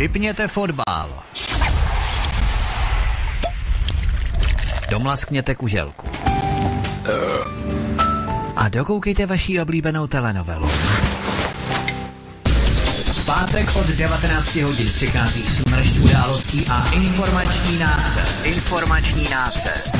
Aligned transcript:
Vypněte 0.00 0.48
fotbal. 0.48 1.22
Domlaskněte 4.90 5.54
kuželku. 5.54 6.08
A 8.56 8.68
dokoukejte 8.68 9.26
vaši 9.26 9.60
oblíbenou 9.60 10.06
telenovelu. 10.06 10.68
Pátek 13.26 13.76
od 13.76 13.86
19 13.86 14.56
hodin 14.56 14.88
přichází 14.94 15.42
smršť 15.42 15.98
událostí 15.98 16.66
a 16.70 16.90
informační 16.92 17.78
nácest. 17.78 18.44
Informační 18.44 19.28
nácest. 19.30 19.96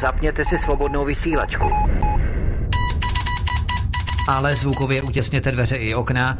Zapněte 0.00 0.44
si 0.44 0.58
svobodnou 0.58 1.04
vysílačku. 1.04 1.70
Ale 4.28 4.56
zvukově 4.56 5.02
utěsněte 5.02 5.52
dveře 5.52 5.76
i 5.76 5.94
okna, 5.94 6.38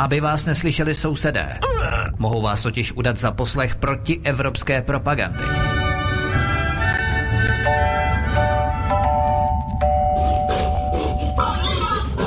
aby 0.00 0.20
vás 0.20 0.44
neslyšeli 0.44 0.94
sousedé. 0.94 1.58
Mohou 2.18 2.42
vás 2.42 2.62
totiž 2.62 2.92
udat 2.92 3.16
za 3.16 3.30
poslech 3.30 3.74
proti 3.74 4.20
evropské 4.24 4.82
propagandy. 4.82 5.44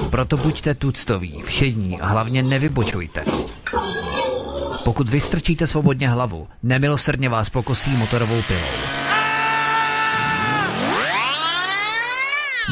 Proto 0.10 0.38
buďte 0.38 0.74
tuctoví, 0.74 1.44
všední 1.46 2.02
a 2.02 2.08
hlavně 2.08 2.44
nevybočujte. 2.44 3.24
Pokud 4.84 5.10
vystrčíte 5.10 5.68
svobodně 5.68 6.10
hlavu, 6.10 6.48
nemilosrdně 6.64 7.30
vás 7.30 7.50
pokosí 7.50 7.90
motorovou 7.98 8.42
pilou. 8.42 8.60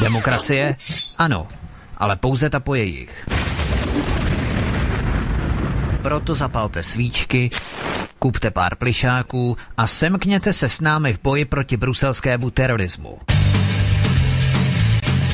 Demokracie? 0.02 0.76
Ano, 1.18 1.46
ale 1.98 2.16
pouze 2.16 2.50
ta 2.50 2.60
po 2.60 2.74
jejich. 2.74 3.24
Proto 6.02 6.34
zapalte 6.34 6.82
svíčky, 6.82 7.50
kupte 8.18 8.50
pár 8.50 8.76
plišáků 8.76 9.56
a 9.76 9.86
semkněte 9.86 10.52
se 10.52 10.68
s 10.68 10.80
námi 10.80 11.12
v 11.12 11.22
boji 11.22 11.44
proti 11.44 11.76
bruselskému 11.76 12.50
terorismu. 12.50 13.18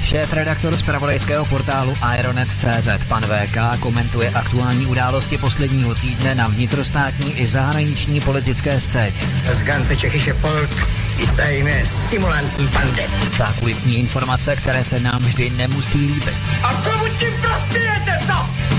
Šéf-redaktor 0.02 0.77
z 0.77 0.83
pravodejského 0.83 1.44
portálu 1.44 1.94
Aeronet.cz 2.02 2.89
pan 3.08 3.22
VK 3.22 3.80
komentuje 3.80 4.30
aktuální 4.30 4.86
události 4.86 5.39
posledního 5.39 5.94
týdne 5.94 6.34
na 6.34 6.48
vnitrostátní 6.48 7.41
i 7.41 7.46
zahraniční 7.46 8.20
politické 8.20 8.80
scéně. 8.80 9.20
Z 9.52 9.62
Gance 9.62 9.96
Čechyše 9.96 10.34
Polk 10.34 10.70
jistajíme 11.19 11.86
simulantní 11.86 12.69
pandem. 12.69 13.11
Zákulisní 13.36 13.98
informace, 13.98 14.56
které 14.56 14.84
se 14.84 15.00
nám 15.00 15.22
vždy 15.22 15.50
nemusí 15.50 15.98
líbit. 15.98 16.34
A 16.62 16.74
komu 16.74 17.05
tím 17.19 17.33
prospějete, 17.41 18.19
co? 18.27 18.67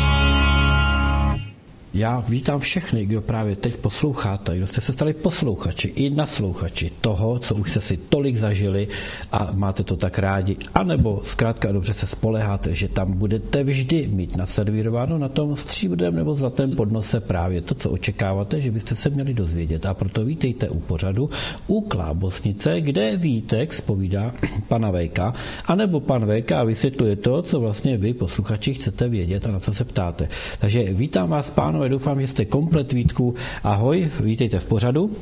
Já 1.98 2.20
vítám 2.30 2.60
všechny, 2.60 3.06
kdo 3.06 3.22
právě 3.22 3.56
teď 3.56 3.76
posloucháte, 3.76 4.58
kdo 4.58 4.68
jste 4.68 4.82
se 4.82 4.94
stali 4.94 5.14
posluchači 5.14 5.88
i 5.88 6.10
naslouchači 6.10 6.92
toho, 7.02 7.40
co 7.40 7.56
už 7.56 7.72
jste 7.72 7.82
si 7.82 7.98
tolik 7.98 8.36
zažili 8.38 8.88
a 9.32 9.50
máte 9.54 9.84
to 9.84 9.98
tak 9.98 10.20
rádi, 10.20 10.58
anebo 10.76 11.22
zkrátka 11.24 11.72
dobře 11.72 11.94
se 11.94 12.08
spoleháte, 12.08 12.76
že 12.76 12.88
tam 12.88 13.14
budete 13.14 13.64
vždy 13.64 14.08
mít 14.08 14.38
naservírováno 14.38 15.18
na 15.18 15.30
tom 15.30 15.56
stříbrném 15.56 16.16
nebo 16.16 16.36
zlatém 16.36 16.76
podnose 16.76 17.20
právě 17.20 17.62
to, 17.62 17.76
co 17.76 17.90
očekáváte, 17.90 18.62
že 18.62 18.72
byste 18.72 18.96
se 18.96 19.10
měli 19.10 19.34
dozvědět. 19.34 19.86
A 19.86 19.94
proto 19.94 20.26
vítejte 20.26 20.70
u 20.70 20.80
pořadu 20.80 21.30
u 21.68 21.82
Klábosnice, 21.82 22.82
kde 22.82 23.18
Vítek 23.18 23.74
spovídá 23.74 24.34
pana 24.68 24.92
Vejka, 24.92 25.34
anebo 25.66 26.00
pan 26.00 26.26
Vejka 26.26 26.64
vysvětluje 26.64 27.16
to, 27.16 27.42
co 27.42 27.60
vlastně 27.60 27.98
vy, 27.98 28.14
posluchači, 28.14 28.74
chcete 28.74 29.10
vědět 29.10 29.46
a 29.46 29.52
na 29.52 29.60
co 29.60 29.74
se 29.74 29.86
ptáte. 29.86 30.30
Takže 30.60 30.84
vítám 30.94 31.30
vás, 31.30 31.50
pánové, 31.50 31.87
doufám, 31.90 32.22
že 32.22 32.28
jste 32.28 32.46
komplet 32.46 32.92
Vítku. 32.92 33.36
Ahoj, 33.64 34.12
vítejte 34.20 34.60
v 34.60 34.66
pořadu. 34.66 35.16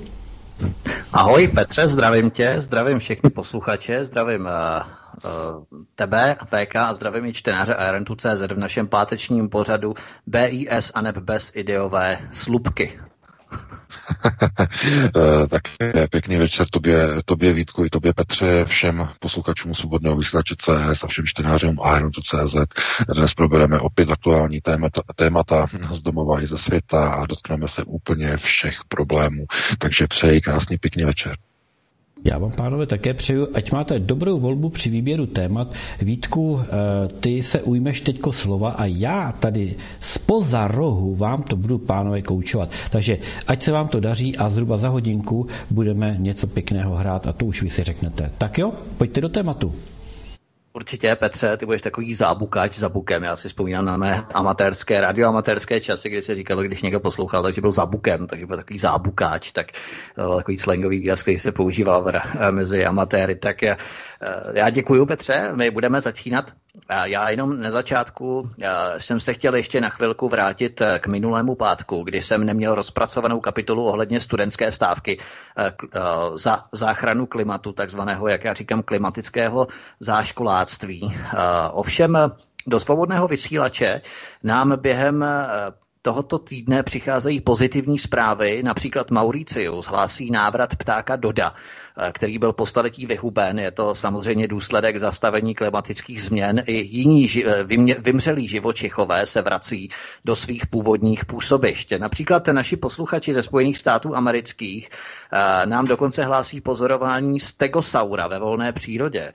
Ahoj 1.13 1.47
Petře, 1.47 1.87
zdravím 1.87 2.31
tě, 2.31 2.55
zdravím 2.57 2.99
všechny 2.99 3.29
posluchače, 3.29 4.05
zdravím 4.05 4.41
uh, 4.41 4.49
uh, 4.49 5.63
tebe, 5.95 6.35
VK 6.45 6.75
a 6.75 6.93
zdravím 6.93 7.25
i 7.25 7.33
čtenáře 7.33 7.75
Aerentu.cz 7.75 8.41
v 8.41 8.57
našem 8.57 8.87
pátečním 8.87 9.49
pořadu 9.49 9.93
BIS 10.27 10.91
a 10.95 11.01
neb 11.01 11.17
bez 11.17 11.51
ideové 11.55 12.19
slupky. 12.31 12.99
tak 15.49 15.61
pěkný 16.09 16.37
večer 16.37 16.67
tobě, 16.71 17.07
tobě 17.25 17.53
Vítku 17.53 17.85
i 17.85 17.89
tobě 17.89 18.13
Petře, 18.13 18.65
všem 18.65 19.09
posluchačům 19.19 19.75
svobodného 19.75 20.17
vysílače 20.17 20.55
CS 20.59 21.03
a 21.03 21.07
všem 21.07 21.25
čtenářům 21.25 21.77
Iron.cz. 21.97 22.55
Dnes 23.15 23.33
probereme 23.33 23.79
opět 23.79 24.11
aktuální 24.11 24.61
témata, 24.61 25.01
témata 25.15 25.67
z 25.91 26.01
domova 26.01 26.41
i 26.41 26.47
ze 26.47 26.57
světa 26.57 27.09
a 27.09 27.25
dotkneme 27.25 27.67
se 27.67 27.83
úplně 27.83 28.37
všech 28.37 28.77
problémů. 28.87 29.45
Takže 29.79 30.07
přeji 30.07 30.41
krásný 30.41 30.77
pěkný 30.77 31.05
večer. 31.05 31.37
Já 32.25 32.37
vám, 32.37 32.51
pánové, 32.51 32.85
také 32.85 33.13
přeju, 33.13 33.47
ať 33.53 33.71
máte 33.71 33.99
dobrou 33.99 34.39
volbu 34.39 34.69
při 34.69 34.89
výběru 34.89 35.25
témat. 35.25 35.73
Vítku, 36.01 36.59
eh, 36.61 37.07
ty 37.19 37.43
se 37.43 37.61
ujmeš 37.61 38.01
teďko 38.01 38.31
slova 38.31 38.69
a 38.71 38.85
já 38.85 39.31
tady 39.39 39.75
spoza 39.99 40.67
rohu 40.67 41.15
vám 41.15 41.43
to 41.43 41.55
budu, 41.55 41.77
pánové, 41.77 42.21
koučovat. 42.21 42.69
Takže 42.89 43.17
ať 43.47 43.63
se 43.63 43.71
vám 43.71 43.87
to 43.87 43.99
daří 43.99 44.37
a 44.37 44.49
zhruba 44.49 44.77
za 44.77 44.89
hodinku 44.89 45.47
budeme 45.71 46.15
něco 46.19 46.47
pěkného 46.47 46.95
hrát 46.95 47.27
a 47.27 47.33
to 47.33 47.45
už 47.45 47.61
vy 47.61 47.69
si 47.69 47.83
řeknete. 47.83 48.31
Tak 48.37 48.57
jo, 48.57 48.71
pojďte 48.97 49.21
do 49.21 49.29
tématu. 49.29 49.73
Určitě, 50.75 51.15
Petře, 51.15 51.57
ty 51.57 51.65
budeš 51.65 51.81
takový 51.81 52.15
zábukáč 52.15 52.77
za 52.77 52.89
bukem. 52.89 53.23
Já 53.23 53.35
si 53.35 53.47
vzpomínám 53.47 53.85
na 53.85 53.97
mé 53.97 54.25
amatérské, 54.33 55.01
radioamatérské 55.01 55.81
časy, 55.81 56.09
kdy 56.09 56.21
se 56.21 56.35
říkalo, 56.35 56.63
když 56.63 56.81
někdo 56.81 56.99
poslouchal, 56.99 57.43
takže 57.43 57.61
byl 57.61 57.71
za 57.71 57.85
bukem, 57.85 58.27
takže 58.27 58.45
byl 58.45 58.57
takový 58.57 58.79
zábukáč, 58.79 59.51
tak 59.51 59.67
uh, 60.17 60.37
takový 60.37 60.57
slangový 60.57 60.99
výraz, 60.99 61.21
který 61.21 61.37
se 61.37 61.51
používal 61.51 62.11
mezi 62.51 62.85
amatéry. 62.85 63.35
Tak 63.35 63.57
uh, 63.63 63.75
já 64.53 64.69
děkuji, 64.69 65.05
Petře, 65.05 65.51
my 65.55 65.71
budeme 65.71 66.01
začínat. 66.01 66.51
Já 67.03 67.29
jenom 67.29 67.61
na 67.61 67.71
začátku 67.71 68.49
jsem 68.97 69.19
se 69.19 69.33
chtěl 69.33 69.55
ještě 69.55 69.81
na 69.81 69.89
chvilku 69.89 70.29
vrátit 70.29 70.81
k 70.99 71.07
minulému 71.07 71.55
pátku, 71.55 72.03
kdy 72.03 72.21
jsem 72.21 72.45
neměl 72.45 72.75
rozpracovanou 72.75 73.39
kapitolu 73.39 73.85
ohledně 73.85 74.21
studentské 74.21 74.71
stávky 74.71 75.19
za 76.33 76.63
záchranu 76.71 77.25
klimatu, 77.25 77.71
takzvaného, 77.71 78.27
jak 78.27 78.43
já 78.43 78.53
říkám, 78.53 78.83
klimatického 78.83 79.67
záškolářství 79.99 80.65
piráctví. 80.65 81.17
Ovšem 81.71 82.17
do 82.67 82.79
svobodného 82.79 83.27
vysílače 83.27 84.01
nám 84.43 84.81
během 84.81 85.25
tohoto 86.01 86.39
týdne 86.39 86.83
přicházejí 86.83 87.41
pozitivní 87.41 87.99
zprávy. 87.99 88.63
Například 88.63 89.11
Mauricius 89.11 89.85
hlásí 89.85 90.31
návrat 90.31 90.75
ptáka 90.75 91.15
Doda, 91.15 91.53
který 92.11 92.37
byl 92.37 92.53
po 92.53 92.65
staletí 92.65 93.05
vyhuben. 93.05 93.59
Je 93.59 93.71
to 93.71 93.95
samozřejmě 93.95 94.47
důsledek 94.47 94.99
zastavení 94.99 95.55
klimatických 95.55 96.23
změn. 96.23 96.63
I 96.65 96.73
jiní 96.73 97.27
vymřelí 97.99 98.47
živočichové 98.47 99.25
se 99.25 99.41
vrací 99.41 99.89
do 100.25 100.35
svých 100.35 100.67
původních 100.67 101.25
působišť. 101.25 101.93
Například 101.97 102.47
naši 102.47 102.77
posluchači 102.77 103.33
ze 103.33 103.43
Spojených 103.43 103.77
států 103.77 104.15
amerických 104.15 104.89
nám 105.65 105.87
dokonce 105.87 106.23
hlásí 106.23 106.61
pozorování 106.61 107.39
stegosaura 107.39 108.27
ve 108.27 108.39
volné 108.39 108.71
přírodě. 108.71 109.33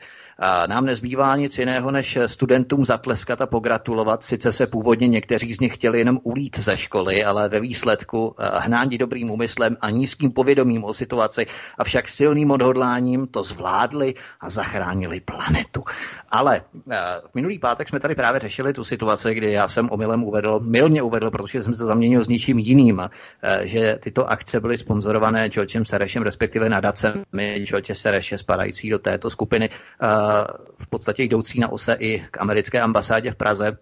Nám 0.66 0.86
nezbývá 0.86 1.36
nic 1.36 1.58
jiného, 1.58 1.90
než 1.90 2.18
studentům 2.26 2.84
zatleskat 2.84 3.40
a 3.40 3.46
pogratulovat. 3.46 4.24
Sice 4.24 4.52
se 4.52 4.66
původně 4.66 5.08
někteří 5.08 5.54
z 5.54 5.60
nich 5.60 5.74
chtěli 5.74 5.98
jenom 5.98 6.18
ulít 6.22 6.58
ze 6.58 6.76
školy, 6.76 7.24
ale 7.24 7.48
ve 7.48 7.60
výsledku 7.60 8.34
eh, 8.38 8.50
hnání 8.54 8.98
dobrým 8.98 9.30
úmyslem 9.30 9.76
a 9.80 9.90
nízkým 9.90 10.30
povědomím 10.30 10.84
o 10.84 10.92
situaci, 10.92 11.46
avšak 11.78 12.08
silným 12.08 12.50
odhodláním 12.50 13.26
to 13.26 13.42
zvládli 13.42 14.14
a 14.40 14.50
zachránili 14.50 15.20
planetu. 15.20 15.84
Ale 16.30 16.62
v 17.30 17.34
minulý 17.34 17.58
pátek 17.58 17.88
jsme 17.88 18.00
tady 18.00 18.14
právě 18.14 18.40
řešili 18.40 18.72
tu 18.72 18.84
situaci, 18.84 19.34
kdy 19.34 19.52
já 19.52 19.68
jsem 19.68 19.90
omylem 19.90 20.24
uvedl, 20.24 20.60
milně 20.60 21.02
uvedl, 21.02 21.30
protože 21.30 21.62
jsem 21.62 21.74
to 21.74 21.86
zaměnil 21.86 22.24
s 22.24 22.28
něčím 22.28 22.58
jiným, 22.58 23.10
že 23.62 23.98
tyto 24.02 24.30
akce 24.30 24.60
byly 24.60 24.78
sponzorované 24.78 25.48
Georgem 25.48 25.84
Serešem, 25.84 26.22
respektive 26.22 26.68
nadacemi 26.68 27.64
George 27.64 27.90
Sereše 27.92 28.38
spadající 28.38 28.90
do 28.90 28.98
této 28.98 29.30
skupiny, 29.30 29.70
v 30.78 30.86
podstatě 30.90 31.22
jdoucí 31.22 31.60
na 31.60 31.68
ose 31.72 31.96
i 32.00 32.24
k 32.30 32.40
americké 32.40 32.80
ambasádě 32.80 33.30
v 33.30 33.36
Praze, 33.36 33.78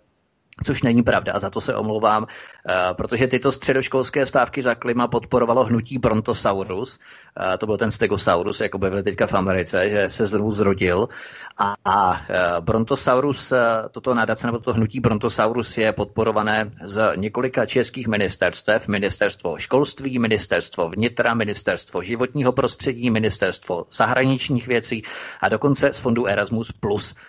Což 0.64 0.82
není 0.82 1.02
pravda 1.02 1.32
a 1.32 1.38
za 1.38 1.50
to 1.50 1.60
se 1.60 1.75
omlouvám, 1.75 2.26
eh, 2.26 2.75
protože 2.93 3.28
tyto 3.28 3.52
středoškolské 3.52 4.26
stávky 4.26 4.62
za 4.62 4.75
klima 4.75 5.08
podporovalo 5.08 5.64
hnutí 5.64 5.99
Brontosaurus, 5.99 6.99
eh, 7.55 7.58
to 7.58 7.66
byl 7.66 7.76
ten 7.76 7.90
Stegosaurus, 7.90 8.60
jako 8.60 8.78
byli 8.78 9.02
teďka 9.02 9.26
v 9.26 9.34
Americe, 9.34 9.90
že 9.90 10.10
se 10.10 10.26
znovu 10.26 10.50
zrodil. 10.50 11.08
A, 11.58 11.75
a 11.84 12.20
eh, 12.28 12.60
Brontosaurus, 12.60 13.52
toto 13.90 14.14
nadace 14.14 14.46
nebo 14.46 14.58
toto 14.58 14.75
hnutí 14.75 15.00
Brontosaurus 15.00 15.78
je 15.78 15.93
podporované 15.93 16.70
z 16.84 17.12
několika 17.16 17.66
českých 17.66 18.08
ministerstev, 18.08 18.88
ministerstvo 18.88 19.58
školství, 19.58 20.19
ministerstvo 20.19 20.88
vnitra, 20.88 21.34
ministerstvo 21.34 22.02
životního 22.02 22.52
prostředí, 22.52 23.10
ministerstvo 23.10 23.84
zahraničních 23.93 24.66
věcí 24.66 25.02
a 25.40 25.49
dokonce 25.49 25.93
z 25.93 25.99
fondu 25.99 26.26
Erasmus+. 26.26 26.72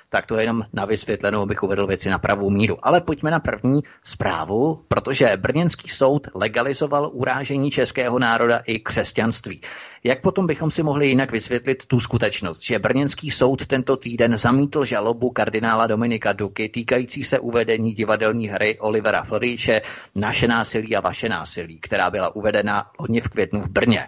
Tak 0.10 0.26
to 0.26 0.36
je 0.36 0.44
jenom 0.44 0.64
na 0.74 0.86
vysvětlenou, 0.86 1.42
abych 1.42 1.64
uvedl 1.64 1.88
věci 1.88 2.10
na 2.10 2.20
pravou 2.20 2.50
míru. 2.50 2.78
Ale 2.82 3.02
pojď 3.02 3.19
pojďme 3.20 3.32
na 3.32 3.40
první 3.40 3.82
zprávu, 4.04 4.86
protože 4.88 5.38
Brněnský 5.38 5.90
soud 5.90 6.28
legalizoval 6.36 7.10
urážení 7.14 7.72
českého 7.72 8.20
národa 8.20 8.58
i 8.58 8.80
křesťanství. 8.80 9.62
Jak 10.04 10.22
potom 10.22 10.48
bychom 10.48 10.72
si 10.72 10.84
mohli 10.84 11.08
jinak 11.08 11.32
vysvětlit 11.32 11.86
tu 11.86 12.00
skutečnost, 12.00 12.64
že 12.64 12.80
Brněnský 12.80 13.32
soud 13.32 13.66
tento 13.66 13.98
týden 13.98 14.38
zamítl 14.38 14.86
žalobu 14.86 15.30
kardinála 15.30 15.88
Dominika 15.88 16.34
Duky 16.34 16.70
týkající 16.70 17.24
se 17.24 17.40
uvedení 17.40 17.94
divadelní 17.94 18.48
hry 18.48 18.80
Olivera 18.80 19.24
Floríče 19.24 19.82
Naše 20.16 20.48
násilí 20.48 20.96
a 20.96 21.02
vaše 21.02 21.30
násilí, 21.30 21.80
která 21.80 22.10
byla 22.12 22.36
uvedena 22.36 22.86
hodně 22.98 23.22
v 23.22 23.30
květnu 23.30 23.62
v 23.62 23.70
Brně. 23.70 24.08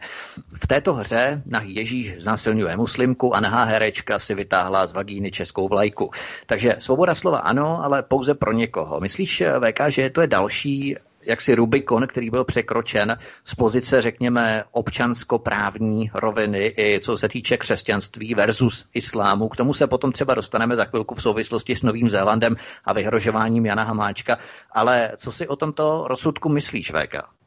V 0.64 0.68
této 0.68 0.94
hře 0.94 1.44
na 1.46 1.62
Ježíš 1.66 2.16
znásilňuje 2.24 2.78
muslimku 2.78 3.36
a 3.36 3.40
nahá 3.40 3.64
herečka 3.64 4.20
si 4.20 4.36
vytáhla 4.36 4.86
z 4.86 4.94
vagíny 4.94 5.32
českou 5.32 5.68
vlajku. 5.68 6.12
Takže 6.46 6.76
svoboda 6.80 7.16
slova 7.16 7.38
ano, 7.38 7.84
ale 7.84 8.04
pouze 8.04 8.34
pro 8.34 8.52
někoho. 8.52 9.00
Myslíš, 9.02 9.44
VK, 9.60 9.80
že 9.88 10.10
to 10.10 10.22
je 10.22 10.28
další 10.28 10.96
jaksi 11.24 11.56
Rubikon, 11.56 12.08
který 12.08 12.30
byl 12.30 12.44
překročen 12.44 13.18
z 13.46 13.56
pozice, 13.56 14.02
řekněme, 14.02 14.64
občanskoprávní 14.72 16.12
roviny, 16.14 16.74
i 16.78 17.00
co 17.00 17.18
se 17.18 17.30
týče 17.30 17.58
křesťanství 17.58 18.36
versus 18.36 18.86
islámu. 18.94 19.50
K 19.50 19.56
tomu 19.56 19.74
se 19.74 19.88
potom 19.88 20.12
třeba 20.12 20.34
dostaneme 20.34 20.76
za 20.76 20.86
chvilku 20.86 21.16
v 21.16 21.22
souvislosti 21.22 21.76
s 21.76 21.82
Novým 21.82 22.10
Zélandem 22.10 22.56
a 22.86 22.94
vyhrožováním 22.94 23.66
Jana 23.66 23.84
Hamáčka. 23.84 24.38
Ale 24.72 25.12
co 25.18 25.32
si 25.32 25.48
o 25.48 25.56
tomto 25.56 26.06
rozsudku 26.08 26.50
myslíš, 26.50 26.92
VK? 26.92 27.41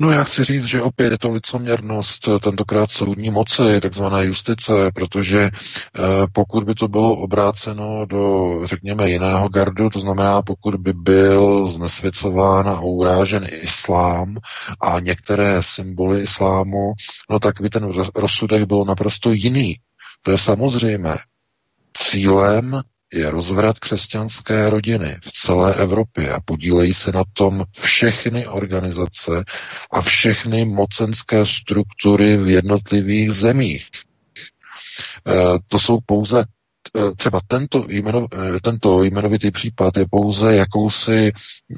No 0.00 0.10
já 0.10 0.24
chci 0.24 0.44
říct, 0.44 0.64
že 0.64 0.82
opět 0.82 1.12
je 1.12 1.18
to 1.18 1.30
licoměrnost, 1.30 2.28
eh, 2.28 2.38
tentokrát 2.38 2.90
soudní 2.90 3.30
moci, 3.30 3.80
takzvané 3.80 4.24
justice, 4.24 4.72
protože 4.94 5.40
eh, 5.40 5.50
pokud 6.32 6.64
by 6.64 6.74
to 6.74 6.88
bylo 6.88 7.16
obráceno 7.16 8.06
do, 8.06 8.58
řekněme, 8.64 9.10
jiného 9.10 9.48
gardu, 9.48 9.90
to 9.90 10.00
znamená, 10.00 10.42
pokud 10.42 10.74
by 10.76 10.92
byl 10.92 11.66
znesvěcován 11.68 12.68
a 12.68 12.80
urážen 12.80 13.48
islám 13.62 14.36
a 14.80 15.00
některé 15.00 15.62
symboly 15.62 16.20
islámu, 16.20 16.92
no 17.30 17.38
tak 17.38 17.60
by 17.60 17.70
ten 17.70 17.92
rozsudek 18.16 18.64
byl 18.64 18.84
naprosto 18.84 19.32
jiný. 19.32 19.76
To 20.22 20.30
je 20.30 20.38
samozřejmé. 20.38 21.18
Cílem 21.96 22.82
je 23.12 23.30
rozvrat 23.30 23.78
křesťanské 23.78 24.70
rodiny 24.70 25.16
v 25.22 25.32
celé 25.32 25.74
Evropě 25.74 26.32
a 26.32 26.40
podílejí 26.40 26.94
se 26.94 27.12
na 27.12 27.22
tom 27.32 27.64
všechny 27.80 28.46
organizace 28.46 29.44
a 29.92 30.00
všechny 30.00 30.64
mocenské 30.64 31.46
struktury 31.46 32.36
v 32.36 32.48
jednotlivých 32.48 33.32
zemích. 33.32 33.88
E, 35.28 35.58
to 35.68 35.78
jsou 35.78 35.98
pouze 36.06 36.44
Eh, 36.44 36.59
třeba 37.16 37.40
tento, 37.46 37.84
jmeno, 37.88 38.26
eh, 38.32 38.60
tento 38.60 39.02
jmenovitý 39.02 39.50
případ 39.50 39.96
je 39.96 40.06
pouze 40.10 40.56
jakousi, 40.56 41.32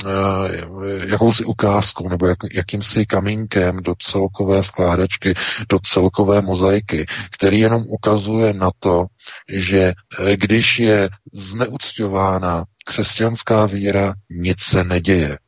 eh, 0.04 1.06
jakousi 1.06 1.44
ukázkou 1.44 2.08
nebo 2.08 2.26
jak, 2.26 2.38
jakýmsi 2.52 3.06
kamínkem 3.06 3.76
do 3.76 3.94
celkové 3.98 4.62
skládačky, 4.62 5.34
do 5.68 5.78
celkové 5.78 6.42
mozaiky, 6.42 7.06
který 7.30 7.58
jenom 7.58 7.84
ukazuje 7.88 8.52
na 8.52 8.70
to, 8.78 9.06
že 9.48 9.92
když 10.34 10.78
je 10.78 11.08
zneucťována 11.32 12.64
křesťanská 12.84 13.66
víra, 13.66 14.14
nic 14.30 14.62
se 14.62 14.84
neděje 14.84 15.38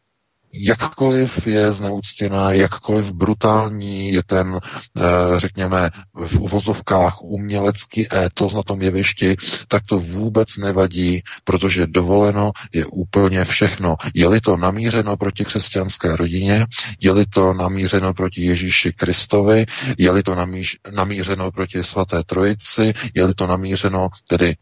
jakkoliv 0.60 1.46
je 1.46 1.72
zneuctěná, 1.72 2.52
jakkoliv 2.52 3.12
brutální 3.12 4.12
je 4.12 4.22
ten, 4.22 4.60
eh, 4.96 5.00
řekněme, 5.36 5.90
v 6.26 6.40
uvozovkách 6.40 7.22
umělecký 7.22 8.14
étos 8.14 8.54
na 8.54 8.62
tom 8.62 8.82
jevišti, 8.82 9.36
tak 9.68 9.82
to 9.86 9.98
vůbec 10.00 10.56
nevadí, 10.56 11.22
protože 11.44 11.86
dovoleno 11.86 12.52
je 12.72 12.86
úplně 12.86 13.44
všechno. 13.44 13.96
Je-li 14.14 14.40
to 14.40 14.56
namířeno 14.56 15.16
proti 15.16 15.44
křesťanské 15.44 16.16
rodině, 16.16 16.66
je-li 17.00 17.26
to 17.26 17.54
namířeno 17.54 18.14
proti 18.14 18.44
Ježíši 18.44 18.92
Kristovi, 18.92 19.66
je-li 19.98 20.22
to 20.22 20.34
namíř, 20.34 20.76
namířeno 20.94 21.50
proti 21.50 21.84
svaté 21.84 22.22
trojici, 22.26 22.92
je-li 23.14 23.34
to 23.34 23.46
namířeno 23.46 24.08
tedy 24.28 24.54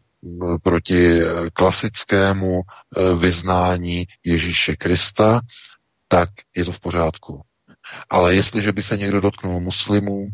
proti 0.63 1.21
eh, 1.21 1.25
klasickému 1.53 2.61
eh, 2.61 3.15
vyznání 3.15 4.07
Ježíše 4.23 4.75
Krista, 4.75 5.41
tak 6.13 6.29
je 6.55 6.65
to 6.65 6.71
v 6.71 6.79
pořádku. 6.79 7.41
Ale 8.09 8.35
jestliže 8.35 8.71
by 8.71 8.83
se 8.83 8.97
někdo 8.97 9.21
dotknul 9.21 9.59
muslimů, 9.59 10.27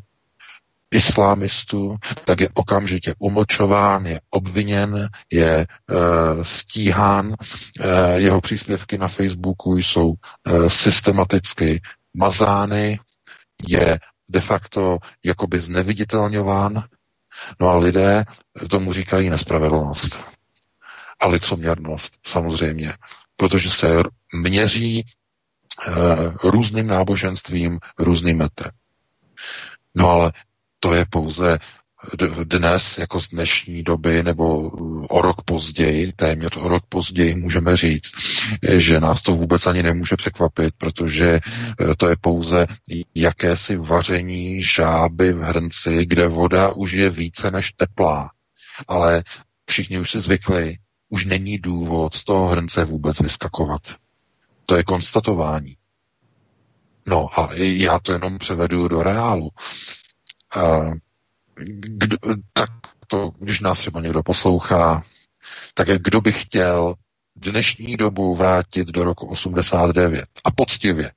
islámistů, 0.91 1.95
tak 2.25 2.39
je 2.41 2.49
okamžitě 2.53 3.15
umlčován, 3.19 4.05
je 4.05 4.21
obviněn, 4.29 5.09
je 5.31 5.55
e, 5.59 5.65
stíhán, 6.41 7.33
e, 7.33 8.19
jeho 8.19 8.41
příspěvky 8.41 8.97
na 8.97 9.07
Facebooku 9.07 9.77
jsou 9.77 10.13
e, 10.13 10.69
systematicky 10.69 11.81
mazány, 12.13 12.99
je 13.67 13.99
de 14.29 14.41
facto 14.41 14.97
jakoby 15.25 15.59
zneviditelňován, 15.59 16.83
no 17.59 17.69
a 17.69 17.77
lidé 17.77 18.25
tomu 18.69 18.93
říkají 18.93 19.29
nespravedlnost. 19.29 20.19
A 21.19 21.27
licoměrnost, 21.27 22.13
samozřejmě, 22.25 22.93
protože 23.37 23.69
se 23.69 24.03
měří 24.33 25.05
různým 26.43 26.87
náboženstvím, 26.87 27.79
různým 27.99 28.37
metrem. 28.37 28.71
No 29.95 30.09
ale 30.09 30.33
to 30.79 30.93
je 30.93 31.05
pouze 31.09 31.59
dnes, 32.43 32.97
jako 32.97 33.19
z 33.19 33.29
dnešní 33.29 33.83
doby, 33.83 34.23
nebo 34.23 34.69
o 35.09 35.21
rok 35.21 35.41
později, 35.45 36.13
téměř 36.15 36.57
o 36.57 36.67
rok 36.67 36.83
později, 36.89 37.35
můžeme 37.35 37.77
říct, 37.77 38.11
že 38.71 38.99
nás 38.99 39.21
to 39.21 39.35
vůbec 39.35 39.67
ani 39.67 39.83
nemůže 39.83 40.15
překvapit, 40.15 40.73
protože 40.77 41.39
eh, 41.39 41.95
to 41.97 42.07
je 42.07 42.15
pouze 42.21 42.67
jakési 43.15 43.77
vaření 43.77 44.63
žáby 44.63 45.33
v 45.33 45.41
hrnci, 45.41 46.05
kde 46.05 46.27
voda 46.27 46.69
už 46.69 46.91
je 46.91 47.09
více 47.09 47.51
než 47.51 47.71
teplá. 47.71 48.31
Ale 48.87 49.23
všichni 49.69 49.99
už 49.99 50.11
si 50.11 50.19
zvykli, 50.19 50.77
už 51.09 51.25
není 51.25 51.57
důvod 51.57 52.13
z 52.13 52.23
toho 52.23 52.47
hrnce 52.47 52.85
vůbec 52.85 53.19
vyskakovat. 53.19 53.81
To 54.69 54.75
je 54.75 54.83
konstatování. 54.83 55.77
No 57.05 57.39
a 57.39 57.49
já 57.55 57.99
to 57.99 58.11
jenom 58.13 58.37
převedu 58.37 58.87
do 58.87 59.03
reálu. 59.03 59.49
Kdo, 61.73 62.17
tak 62.53 62.69
to, 63.07 63.31
když 63.39 63.59
nás 63.59 63.79
třeba 63.79 64.01
někdo 64.01 64.23
poslouchá, 64.23 65.03
tak 65.73 65.87
kdo 65.87 66.21
by 66.21 66.31
chtěl 66.31 66.93
dnešní 67.35 67.97
dobu 67.97 68.35
vrátit 68.35 68.87
do 68.87 69.03
roku 69.03 69.27
89 69.27 70.25
a 70.43 70.51
poctivě, 70.51 71.11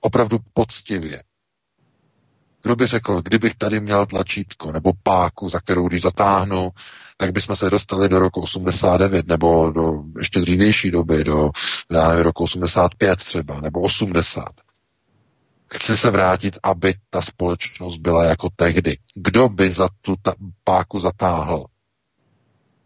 opravdu 0.00 0.38
poctivě. 0.54 1.22
Kdo 2.62 2.76
by 2.76 2.86
řekl, 2.86 3.22
kdybych 3.22 3.54
tady 3.54 3.80
měl 3.80 4.06
tlačítko 4.06 4.72
nebo 4.72 4.92
páku, 5.02 5.48
za 5.48 5.60
kterou 5.60 5.88
když 5.88 6.02
zatáhnu, 6.02 6.70
tak 7.22 7.32
bychom 7.32 7.56
se 7.56 7.70
dostali 7.70 8.08
do 8.08 8.18
roku 8.18 8.40
89 8.40 9.26
nebo 9.26 9.70
do 9.70 10.02
ještě 10.18 10.40
dřívější 10.40 10.90
doby, 10.90 11.24
do 11.24 11.50
já 11.90 12.08
nevím, 12.08 12.24
roku 12.24 12.44
85 12.44 13.16
třeba, 13.18 13.60
nebo 13.60 13.80
80. 13.80 14.44
Chci 15.74 15.96
se 15.96 16.10
vrátit, 16.10 16.58
aby 16.62 16.94
ta 17.10 17.22
společnost 17.22 17.96
byla 17.96 18.24
jako 18.24 18.48
tehdy. 18.56 18.98
Kdo 19.14 19.48
by 19.48 19.70
za 19.70 19.88
tu 20.00 20.14
ta- 20.22 20.34
páku 20.64 21.00
zatáhl? 21.00 21.64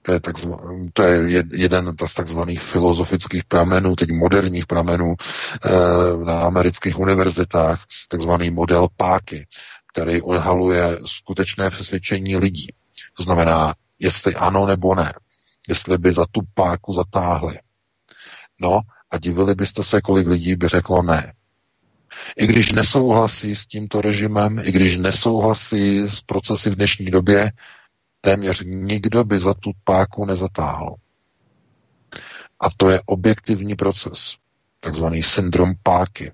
To 0.02 0.12
je, 0.12 0.21
takzva, 0.21 0.57
to 0.93 1.02
je 1.02 1.45
jeden 1.52 1.95
z 2.07 2.14
takzvaných 2.14 2.62
filozofických 2.62 3.45
pramenů, 3.45 3.97
teď 3.97 4.11
moderních 4.11 4.66
pramenů 4.66 5.14
e, 5.14 6.25
na 6.25 6.40
amerických 6.40 6.99
univerzitách, 6.99 7.85
takzvaný 8.09 8.50
model 8.50 8.88
páky, 8.97 9.47
který 9.93 10.23
odhaluje 10.23 10.99
skutečné 11.05 11.71
přesvědčení 11.71 12.37
lidí. 12.37 12.66
To 13.16 13.23
znamená, 13.23 13.75
jestli 13.99 14.35
ano 14.35 14.67
nebo 14.67 14.95
ne. 14.95 15.12
Jestli 15.69 15.99
by 15.99 16.12
za 16.12 16.26
tu 16.31 16.41
páku 16.55 16.93
zatáhli. 16.93 17.59
No 18.61 18.81
a 19.11 19.19
divili 19.19 19.55
byste 19.55 19.83
se, 19.83 20.00
kolik 20.00 20.26
lidí 20.26 20.57
by 20.57 20.69
řeklo 20.69 21.03
ne. 21.03 21.33
I 22.37 22.47
když 22.47 22.73
nesouhlasí 22.73 23.57
s 23.57 23.67
tímto 23.67 24.00
režimem, 24.00 24.59
i 24.59 24.73
když 24.73 24.97
nesouhlasí 24.97 26.00
s 26.00 26.21
procesy 26.21 26.71
v 26.71 26.75
dnešní 26.75 27.07
době, 27.07 27.53
téměř 28.21 28.62
nikdo 28.65 29.25
by 29.25 29.38
za 29.38 29.55
tu 29.55 29.71
páku 29.85 30.25
nezatáhl. 30.25 30.95
A 32.61 32.71
to 32.76 32.91
je 32.91 33.00
objektivní 33.07 33.75
proces, 33.75 34.37
takzvaný 34.81 35.23
syndrom 35.23 35.75
páky, 35.83 36.33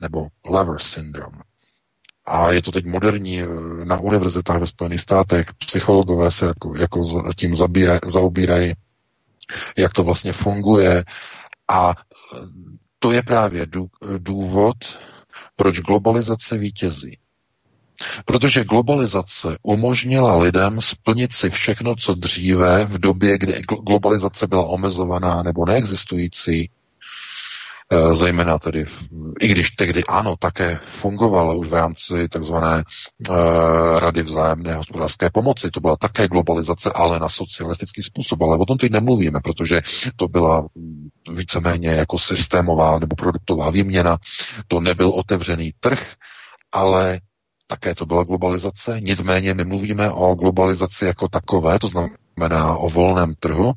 nebo 0.00 0.28
lever 0.44 0.78
syndrom. 0.78 1.32
A 2.24 2.52
je 2.52 2.62
to 2.62 2.72
teď 2.72 2.84
moderní 2.84 3.42
eh, 3.42 3.46
na 3.84 4.00
univerzitách 4.00 4.60
ve 4.60 4.66
Spojených 4.66 5.00
státech. 5.00 5.46
Psychologové 5.66 6.30
se 6.30 6.46
jako, 6.46 6.76
jako 6.76 7.32
tím 7.36 7.56
zabírají, 7.56 8.00
zaobírají, 8.06 8.72
jak 9.78 9.92
to 9.92 10.04
vlastně 10.04 10.32
funguje. 10.32 11.04
A 11.68 11.94
eh, 11.94 12.38
to 12.98 13.12
je 13.12 13.22
právě 13.22 13.66
důvod, 14.18 14.76
proč 15.56 15.80
globalizace 15.80 16.58
vítězí. 16.58 17.18
Protože 18.24 18.64
globalizace 18.64 19.58
umožnila 19.62 20.36
lidem 20.36 20.80
splnit 20.80 21.32
si 21.32 21.50
všechno, 21.50 21.96
co 21.96 22.14
dříve 22.14 22.84
v 22.84 22.98
době, 22.98 23.38
kdy 23.38 23.62
globalizace 23.86 24.46
byla 24.46 24.64
omezovaná 24.66 25.42
nebo 25.42 25.66
neexistující, 25.66 26.70
eh, 26.70 26.81
zejména 28.12 28.58
tedy, 28.58 28.86
i 29.40 29.48
když 29.48 29.70
tehdy 29.70 30.04
ano, 30.04 30.34
také 30.38 30.80
fungovala 31.00 31.54
už 31.54 31.68
v 31.68 31.74
rámci 31.74 32.28
takzvané 32.28 32.84
uh, 33.28 33.36
Rady 33.98 34.22
vzájemné 34.22 34.74
hospodářské 34.74 35.30
pomoci. 35.30 35.70
To 35.70 35.80
byla 35.80 35.96
také 35.96 36.28
globalizace, 36.28 36.92
ale 36.94 37.18
na 37.18 37.28
socialistický 37.28 38.02
způsob. 38.02 38.42
Ale 38.42 38.56
o 38.56 38.64
tom 38.64 38.78
teď 38.78 38.92
nemluvíme, 38.92 39.40
protože 39.44 39.80
to 40.16 40.28
byla 40.28 40.66
víceméně 41.34 41.88
jako 41.88 42.18
systémová 42.18 42.98
nebo 42.98 43.16
produktová 43.16 43.70
výměna. 43.70 44.18
To 44.68 44.80
nebyl 44.80 45.08
otevřený 45.08 45.72
trh, 45.80 46.12
ale 46.72 47.20
také 47.66 47.94
to 47.94 48.06
byla 48.06 48.24
globalizace, 48.24 49.00
nicméně 49.00 49.54
my 49.54 49.64
mluvíme 49.64 50.10
o 50.10 50.34
globalizaci 50.34 51.04
jako 51.04 51.28
takové, 51.28 51.78
to 51.78 51.88
znamená 51.88 52.76
o 52.76 52.90
volném 52.90 53.34
trhu, 53.40 53.72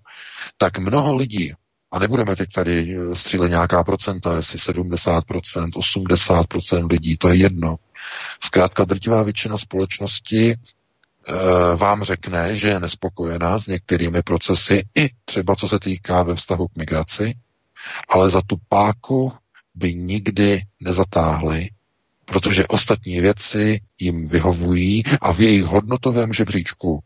tak 0.58 0.80
mnoho 0.80 1.16
lidí, 1.16 1.54
a 1.96 2.00
nebudeme 2.00 2.36
teď 2.36 2.52
tady 2.52 2.98
střílet 3.14 3.50
nějaká 3.50 3.84
procenta, 3.84 4.36
jestli 4.36 4.60
70%, 4.60 5.22
80% 5.70 6.92
lidí, 6.92 7.18
to 7.18 7.30
je 7.30 7.36
jedno. 7.36 7.76
Zkrátka 8.44 8.86
drtivá 8.86 9.24
většina 9.24 9.58
společnosti 9.58 10.52
e, 10.52 10.56
vám 11.76 12.04
řekne, 12.04 12.56
že 12.56 12.68
je 12.68 12.80
nespokojená 12.80 13.60
s 13.60 13.68
některými 13.68 14.22
procesy, 14.22 14.84
i 14.96 15.10
třeba 15.26 15.56
co 15.56 15.68
se 15.68 15.80
týká 15.80 16.24
ve 16.24 16.36
vztahu 16.36 16.68
k 16.68 16.76
migraci, 16.76 17.34
ale 18.10 18.30
za 18.30 18.42
tu 18.48 18.56
páku 18.70 19.34
by 19.76 19.96
nikdy 19.96 20.62
nezatáhli 20.80 21.70
protože 22.28 22.68
ostatní 22.68 23.22
věci 23.22 23.82
jim 24.00 24.28
vyhovují 24.28 25.04
a 25.22 25.34
v 25.34 25.40
jejich 25.40 25.64
hodnotovém 25.64 26.34
žebříčku 26.34 27.00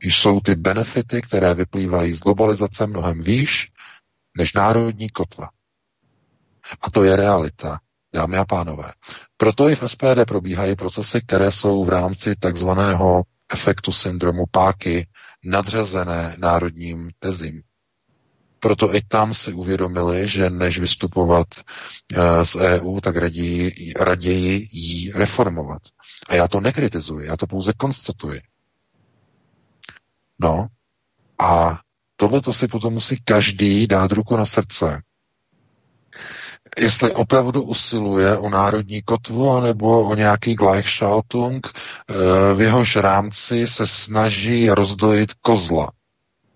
jsou 0.00 0.40
ty 0.40 0.54
benefity, 0.54 1.22
které 1.22 1.54
vyplývají 1.54 2.12
z 2.12 2.20
globalizace 2.20 2.86
mnohem 2.86 3.22
výš 3.22 3.70
než 4.36 4.52
národní 4.52 5.08
kotva. 5.10 5.48
A 6.80 6.90
to 6.90 7.04
je 7.04 7.16
realita, 7.16 7.78
dámy 8.14 8.36
a 8.38 8.44
pánové. 8.44 8.92
Proto 9.36 9.68
i 9.68 9.76
v 9.76 9.82
SPD 9.88 10.24
probíhají 10.28 10.76
procesy, 10.76 11.20
které 11.20 11.52
jsou 11.52 11.84
v 11.84 11.88
rámci 11.88 12.36
takzvaného 12.36 13.22
efektu 13.52 13.92
syndromu 13.92 14.44
páky 14.50 15.08
nadřazené 15.44 16.36
národním 16.38 17.10
tezím. 17.18 17.62
Proto 18.60 18.94
i 18.94 19.00
tam 19.08 19.34
si 19.34 19.52
uvědomili, 19.52 20.28
že 20.28 20.50
než 20.50 20.78
vystupovat 20.78 21.46
eh, 22.14 22.46
z 22.46 22.56
EU, 22.56 23.00
tak 23.00 23.16
raději, 23.16 23.92
raději 24.00 24.68
jí 24.72 25.12
reformovat. 25.12 25.82
A 26.28 26.34
já 26.34 26.48
to 26.48 26.60
nekritizuji, 26.60 27.26
já 27.26 27.36
to 27.36 27.46
pouze 27.46 27.72
konstatuji. 27.72 28.40
No 30.38 30.66
a 31.38 31.80
tohle 32.16 32.40
to 32.40 32.52
si 32.52 32.68
potom 32.68 32.94
musí 32.94 33.16
každý 33.24 33.86
dát 33.86 34.12
ruku 34.12 34.36
na 34.36 34.46
srdce. 34.46 35.02
Jestli 36.78 37.12
opravdu 37.12 37.62
usiluje 37.62 38.38
o 38.38 38.50
národní 38.50 39.02
kotvu 39.02 39.50
anebo 39.50 40.02
o 40.04 40.14
nějaký 40.14 40.54
Gleichschaltung, 40.54 41.66
eh, 41.74 42.54
v 42.54 42.60
jehož 42.60 42.96
rámci 42.96 43.66
se 43.66 43.86
snaží 43.86 44.70
rozdojit 44.70 45.34
kozla. 45.34 45.90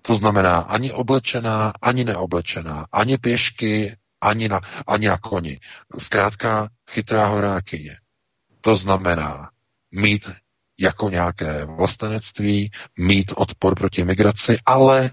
To 0.03 0.15
znamená 0.15 0.57
ani 0.59 0.93
oblečená, 0.93 1.73
ani 1.83 2.05
neoblečená, 2.05 2.87
ani 2.93 3.19
pěšky, 3.19 3.97
ani 4.21 4.49
na, 4.49 4.61
ani 4.87 5.09
na 5.09 5.19
koni. 5.19 5.61
Zkrátka 5.99 6.69
chytrá 6.91 7.27
horákyně. 7.27 7.97
To 8.61 8.77
znamená 8.77 9.51
mít 9.91 10.31
jako 10.81 11.11
nějaké 11.11 11.65
vlastenectví, 11.65 12.71
mít 12.99 13.33
odpor 13.37 13.75
proti 13.75 14.05
migraci, 14.05 14.59
ale 14.67 15.11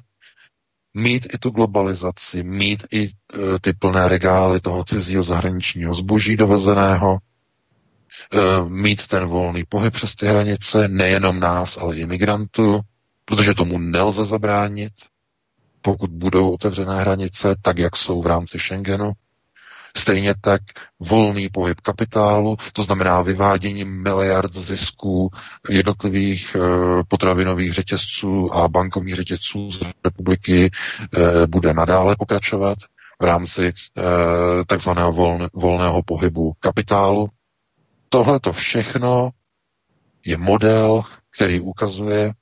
mít 0.96 1.28
i 1.34 1.38
tu 1.38 1.50
globalizaci, 1.50 2.44
mít 2.44 2.88
i 2.92 3.04
e, 3.04 3.10
ty 3.62 3.74
plné 3.74 4.08
regály 4.08 4.62
toho 4.62 4.84
cizího 4.84 5.24
zahraničního 5.24 5.94
zboží 5.94 6.38
dovezeného, 6.38 7.18
e, 8.34 8.70
mít 8.70 9.08
ten 9.08 9.26
volný 9.26 9.64
pohyb 9.70 9.94
přes 9.94 10.16
ty 10.16 10.26
hranice, 10.26 10.88
nejenom 10.88 11.40
nás, 11.40 11.78
ale 11.78 11.96
i 11.98 12.06
migrantů, 12.06 12.80
protože 13.26 13.54
tomu 13.54 13.78
nelze 13.78 14.26
zabránit, 14.26 14.94
pokud 15.82 16.10
budou 16.12 16.54
otevřené 16.54 17.02
hranice, 17.02 17.56
tak 17.62 17.78
jak 17.78 17.96
jsou 17.96 18.22
v 18.22 18.26
rámci 18.28 18.60
Schengenu. 18.60 19.12
Stejně 19.98 20.34
tak 20.42 20.62
volný 21.00 21.50
pohyb 21.50 21.82
kapitálu, 21.82 22.58
to 22.74 22.84
znamená 22.84 23.22
vyvádění 23.22 23.86
miliard 23.86 24.54
zisků 24.54 25.30
jednotlivých 25.70 26.56
e, 26.56 26.60
potravinových 27.08 27.74
řetězců 27.74 28.54
a 28.54 28.68
bankovních 28.68 29.16
řetězců 29.16 29.72
z 29.72 29.84
republiky 30.06 30.66
e, 30.66 31.48
bude 31.48 31.74
nadále 31.74 32.16
pokračovat 32.20 32.78
v 33.22 33.26
rámci 33.26 33.68
e, 33.68 33.74
takzvaného 34.68 35.12
voln, 35.12 35.48
volného 35.54 36.04
pohybu 36.04 36.54
kapitálu. 36.60 37.30
Tohle 38.10 38.40
to 38.40 38.54
všechno 38.54 39.30
je 40.26 40.38
model, 40.38 41.04
který 41.36 41.60
ukazuje, 41.60 42.34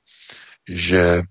že 0.68 1.22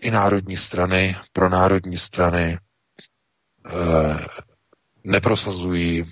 i 0.00 0.10
národní 0.10 0.56
strany, 0.56 1.16
pro 1.32 1.48
národní 1.48 1.98
strany 1.98 2.58
neprosazují 5.04 6.04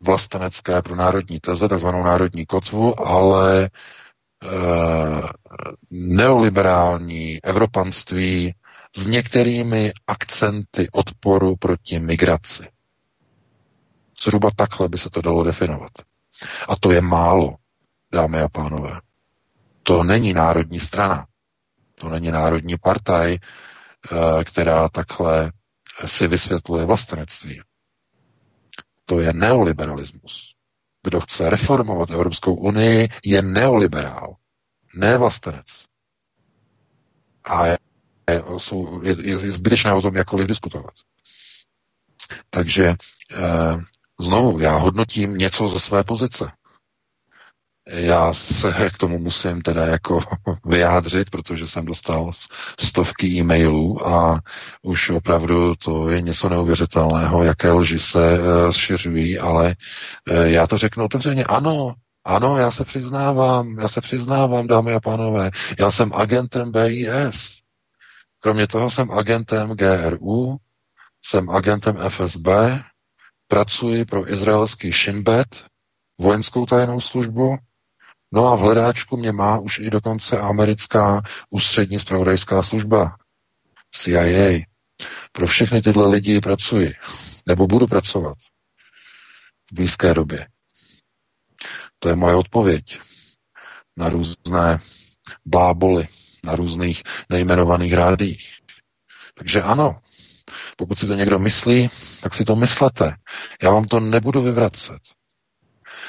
vlastenecké 0.00 0.82
pro 0.82 0.96
národní 0.96 1.40
teze, 1.40 1.68
takzvanou 1.68 2.02
národní 2.02 2.46
kotvu, 2.46 3.00
ale 3.08 3.64
e, 3.64 3.68
neoliberální 5.90 7.44
evropanství 7.44 8.54
s 8.96 9.06
některými 9.06 9.92
akcenty 10.06 10.88
odporu 10.92 11.56
proti 11.56 11.98
migraci. 12.00 12.68
Zhruba 14.24 14.50
takhle 14.56 14.88
by 14.88 14.98
se 14.98 15.10
to 15.10 15.22
dalo 15.22 15.44
definovat. 15.44 15.90
A 16.68 16.76
to 16.76 16.90
je 16.92 17.00
málo, 17.00 17.54
dámy 18.12 18.40
a 18.40 18.48
pánové. 18.48 19.00
To 19.82 20.02
není 20.04 20.32
národní 20.32 20.80
strana. 20.80 21.26
To 21.94 22.08
není 22.08 22.30
národní 22.30 22.76
partaj, 22.78 23.34
eh, 23.38 24.44
která 24.44 24.88
takhle 24.88 25.52
si 26.06 26.28
vysvětluje 26.28 26.84
vlastenectví. 26.84 27.60
To 29.04 29.20
je 29.20 29.32
neoliberalismus. 29.32 30.54
Kdo 31.02 31.20
chce 31.20 31.50
reformovat 31.50 32.10
Evropskou 32.10 32.54
unii, 32.54 33.08
je 33.24 33.42
neoliberál, 33.42 34.36
ne 34.94 35.18
vlastenec. 35.18 35.66
A 37.44 37.66
je, 37.66 37.78
je, 38.30 38.42
je, 39.02 39.46
je 39.46 39.52
zbytečné 39.52 39.92
o 39.92 40.02
tom 40.02 40.16
jakkoliv 40.16 40.46
diskutovat. 40.46 40.94
Takže 42.50 42.84
e, 42.86 42.96
znovu, 44.20 44.58
já 44.58 44.76
hodnotím 44.76 45.34
něco 45.38 45.68
ze 45.68 45.80
své 45.80 46.04
pozice. 46.04 46.44
Já 47.90 48.32
se 48.32 48.90
k 48.94 48.98
tomu 48.98 49.18
musím 49.18 49.62
teda 49.62 49.86
jako 49.86 50.20
vyjádřit, 50.66 51.30
protože 51.30 51.66
jsem 51.66 51.84
dostal 51.84 52.30
stovky 52.80 53.26
e-mailů 53.26 54.08
a 54.08 54.40
už 54.82 55.10
opravdu 55.10 55.74
to 55.74 56.10
je 56.10 56.22
něco 56.22 56.48
neuvěřitelného, 56.48 57.44
jaké 57.44 57.72
lži 57.72 57.98
se 57.98 58.38
uh, 58.40 59.18
eh, 59.18 59.38
ale 59.38 59.76
uh, 60.30 60.36
já 60.36 60.66
to 60.66 60.78
řeknu 60.78 61.04
otevřeně, 61.04 61.44
ano, 61.44 61.94
Ano, 62.26 62.56
já 62.58 62.70
se 62.70 62.84
přiznávám, 62.84 63.78
já 63.78 63.88
se 63.88 64.00
přiznávám, 64.00 64.66
dámy 64.66 64.94
a 64.94 65.00
pánové, 65.00 65.50
já 65.78 65.90
jsem 65.90 66.12
agentem 66.14 66.72
BIS. 66.72 67.58
Kromě 68.38 68.66
toho 68.66 68.90
jsem 68.90 69.10
agentem 69.10 69.70
GRU, 69.70 70.56
jsem 71.24 71.50
agentem 71.50 71.96
FSB, 72.08 72.46
pracuji 73.48 74.04
pro 74.04 74.32
izraelský 74.32 74.92
Shinbet, 74.92 75.64
vojenskou 76.20 76.66
tajnou 76.66 77.00
službu, 77.00 77.56
no 78.34 78.46
a 78.46 78.56
v 78.56 78.60
hledáčku 78.60 79.16
mě 79.16 79.32
má 79.32 79.58
už 79.58 79.78
i 79.78 79.90
dokonce 79.90 80.38
americká 80.38 81.22
ústřední 81.50 81.98
spravodajská 81.98 82.62
služba, 82.62 83.16
CIA. 83.92 84.60
Pro 85.32 85.46
všechny 85.46 85.82
tyhle 85.82 86.08
lidi 86.08 86.40
pracuji, 86.40 86.92
nebo 87.46 87.66
budu 87.66 87.86
pracovat 87.86 88.38
v 89.70 89.74
blízké 89.74 90.14
době. 90.14 90.46
To 91.98 92.08
je 92.08 92.16
moje 92.16 92.34
odpověď 92.34 93.00
na 93.96 94.08
různé 94.08 94.78
bláboly, 95.44 96.08
na 96.44 96.56
různých 96.56 97.02
nejmenovaných 97.30 97.94
rádích. 97.94 98.50
Takže 99.34 99.62
ano, 99.62 100.00
pokud 100.76 100.98
si 100.98 101.06
to 101.06 101.14
někdo 101.14 101.38
myslí, 101.38 101.88
tak 102.22 102.34
si 102.34 102.44
to 102.44 102.56
myslete. 102.56 103.16
Já 103.62 103.70
vám 103.70 103.84
to 103.84 104.00
nebudu 104.00 104.42
vyvracet. 104.42 104.98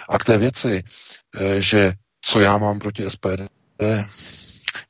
A 0.10 0.18
k 0.20 0.24
té 0.26 0.38
věci, 0.38 0.84
eh, 1.40 1.62
že 1.62 1.94
co 2.26 2.40
já 2.40 2.58
mám 2.58 2.80
proti 2.80 3.10
SPD, 3.10 3.42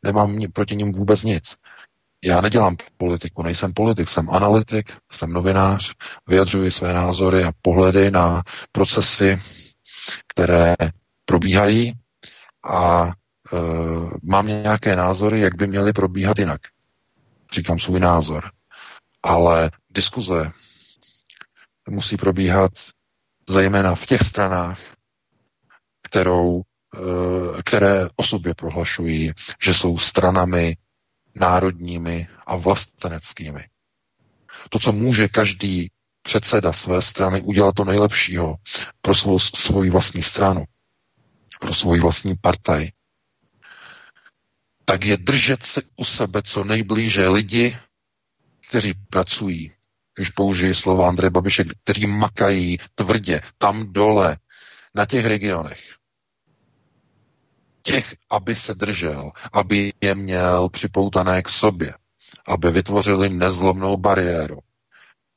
nemám 0.03 0.39
proti 0.53 0.75
ním 0.75 0.91
vůbec 0.91 1.23
nic. 1.23 1.55
Já 2.23 2.41
nedělám 2.41 2.75
politiku, 2.97 3.43
nejsem 3.43 3.73
politik, 3.73 4.09
jsem 4.09 4.29
analytik, 4.29 4.91
jsem 5.11 5.33
novinář, 5.33 5.93
vyjadřuji 6.27 6.71
své 6.71 6.93
názory 6.93 7.43
a 7.43 7.51
pohledy 7.61 8.11
na 8.11 8.43
procesy, 8.71 9.39
které 10.27 10.75
probíhají 11.25 11.93
a 12.63 13.07
e, 13.07 13.11
mám 14.23 14.47
nějaké 14.47 14.95
názory, 14.95 15.39
jak 15.39 15.55
by 15.55 15.67
měly 15.67 15.93
probíhat 15.93 16.39
jinak. 16.39 16.61
Říkám 17.53 17.79
svůj 17.79 17.99
názor. 17.99 18.51
Ale 19.23 19.71
diskuze 19.89 20.51
musí 21.89 22.17
probíhat 22.17 22.71
zejména 23.49 23.95
v 23.95 24.05
těch 24.05 24.21
stranách, 24.21 24.79
kterou, 26.01 26.61
které 27.63 28.07
o 28.15 28.23
sobě 28.23 28.53
prohlašují, 28.53 29.31
že 29.63 29.73
jsou 29.73 29.97
stranami 29.97 30.77
národními 31.35 32.27
a 32.45 32.55
vlasteneckými. 32.55 33.65
To, 34.69 34.79
co 34.79 34.91
může 34.91 35.27
každý 35.27 35.91
předseda 36.21 36.73
své 36.73 37.01
strany 37.01 37.41
udělat 37.41 37.75
to 37.75 37.85
nejlepšího 37.85 38.55
pro 39.01 39.15
svou, 39.15 39.39
svoji 39.39 39.89
vlastní 39.89 40.23
stranu, 40.23 40.63
pro 41.59 41.73
svoji 41.73 42.01
vlastní 42.01 42.35
partaj, 42.41 42.89
tak 44.85 45.05
je 45.05 45.17
držet 45.17 45.63
se 45.63 45.81
u 45.95 46.05
sebe 46.05 46.41
co 46.41 46.63
nejblíže 46.63 47.27
lidi, 47.27 47.77
kteří 48.69 48.93
pracují, 49.09 49.71
když 50.15 50.29
použijí 50.29 50.73
slova 50.75 51.07
Andreje 51.07 51.29
Babiše, 51.29 51.63
kteří 51.83 52.07
makají 52.07 52.77
tvrdě 52.95 53.41
tam 53.57 53.93
dole, 53.93 54.37
na 54.95 55.05
těch 55.05 55.25
regionech. 55.25 55.79
Těch, 57.85 58.15
aby 58.29 58.55
se 58.55 58.73
držel, 58.73 59.31
aby 59.53 59.93
je 60.01 60.15
měl 60.15 60.69
připoutané 60.69 61.41
k 61.41 61.49
sobě, 61.49 61.93
aby 62.47 62.71
vytvořili 62.71 63.29
nezlomnou 63.29 63.97
bariéru. 63.97 64.59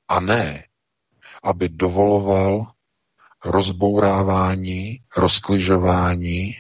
A 0.09 0.21
ne, 0.21 0.65
aby 1.43 1.69
dovoloval 1.69 2.73
rozbourávání, 3.45 5.01
rozkližování 5.17 6.55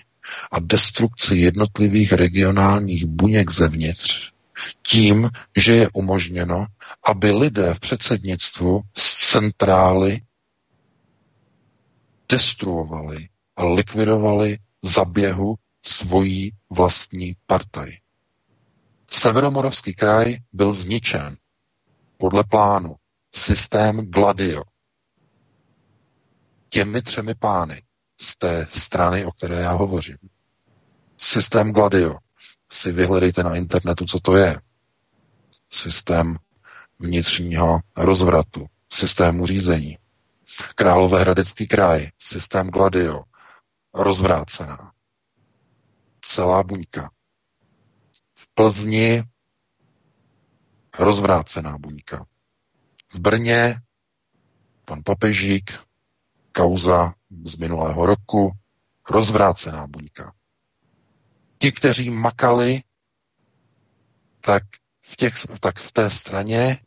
a 0.52 0.61
destrukci 0.61 1.37
jednotlivých 1.37 2.12
regionálních 2.12 3.04
buněk 3.07 3.50
zevnitř 3.50 4.30
tím, 4.83 5.30
že 5.57 5.73
je 5.75 5.88
umožněno, 5.95 6.66
aby 7.04 7.30
lidé 7.30 7.75
v 7.75 7.80
předsednictvu 7.80 8.83
z 8.97 9.30
centrály 9.30 10.21
destruovali 12.28 13.28
a 13.57 13.64
likvidovali 13.64 14.59
zaběhu 14.83 15.54
svojí 15.85 16.52
vlastní 16.70 17.37
partaj. 17.47 17.90
Severomoravský 19.10 19.95
kraj 19.95 20.36
byl 20.52 20.73
zničen 20.73 21.36
podle 22.17 22.45
plánu 22.45 22.97
systém 23.34 23.97
Gladio 24.10 24.62
těmi 26.69 27.02
třemi 27.02 27.34
pány 27.34 27.82
z 28.21 28.36
té 28.38 28.67
strany, 28.71 29.25
o 29.25 29.32
které 29.32 29.60
já 29.60 29.73
hovořím. 29.73 30.19
Systém 31.17 31.73
Gladio. 31.73 32.17
Si 32.73 32.93
vyhledejte 32.93 33.43
na 33.43 33.56
internetu, 33.56 34.04
co 34.04 34.21
to 34.21 34.36
je. 34.36 34.60
Systém 35.73 36.36
vnitřního 36.99 37.80
rozvratu, 37.97 38.67
systému 38.93 39.47
řízení. 39.47 39.99
Královéhradecký 40.75 41.67
kraj, 41.69 42.08
systém 42.19 42.69
Gladio, 42.69 43.23
rozvrácená. 43.95 44.93
Celá 46.21 46.63
buňka. 46.63 47.11
V 48.35 48.47
Plzni 48.54 49.23
rozvrácená 50.99 51.78
buňka. 51.78 52.26
V 53.15 53.19
Brně 53.19 53.81
pan 54.85 55.02
Papežík 55.04 55.73
kauza 56.52 57.15
z 57.45 57.57
minulého 57.57 58.07
roku, 58.07 58.52
rozvrácená 59.11 59.87
buňka. 59.87 60.35
Ti, 61.59 61.73
kteří 61.73 62.11
makali, 62.11 62.83
tak 64.41 64.63
v, 65.00 65.17
těch, 65.17 65.35
tak 65.61 65.78
v 65.78 65.93
té 65.93 66.11
straně 66.11 66.59
e, 66.59 66.78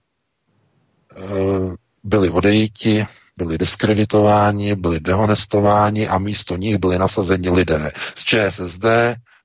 byli 2.04 2.30
odejiti, 2.30 3.06
byli 3.46 3.58
diskreditováni, 3.58 4.76
byli 4.76 5.00
dehonestováni 5.00 6.08
a 6.08 6.18
místo 6.18 6.58
nich 6.58 6.78
byli 6.78 7.00
nasazeni 7.00 7.50
lidé 7.50 7.92
z 8.16 8.24
ČSSD, 8.24 8.86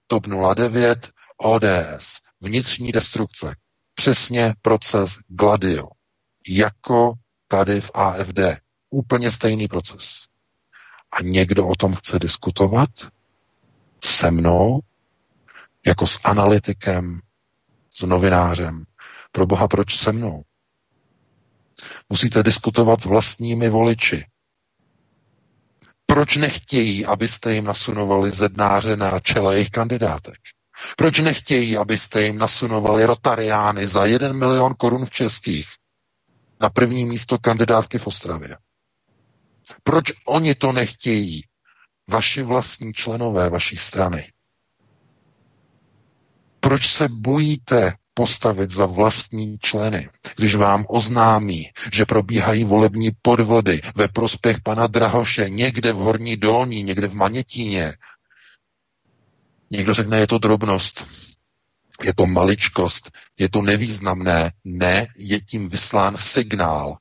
TOP 0.07 0.27
09, 0.55 1.11
ODS, 1.37 2.17
vnitřní 2.41 2.93
destrukce. 2.93 3.57
Přesně 3.95 4.55
proces 4.63 5.19
Gladio. 5.29 5.89
Jako 6.49 7.13
tady 7.49 7.81
v 7.81 7.91
AFD. 7.95 8.41
Úplně 8.91 9.31
stejný 9.31 9.69
proces. 9.69 10.09
A 11.13 11.23
někdo 11.23 11.67
o 11.67 11.75
tom 11.77 11.95
chce 11.95 12.19
diskutovat 12.19 12.89
se 14.05 14.31
mnou, 14.31 14.81
jako 15.87 16.07
s 16.07 16.21
analytikem, 16.25 17.21
s 17.95 18.03
novinářem. 18.07 18.85
Pro 19.33 19.47
boha, 19.47 19.69
proč 19.69 19.99
se 19.99 20.13
mnou? 20.13 20.43
Musíte 22.09 22.43
diskutovat 22.43 23.01
s 23.03 23.05
vlastními 23.05 23.69
voliči. 23.69 24.25
Proč 26.07 26.37
nechtějí, 26.37 27.07
abyste 27.07 27.55
jim 27.55 27.65
nasunovali 27.65 28.31
zednáře 28.31 28.97
na 28.97 29.21
čele 29.21 29.55
jejich 29.55 29.71
kandidátek? 29.71 30.39
Proč 30.97 31.19
nechtějí, 31.19 31.77
abyste 31.77 32.23
jim 32.23 32.39
nasunovali 32.39 33.05
rotariány 33.05 33.89
za 33.89 34.05
jeden 34.05 34.39
milion 34.39 34.75
korun 34.75 35.05
v 35.05 35.11
českých 35.11 35.69
na 36.61 36.71
první 36.71 37.05
místo 37.05 37.39
kandidátky 37.39 37.99
v 37.99 38.07
Ostravě? 38.07 38.57
Proč 39.83 40.05
oni 40.27 40.55
to 40.55 40.73
nechtějí? 40.73 41.43
Vaši 42.11 42.43
vlastní 42.43 42.93
členové 42.93 43.51
vaší 43.51 43.77
strany. 43.77 44.33
Proč 46.61 46.93
se 46.93 47.09
bojíte 47.09 47.93
postavit 48.19 48.71
za 48.71 48.87
vlastní 48.87 49.59
členy, 49.59 50.09
když 50.37 50.55
vám 50.55 50.87
oznámí, 50.89 51.71
že 51.93 52.07
probíhají 52.07 52.65
volební 52.65 53.11
podvody 53.23 53.81
ve 53.95 54.09
prospěch 54.09 54.57
pana 54.61 54.87
Drahoše 54.87 55.49
někde 55.51 55.93
v 55.93 55.97
Horní 55.97 56.37
Dolní, 56.37 56.83
někde 56.83 57.09
v 57.09 57.15
Manětíně. 57.15 57.95
Někdo 59.71 59.95
řekne, 59.95 60.19
je 60.19 60.27
to 60.27 60.39
drobnost, 60.39 61.07
je 62.03 62.15
to 62.15 62.27
maličkost, 62.27 63.11
je 63.39 63.49
to 63.49 63.63
nevýznamné. 63.63 64.53
Ne, 64.65 65.07
je 65.17 65.41
tím 65.41 65.69
vyslán 65.69 66.17
signál, 66.17 66.97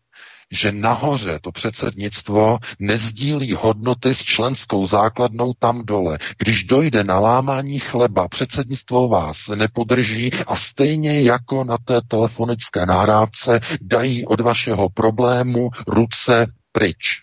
že 0.51 0.71
nahoře 0.71 1.39
to 1.41 1.51
předsednictvo 1.51 2.57
nezdílí 2.79 3.53
hodnoty 3.53 4.15
s 4.15 4.19
členskou 4.19 4.87
základnou 4.87 5.53
tam 5.59 5.85
dole. 5.85 6.17
Když 6.37 6.63
dojde 6.63 7.03
na 7.03 7.19
lámání 7.19 7.79
chleba, 7.79 8.27
předsednictvo 8.27 9.07
vás 9.07 9.47
nepodrží 9.47 10.33
a 10.33 10.55
stejně 10.55 11.21
jako 11.21 11.63
na 11.63 11.77
té 11.85 12.01
telefonické 12.07 12.85
nahrávce 12.85 13.59
dají 13.81 14.25
od 14.25 14.41
vašeho 14.41 14.89
problému 14.89 15.69
ruce 15.87 16.47
pryč. 16.71 17.21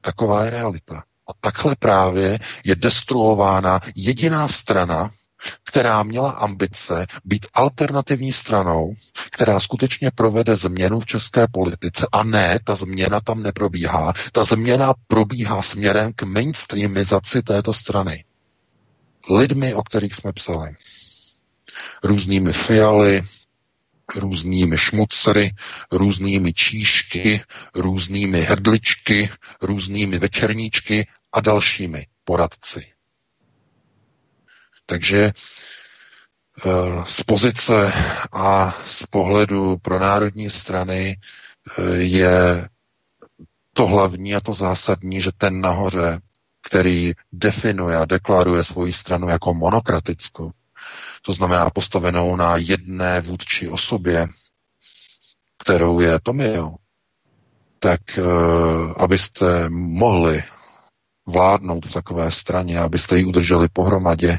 Taková 0.00 0.44
je 0.44 0.50
realita. 0.50 1.02
A 1.28 1.32
takhle 1.40 1.76
právě 1.76 2.38
je 2.64 2.76
destruována 2.76 3.80
jediná 3.96 4.48
strana, 4.48 5.10
která 5.64 6.02
měla 6.02 6.30
ambice 6.30 7.06
být 7.24 7.46
alternativní 7.54 8.32
stranou, 8.32 8.94
která 9.30 9.60
skutečně 9.60 10.10
provede 10.14 10.56
změnu 10.56 11.00
v 11.00 11.06
české 11.06 11.46
politice. 11.52 12.06
A 12.12 12.24
ne, 12.24 12.58
ta 12.64 12.74
změna 12.74 13.20
tam 13.20 13.42
neprobíhá. 13.42 14.12
Ta 14.32 14.44
změna 14.44 14.94
probíhá 15.06 15.62
směrem 15.62 16.12
k 16.16 16.22
mainstreamizaci 16.22 17.42
této 17.42 17.72
strany. 17.72 18.24
Lidmi, 19.30 19.74
o 19.74 19.82
kterých 19.82 20.14
jsme 20.14 20.32
psali. 20.32 20.74
Různými 22.04 22.52
fialy, 22.52 23.22
různými 24.16 24.78
šmucery, 24.78 25.54
různými 25.92 26.52
číšky, 26.52 27.42
různými 27.74 28.40
hrdličky, 28.40 29.30
různými 29.62 30.18
večerníčky 30.18 31.08
a 31.32 31.40
dalšími 31.40 32.06
poradci. 32.24 32.93
Takže 34.86 35.32
eh, 36.66 36.70
z 37.06 37.22
pozice 37.22 37.92
a 38.32 38.74
z 38.84 39.02
pohledu 39.06 39.76
pro 39.78 39.98
národní 39.98 40.50
strany 40.50 41.16
eh, 41.78 41.82
je 41.96 42.68
to 43.72 43.86
hlavní 43.86 44.34
a 44.34 44.40
to 44.40 44.52
zásadní, 44.52 45.20
že 45.20 45.30
ten 45.38 45.60
nahoře, 45.60 46.20
který 46.62 47.12
definuje 47.32 47.96
a 47.96 48.04
deklaruje 48.04 48.64
svoji 48.64 48.92
stranu 48.92 49.28
jako 49.28 49.54
monokratickou, 49.54 50.50
to 51.22 51.32
znamená 51.32 51.70
postavenou 51.70 52.36
na 52.36 52.56
jedné 52.56 53.20
vůdčí 53.20 53.68
osobě, 53.68 54.28
kterou 55.58 56.00
je 56.00 56.20
Tomio, 56.20 56.74
tak 57.78 58.00
eh, 58.18 58.22
abyste 58.96 59.68
mohli 59.68 60.44
vládnout 61.26 61.86
v 61.86 61.92
takové 61.92 62.30
straně, 62.30 62.78
abyste 62.80 63.18
ji 63.18 63.24
udrželi 63.24 63.68
pohromadě, 63.72 64.38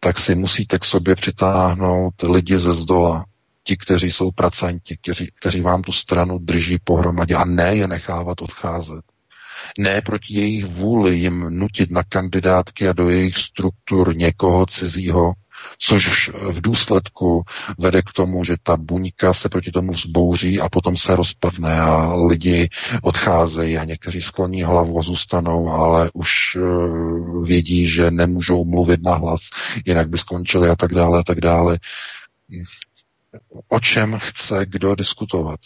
tak 0.00 0.18
si 0.18 0.34
musíte 0.34 0.78
k 0.78 0.84
sobě 0.84 1.14
přitáhnout 1.16 2.22
lidi 2.22 2.58
ze 2.58 2.74
zdola, 2.74 3.24
ti, 3.64 3.76
kteří 3.76 4.12
jsou 4.12 4.30
pracanti, 4.30 4.96
kteří, 4.96 5.30
kteří 5.40 5.60
vám 5.60 5.82
tu 5.82 5.92
stranu 5.92 6.38
drží 6.38 6.78
pohromadě 6.84 7.34
a 7.34 7.44
ne 7.44 7.76
je 7.76 7.88
nechávat 7.88 8.42
odcházet. 8.42 9.04
Ne 9.78 10.02
proti 10.02 10.34
jejich 10.34 10.66
vůli 10.66 11.16
jim 11.16 11.40
nutit 11.40 11.90
na 11.90 12.02
kandidátky 12.08 12.88
a 12.88 12.92
do 12.92 13.10
jejich 13.10 13.36
struktur 13.36 14.16
někoho 14.16 14.66
cizího, 14.66 15.32
což 15.78 16.28
v 16.28 16.60
důsledku 16.60 17.42
vede 17.78 18.02
k 18.02 18.12
tomu, 18.12 18.44
že 18.44 18.56
ta 18.62 18.76
buňka 18.76 19.34
se 19.34 19.48
proti 19.48 19.70
tomu 19.70 19.92
vzbouří 19.92 20.60
a 20.60 20.68
potom 20.68 20.96
se 20.96 21.16
rozpadne 21.16 21.80
a 21.80 22.14
lidi 22.14 22.68
odcházejí 23.02 23.78
a 23.78 23.84
někteří 23.84 24.20
skloní 24.22 24.62
hlavu 24.62 24.98
a 24.98 25.02
zůstanou, 25.02 25.68
ale 25.68 26.10
už 26.14 26.56
eh, 26.56 26.60
vědí, 27.44 27.86
že 27.88 28.10
nemůžou 28.10 28.64
mluvit 28.64 29.02
na 29.02 29.14
hlas, 29.14 29.40
jinak 29.86 30.08
by 30.08 30.18
skončili 30.18 30.68
a 30.68 30.76
tak 30.76 30.94
dále 30.94 31.20
a 31.20 31.22
tak 31.22 31.40
dále. 31.40 31.78
O 33.68 33.80
čem 33.80 34.18
chce 34.22 34.66
kdo 34.66 34.94
diskutovat? 34.94 35.60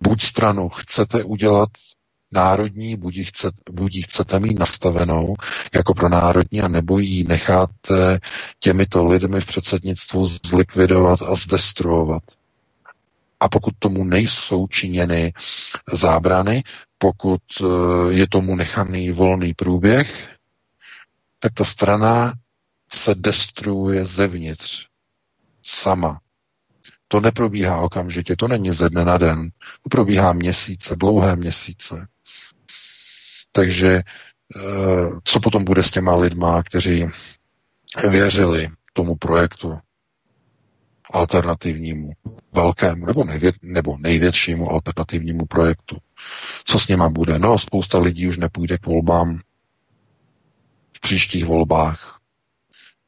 Buď 0.00 0.22
stranu 0.22 0.68
chcete 0.68 1.24
udělat 1.24 1.68
národní, 2.32 2.96
buď 2.96 3.18
chcete, 3.24 3.56
buď 3.72 3.92
chcete 4.04 4.38
mít 4.40 4.58
nastavenou 4.58 5.34
jako 5.74 5.94
pro 5.94 6.08
národní, 6.08 6.62
a 6.62 6.68
nebo 6.68 6.98
ji 6.98 7.24
necháte 7.24 8.20
těmito 8.60 9.06
lidmi 9.06 9.40
v 9.40 9.46
předsednictvu 9.46 10.24
zlikvidovat 10.46 11.22
a 11.22 11.34
zdestruovat. 11.34 12.22
A 13.40 13.48
pokud 13.48 13.74
tomu 13.78 14.04
nejsou 14.04 14.66
činěny 14.66 15.32
zábrany, 15.92 16.62
pokud 16.98 17.40
eh, 17.60 17.64
je 18.12 18.28
tomu 18.28 18.56
nechaný 18.56 19.10
volný 19.10 19.54
průběh, 19.54 20.28
tak 21.38 21.52
ta 21.54 21.64
strana 21.64 22.32
se 22.92 23.14
destruuje 23.14 24.04
zevnitř. 24.04 24.86
Sama. 25.62 26.20
To 27.08 27.20
neprobíhá 27.20 27.80
okamžitě, 27.80 28.36
to 28.36 28.48
není 28.48 28.70
ze 28.72 28.90
dne 28.90 29.04
na 29.04 29.18
den. 29.18 29.50
To 29.82 29.88
probíhá 29.90 30.32
měsíce, 30.32 30.96
dlouhé 30.96 31.36
měsíce. 31.36 32.06
Takže 33.52 34.02
eh, 34.56 34.60
co 35.24 35.40
potom 35.40 35.64
bude 35.64 35.82
s 35.82 35.90
těma 35.90 36.16
lidma, 36.16 36.62
kteří 36.62 37.08
věřili 38.10 38.68
tomu 38.92 39.16
projektu 39.16 39.78
alternativnímu, 41.12 42.12
velkému 42.52 43.06
nebo, 43.06 43.24
nejvě, 43.24 43.52
nebo 43.62 43.96
největšímu 43.98 44.70
alternativnímu 44.70 45.46
projektu. 45.46 45.96
Co 46.64 46.78
s 46.78 46.88
něma 46.88 47.08
bude? 47.08 47.38
No, 47.38 47.58
spousta 47.58 47.98
lidí 47.98 48.28
už 48.28 48.36
nepůjde 48.38 48.78
k 48.78 48.86
volbám 48.86 49.38
v 50.96 51.00
příštích 51.00 51.44
volbách. 51.44 52.18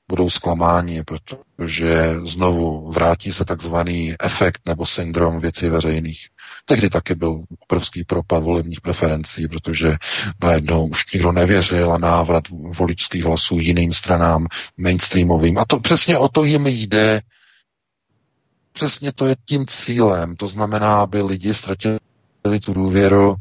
Budou 0.09 0.31
zklamáni, 0.31 1.05
protože 1.05 2.15
znovu 2.25 2.91
vrátí 2.91 3.33
se 3.33 3.45
takzvaný 3.45 4.15
efekt 4.21 4.61
nebo 4.67 4.87
syndrom 4.87 5.41
věcí 5.41 5.69
veřejných. 5.69 6.29
Tehdy 6.65 6.91
taky 6.91 7.15
byl 7.15 7.45
obrovský 7.59 8.05
propad 8.05 8.43
volebních 8.43 8.81
preferencí, 8.81 9.49
protože 9.49 9.97
najednou 10.43 10.87
už 10.87 11.13
nikdo 11.13 11.33
nevěřil 11.33 11.93
a 11.93 11.99
návrat 11.99 12.45
voličských 12.51 13.25
hlasů 13.25 13.59
jiným 13.59 13.93
stranám 13.93 14.47
mainstreamovým. 14.77 15.59
A 15.59 15.65
to 15.65 15.81
přesně 15.81 16.19
o 16.19 16.29
to 16.29 16.45
jim 16.45 16.67
jde. 16.67 17.21
Přesně 18.73 19.13
to 19.13 19.27
je 19.27 19.37
tím 19.45 19.67
cílem. 19.67 20.37
To 20.37 20.49
znamená, 20.49 21.01
aby 21.01 21.23
lidi 21.23 21.55
ztratili 21.55 21.99
tu 22.65 22.75
důvěru 22.75 23.37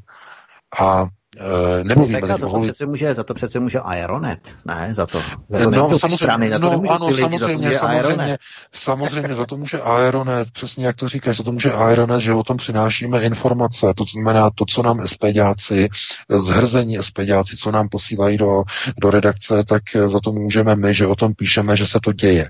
a 0.79 1.07
Uh, 1.39 1.83
nemluvíme 1.83 2.21
tak 2.21 2.39
za, 2.39 2.47
to 2.47 2.59
přece 2.59 2.85
může, 2.85 3.13
za 3.13 3.23
to 3.23 3.33
přece 3.33 3.59
může 3.59 3.79
Aeronet, 3.79 4.55
ne? 4.65 4.89
Za 4.91 5.05
to, 5.05 5.21
za 5.49 5.63
to 5.63 5.71
no, 5.71 5.89
samozřejmě, 5.89 6.15
strany, 6.15 6.49
za 6.49 6.59
to 6.59 6.69
no, 6.69 6.91
ano, 6.91 7.07
lidi, 7.07 7.21
samozřejmě, 7.21 7.39
za 7.39 7.47
to 7.47 7.57
může 7.57 7.77
samozřejmě, 7.77 8.03
Aeronet. 8.03 8.39
samozřejmě, 8.73 9.35
za 9.35 9.45
to 9.45 9.57
může 9.57 9.81
Aeronet, 9.81 10.51
přesně 10.51 10.85
jak 10.85 10.95
to 10.95 11.09
říkáš, 11.09 11.37
za 11.37 11.43
to 11.43 11.51
může 11.51 11.71
Aeronet, 11.71 12.21
že 12.21 12.33
o 12.33 12.43
tom 12.43 12.57
přinášíme 12.57 13.23
informace, 13.23 13.93
to 13.95 14.03
znamená 14.13 14.49
to, 14.55 14.65
co 14.65 14.83
nám 14.83 15.07
SPďáci, 15.07 15.89
zhrzení 16.29 16.97
SPďáci, 17.01 17.57
co 17.57 17.71
nám 17.71 17.89
posílají 17.89 18.37
do, 18.37 18.63
do 19.01 19.11
redakce, 19.11 19.63
tak 19.63 19.83
za 20.05 20.19
to 20.19 20.31
můžeme 20.31 20.75
my, 20.75 20.93
že 20.93 21.07
o 21.07 21.15
tom 21.15 21.33
píšeme, 21.33 21.77
že 21.77 21.85
se 21.85 21.99
to 22.03 22.13
děje. 22.13 22.49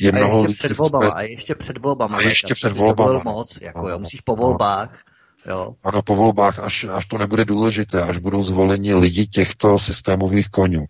Je 0.00 0.12
a 0.12 0.16
mnoho 0.16 0.44
ještě 0.44 0.68
před 0.68 0.76
volbama, 0.76 1.10
a 1.10 1.20
ještě 1.20 1.54
před 1.54 1.78
volbama. 1.78 2.16
A 2.16 2.20
ještě 2.20 2.54
před 2.54 2.76
volbama. 2.76 3.22
Moc, 3.24 3.60
jako, 3.60 3.88
jo, 3.88 3.98
musíš 3.98 4.20
po 4.20 4.36
volbách 4.36 5.09
Jo. 5.46 5.74
Ano, 5.84 6.02
po 6.02 6.16
volbách, 6.16 6.58
až, 6.58 6.84
až 6.84 7.06
to 7.06 7.18
nebude 7.18 7.44
důležité, 7.44 8.02
až 8.02 8.18
budou 8.18 8.42
zvoleni 8.42 8.94
lidi 8.94 9.26
těchto 9.26 9.78
systémových 9.78 10.48
konňů, 10.48 10.84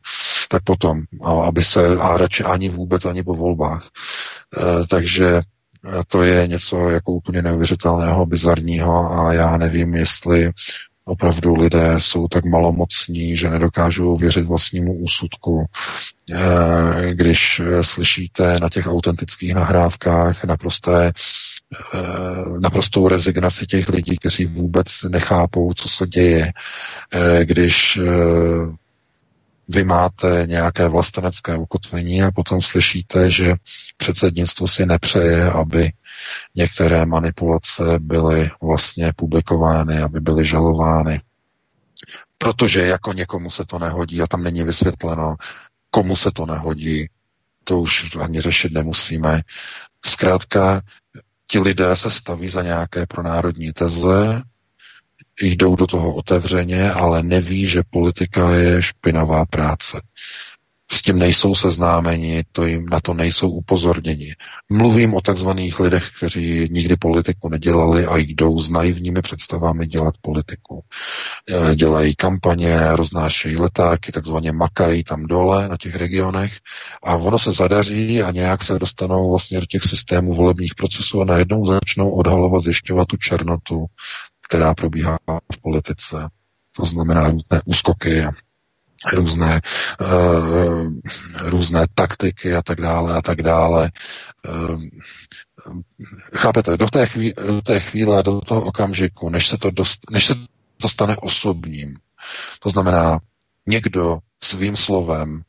tak 0.49 0.63
potom, 0.63 1.03
aby 1.45 1.63
se, 1.63 1.87
a 1.87 2.17
radši 2.17 2.45
ani 2.45 2.69
vůbec, 2.69 3.05
ani 3.05 3.23
po 3.23 3.35
volbách. 3.35 3.89
E, 4.59 4.87
takže 4.87 5.27
e, 5.29 5.43
to 6.07 6.23
je 6.23 6.47
něco 6.47 6.91
jako 6.91 7.13
úplně 7.13 7.43
neuvěřitelného, 7.43 8.27
bizarního 8.27 9.13
a 9.13 9.33
já 9.33 9.57
nevím, 9.57 9.95
jestli 9.95 10.51
opravdu 11.11 11.55
lidé 11.55 11.94
jsou 11.99 12.29
tak 12.29 12.44
malomocní, 12.44 13.37
že 13.37 13.51
nedokážou 13.51 14.16
věřit 14.16 14.46
vlastnímu 14.46 14.94
úsudku. 14.94 15.66
Eh, 16.33 17.14
když 17.14 17.61
eh, 17.61 17.85
slyšíte 17.85 18.59
na 18.61 18.68
těch 18.68 18.87
autentických 18.87 19.55
nahrávkách 19.55 20.44
naprosté, 20.44 21.07
eh, 21.07 21.99
naprostou 22.61 23.09
rezignaci 23.09 23.66
těch 23.66 23.88
lidí, 23.88 24.16
kteří 24.16 24.46
vůbec 24.46 24.87
nechápou, 25.09 25.75
co 25.75 25.88
se 25.88 26.07
děje, 26.07 26.53
když 27.42 27.99
vy 29.73 29.85
máte 29.85 30.43
nějaké 30.47 30.89
vlastenecké 30.89 31.57
ukotvení 31.57 32.23
a 32.23 32.31
potom 32.31 32.63
slyšíte, 32.63 33.31
že 33.31 33.55
předsednictvo 33.97 34.69
si 34.69 34.87
nepřeje, 34.87 35.51
aby 35.51 35.93
některé 36.55 37.07
manipulace 37.07 37.83
byly 37.99 38.51
vlastně 38.63 39.13
publikovány, 39.17 39.99
aby 40.03 40.21
byly 40.21 40.45
žalovány. 40.45 41.21
Protože 42.39 42.87
jako 42.87 43.13
někomu 43.13 43.51
se 43.51 43.65
to 43.65 43.79
nehodí 43.79 44.23
a 44.23 44.27
tam 44.27 44.43
není 44.43 44.63
vysvětleno, 44.63 45.37
komu 45.91 46.17
se 46.17 46.31
to 46.31 46.47
nehodí, 46.47 47.09
to 47.65 47.81
už 47.81 48.17
ani 48.17 48.41
řešit 48.41 48.73
nemusíme. 48.73 49.43
Zkrátka, 50.05 50.83
ti 51.47 51.59
lidé 51.59 51.97
se 51.97 52.11
staví 52.11 52.49
za 52.49 52.63
nějaké 52.63 53.07
pronárodní 53.07 53.73
teze, 53.73 54.43
jdou 55.40 55.76
do 55.76 55.87
toho 55.87 56.14
otevřeně, 56.14 56.92
ale 56.92 57.22
neví, 57.22 57.66
že 57.66 57.83
politika 57.90 58.50
je 58.55 58.83
špinavá 58.83 59.44
práce 59.44 60.00
s 60.92 61.03
tím 61.03 61.18
nejsou 61.18 61.55
seznámeni, 61.55 62.44
to 62.53 62.66
jim 62.66 62.87
na 62.87 63.00
to 63.00 63.14
nejsou 63.14 63.50
upozorněni. 63.50 64.35
Mluvím 64.68 65.14
o 65.14 65.20
takzvaných 65.20 65.81
lidech, 65.81 66.11
kteří 66.16 66.68
nikdy 66.70 66.96
politiku 66.96 67.48
nedělali 67.48 68.07
a 68.07 68.16
jdou 68.16 68.61
s 68.61 68.70
naivními 68.70 69.22
představami 69.22 69.87
dělat 69.87 70.14
politiku. 70.20 70.85
E, 71.70 71.74
dělají 71.74 72.14
kampaně, 72.14 72.79
roznášejí 72.90 73.57
letáky, 73.57 74.12
takzvaně 74.12 74.53
makají 74.53 75.05
tam 75.05 75.26
dole 75.26 75.68
na 75.68 75.76
těch 75.76 75.96
regionech 75.96 76.53
a 77.05 77.16
ono 77.16 77.38
se 77.38 77.53
zadaří 77.53 78.22
a 78.22 78.31
nějak 78.31 78.64
se 78.64 78.79
dostanou 78.79 79.31
vlastně 79.31 79.61
do 79.61 79.66
těch 79.66 79.83
systémů 79.83 80.35
volebních 80.35 80.74
procesů 80.74 81.20
a 81.20 81.24
najednou 81.24 81.66
začnou 81.66 82.11
odhalovat, 82.11 82.62
zjišťovat 82.62 83.09
tu 83.09 83.16
černotu, 83.16 83.87
která 84.51 84.75
probíhá 84.75 85.19
v 85.53 85.59
politice. 85.63 86.17
To 86.77 86.87
znamená 86.87 87.31
různé 87.31 87.63
úskoky 87.65 88.25
různé, 89.13 89.61
uh, 90.01 90.93
různé 91.49 91.87
taktiky 91.95 92.55
a 92.55 92.63
tak 92.63 92.81
dále 92.81 93.15
a 93.15 93.23
tak 93.23 93.43
dále. 93.43 93.91
Uh, 94.49 94.83
chápete, 96.35 96.77
do 96.77 96.87
té, 96.87 97.07
chvíle, 97.07 97.35
do 97.47 97.63
té 97.63 97.81
chvíle, 97.81 98.23
do 98.23 98.41
toho 98.41 98.63
okamžiku, 98.63 99.29
než 99.29 99.49
se 99.49 99.59
to, 99.59 99.71
dost, 99.71 100.11
než 100.11 100.27
se 100.27 100.35
to 100.77 100.89
stane 100.89 101.17
osobním, 101.17 101.97
to 102.61 102.71
znamená, 102.71 103.19
někdo 103.67 104.19
svým 104.43 104.77
slovem 104.77 105.43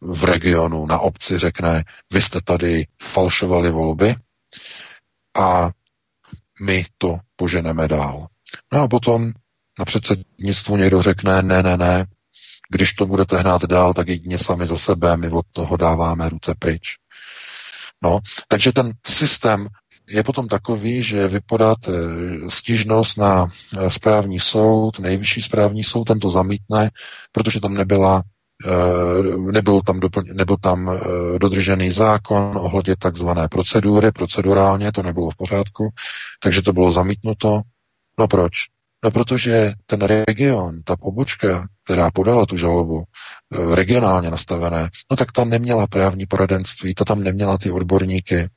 v 0.00 0.24
regionu 0.24 0.86
na 0.86 0.98
obci 0.98 1.38
řekne, 1.38 1.84
vy 2.12 2.22
jste 2.22 2.40
tady 2.40 2.86
falšovali 3.02 3.70
volby 3.70 4.14
a 5.38 5.70
my 6.60 6.84
to 6.98 7.18
poženeme 7.36 7.88
dál. 7.88 8.26
No 8.72 8.82
a 8.82 8.88
potom 8.88 9.32
na 9.78 9.84
předsednictvu 9.84 10.76
někdo 10.76 11.02
řekne, 11.02 11.42
ne, 11.42 11.62
ne, 11.62 11.76
ne, 11.76 12.06
když 12.72 12.92
to 12.92 13.06
budete 13.06 13.38
hnát 13.38 13.64
dál, 13.64 13.94
tak 13.94 14.08
jedině 14.08 14.38
sami 14.38 14.66
za 14.66 14.78
sebe, 14.78 15.16
my 15.16 15.28
od 15.28 15.46
toho 15.52 15.76
dáváme 15.76 16.28
ruce 16.28 16.54
pryč. 16.58 16.96
No, 18.02 18.20
takže 18.48 18.72
ten 18.72 18.92
systém 19.06 19.68
je 20.10 20.22
potom 20.22 20.48
takový, 20.48 21.02
že 21.02 21.28
vy 21.28 21.40
podáte 21.40 21.92
stížnost 22.48 23.18
na 23.18 23.46
eh, 23.46 23.90
správní 23.90 24.40
soud, 24.40 24.98
nejvyšší 24.98 25.42
správní 25.42 25.84
soud 25.84 26.04
ten 26.04 26.18
to 26.18 26.30
zamítne, 26.30 26.90
protože 27.32 27.60
tam 27.60 27.74
nebyla 27.74 28.22
eh, 28.66 29.52
nebyl 29.52 29.80
tam, 29.80 30.00
doplň, 30.00 30.24
nebyl 30.32 30.56
tam 30.56 30.90
eh, 30.90 31.38
dodržený 31.38 31.90
zákon 31.90 32.58
ohledně 32.58 32.96
takzvané 32.96 33.48
procedury, 33.48 34.12
procedurálně 34.12 34.92
to 34.92 35.02
nebylo 35.02 35.30
v 35.30 35.36
pořádku, 35.36 35.88
takže 36.42 36.62
to 36.62 36.72
bylo 36.72 36.92
zamítnuto. 36.92 37.62
No 38.18 38.28
proč? 38.28 38.52
No 39.04 39.10
protože 39.10 39.72
ten 39.86 40.00
region, 40.00 40.82
ta 40.82 40.96
pobočka, 40.96 41.68
která 41.84 42.10
podala 42.10 42.46
tu 42.46 42.56
žalobu, 42.56 43.04
eh, 43.04 43.74
regionálně 43.74 44.30
nastavené, 44.30 44.90
no 45.10 45.16
tak 45.16 45.32
ta 45.32 45.44
neměla 45.44 45.86
právní 45.86 46.26
poradenství, 46.26 46.94
ta 46.94 47.04
tam 47.04 47.22
neměla 47.22 47.58
ty 47.58 47.70
odborníky, 47.70 48.48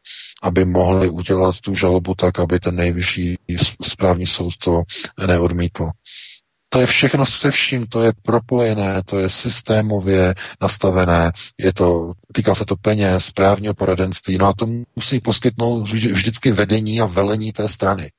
aby 0.43 0.65
mohli 0.65 1.09
udělat 1.09 1.59
tu 1.59 1.75
žalobu 1.75 2.15
tak, 2.15 2.39
aby 2.39 2.59
ten 2.59 2.75
nejvyšší 2.75 3.37
správní 3.81 4.25
soud 4.25 4.57
to 4.57 4.83
neodmítl. 5.27 5.89
To 6.69 6.79
je 6.79 6.85
všechno 6.85 7.25
se 7.25 7.51
vším, 7.51 7.87
to 7.87 8.03
je 8.03 8.11
propojené, 8.21 9.03
to 9.03 9.19
je 9.19 9.29
systémově 9.29 10.35
nastavené, 10.61 11.31
je 11.59 11.73
to, 11.73 12.13
týká 12.33 12.55
se 12.55 12.65
to 12.65 12.75
peněz, 12.75 13.25
správního 13.25 13.73
poradenství, 13.73 14.37
no 14.37 14.47
a 14.47 14.53
to 14.53 14.67
musí 14.95 15.19
poskytnout 15.19 15.89
vždycky 15.89 16.51
vedení 16.51 17.01
a 17.01 17.05
velení 17.05 17.53
té 17.53 17.67
strany 17.67 18.11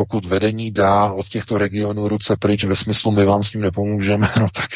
pokud 0.00 0.24
vedení 0.24 0.70
dá 0.70 1.12
od 1.12 1.28
těchto 1.28 1.58
regionů 1.58 2.08
ruce 2.08 2.36
pryč 2.36 2.64
ve 2.64 2.76
smyslu 2.76 3.10
my 3.10 3.24
vám 3.24 3.44
s 3.44 3.50
tím 3.50 3.60
nepomůžeme, 3.60 4.30
no 4.40 4.48
tak 4.54 4.70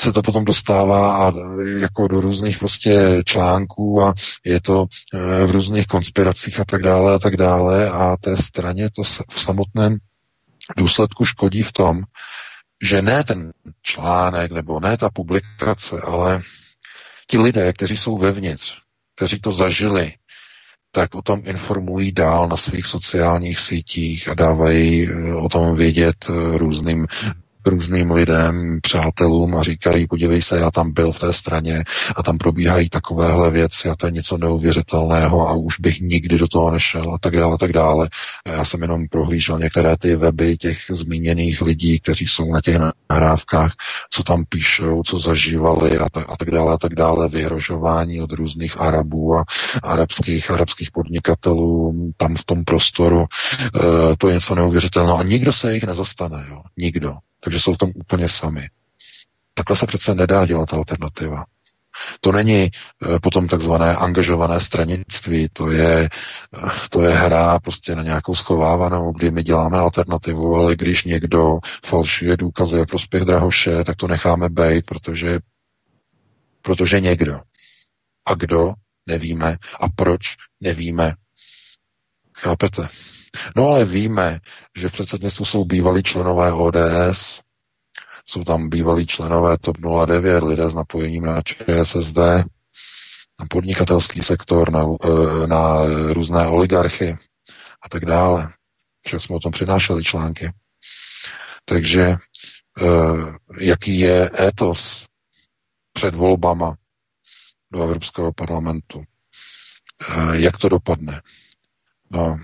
se 0.00 0.12
to 0.12 0.22
potom 0.22 0.44
dostává 0.44 1.28
a 1.28 1.32
jako 1.78 2.08
do 2.08 2.20
různých 2.20 2.58
prostě 2.58 3.22
článků 3.24 4.02
a 4.02 4.14
je 4.44 4.60
to 4.60 4.86
e, 5.14 5.46
v 5.46 5.50
různých 5.50 5.86
konspiracích 5.86 6.60
a 6.60 6.64
tak 6.64 6.82
dále 6.82 7.14
a 7.14 7.18
tak 7.18 7.36
dále. 7.36 7.90
A 7.90 8.16
té 8.16 8.36
straně 8.36 8.90
to 8.90 9.02
v 9.30 9.40
samotném 9.40 9.98
důsledku 10.76 11.24
škodí 11.24 11.62
v 11.62 11.72
tom, 11.72 12.02
že 12.82 13.02
ne 13.02 13.24
ten 13.24 13.52
článek 13.82 14.52
nebo 14.52 14.80
ne 14.80 14.96
ta 14.96 15.10
publikace, 15.10 16.00
ale 16.00 16.42
ti 17.26 17.38
lidé, 17.38 17.72
kteří 17.72 17.96
jsou 17.96 18.18
vevnitř, 18.18 18.78
kteří 19.14 19.40
to 19.40 19.52
zažili, 19.52 20.12
tak 20.92 21.14
o 21.14 21.22
tom 21.22 21.42
informují 21.44 22.12
dál 22.12 22.48
na 22.48 22.56
svých 22.56 22.86
sociálních 22.86 23.58
sítích 23.58 24.28
a 24.28 24.34
dávají 24.34 25.08
eh, 25.08 25.34
o 25.34 25.48
tom 25.48 25.74
vědět 25.74 26.16
eh, 26.30 26.58
různým 26.58 27.06
různým 27.66 28.10
lidem, 28.10 28.78
přátelům 28.82 29.56
a 29.56 29.62
říkají, 29.62 30.06
podívej 30.06 30.42
se, 30.42 30.58
já 30.58 30.70
tam 30.70 30.92
byl 30.92 31.12
v 31.12 31.18
té 31.18 31.32
straně 31.32 31.84
a 32.16 32.22
tam 32.22 32.38
probíhají 32.38 32.88
takovéhle 32.88 33.50
věci 33.50 33.88
a 33.88 33.96
to 33.96 34.06
je 34.06 34.12
něco 34.12 34.38
neuvěřitelného 34.38 35.48
a 35.48 35.52
už 35.52 35.80
bych 35.80 36.00
nikdy 36.00 36.38
do 36.38 36.48
toho 36.48 36.70
nešel 36.70 37.14
a 37.14 37.18
tak 37.18 37.36
dále, 37.36 37.54
a 37.54 37.58
tak 37.58 37.72
dále. 37.72 38.08
Já 38.46 38.64
jsem 38.64 38.82
jenom 38.82 39.08
prohlížel 39.08 39.58
některé 39.58 39.96
ty 39.96 40.16
weby 40.16 40.56
těch 40.56 40.78
zmíněných 40.90 41.62
lidí, 41.62 42.00
kteří 42.00 42.26
jsou 42.26 42.52
na 42.52 42.60
těch 42.60 42.76
nahrávkách, 43.10 43.72
co 44.10 44.22
tam 44.22 44.44
píšou, 44.48 45.02
co 45.02 45.18
zažívali 45.18 45.98
a, 45.98 46.08
tak, 46.08 46.26
a 46.28 46.36
tak 46.36 46.50
dále, 46.50 46.74
a 46.74 46.78
tak 46.78 46.94
dále, 46.94 47.28
vyhrožování 47.28 48.20
od 48.20 48.32
různých 48.32 48.80
Arabů 48.80 49.36
a 49.36 49.44
arabských, 49.82 50.50
arabských 50.50 50.90
podnikatelů 50.90 52.12
tam 52.16 52.36
v 52.36 52.44
tom 52.44 52.64
prostoru. 52.64 53.24
E, 53.24 54.16
to 54.16 54.28
je 54.28 54.34
něco 54.34 54.54
neuvěřitelného 54.54 55.18
a 55.18 55.22
nikdo 55.22 55.52
se 55.52 55.74
jich 55.74 55.84
nezastane, 55.84 56.46
jo. 56.50 56.62
Nikdo 56.78 57.16
takže 57.40 57.60
jsou 57.60 57.74
v 57.74 57.78
tom 57.78 57.90
úplně 57.94 58.28
sami. 58.28 58.68
Takhle 59.54 59.76
se 59.76 59.86
přece 59.86 60.14
nedá 60.14 60.46
dělat 60.46 60.72
alternativa. 60.72 61.44
To 62.20 62.32
není 62.32 62.62
e, 62.62 62.70
potom 63.22 63.48
takzvané 63.48 63.96
angažované 63.96 64.60
stranictví, 64.60 65.48
to 65.52 65.70
je, 65.70 66.04
e, 66.04 66.08
to 66.90 67.02
je 67.02 67.10
hra 67.14 67.58
prostě 67.58 67.96
na 67.96 68.02
nějakou 68.02 68.34
schovávanou, 68.34 69.12
kdy 69.12 69.30
my 69.30 69.42
děláme 69.42 69.78
alternativu, 69.78 70.54
ale 70.54 70.76
když 70.76 71.04
někdo 71.04 71.58
falšuje 71.86 72.36
důkazy 72.36 72.80
o 72.80 72.86
prospěch 72.86 73.22
Drahoše, 73.22 73.84
tak 73.84 73.96
to 73.96 74.08
necháme 74.08 74.48
být, 74.48 74.86
protože, 74.86 75.38
protože 76.62 77.00
někdo. 77.00 77.40
A 78.26 78.34
kdo? 78.34 78.72
Nevíme. 79.06 79.56
A 79.80 79.88
proč? 79.88 80.36
Nevíme. 80.60 81.14
Chápete? 82.34 82.88
No 83.56 83.68
ale 83.68 83.84
víme, 83.84 84.40
že 84.76 84.88
v 84.88 84.92
předsednictvu 84.92 85.44
jsou 85.44 85.64
bývalí 85.64 86.02
členové 86.02 86.52
ODS, 86.52 87.40
jsou 88.26 88.44
tam 88.44 88.68
bývalí 88.68 89.06
členové 89.06 89.58
TOP 89.58 89.76
09, 90.06 90.42
lidé 90.42 90.68
s 90.68 90.74
napojením 90.74 91.24
na 91.24 91.42
ČSSD, 91.42 92.18
na 93.40 93.46
podnikatelský 93.50 94.22
sektor, 94.22 94.72
na, 94.72 94.84
eh, 95.04 95.46
na 95.46 95.76
různé 96.12 96.46
oligarchy 96.48 97.16
a 97.82 97.88
tak 97.88 98.04
dále. 98.04 98.52
Však 99.06 99.22
jsme 99.22 99.36
o 99.36 99.40
tom 99.40 99.52
přinášeli 99.52 100.04
články. 100.04 100.52
Takže 101.64 102.02
eh, 102.02 102.86
jaký 103.60 103.98
je 103.98 104.30
étos 104.40 105.06
před 105.92 106.14
volbama 106.14 106.76
do 107.72 107.82
Evropského 107.82 108.32
parlamentu? 108.32 109.04
Eh, 110.08 110.40
jak 110.40 110.58
to 110.58 110.68
dopadne? 110.68 111.22
No, 112.10 112.38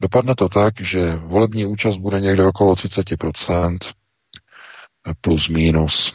Dopadne 0.00 0.34
to 0.34 0.48
tak, 0.48 0.80
že 0.80 1.16
volební 1.16 1.66
účast 1.66 1.96
bude 1.96 2.20
někde 2.20 2.46
okolo 2.46 2.74
30%, 2.74 3.78
plus 5.20 5.48
minus. 5.48 6.12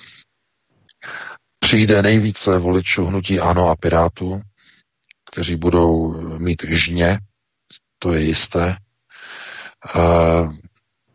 Přijde 1.60 2.02
nejvíce 2.02 2.58
voličů 2.58 3.06
hnutí 3.06 3.39
ANO 3.39 3.69
a 3.69 3.76
Pirátů, 3.76 4.41
kteří 5.32 5.56
budou 5.56 6.13
mít 6.38 6.63
žně, 6.63 7.19
to 8.00 8.13
je 8.13 8.21
jisté. 8.21 8.78
Uh, 9.95 10.54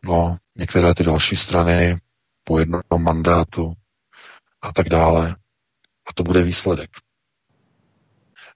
no, 0.05 0.37
některé 0.57 0.95
ty 0.95 1.05
další 1.05 1.37
strany 1.37 2.01
po 2.45 2.59
jednom 2.59 2.83
mandátu 2.99 3.75
a 4.63 4.73
tak 4.73 4.89
dále. 4.89 5.37
A 6.07 6.13
to 6.15 6.23
bude 6.23 6.43
výsledek. 6.43 6.91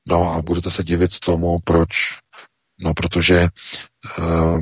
No 0.07 0.33
a 0.33 0.43
budete 0.43 0.71
se 0.71 0.85
divit 0.85 1.19
tomu, 1.19 1.59
proč 1.65 2.19
No, 2.85 2.95
protože 2.95 3.49
uh, 4.19 4.61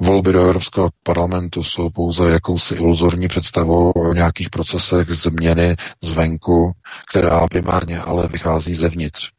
volby 0.00 0.32
do 0.32 0.40
Evropského 0.42 0.90
parlamentu 1.02 1.62
jsou 1.64 1.90
pouze 1.90 2.30
jakousi 2.30 2.74
iluzorní 2.74 3.28
představou 3.28 3.90
o 3.90 4.14
nějakých 4.14 4.50
procesech 4.50 5.10
změny 5.10 5.76
zvenku, 6.02 6.72
která 7.10 7.46
primárně 7.48 8.00
ale 8.00 8.28
vychází 8.28 8.74
zevnitř. 8.74 9.30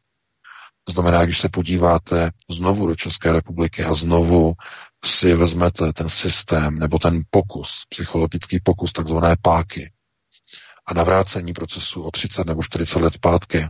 To 0.84 0.92
znamená, 0.92 1.24
když 1.24 1.38
se 1.38 1.48
podíváte 1.48 2.30
znovu 2.50 2.86
do 2.86 2.94
České 2.94 3.32
republiky 3.32 3.84
a 3.84 3.94
znovu 3.94 4.52
si 5.04 5.34
vezmete 5.34 5.92
ten 5.92 6.08
systém 6.08 6.78
nebo 6.78 6.98
ten 6.98 7.22
pokus, 7.30 7.82
psychologický 7.88 8.60
pokus 8.60 8.92
takzvané 8.92 9.36
páky 9.42 9.92
a 10.86 10.94
navrácení 10.94 11.52
procesu 11.52 12.02
o 12.02 12.10
30 12.10 12.46
nebo 12.46 12.62
40 12.62 12.98
let 13.00 13.14
zpátky, 13.14 13.66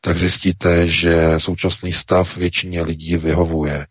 tak 0.00 0.16
zjistíte, 0.18 0.88
že 0.88 1.34
současný 1.40 1.92
stav 1.92 2.36
většině 2.36 2.82
lidí 2.82 3.16
vyhovuje. 3.16 3.86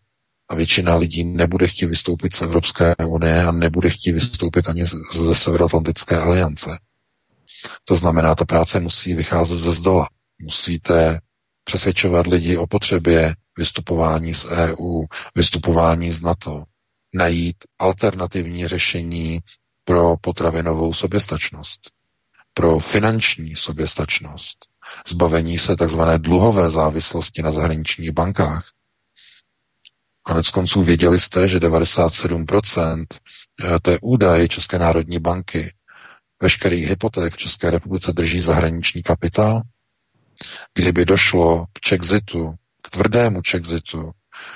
A 0.48 0.54
většina 0.54 0.96
lidí 0.96 1.24
nebude 1.24 1.68
chtít 1.68 1.86
vystoupit 1.86 2.34
z 2.34 2.42
Evropské 2.42 2.94
unie 3.06 3.44
a 3.44 3.52
nebude 3.52 3.90
chtít 3.90 4.12
vystoupit 4.12 4.68
ani 4.68 4.84
ze 5.14 5.34
Severoatlantické 5.34 6.16
aliance. 6.16 6.78
To 7.84 7.96
znamená, 7.96 8.34
ta 8.34 8.44
práce 8.44 8.80
musí 8.80 9.14
vycházet 9.14 9.56
ze 9.56 9.72
zdola. 9.72 10.08
Musíte 10.42 11.20
přesvědčovat 11.64 12.26
lidi 12.26 12.56
o 12.56 12.66
potřebě 12.66 13.34
vystupování 13.58 14.34
z 14.34 14.44
EU, 14.44 15.04
vystupování 15.34 16.10
z 16.12 16.22
NATO, 16.22 16.64
najít 17.14 17.56
alternativní 17.78 18.66
řešení 18.66 19.40
pro 19.84 20.16
potravinovou 20.20 20.92
soběstačnost, 20.94 21.80
pro 22.54 22.78
finanční 22.78 23.56
soběstačnost, 23.56 24.58
zbavení 25.06 25.58
se 25.58 25.76
tzv. 25.76 26.00
dluhové 26.16 26.70
závislosti 26.70 27.42
na 27.42 27.50
zahraničních 27.52 28.10
bankách. 28.12 28.70
Konec 30.22 30.50
konců 30.50 30.82
věděli 30.82 31.20
jste, 31.20 31.48
že 31.48 31.58
97% 31.58 33.06
eh, 33.64 33.78
to 33.82 33.90
je 33.90 33.98
údaj 34.02 34.48
České 34.48 34.78
národní 34.78 35.18
banky, 35.18 35.74
veškerý 36.42 36.86
hypoték 36.86 37.34
v 37.34 37.36
České 37.36 37.70
republice 37.70 38.12
drží 38.12 38.40
zahraniční 38.40 39.02
kapitál. 39.02 39.62
Kdyby 40.74 41.04
došlo 41.04 41.66
k 41.72 41.88
Chexitu, 41.88 42.54
k 42.82 42.90
tvrdému 42.90 43.40
Chexitu, 43.50 44.10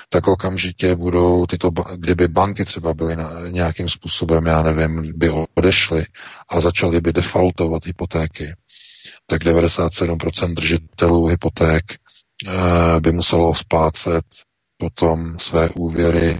tak 0.09 0.27
okamžitě 0.27 0.95
budou 0.95 1.45
tyto, 1.45 1.71
kdyby 1.95 2.27
banky 2.27 2.65
třeba 2.65 2.93
byly 2.93 3.15
na, 3.15 3.29
nějakým 3.49 3.89
způsobem, 3.89 4.45
já 4.45 4.63
nevím, 4.63 5.13
by 5.15 5.29
odešly 5.55 6.05
a 6.49 6.61
začaly 6.61 7.01
by 7.01 7.13
defaultovat 7.13 7.85
hypotéky, 7.85 8.55
tak 9.25 9.41
97% 9.43 10.53
držitelů 10.53 11.25
hypoték 11.27 11.83
e, 11.93 11.97
by 12.99 13.11
muselo 13.11 13.55
splácet 13.55 14.25
potom 14.77 15.39
své 15.39 15.69
úvěry 15.69 16.29
e, 16.31 16.39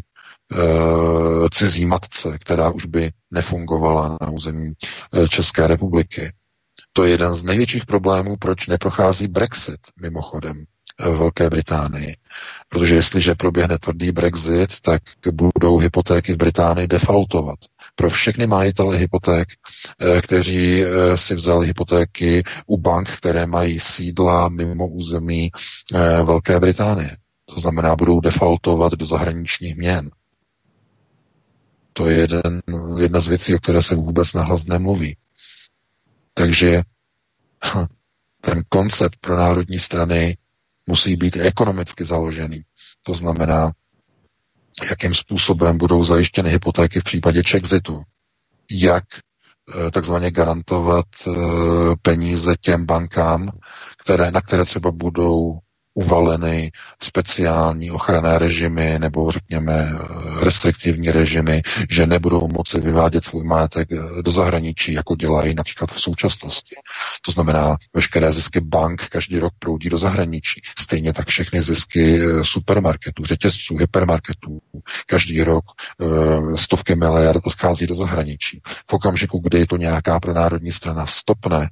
cizí 1.52 1.86
matce, 1.86 2.38
která 2.40 2.70
už 2.70 2.86
by 2.86 3.12
nefungovala 3.32 4.18
na 4.22 4.30
území 4.30 4.74
e, 5.24 5.28
České 5.28 5.68
republiky. 5.68 6.34
To 6.94 7.04
je 7.04 7.12
jeden 7.12 7.34
z 7.36 7.44
největších 7.44 7.86
problémů, 7.86 8.38
proč 8.38 8.68
neprochází 8.68 9.28
Brexit, 9.28 9.80
mimochodem 10.02 10.66
v 11.00 11.18
Velké 11.18 11.50
Británii. 11.50 12.16
Protože 12.70 12.96
jestliže 12.96 13.36
proběhne 13.36 13.78
tvrdý 13.80 14.12
Brexit, 14.12 14.80
tak 14.82 15.02
budou 15.32 15.78
hypotéky 15.78 16.34
v 16.34 16.38
Británii 16.38 16.88
defaultovat. 16.88 17.60
Pro 17.96 18.10
všechny 18.10 18.48
majitele 18.48 18.98
hypoték, 18.98 19.48
eh, 20.02 20.22
kteří 20.22 20.84
eh, 20.84 21.18
si 21.18 21.36
vzali 21.36 21.68
hypotéky 21.68 22.44
u 22.68 22.78
bank, 22.78 23.10
které 23.18 23.48
mají 23.48 23.80
sídla 23.80 24.50
mimo 24.50 24.88
území 24.88 25.52
eh, 25.94 26.24
Velké 26.24 26.60
Británie. 26.60 27.18
To 27.46 27.60
znamená, 27.60 27.96
budou 27.96 28.20
defaultovat 28.20 28.94
do 28.94 29.06
zahraničních 29.06 29.76
měn. 29.76 30.10
To 31.94 32.10
je 32.10 32.18
jeden, 32.18 32.62
jedna 33.00 33.20
z 33.22 33.28
věcí, 33.28 33.56
o 33.56 33.60
které 33.60 33.84
se 33.84 33.96
vůbec 33.96 34.34
nahlas 34.34 34.66
nemluví. 34.66 35.18
Takže 36.34 36.82
ten 38.42 38.64
koncept 38.70 39.16
pro 39.22 39.38
národní 39.38 39.80
strany 39.80 40.38
musí 40.88 41.16
být 41.16 41.36
ekonomicky 41.38 42.06
založený. 42.06 42.62
To 43.04 43.14
znamená, 43.14 43.72
jakým 44.90 45.14
způsobem 45.16 45.78
budou 45.78 46.04
zajištěny 46.04 46.50
hypotéky 46.50 47.00
v 47.00 47.04
případě 47.04 47.44
Chexitu, 47.44 48.04
jak 48.72 49.04
eh, 49.88 49.92
takzvaně 49.92 50.32
garantovat 50.32 51.06
eh, 51.28 51.32
peníze 52.02 52.56
těm 52.62 52.86
bankám, 52.86 53.52
které, 54.04 54.32
na 54.32 54.42
které 54.42 54.66
třeba 54.66 54.92
budou 54.92 55.60
uvaleny 55.96 56.72
speciální 57.04 57.92
ochranné 57.92 58.40
režimy 58.40 59.00
nebo 59.00 59.32
řekněme 59.32 59.92
restriktivní 60.42 61.12
režimy, 61.12 61.62
že 61.90 62.08
nebudou 62.08 62.48
moci 62.48 62.80
vyvádět 62.80 63.26
svůj 63.26 63.44
majetek 63.44 63.90
do 64.22 64.32
zahraničí, 64.32 64.94
jako 64.94 65.16
dělají 65.16 65.56
například 65.56 65.92
v 65.92 66.02
současnosti. 66.02 66.76
To 67.26 67.32
znamená, 67.32 67.78
veškeré 67.94 68.32
zisky 68.32 68.62
bank 68.62 69.08
každý 69.10 69.40
rok 69.40 69.54
proudí 69.60 69.90
do 69.90 69.98
zahraničí. 69.98 70.62
Stejně 70.80 71.14
tak 71.14 71.28
všechny 71.28 71.62
zisky 71.62 72.20
supermarketů, 72.44 73.26
řetězců, 73.26 73.78
hypermarketů. 73.78 74.60
Každý 75.06 75.44
rok 75.44 75.64
e, 75.66 76.58
stovky 76.58 76.96
miliard 76.96 77.48
odchází 77.48 77.88
do 77.88 77.96
zahraničí. 77.96 78.62
V 78.90 78.94
okamžiku, 78.94 79.40
kdy 79.40 79.60
je 79.60 79.68
to 79.68 79.78
nějaká 79.78 80.20
pronárodní 80.20 80.72
strana 80.72 81.06
stopne, 81.06 81.70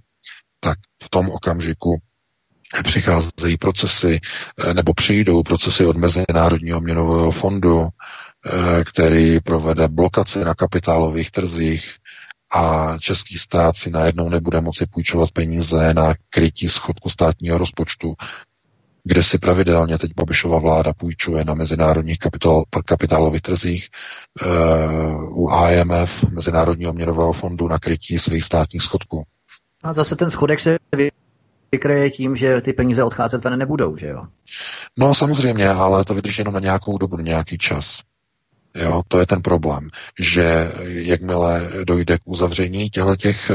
tak 0.60 0.78
v 1.04 1.10
tom 1.10 1.30
okamžiku 1.30 2.02
přicházejí 2.84 3.58
procesy, 3.58 4.20
eh, 4.58 4.74
nebo 4.74 4.94
přijdou 4.94 5.44
procesy 5.44 5.86
od 5.86 5.98
Mezinárodního 5.98 6.82
měnového 6.82 7.32
fondu, 7.32 7.88
eh, 7.88 8.84
který 8.84 9.40
provede 9.40 9.88
blokaci 9.88 10.46
na 10.46 10.54
kapitálových 10.54 11.32
trzích 11.32 11.96
a 12.54 12.96
český 13.00 13.38
stát 13.38 13.78
si 13.78 13.90
najednou 13.90 14.30
nebude 14.30 14.62
moci 14.62 14.86
půjčovat 14.86 15.32
peníze 15.32 15.94
na 15.94 16.14
krytí 16.30 16.70
schodku 16.70 17.10
státního 17.10 17.58
rozpočtu, 17.58 18.14
kde 19.04 19.24
si 19.24 19.38
pravidelně 19.38 19.98
teď 19.98 20.12
Babišova 20.16 20.60
vláda 20.60 20.94
půjčuje 20.94 21.46
na 21.46 21.54
mezinárodních 21.54 22.18
kapitál, 22.18 22.64
kapitálových 22.86 23.42
trzích 23.42 23.88
uh, 24.46 25.46
u 25.46 25.50
IMF, 25.70 26.24
Mezinárodního 26.24 26.94
měnového 26.94 27.34
fondu, 27.34 27.68
na 27.68 27.80
krytí 27.80 28.20
svých 28.20 28.44
státních 28.44 28.82
schodků. 28.82 29.24
A 29.84 29.94
zase 29.94 30.16
ten 30.16 30.30
schodek 30.30 30.60
se 30.60 30.78
vykryje 31.74 32.10
tím, 32.10 32.36
že 32.36 32.62
ty 32.62 32.74
peníze 32.74 33.04
odcházet 33.04 33.44
ven 33.44 33.60
nebudou, 33.60 33.98
že 33.98 34.08
jo? 34.08 34.22
No 34.98 35.14
samozřejmě, 35.14 35.70
ale 35.70 36.06
to 36.06 36.14
vydrží 36.14 36.42
jenom 36.42 36.54
na 36.54 36.60
nějakou 36.60 36.98
dobu, 36.98 37.18
nějaký 37.18 37.58
čas. 37.58 38.02
Jo, 38.76 39.02
to 39.08 39.20
je 39.20 39.26
ten 39.26 39.42
problém, 39.42 39.90
že 40.20 40.72
jakmile 40.86 41.70
dojde 41.84 42.18
k 42.18 42.22
uzavření 42.26 42.90
těchto 42.90 43.16
těch 43.16 43.50
e, 43.50 43.54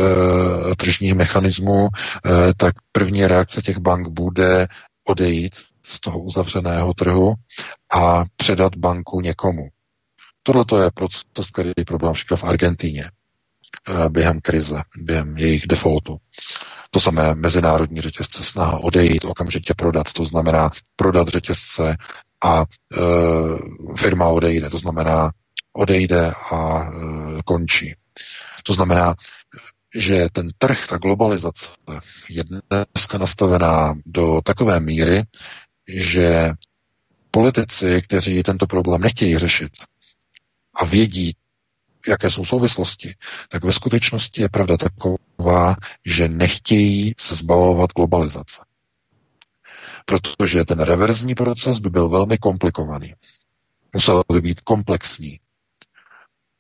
tržních 0.77 1.15
mechanismů, 1.15 1.89
e, 1.89 2.55
tak 2.57 2.75
první 2.93 3.27
reakce 3.27 3.63
těch 3.63 3.79
bank 3.79 4.09
bude 4.09 4.69
odejít 5.09 5.55
z 5.87 6.01
toho 6.01 6.19
uzavřeného 6.21 6.95
trhu 6.95 7.35
a 7.95 8.25
předat 8.37 8.77
banku 8.77 9.21
někomu. 9.21 9.69
Tohle 10.43 10.65
to 10.65 10.83
je 10.83 10.91
proces, 10.91 11.51
který 11.53 11.73
je 11.77 11.85
problém 11.85 12.15
v 12.37 12.45
Argentíně 12.45 13.05
e, 13.05 14.09
během 14.09 14.41
krize, 14.41 14.83
během 14.97 15.37
jejich 15.37 15.67
defaultu. 15.67 16.19
To 16.91 17.01
samé 17.01 17.35
mezinárodní 17.35 18.01
řetězce 18.01 18.45
snaha 18.45 18.79
odejít, 18.79 19.25
okamžitě 19.25 19.75
prodat, 19.75 20.13
to 20.13 20.25
znamená 20.25 20.71
prodat 20.97 21.29
řetězce 21.29 21.97
a 22.45 22.61
e, 22.63 22.67
firma 23.97 24.27
odejde, 24.29 24.71
to 24.71 24.79
znamená 24.79 25.31
odejde 25.73 26.33
a 26.51 26.83
e, 26.83 26.93
končí. 27.45 27.95
To 28.63 28.73
znamená, 28.73 29.15
že 29.95 30.27
ten 30.33 30.51
trh, 30.59 30.87
ta 30.87 30.97
globalizace 30.99 31.69
je 32.29 32.45
dneska 32.45 33.19
nastavená 33.19 33.95
do 34.07 34.41
takové 34.45 34.81
míry, 34.81 35.23
že 35.89 36.53
politici, 37.31 38.03
kteří 38.03 38.43
tento 38.43 38.67
problém 38.67 39.01
nechtějí 39.01 39.39
řešit 39.39 39.73
a 40.75 40.85
vědí 40.85 41.37
jaké 42.09 42.31
jsou 42.31 42.45
souvislosti, 42.45 43.15
tak 43.49 43.65
ve 43.65 43.73
skutečnosti 43.73 44.43
je 44.43 44.49
pravda 44.49 44.77
taková, 44.77 45.77
že 46.05 46.29
nechtějí 46.29 47.15
se 47.19 47.35
zbavovat 47.35 47.91
globalizace. 47.97 48.63
Protože 50.05 50.65
ten 50.65 50.81
reverzní 50.81 51.35
proces 51.35 51.79
by 51.79 51.91
byl 51.91 52.09
velmi 52.09 52.39
komplikovaný. 52.39 53.15
Musel 53.95 54.23
by 54.33 54.41
být 54.41 54.61
komplexní. 54.61 55.41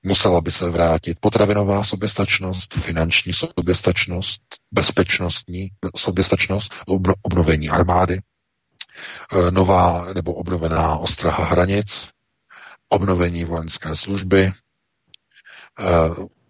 Musela 0.02 0.40
by 0.40 0.50
se 0.50 0.70
vrátit 0.70 1.18
potravinová 1.20 1.84
soběstačnost, 1.84 2.74
finanční 2.74 3.32
soběstačnost, 3.32 4.40
bezpečnostní 4.72 5.68
soběstačnost, 5.96 6.74
obnovení 7.22 7.68
armády, 7.68 8.14
e, 8.14 9.50
nová 9.50 10.12
nebo 10.14 10.34
obnovená 10.34 10.96
ostraha 10.96 11.44
hranic, 11.44 12.08
obnovení 12.88 13.44
vojenské 13.44 13.96
služby, 13.96 14.52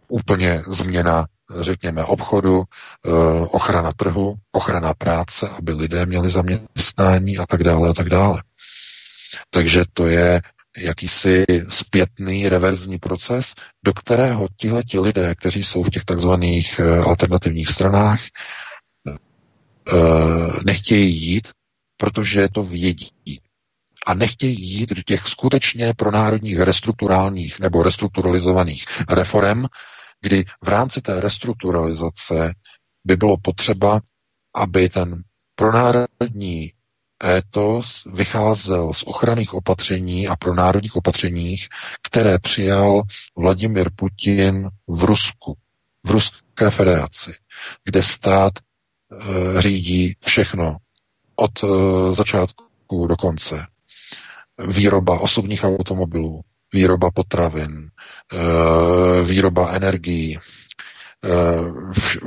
úplně 0.09 0.63
změna, 0.67 1.27
řekněme, 1.61 2.05
obchodu, 2.05 2.59
uh, 2.59 2.65
ochrana 3.51 3.93
trhu, 3.93 4.35
ochrana 4.53 4.95
práce, 4.95 5.49
aby 5.49 5.73
lidé 5.73 6.07
měli 6.07 6.31
zaměstnání 6.31 7.39
a 7.39 7.47
tak 7.47 7.65
dále 7.65 7.89
a 7.89 7.95
tak 7.95 8.09
dále. 8.09 8.43
Takže 9.51 9.85
to 9.93 10.07
je 10.07 10.43
jakýsi 10.79 11.45
zpětný 11.69 12.49
reverzní 12.49 12.99
proces, 12.99 13.55
do 13.85 13.93
kterého 13.95 14.49
tihleti 14.57 14.99
lidé, 14.99 15.35
kteří 15.35 15.63
jsou 15.63 15.83
v 15.83 15.91
těch 15.91 16.05
takzvaných 16.05 16.81
uh, 16.85 17.09
alternativních 17.09 17.69
stranách, 17.69 18.21
nechtějí 20.65 21.17
jít, 21.17 21.49
protože 21.97 22.49
to 22.49 22.65
vědí 22.65 23.11
a 24.09 24.15
nechtějí 24.15 24.71
jít 24.71 24.91
do 24.91 25.03
těch 25.03 25.27
skutečně 25.27 25.95
pronárodních 25.95 26.59
restrukturálních 26.61 27.61
nebo 27.61 27.83
restrukturalizovaných 27.83 28.85
reform, 29.09 29.65
kdy 30.21 30.45
v 30.65 30.69
rámci 30.69 31.01
té 31.01 31.21
restrukturalizace 31.21 32.55
by 33.05 33.17
bylo 33.17 33.37
potřeba, 33.43 34.01
aby 34.55 34.89
ten 34.89 35.23
pronárodní 35.55 36.73
étos 37.25 38.03
vycházel 38.13 38.93
z 38.95 39.03
ochranných 39.07 39.55
opatření 39.55 40.29
a 40.29 40.37
pronárodních 40.37 40.97
opatřeních, 40.97 41.69
které 42.03 42.39
přijal 42.39 43.03
Vladimir 43.37 43.91
Putin 43.97 44.69
v 44.89 45.05
Rusku, 45.05 45.57
v 46.05 46.11
Ruské 46.11 46.71
federaci, 46.71 47.35
kde 47.85 48.03
stát 48.03 48.53
e, 48.59 49.61
řídí 49.63 50.17
všechno 50.25 50.77
od 51.37 51.65
e, 51.65 51.67
začátku 52.15 53.07
do 53.07 53.17
konce 53.17 53.67
výroba 54.67 55.21
osobních 55.21 55.65
automobilů, 55.65 56.41
výroba 56.73 57.11
potravin, 57.11 57.89
eh, 58.33 59.23
výroba 59.23 59.71
energií, 59.73 60.39
eh, 60.39 61.29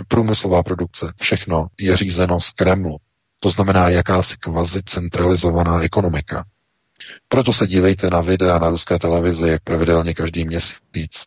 průmyslová 0.08 0.64
produkce, 0.64 1.14
všechno 1.22 1.68
je 1.80 1.98
řízeno 1.98 2.42
z 2.42 2.50
Kremlu. 2.52 2.98
To 3.40 3.50
znamená 3.50 3.90
jakási 3.90 4.38
kvazi 4.40 4.82
centralizovaná 4.86 5.82
ekonomika, 5.82 6.46
Proto 7.28 7.54
se 7.54 7.68
dívejte 7.68 8.10
na 8.10 8.22
videa 8.22 8.60
na 8.60 8.70
ruské 8.70 9.00
televizi, 9.00 9.50
jak 9.50 9.64
pravidelně 9.64 10.14
každý 10.14 10.46
měsíc 10.46 11.26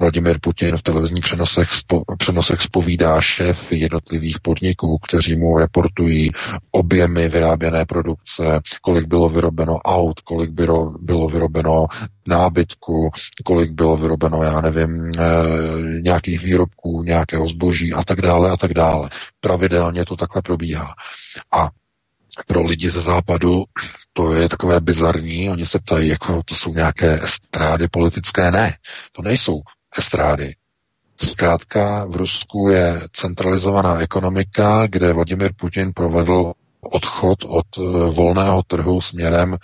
Vladimir 0.00 0.38
Putin 0.40 0.76
v 0.76 0.82
televizních 0.82 1.24
přenosech, 1.24 1.72
spo, 1.72 2.02
přenosech 2.18 2.60
spovídá 2.60 3.20
šéf 3.20 3.72
jednotlivých 3.72 4.40
podniků, 4.40 4.98
kteří 4.98 5.36
mu 5.36 5.58
reportují 5.58 6.30
objemy 6.70 7.28
vyráběné 7.28 7.84
produkce, 7.84 8.60
kolik 8.82 9.06
bylo 9.06 9.28
vyrobeno 9.28 9.78
aut, 9.78 10.20
kolik 10.20 10.50
bylo, 10.50 10.94
bylo 11.00 11.28
vyrobeno 11.28 11.86
nábytku, 12.28 13.10
kolik 13.44 13.70
bylo 13.70 13.96
vyrobeno, 13.96 14.42
já 14.42 14.60
nevím, 14.60 15.10
e, 15.10 15.10
nějakých 16.00 16.42
výrobků, 16.44 17.02
nějakého 17.02 17.48
zboží 17.48 17.92
a 17.92 18.04
tak 18.04 18.20
dále 18.20 18.50
a 18.50 18.56
tak 18.56 18.74
dále. 18.74 19.10
Pravidelně 19.40 20.04
to 20.04 20.16
takhle 20.16 20.42
probíhá. 20.42 20.94
A 21.52 21.70
pro 22.46 22.62
lidi 22.62 22.90
ze 22.90 23.00
západu 23.00 23.64
to 24.12 24.34
je 24.34 24.48
takové 24.48 24.80
bizarní. 24.80 25.50
Oni 25.50 25.66
se 25.66 25.78
ptají, 25.78 26.08
jako 26.08 26.42
to 26.42 26.54
jsou 26.54 26.74
nějaké 26.74 27.20
estrády 27.24 27.88
politické. 27.88 28.50
Ne, 28.50 28.76
to 29.12 29.22
nejsou 29.22 29.62
estrády. 29.98 30.54
Zkrátka 31.22 32.04
v 32.04 32.16
Rusku 32.16 32.68
je 32.68 33.00
centralizovaná 33.12 34.00
ekonomika, 34.00 34.86
kde 34.86 35.12
Vladimir 35.12 35.52
Putin 35.56 35.92
provedl 35.92 36.52
odchod 36.80 37.44
od 37.44 37.66
eh, 37.78 37.82
volného 38.10 38.62
trhu 38.62 39.00
směrem 39.00 39.56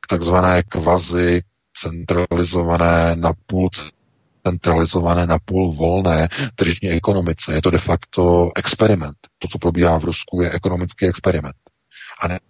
k 0.00 0.06
takzvané 0.06 0.62
kvazi 0.62 1.42
centralizované 1.76 3.16
napůl 3.16 3.70
centralizované, 4.46 5.26
napůl 5.26 5.72
volné 5.72 6.28
tržní 6.54 6.90
ekonomice. 6.90 7.54
Je 7.54 7.62
to 7.62 7.70
de 7.70 7.78
facto 7.78 8.50
experiment. 8.56 9.16
To, 9.38 9.48
co 9.48 9.58
probíhá 9.58 9.98
v 9.98 10.04
Rusku, 10.04 10.42
je 10.42 10.50
ekonomický 10.50 11.06
experiment 11.06 11.56
a 12.20 12.28
ne, 12.28 12.40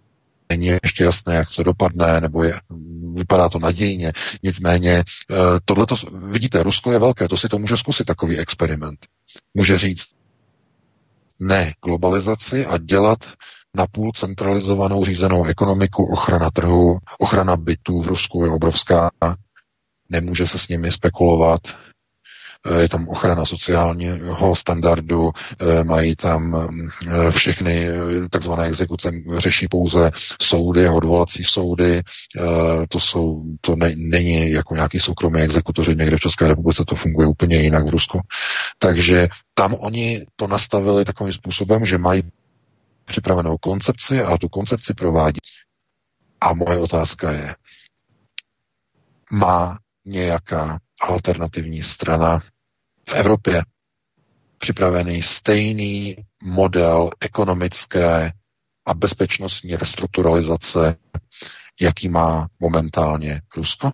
není 0.49 0.67
ještě 0.83 1.03
jasné, 1.03 1.35
jak 1.35 1.47
to 1.55 1.63
dopadne, 1.63 2.21
nebo 2.21 2.43
je, 2.43 2.59
vypadá 3.13 3.49
to 3.49 3.59
nadějně. 3.59 4.13
Nicméně, 4.43 5.03
eh, 5.31 5.35
tohle 5.65 5.85
vidíte, 6.13 6.63
Rusko 6.63 6.91
je 6.91 6.99
velké, 6.99 7.27
to 7.27 7.37
si 7.37 7.49
to 7.49 7.59
může 7.59 7.77
zkusit, 7.77 8.05
takový 8.05 8.37
experiment. 8.37 9.05
Může 9.53 9.77
říct 9.77 10.05
ne 11.39 11.73
globalizaci 11.85 12.65
a 12.65 12.77
dělat 12.77 13.19
napůl 13.75 14.11
centralizovanou 14.11 15.05
řízenou 15.05 15.45
ekonomiku, 15.45 16.13
ochrana 16.13 16.51
trhu, 16.51 16.97
ochrana 17.19 17.57
bytů 17.57 18.01
v 18.01 18.07
Rusku 18.07 18.45
je 18.45 18.51
obrovská, 18.51 19.11
nemůže 20.09 20.47
se 20.47 20.59
s 20.59 20.67
nimi 20.67 20.91
spekulovat, 20.91 21.61
je 22.79 22.89
tam 22.89 23.07
ochrana 23.09 23.45
sociálního 23.45 24.55
standardu, 24.55 25.31
eh, 25.59 25.83
mají 25.83 26.15
tam 26.15 26.55
eh, 27.07 27.31
všechny 27.31 27.87
takzvané 28.29 28.65
exekuce, 28.65 29.11
řeší 29.37 29.67
pouze 29.67 30.11
soudy 30.41 30.87
a 30.87 30.93
odvolací 30.93 31.43
soudy, 31.43 32.01
to, 32.89 32.99
jsou, 32.99 33.43
to 33.61 33.75
ne, 33.75 33.91
není 33.95 34.51
jako 34.51 34.75
nějaký 34.75 34.99
soukromý 34.99 35.41
exekutoři, 35.41 35.95
někde 35.95 36.17
v 36.17 36.19
České 36.19 36.47
republice 36.47 36.85
to 36.85 36.95
funguje 36.95 37.27
úplně 37.27 37.57
jinak 37.57 37.85
v 37.85 37.89
Rusku. 37.89 38.19
Takže 38.79 39.27
tam 39.53 39.73
oni 39.73 40.25
to 40.35 40.47
nastavili 40.47 41.05
takovým 41.05 41.33
způsobem, 41.33 41.85
že 41.85 41.97
mají 41.97 42.23
připravenou 43.05 43.57
koncepci 43.57 44.21
a 44.21 44.37
tu 44.37 44.49
koncepci 44.49 44.93
provádí. 44.93 45.37
A 46.41 46.53
moje 46.53 46.79
otázka 46.79 47.31
je, 47.31 47.55
má 49.31 49.79
nějaká 50.05 50.79
alternativní 51.01 51.83
strana 51.83 52.41
v 53.09 53.13
Evropě 53.13 53.63
připravený 54.57 55.21
stejný 55.23 56.15
model 56.43 57.09
ekonomické 57.19 58.31
a 58.85 58.93
bezpečnostní 58.93 59.75
restrukturalizace, 59.75 60.97
jaký 61.81 62.09
má 62.09 62.47
momentálně 62.59 63.41
Rusko? 63.57 63.91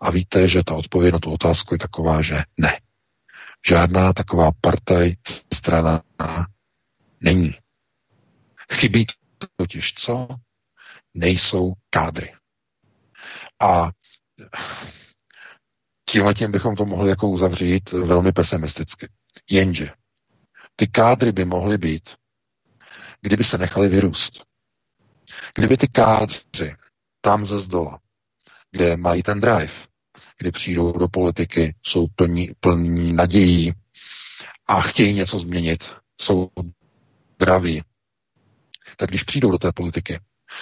A 0.00 0.10
víte, 0.10 0.48
že 0.48 0.64
ta 0.64 0.74
odpověď 0.74 1.12
na 1.12 1.18
tu 1.18 1.32
otázku 1.32 1.74
je 1.74 1.78
taková, 1.78 2.22
že 2.22 2.42
ne. 2.56 2.80
Žádná 3.68 4.12
taková 4.12 4.50
partaj 4.60 5.16
strana 5.54 6.02
není. 7.20 7.54
Chybí 8.72 9.06
totiž 9.56 9.94
co? 9.94 10.28
Nejsou 11.14 11.72
kádry. 11.90 12.34
A 13.62 13.90
tímhle 16.10 16.34
tím 16.34 16.52
bychom 16.52 16.76
to 16.76 16.86
mohli 16.86 17.10
jako 17.10 17.28
uzavřít 17.28 17.92
velmi 17.92 18.32
pesimisticky. 18.32 19.08
Jenže 19.50 19.90
ty 20.76 20.86
kádry 20.86 21.32
by 21.32 21.44
mohly 21.44 21.78
být, 21.78 22.10
kdyby 23.20 23.44
se 23.44 23.58
nechali 23.58 23.88
vyrůst. 23.88 24.32
Kdyby 25.54 25.76
ty 25.76 25.88
kádři 25.88 26.74
tam 27.20 27.44
ze 27.44 27.60
zdola, 27.60 27.98
kde 28.70 28.96
mají 28.96 29.22
ten 29.22 29.40
drive, 29.40 29.72
kdy 30.38 30.50
přijdou 30.50 30.92
do 30.92 31.08
politiky, 31.08 31.74
jsou 31.82 32.06
plní, 32.16 32.50
plní 32.60 33.12
nadějí 33.12 33.72
a 34.68 34.80
chtějí 34.80 35.14
něco 35.14 35.38
změnit, 35.38 35.94
jsou 36.20 36.50
zdraví, 37.34 37.82
tak 38.96 39.08
když 39.08 39.22
přijdou 39.22 39.50
do 39.50 39.58
té 39.58 39.72
politiky, 39.72 40.20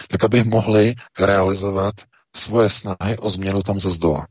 tak 0.08 0.24
aby 0.24 0.44
mohli 0.44 0.94
realizovat 1.18 1.94
svoje 2.36 2.70
snahy 2.70 3.18
o 3.18 3.30
změnu 3.30 3.62
tam 3.62 3.80
ze 3.80 3.90
zdola. 3.90 4.26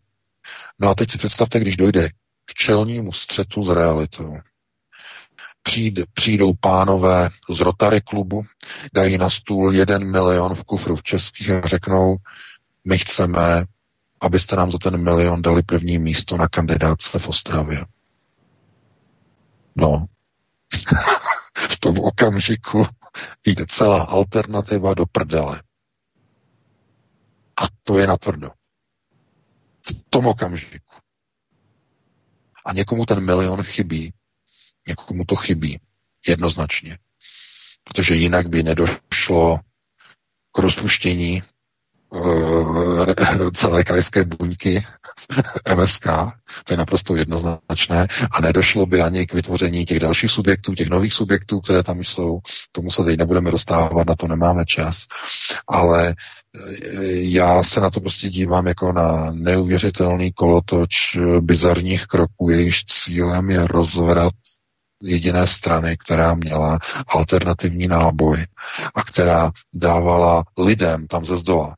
No 0.80 0.90
a 0.90 0.96
teď 0.96 1.12
si 1.12 1.18
představte, 1.18 1.60
když 1.60 1.78
dojde 1.78 2.10
k 2.46 2.54
čelnímu 2.54 3.12
střetu 3.12 3.64
s 3.64 3.70
realitou. 3.70 4.38
Přijde, 5.64 6.04
přijdou 6.14 6.54
pánové 6.60 7.30
z 7.50 7.60
Rotary 7.60 8.02
klubu, 8.02 8.46
dají 8.94 9.18
na 9.18 9.30
stůl 9.30 9.74
jeden 9.74 10.12
milion 10.12 10.56
v 10.56 10.64
kufru 10.64 10.96
v 10.96 11.04
českých 11.04 11.50
a 11.50 11.68
řeknou, 11.68 12.16
my 12.86 12.98
chceme, 12.98 13.66
abyste 14.22 14.56
nám 14.56 14.72
za 14.72 14.78
ten 14.78 15.04
milion 15.04 15.42
dali 15.42 15.62
první 15.62 16.00
místo 16.00 16.38
na 16.38 16.48
kandidátce 16.48 17.20
v 17.20 17.28
Ostravě. 17.28 17.86
No, 19.76 20.06
v 21.70 21.80
tom 21.80 22.00
okamžiku 22.00 22.88
jde 23.46 23.66
celá 23.66 24.04
alternativa 24.04 24.94
do 24.94 25.06
prdele. 25.06 25.62
A 27.58 27.64
to 27.84 28.00
je 28.00 28.08
natvrdo 28.08 28.50
v 29.86 30.10
tom 30.10 30.28
okamžiku. 30.28 30.96
A 32.66 32.74
někomu 32.74 33.06
ten 33.06 33.26
milion 33.26 33.64
chybí, 33.64 34.14
někomu 34.88 35.26
to 35.26 35.36
chybí, 35.36 35.80
jednoznačně. 36.28 36.98
Protože 37.84 38.16
jinak 38.16 38.48
by 38.48 38.64
nedošlo 38.64 39.60
k 40.52 40.60
rozpuštění 40.60 41.44
uh, 42.10 43.16
celé 43.52 43.84
krajské 43.84 44.24
buňky 44.24 44.86
MSK, 45.76 46.06
to 46.64 46.74
je 46.74 46.78
naprosto 46.78 47.16
jednoznačné, 47.16 48.08
a 48.32 48.42
nedošlo 48.42 48.86
by 48.86 49.02
ani 49.02 49.28
k 49.28 49.34
vytvoření 49.34 49.86
těch 49.86 50.00
dalších 50.00 50.32
subjektů, 50.32 50.74
těch 50.74 50.90
nových 50.90 51.14
subjektů, 51.14 51.62
které 51.62 51.84
tam 51.84 52.00
jsou. 52.00 52.40
Tomu 52.72 52.92
se 52.92 53.04
teď 53.04 53.18
nebudeme 53.18 53.52
dostávat, 53.52 54.08
na 54.08 54.16
to 54.16 54.28
nemáme 54.28 54.66
čas. 54.66 55.06
Ale 55.68 56.16
já 57.12 57.64
se 57.64 57.82
na 57.82 57.90
to 57.90 58.00
prostě 58.00 58.30
dívám 58.30 58.68
jako 58.68 58.92
na 58.92 59.32
neuvěřitelný 59.32 60.34
kolotoč 60.34 61.18
bizarních 61.40 62.06
kroků, 62.06 62.50
jejíž 62.50 62.86
cílem 62.86 63.50
je 63.50 63.68
rozvrat 63.68 64.34
jediné 65.04 65.48
strany, 65.48 65.98
která 65.98 66.36
měla 66.36 66.80
alternativní 67.08 67.88
náboj 67.88 68.46
a 68.96 69.04
která 69.04 69.52
dávala 69.74 70.44
lidem 70.58 71.08
tam 71.08 71.26
ze 71.26 71.38
zdola 71.38 71.76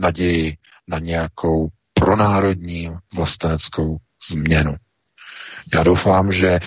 naději 0.00 0.56
na 0.88 0.98
nějakou 0.98 1.68
pronárodní 1.94 2.90
vlasteneckou 3.14 3.96
změnu. 4.30 4.74
Já 5.74 5.82
doufám, 5.82 6.32
že 6.32 6.48
e, 6.48 6.60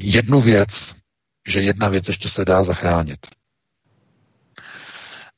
jednu 0.00 0.40
věc, 0.40 0.94
že 1.48 1.60
jedna 1.60 1.88
věc 1.88 2.08
ještě 2.08 2.28
se 2.28 2.44
dá 2.44 2.64
zachránit 2.64 3.26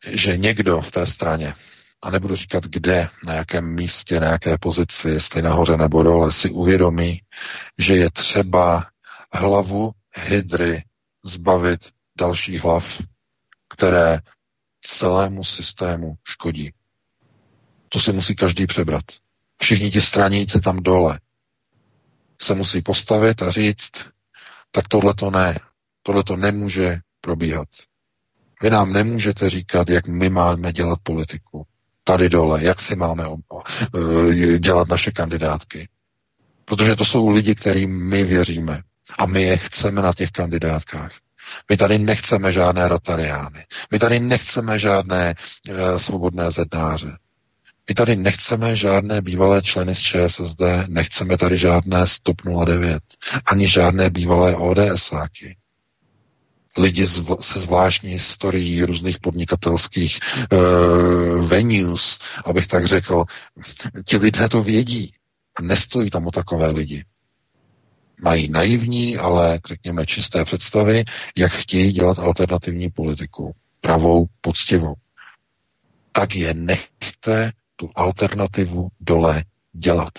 že 0.06 0.36
někdo 0.36 0.80
v 0.80 0.90
té 0.90 1.06
straně, 1.06 1.54
a 2.02 2.10
nebudu 2.10 2.36
říkat 2.36 2.64
kde, 2.64 3.08
na 3.24 3.34
jakém 3.34 3.74
místě, 3.74 4.20
na 4.20 4.26
jaké 4.26 4.58
pozici, 4.58 5.08
jestli 5.08 5.42
nahoře 5.42 5.76
nebo 5.76 6.02
dole, 6.02 6.32
si 6.32 6.50
uvědomí, 6.50 7.22
že 7.78 7.96
je 7.96 8.10
třeba 8.10 8.86
hlavu 9.32 9.92
hydry 10.14 10.84
zbavit 11.24 11.80
dalších 12.18 12.62
hlav, 12.62 13.02
které 13.74 14.18
celému 14.80 15.44
systému 15.44 16.14
škodí. 16.24 16.72
To 17.88 18.00
si 18.00 18.12
musí 18.12 18.36
každý 18.36 18.66
přebrat. 18.66 19.04
Všichni 19.62 19.90
ti 19.90 20.00
straníci 20.00 20.60
tam 20.60 20.76
dole 20.76 21.20
se 22.42 22.54
musí 22.54 22.82
postavit 22.82 23.42
a 23.42 23.50
říct, 23.50 23.90
tak 24.70 24.88
tohle 24.88 25.14
to 25.14 25.30
ne, 25.30 25.58
tohle 26.02 26.24
to 26.24 26.36
nemůže 26.36 26.98
probíhat. 27.20 27.68
Vy 28.62 28.70
nám 28.70 28.92
nemůžete 28.92 29.50
říkat, 29.50 29.90
jak 29.90 30.06
my 30.06 30.30
máme 30.30 30.72
dělat 30.72 30.98
politiku. 31.02 31.66
Tady 32.04 32.28
dole, 32.28 32.64
jak 32.64 32.80
si 32.80 32.96
máme 32.96 33.24
eh, 33.28 34.58
dělat 34.58 34.88
naše 34.88 35.10
kandidátky. 35.10 35.88
Protože 36.64 36.96
to 36.96 37.04
jsou 37.04 37.28
lidi, 37.28 37.54
kterým 37.54 38.08
my 38.08 38.24
věříme. 38.24 38.82
A 39.18 39.26
my 39.26 39.42
je 39.42 39.56
chceme 39.56 40.02
na 40.02 40.12
těch 40.12 40.30
kandidátkách. 40.30 41.12
My 41.70 41.76
tady 41.76 41.98
nechceme 41.98 42.52
žádné 42.52 42.88
rotariány. 42.88 43.64
My 43.90 43.98
tady 43.98 44.20
nechceme 44.20 44.78
žádné 44.78 45.34
e, 45.68 45.98
svobodné 45.98 46.50
zednáře. 46.50 47.16
My 47.88 47.94
tady 47.94 48.16
nechceme 48.16 48.76
žádné 48.76 49.22
bývalé 49.22 49.62
členy 49.62 49.94
z 49.94 49.98
ČSSD, 49.98 50.60
nechceme 50.86 51.36
tady 51.38 51.58
žádné 51.58 52.06
Stop 52.06 52.36
09, 52.64 53.02
ani 53.46 53.68
žádné 53.68 54.10
bývalé 54.10 54.56
ODSáky. 54.56 55.56
Lidi 56.78 57.06
se 57.40 57.60
zvláštní 57.60 58.10
historií 58.10 58.82
různých 58.82 59.18
podnikatelských 59.18 60.18
uh, 60.52 61.48
venues, 61.48 62.18
abych 62.44 62.66
tak 62.66 62.86
řekl. 62.86 63.24
Ti 64.06 64.16
lidé 64.16 64.48
to 64.48 64.62
vědí 64.62 65.12
a 65.56 65.62
nestojí 65.62 66.10
tam 66.10 66.26
o 66.26 66.30
takové 66.30 66.70
lidi. 66.70 67.04
Mají 68.22 68.50
naivní, 68.50 69.16
ale 69.16 69.60
řekněme 69.68 70.06
čisté 70.06 70.44
představy, 70.44 71.04
jak 71.36 71.52
chtějí 71.52 71.92
dělat 71.92 72.18
alternativní 72.18 72.90
politiku. 72.90 73.54
Pravou, 73.80 74.26
poctivou. 74.40 74.94
Tak 76.12 76.34
je 76.34 76.54
nechte 76.54 77.52
tu 77.76 77.90
alternativu 77.94 78.88
dole 79.00 79.44
dělat. 79.72 80.12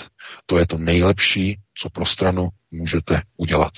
To 0.46 0.58
je 0.58 0.68
to 0.68 0.78
nejlepší, 0.78 1.60
co 1.76 1.90
pro 1.90 2.06
stranu 2.06 2.50
můžete 2.72 3.22
udělat. 3.38 3.72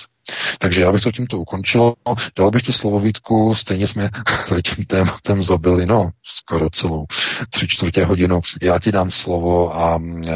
Takže 0.58 0.80
já 0.80 0.92
bych 0.92 1.02
to 1.02 1.12
tímto 1.12 1.38
ukončil. 1.38 1.94
Dal 2.38 2.50
bych 2.50 2.62
ti 2.62 2.72
slovo 2.72 3.00
Vítku, 3.00 3.54
stejně 3.54 3.88
jsme 3.88 4.10
tady 4.48 4.62
tím 4.62 4.84
tématem 4.84 5.42
zabili, 5.42 5.86
no, 5.86 6.10
skoro 6.24 6.70
celou 6.70 7.06
tři 7.50 7.68
čtvrtě 7.68 8.04
hodinu. 8.04 8.40
Já 8.62 8.78
ti 8.78 8.92
dám 8.92 9.10
slovo 9.10 9.76
a 9.76 9.98
e, 9.98 10.32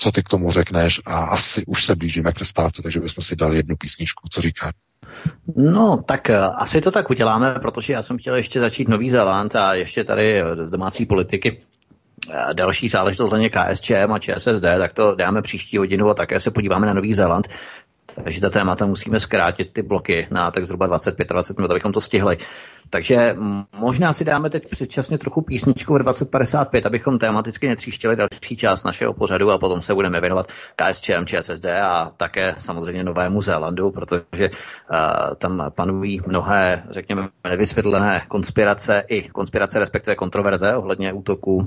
co 0.00 0.12
ty 0.12 0.22
k 0.22 0.28
tomu 0.28 0.52
řekneš 0.52 1.00
a 1.06 1.18
asi 1.18 1.66
už 1.66 1.84
se 1.84 1.96
blížíme 1.96 2.32
k 2.32 2.34
přestávce, 2.34 2.82
takže 2.82 3.00
bychom 3.00 3.24
si 3.24 3.36
dali 3.36 3.56
jednu 3.56 3.76
písničku, 3.76 4.28
co 4.30 4.42
říkáš? 4.42 4.72
No, 5.56 6.02
tak 6.06 6.30
e, 6.30 6.38
asi 6.38 6.80
to 6.80 6.90
tak 6.90 7.10
uděláme, 7.10 7.54
protože 7.62 7.92
já 7.92 8.02
jsem 8.02 8.18
chtěl 8.18 8.34
ještě 8.34 8.60
začít 8.60 8.88
Nový 8.88 9.10
Zéland 9.10 9.56
a 9.56 9.74
ještě 9.74 10.04
tady 10.04 10.42
z 10.64 10.70
domácí 10.70 11.06
politiky 11.06 11.60
další 12.52 12.88
záležitost 12.88 13.30
hlavně 13.30 13.50
KSČM 13.50 14.12
a 14.12 14.18
ČSSD, 14.18 14.62
tak 14.78 14.92
to 14.92 15.14
dáme 15.14 15.42
příští 15.42 15.78
hodinu 15.78 16.08
a 16.08 16.14
také 16.14 16.40
se 16.40 16.50
podíváme 16.50 16.86
na 16.86 16.94
Nový 16.94 17.14
Zéland. 17.14 17.48
Takže 18.14 18.40
ta 18.40 18.50
témata 18.50 18.86
musíme 18.86 19.20
zkrátit 19.20 19.72
ty 19.72 19.82
bloky 19.82 20.26
na 20.30 20.50
tak 20.50 20.64
zhruba 20.66 20.88
25-20 20.88 21.56
minut, 21.56 21.70
abychom 21.70 21.92
to 21.92 22.00
stihli. 22.00 22.38
Takže 22.90 23.34
možná 23.78 24.12
si 24.12 24.24
dáme 24.24 24.50
teď 24.50 24.68
předčasně 24.68 25.18
trochu 25.18 25.42
písničku 25.42 25.94
v 25.94 25.98
2055, 25.98 26.86
abychom 26.86 27.18
tematicky 27.18 27.68
netříštili 27.68 28.16
další 28.16 28.56
část 28.56 28.84
našeho 28.84 29.14
pořadu 29.14 29.50
a 29.50 29.58
potom 29.58 29.82
se 29.82 29.94
budeme 29.94 30.20
věnovat 30.20 30.52
KSČM, 30.76 31.24
ČSSD 31.26 31.66
a 31.66 32.12
také 32.16 32.54
samozřejmě 32.58 33.04
Novému 33.04 33.42
Zélandu, 33.42 33.90
protože 33.90 34.50
uh, 34.50 35.34
tam 35.38 35.70
panují 35.74 36.20
mnohé, 36.26 36.82
řekněme, 36.90 37.28
nevysvětlené 37.44 38.22
konspirace 38.28 39.04
i 39.08 39.28
konspirace, 39.28 39.78
respektive 39.78 40.16
kontroverze 40.16 40.76
ohledně 40.76 41.12
útoku 41.12 41.56
uh, 41.56 41.64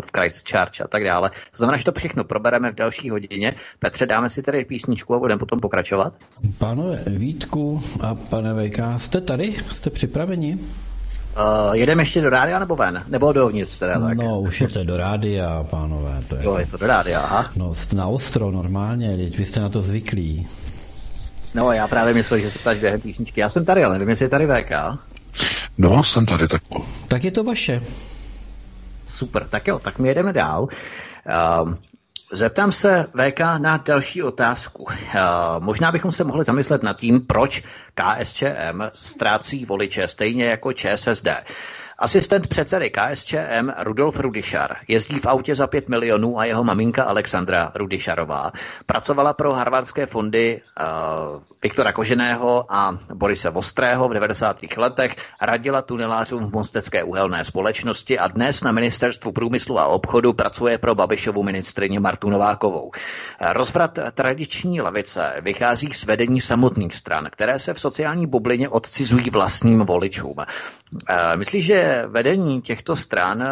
v 0.00 0.10
Christchurch 0.16 0.80
a 0.80 0.88
tak 0.88 1.04
dále. 1.04 1.30
To 1.30 1.56
znamená, 1.56 1.78
že 1.78 1.84
to 1.84 1.92
všechno 1.92 2.24
probereme 2.24 2.72
v 2.72 2.74
další 2.74 3.10
hodině. 3.10 3.54
Petře, 3.78 4.06
dáme 4.06 4.30
si 4.30 4.42
tady 4.42 4.64
písničku 4.64 5.14
a 5.14 5.18
budeme 5.18 5.38
potom 5.38 5.60
pokračovat. 5.60 6.16
Pánové 6.58 7.02
Vítku 7.06 7.82
a 8.00 8.14
pane 8.14 8.54
VK, 8.54 8.78
jste 8.96 9.20
tady? 9.20 9.54
Jste 9.72 9.90
připraveni? 9.90 10.53
Uh, 10.54 11.74
jedeme 11.74 12.02
ještě 12.02 12.20
do 12.20 12.30
rádia 12.30 12.58
nebo 12.58 12.76
ven? 12.76 13.04
Nebo 13.08 13.32
dovnitř 13.32 13.78
teda 13.78 14.00
tak? 14.00 14.16
No, 14.16 14.40
už 14.40 14.60
je 14.60 14.68
to 14.68 14.84
do 14.84 14.96
rádia, 14.96 15.66
pánové. 15.70 16.22
To 16.28 16.36
je... 16.36 16.44
Jo, 16.44 16.56
je 16.58 16.66
to 16.66 16.76
do 16.76 16.86
rádia, 16.86 17.20
aha. 17.20 17.50
No, 17.56 17.72
na 17.94 18.06
ostro 18.06 18.50
normálně, 18.50 19.16
teď 19.16 19.38
vy 19.38 19.44
jste 19.44 19.60
na 19.60 19.68
to 19.68 19.82
zvyklí. 19.82 20.46
No, 21.54 21.72
já 21.72 21.88
právě 21.88 22.14
myslel, 22.14 22.40
že 22.40 22.50
se 22.50 22.58
ptáš 22.58 22.78
během 22.78 23.00
písničky. 23.00 23.40
Já 23.40 23.48
jsem 23.48 23.64
tady, 23.64 23.84
ale 23.84 23.94
nevím, 23.94 24.08
jestli 24.08 24.24
je 24.24 24.28
tady 24.28 24.46
VK. 24.46 24.98
No, 25.78 26.04
jsem 26.04 26.26
tady, 26.26 26.48
tak... 26.48 26.62
Tak 27.08 27.24
je 27.24 27.30
to 27.30 27.44
vaše. 27.44 27.82
Super, 29.08 29.48
tak 29.48 29.68
jo, 29.68 29.78
tak 29.78 29.98
my 29.98 30.08
jedeme 30.08 30.32
dál. 30.32 30.62
Uh, 30.62 31.74
Zeptám 32.34 32.72
se 32.72 33.06
VK 33.14 33.40
na 33.58 33.76
další 33.76 34.22
otázku. 34.22 34.86
Možná 35.58 35.92
bychom 35.92 36.12
se 36.12 36.24
mohli 36.24 36.44
zamyslet 36.44 36.82
nad 36.82 36.96
tím, 37.00 37.26
proč 37.26 37.62
KSČM 37.94 38.82
ztrácí 38.92 39.64
voliče 39.64 40.08
stejně 40.08 40.44
jako 40.44 40.72
ČSSD. 40.72 41.28
Asistent 42.04 42.46
předsedy 42.46 42.90
KSČM 42.90 43.70
Rudolf 43.78 44.20
Rudišar 44.20 44.76
jezdí 44.88 45.18
v 45.18 45.26
autě 45.26 45.54
za 45.54 45.66
5 45.66 45.88
milionů 45.88 46.38
a 46.38 46.44
jeho 46.44 46.64
maminka 46.64 47.04
Alexandra 47.04 47.72
Rudišarová 47.74 48.52
pracovala 48.86 49.32
pro 49.32 49.52
harvardské 49.52 50.06
fondy 50.06 50.60
uh, 50.80 51.42
Viktora 51.62 51.92
Koženého 51.92 52.66
a 52.68 52.98
Borise 53.14 53.50
Vostrého 53.50 54.08
v 54.08 54.12
90. 54.14 54.56
letech, 54.76 55.16
radila 55.40 55.82
tunelářům 55.82 56.46
v 56.46 56.52
Mostecké 56.52 57.04
uhelné 57.04 57.44
společnosti 57.44 58.18
a 58.18 58.28
dnes 58.28 58.62
na 58.62 58.72
ministerstvu 58.72 59.32
průmyslu 59.32 59.78
a 59.78 59.86
obchodu 59.86 60.32
pracuje 60.32 60.78
pro 60.78 60.94
Babišovu 60.94 61.42
ministrině 61.42 62.00
Martu 62.00 62.30
Novákovou. 62.30 62.90
Rozvrat 63.52 63.98
tradiční 64.14 64.80
lavice 64.80 65.32
vychází 65.40 65.88
z 65.92 66.04
vedení 66.04 66.40
samotných 66.40 66.94
stran, 66.94 67.28
které 67.30 67.58
se 67.58 67.74
v 67.74 67.80
sociální 67.80 68.26
bublině 68.26 68.68
odcizují 68.68 69.30
vlastním 69.30 69.80
voličům. 69.80 70.36
Myslíš, 71.36 71.64
že 71.64 71.93
vedení 72.06 72.62
těchto 72.62 72.96
stran 72.96 73.44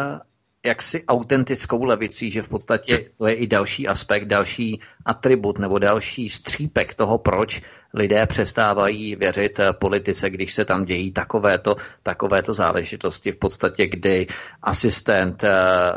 jaksi 0.65 1.05
autentickou 1.05 1.83
levicí, 1.83 2.31
že 2.31 2.41
v 2.41 2.49
podstatě 2.49 3.09
to 3.17 3.27
je 3.27 3.33
i 3.33 3.47
další 3.47 3.87
aspekt, 3.87 4.25
další 4.27 4.81
atribut 5.05 5.59
nebo 5.59 5.79
další 5.79 6.29
střípek 6.29 6.95
toho, 6.95 7.17
proč 7.17 7.61
lidé 7.93 8.25
přestávají 8.25 9.15
věřit 9.15 9.59
politice, 9.71 10.29
když 10.29 10.53
se 10.53 10.65
tam 10.65 10.85
dějí 10.85 11.11
takovéto, 11.11 11.75
takovéto 12.03 12.53
záležitosti. 12.53 13.31
V 13.31 13.37
podstatě, 13.37 13.87
kdy 13.87 14.27
asistent 14.61 15.43
eh, 15.43 15.51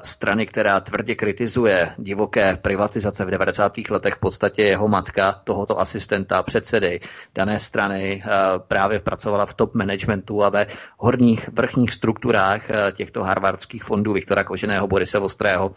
strany, 0.05 0.47
která 0.47 0.81
tvrdě 0.81 1.15
kritizuje 1.15 1.93
divoké 1.99 2.57
privatizace 2.57 3.25
v 3.25 3.31
90. 3.31 3.73
letech, 3.91 4.15
v 4.15 4.19
podstatě 4.19 4.63
jeho 4.63 4.89
matka 4.89 5.33
tohoto 5.33 5.81
asistenta, 5.81 6.43
předsedy 6.43 7.01
dané 7.35 7.59
strany, 7.59 8.23
eh, 8.25 8.31
právě 8.69 8.99
pracovala 8.99 9.47
v 9.47 9.55
top 9.55 9.75
managementu 9.75 10.45
a 10.45 10.49
ve 10.49 10.67
horních 10.99 11.49
vrchních 11.49 11.93
strukturách 11.93 12.71
eh, 12.71 12.93
těchto 12.93 13.23
harvardských 13.23 13.85
fondů 13.85 14.13
Viktora 14.13 14.45
Koženého, 14.45 14.87
Borise 14.87 15.19
Vostrého, 15.19 15.73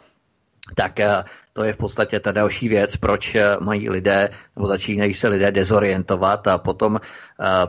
tak 0.75 0.99
to 1.59 1.63
je 1.63 1.73
v 1.73 1.77
podstatě 1.77 2.19
ta 2.19 2.31
další 2.31 2.69
věc, 2.69 2.97
proč 2.97 3.35
eh, 3.35 3.57
mají 3.59 3.89
lidé, 3.89 4.29
nebo 4.55 4.67
začínají 4.67 5.13
se 5.13 5.27
lidé 5.27 5.51
dezorientovat 5.51 6.47
a 6.47 6.57
potom 6.57 6.93
uh, 6.93 6.99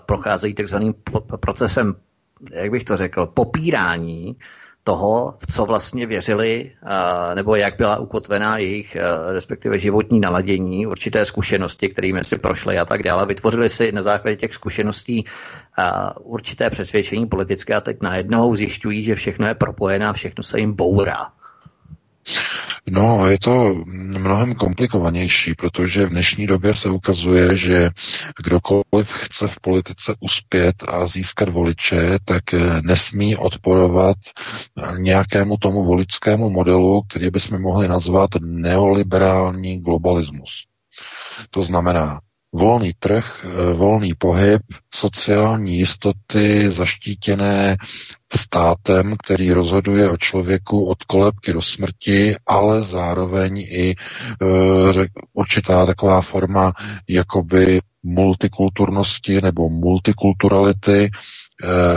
procházejí 0.06 0.54
takzvaným 0.54 0.94
procesem, 1.40 1.94
jak 2.52 2.70
bych 2.70 2.84
to 2.84 2.96
řekl, 2.96 3.26
popírání 3.26 4.36
toho, 4.84 5.34
v 5.38 5.52
co 5.52 5.64
vlastně 5.64 6.06
věřili, 6.06 6.72
uh, 6.82 7.34
nebo 7.34 7.56
jak 7.56 7.76
byla 7.76 7.98
ukotvená 7.98 8.58
jejich, 8.58 8.96
respektive 9.28 9.78
životní 9.78 10.20
naladění, 10.20 10.86
určité 10.86 11.26
zkušenosti, 11.26 11.88
kterými 11.88 12.24
si 12.24 12.38
prošli 12.38 12.78
a 12.78 12.84
tak 12.84 13.02
dále. 13.02 13.26
Vytvořili 13.26 13.70
si 13.70 13.92
na 13.92 14.02
základě 14.02 14.36
těch 14.36 14.54
zkušeností 14.54 15.24
určité 16.20 16.70
přesvědčení 16.70 17.26
politické 17.26 17.74
a 17.74 17.80
teď 17.80 17.96
najednou 18.02 18.54
zjišťují, 18.54 19.04
že 19.04 19.14
všechno 19.14 19.46
je 19.46 19.54
propojené 19.54 20.06
a 20.06 20.12
všechno 20.12 20.44
se 20.44 20.60
jim 20.60 20.72
bourá. 20.72 21.39
No, 22.90 23.26
je 23.28 23.38
to 23.38 23.74
mnohem 23.86 24.54
komplikovanější, 24.54 25.54
protože 25.54 26.06
v 26.06 26.10
dnešní 26.10 26.46
době 26.46 26.74
se 26.74 26.90
ukazuje, 26.90 27.56
že 27.56 27.90
kdokoliv 28.36 29.12
chce 29.12 29.48
v 29.48 29.60
politice 29.60 30.14
uspět 30.20 30.76
a 30.88 31.06
získat 31.06 31.48
voliče, 31.48 32.18
tak 32.24 32.42
nesmí 32.82 33.36
odporovat 33.36 34.16
nějakému 34.96 35.56
tomu 35.56 35.84
voličskému 35.84 36.50
modelu, 36.50 37.02
který 37.02 37.30
bychom 37.30 37.62
mohli 37.62 37.88
nazvat 37.88 38.30
neoliberální 38.40 39.80
globalismus. 39.80 40.66
To 41.50 41.62
znamená, 41.62 42.20
volný 42.52 42.92
trh, 42.98 43.44
eh, 43.44 43.72
volný 43.72 44.14
pohyb, 44.14 44.62
sociální 44.94 45.78
jistoty 45.78 46.70
zaštítěné 46.70 47.76
státem, 48.36 49.16
který 49.24 49.52
rozhoduje 49.52 50.10
o 50.10 50.16
člověku 50.16 50.84
od 50.84 51.04
kolebky 51.04 51.52
do 51.52 51.62
smrti, 51.62 52.36
ale 52.46 52.82
zároveň 52.82 53.58
i 53.58 53.90
e, 53.90 53.94
určitá 55.32 55.86
taková 55.86 56.20
forma 56.20 56.72
jakoby 57.08 57.80
multikulturnosti 58.02 59.40
nebo 59.40 59.68
multikulturality, 59.68 61.04
e, 61.04 61.10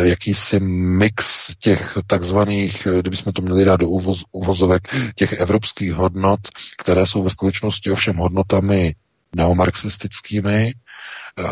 jakýsi 0.07 0.59
mix 0.59 1.47
těch 1.59 1.97
takzvaných, 2.07 2.87
kdybychom 2.99 3.33
to 3.33 3.41
měli 3.41 3.65
dát 3.65 3.79
do 3.79 3.89
uvoz, 3.89 4.23
uvozovek, 4.31 4.81
těch 5.15 5.33
evropských 5.33 5.93
hodnot, 5.93 6.39
které 6.77 7.05
jsou 7.05 7.23
ve 7.23 7.29
skutečnosti 7.29 7.91
ovšem 7.91 8.15
hodnotami 8.15 8.95
neomarxistickými 9.35 10.73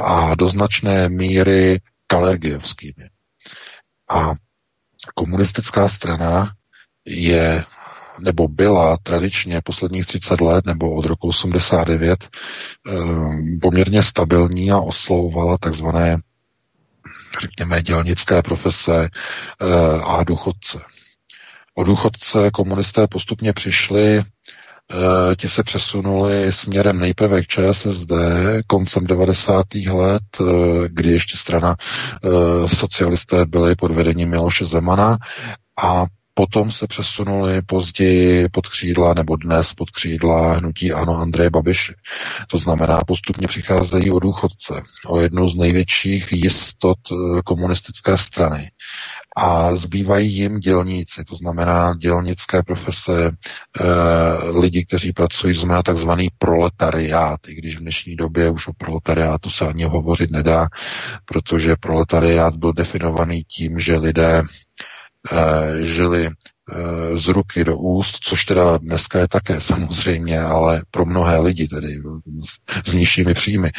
a 0.04 0.36
do 0.36 0.50
značné 0.50 1.10
míry 1.10 1.80
kalergiovskými. 2.08 3.10
A 4.10 4.34
komunistická 5.16 5.90
strana 5.90 6.54
je 7.06 7.64
nebo 8.20 8.48
byla 8.48 8.98
tradičně 8.98 9.62
posledních 9.62 10.06
30 10.06 10.42
let 10.42 10.66
nebo 10.66 10.94
od 10.96 11.06
roku 11.06 11.28
89 11.28 12.28
eh, 12.28 12.92
poměrně 13.62 14.04
stabilní 14.04 14.72
a 14.72 14.80
oslovovala 14.80 15.58
takzvané 15.58 16.18
řekněme, 17.42 17.82
dělnické 17.82 18.42
profese 18.42 19.10
a 20.04 20.24
důchodce. 20.24 20.80
O 21.76 21.84
důchodce 21.84 22.52
komunisté 22.52 23.08
postupně 23.08 23.54
přišli 23.54 24.18
Eh, 24.18 24.24
ti 25.36 25.50
se 25.50 25.64
přesunuli 25.64 26.54
směrem 26.54 27.00
nejprve 27.00 27.42
k 27.42 27.48
ČSSD 27.48 28.12
koncem 28.68 29.08
90. 29.08 29.66
let, 29.76 30.24
eh, 30.42 30.44
kdy 30.88 31.10
ještě 31.10 31.38
strana 31.38 31.76
eh, 32.24 32.30
socialisté 32.76 33.46
byly 33.46 33.76
pod 33.76 33.92
vedením 33.92 34.30
Miloše 34.30 34.66
Zemana 34.66 35.18
a 35.84 36.06
Potom 36.34 36.72
se 36.72 36.88
přesunuli 36.88 37.62
později 37.62 38.50
pod 38.50 38.68
křídla 38.68 39.14
nebo 39.14 39.36
dnes 39.36 39.74
pod 39.74 39.90
křídla 39.90 40.54
hnutí 40.54 40.92
Ano 40.92 41.18
Andreje 41.18 41.50
Babiše. 41.50 41.94
To 42.48 42.58
znamená, 42.58 43.00
postupně 43.08 43.48
přicházejí 43.48 44.12
o 44.12 44.20
důchodce, 44.20 44.84
o 45.08 45.20
jednu 45.20 45.48
z 45.48 45.56
největších 45.56 46.28
jistot 46.32 46.98
komunistické 47.46 48.18
strany 48.18 48.72
a 49.38 49.76
zbývají 49.76 50.34
jim 50.34 50.60
dělníci, 50.60 51.24
to 51.24 51.36
znamená 51.36 51.94
dělnické 51.98 52.64
profese, 52.64 53.28
e, 53.28 53.32
lidi, 54.60 54.86
kteří 54.86 55.14
pracují, 55.14 55.56
znamená 55.56 55.84
takzvaný 55.84 56.28
proletariát, 56.38 57.40
i 57.48 57.56
když 57.56 57.78
v 57.78 57.80
dnešní 57.80 58.16
době 58.16 58.50
už 58.50 58.68
o 58.68 58.74
proletariátu 58.74 59.50
se 59.50 59.68
ani 59.68 59.84
hovořit 59.84 60.32
nedá, 60.32 60.68
protože 61.26 61.76
proletariát 61.80 62.56
byl 62.56 62.74
definovaný 62.74 63.44
tím, 63.44 63.80
že 63.80 63.96
lidé 63.98 64.44
e, 65.32 65.84
žili 65.86 66.30
Eh, 66.30 66.34
z 67.14 67.28
ruky 67.28 67.64
do 67.64 67.78
úst, 67.78 68.18
což 68.22 68.46
teda 68.46 68.78
dneska 68.78 69.20
je 69.20 69.28
také 69.28 69.62
samozřejmě, 69.62 70.40
ale 70.42 70.84
pro 70.92 71.06
mnohé 71.06 71.40
lidi 71.40 71.68
tedy 71.68 72.02
s, 72.40 72.90
s 72.90 72.94
nižšími 72.94 73.34
příjmy. 73.34 73.72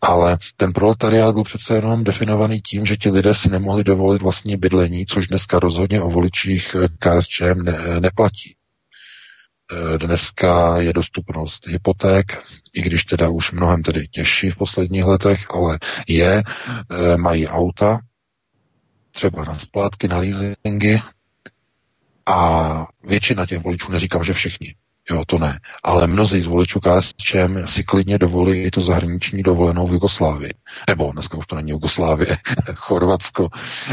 Ale 0.00 0.38
ten 0.56 0.72
proletariát 0.72 1.34
byl 1.34 1.44
přece 1.44 1.74
jenom 1.74 2.04
definovaný 2.04 2.60
tím, 2.60 2.86
že 2.86 2.96
ti 2.96 3.10
lidé 3.10 3.34
si 3.34 3.50
nemohli 3.50 3.84
dovolit 3.84 4.22
vlastní 4.22 4.56
bydlení, 4.56 5.06
což 5.06 5.26
dneska 5.26 5.58
rozhodně 5.58 6.02
o 6.02 6.10
voličích 6.10 6.76
KSČM 6.98 7.62
ne, 7.62 8.00
neplatí. 8.00 8.54
Eh, 9.72 9.98
dneska 9.98 10.80
je 10.80 10.92
dostupnost 10.92 11.66
hypoték, 11.66 12.38
i 12.74 12.82
když 12.82 13.04
teda 13.04 13.28
už 13.28 13.52
mnohem 13.52 13.82
tedy 13.82 14.08
těžší 14.08 14.50
v 14.50 14.56
posledních 14.56 15.04
letech, 15.04 15.46
ale 15.50 15.78
je, 16.08 16.42
eh, 16.90 17.16
mají 17.16 17.48
auta, 17.48 17.98
třeba 19.10 19.44
na 19.44 19.58
splátky, 19.58 20.08
na 20.08 20.18
leasingy, 20.18 21.00
a 22.28 22.86
většina 23.04 23.46
těch 23.46 23.64
voličů, 23.64 23.92
neříkám, 23.92 24.24
že 24.24 24.32
všichni, 24.32 24.74
jo, 25.10 25.24
to 25.26 25.38
ne, 25.38 25.60
ale 25.84 26.06
mnozí 26.06 26.40
z 26.40 26.46
voličů 26.46 26.80
KSČM 26.80 27.66
si 27.66 27.84
klidně 27.84 28.18
dovolí 28.18 28.62
i 28.62 28.70
tu 28.70 28.82
zahraniční 28.82 29.42
dovolenou 29.42 29.86
v 29.86 29.92
Jugoslávii. 29.92 30.54
Nebo 30.88 31.12
dneska 31.12 31.36
už 31.36 31.46
to 31.46 31.56
není 31.56 31.70
Jugoslávie, 31.70 32.38
Chorvatsko, 32.74 33.48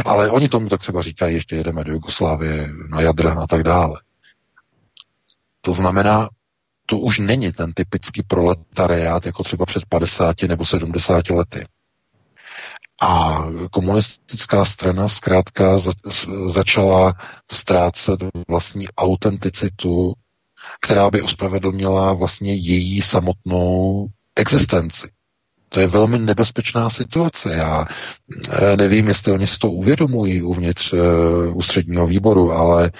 ale 0.06 0.32
oni 0.32 0.50
tomu 0.50 0.70
tak 0.70 0.80
třeba 0.80 1.02
říkají, 1.02 1.36
ještě 1.36 1.56
jedeme 1.56 1.84
do 1.84 1.94
Jugoslávie, 1.94 2.70
na 2.90 3.02
Jadran 3.02 3.40
a 3.40 3.48
tak 3.48 3.64
dále. 3.64 4.02
To 5.62 5.74
znamená, 5.74 6.30
to 6.86 6.98
už 6.98 7.20
není 7.20 7.52
ten 7.52 7.74
typický 7.74 8.24
proletariát, 8.24 9.26
jako 9.26 9.44
třeba 9.44 9.66
před 9.66 9.86
50 9.90 10.42
nebo 10.42 10.66
70 10.66 11.30
lety. 11.30 11.66
A 13.02 13.44
komunistická 13.72 14.66
strana 14.66 15.10
zkrátka 15.10 15.80
za, 15.80 15.92
začala 16.48 17.14
ztrácet 17.52 18.20
vlastní 18.48 18.88
autenticitu, 18.98 20.14
která 20.82 21.10
by 21.10 21.22
ospravedlnila 21.22 22.14
vlastně 22.14 22.54
její 22.54 23.02
samotnou 23.02 24.08
existenci. 24.36 25.08
To 25.70 25.80
je 25.80 25.88
velmi 25.88 26.20
nebezpečná 26.20 26.90
situace. 26.90 27.54
Já 27.54 27.86
eh, 28.52 28.78
nevím, 28.78 29.08
jestli 29.08 29.32
oni 29.32 29.48
si 29.48 29.58
to 29.58 29.72
uvědomují 29.72 30.42
uvnitř 30.42 30.94
uh, 30.94 31.00
ústředního 31.58 32.08
výboru, 32.08 32.52
ale 32.52 32.92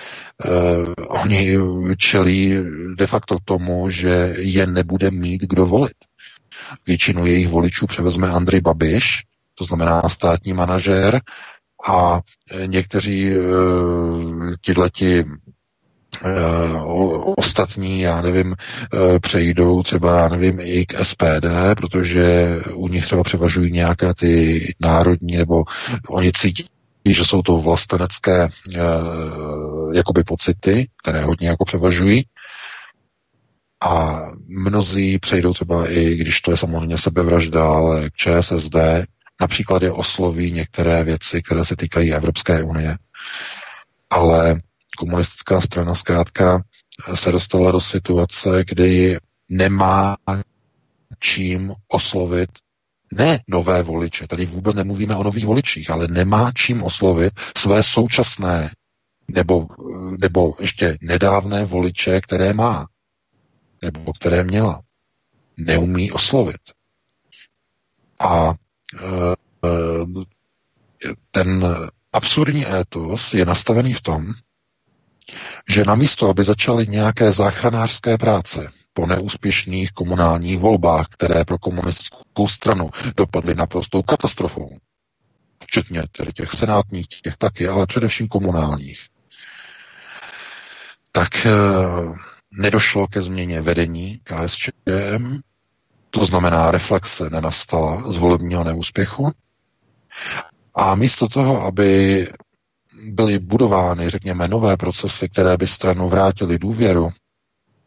uh, 0.46 0.94
oni 1.08 1.58
čelí 1.98 2.54
de 2.98 3.08
facto 3.08 3.38
tomu, 3.46 3.90
že 3.90 4.36
je 4.38 4.68
nebude 4.68 5.12
mít 5.12 5.42
kdo 5.42 5.66
volit. 5.66 5.96
Většinu 6.88 7.26
jejich 7.26 7.48
voličů 7.48 7.88
převezme 7.88 8.30
Andrej 8.30 8.62
Babiš, 8.62 9.24
to 9.56 9.64
znamená 9.64 10.02
státní 10.10 10.54
manažér 10.54 11.22
a 11.88 12.22
e, 12.52 12.68
někteří 12.68 13.32
e, 13.32 13.38
tihleti 14.62 15.20
e, 15.20 15.26
ostatní, 17.38 18.02
já 18.02 18.22
nevím, 18.22 18.56
přejdou 19.22 19.84
třeba, 19.84 20.20
já 20.20 20.28
nevím, 20.28 20.60
i 20.60 20.86
k 20.86 21.06
SPD, 21.06 21.46
protože 21.78 22.58
u 22.74 22.88
nich 22.88 23.06
třeba 23.06 23.24
převažují 23.24 23.72
nějaké 23.72 24.14
ty 24.14 24.62
národní, 24.80 25.38
nebo 25.38 25.64
oni 26.10 26.32
cítí, 26.32 26.70
že 27.10 27.26
jsou 27.26 27.42
to 27.42 27.58
vlastenecké 27.58 28.50
jakoby 29.94 30.24
pocity, 30.24 30.90
které 31.04 31.22
hodně 31.22 31.48
jako 31.48 31.66
převažují. 31.66 32.26
A 33.84 34.22
mnozí 34.48 35.20
přejdou 35.20 35.54
třeba 35.54 35.92
i, 35.92 36.16
když 36.16 36.42
to 36.42 36.52
je 36.52 36.58
samozřejmě 36.58 36.98
sebevražda, 36.98 37.68
ale 37.68 38.10
k 38.10 38.14
ČSSD, 38.16 38.76
Například 39.42 39.82
je 39.84 39.92
osloví 39.92 40.52
některé 40.52 41.04
věci, 41.04 41.42
které 41.42 41.66
se 41.66 41.76
týkají 41.76 42.14
Evropské 42.14 42.64
unie. 42.64 42.98
Ale 44.10 44.60
komunistická 44.98 45.62
strana 45.62 45.96
zkrátka 45.96 46.64
se 47.16 47.32
dostala 47.32 47.72
do 47.72 47.82
situace, 47.82 48.64
kdy 48.68 49.18
nemá 49.50 50.18
čím 51.20 51.74
oslovit 51.88 52.50
ne 53.14 53.40
nové 53.48 53.84
voliče, 53.84 54.28
tady 54.28 54.46
vůbec 54.46 54.76
nemluvíme 54.76 55.16
o 55.16 55.24
nových 55.24 55.46
voličích, 55.46 55.90
ale 55.90 56.08
nemá 56.08 56.52
čím 56.52 56.84
oslovit 56.84 57.34
své 57.58 57.84
současné 57.84 58.72
nebo, 59.28 59.68
nebo 60.20 60.56
ještě 60.60 60.98
nedávné 61.02 61.66
voliče, 61.66 62.22
které 62.22 62.54
má, 62.54 62.88
nebo 63.82 64.14
které 64.14 64.44
měla. 64.44 64.82
Neumí 65.58 66.12
oslovit. 66.12 66.62
A 68.20 68.54
ten 71.32 71.68
absurdní 72.14 72.68
étos 72.68 73.34
je 73.34 73.46
nastavený 73.46 73.94
v 73.94 74.02
tom, 74.02 74.34
že 75.70 75.84
namísto, 75.84 76.30
aby 76.30 76.44
začaly 76.44 76.88
nějaké 76.88 77.32
záchranářské 77.32 78.18
práce 78.18 78.70
po 78.94 79.06
neúspěšných 79.06 79.92
komunálních 79.92 80.58
volbách, 80.60 81.08
které 81.10 81.46
pro 81.46 81.58
komunistickou 81.58 82.48
stranu 82.48 82.90
dopadly 83.18 83.56
naprostou 83.56 84.02
katastrofou, 84.02 84.78
včetně 85.64 86.04
tedy 86.12 86.34
těch 86.34 86.52
senátních, 86.52 87.08
těch 87.08 87.38
taky, 87.38 87.68
ale 87.68 87.86
především 87.86 88.28
komunálních, 88.28 89.00
tak 91.12 91.46
e, 91.46 91.50
nedošlo 92.52 93.08
ke 93.08 93.22
změně 93.22 93.62
vedení 93.62 94.20
KSČM, 94.24 95.40
to 96.16 96.26
znamená, 96.26 96.72
reflexe 96.72 97.30
nenastala 97.30 98.12
z 98.12 98.18
volebního 98.18 98.64
neúspěchu. 98.64 99.32
A 100.76 100.96
místo 100.96 101.28
toho, 101.28 101.62
aby 101.62 102.28
byly 103.04 103.40
budovány, 103.40 104.10
řekněme, 104.10 104.48
nové 104.48 104.78
procesy, 104.78 105.30
které 105.30 105.58
by 105.58 105.68
stranu 105.68 106.10
vrátily 106.10 106.58
důvěru, 106.58 107.10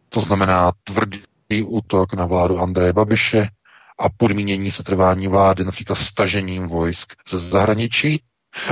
to 0.08 0.20
znamená 0.20 0.72
tvrdý 0.84 1.62
útok 1.64 2.14
na 2.14 2.26
vládu 2.26 2.58
Andreje 2.58 2.92
Babiše 2.92 3.48
a 3.98 4.08
podmínění 4.16 4.70
se 4.70 4.82
trvání 4.82 5.28
vlády 5.28 5.64
například 5.64 5.96
stažením 5.96 6.66
vojsk 6.66 7.12
ze 7.30 7.38
zahraničí, 7.38 8.22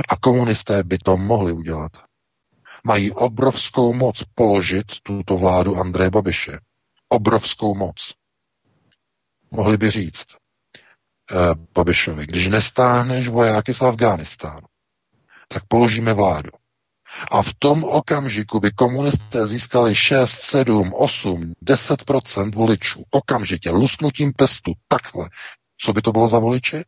a 0.09 0.15
komunisté 0.15 0.83
by 0.83 0.97
to 0.97 1.17
mohli 1.17 1.51
udělat. 1.51 1.91
Mají 2.83 3.11
obrovskou 3.11 3.93
moc 3.93 4.23
položit 4.35 4.85
tuto 5.03 5.37
vládu 5.37 5.77
Andreje 5.77 6.09
Babiše. 6.09 6.59
Obrovskou 7.09 7.75
moc 7.75 8.13
mohli 9.51 9.77
by 9.77 9.91
říct 9.91 10.25
eh, 11.31 11.35
Babišovi, 11.75 12.27
když 12.27 12.47
nestáhneš 12.47 13.27
vojáky 13.27 13.73
z 13.73 13.81
Afghánistánu, 13.81 14.67
tak 15.47 15.63
položíme 15.67 16.13
vládu. 16.13 16.49
A 17.31 17.41
v 17.41 17.53
tom 17.59 17.83
okamžiku 17.83 18.59
by 18.59 18.71
komunisté 18.71 19.47
získali 19.47 19.95
6, 19.95 20.41
7, 20.41 20.93
8, 20.93 21.53
10 21.61 22.03
voličů. 22.55 23.03
Okamžitě, 23.11 23.71
lusknutím 23.71 24.33
pestu, 24.33 24.73
takhle. 24.87 25.29
Co 25.77 25.93
by 25.93 26.01
to 26.01 26.11
bylo 26.11 26.27
za 26.27 26.39
voliči? 26.39 26.85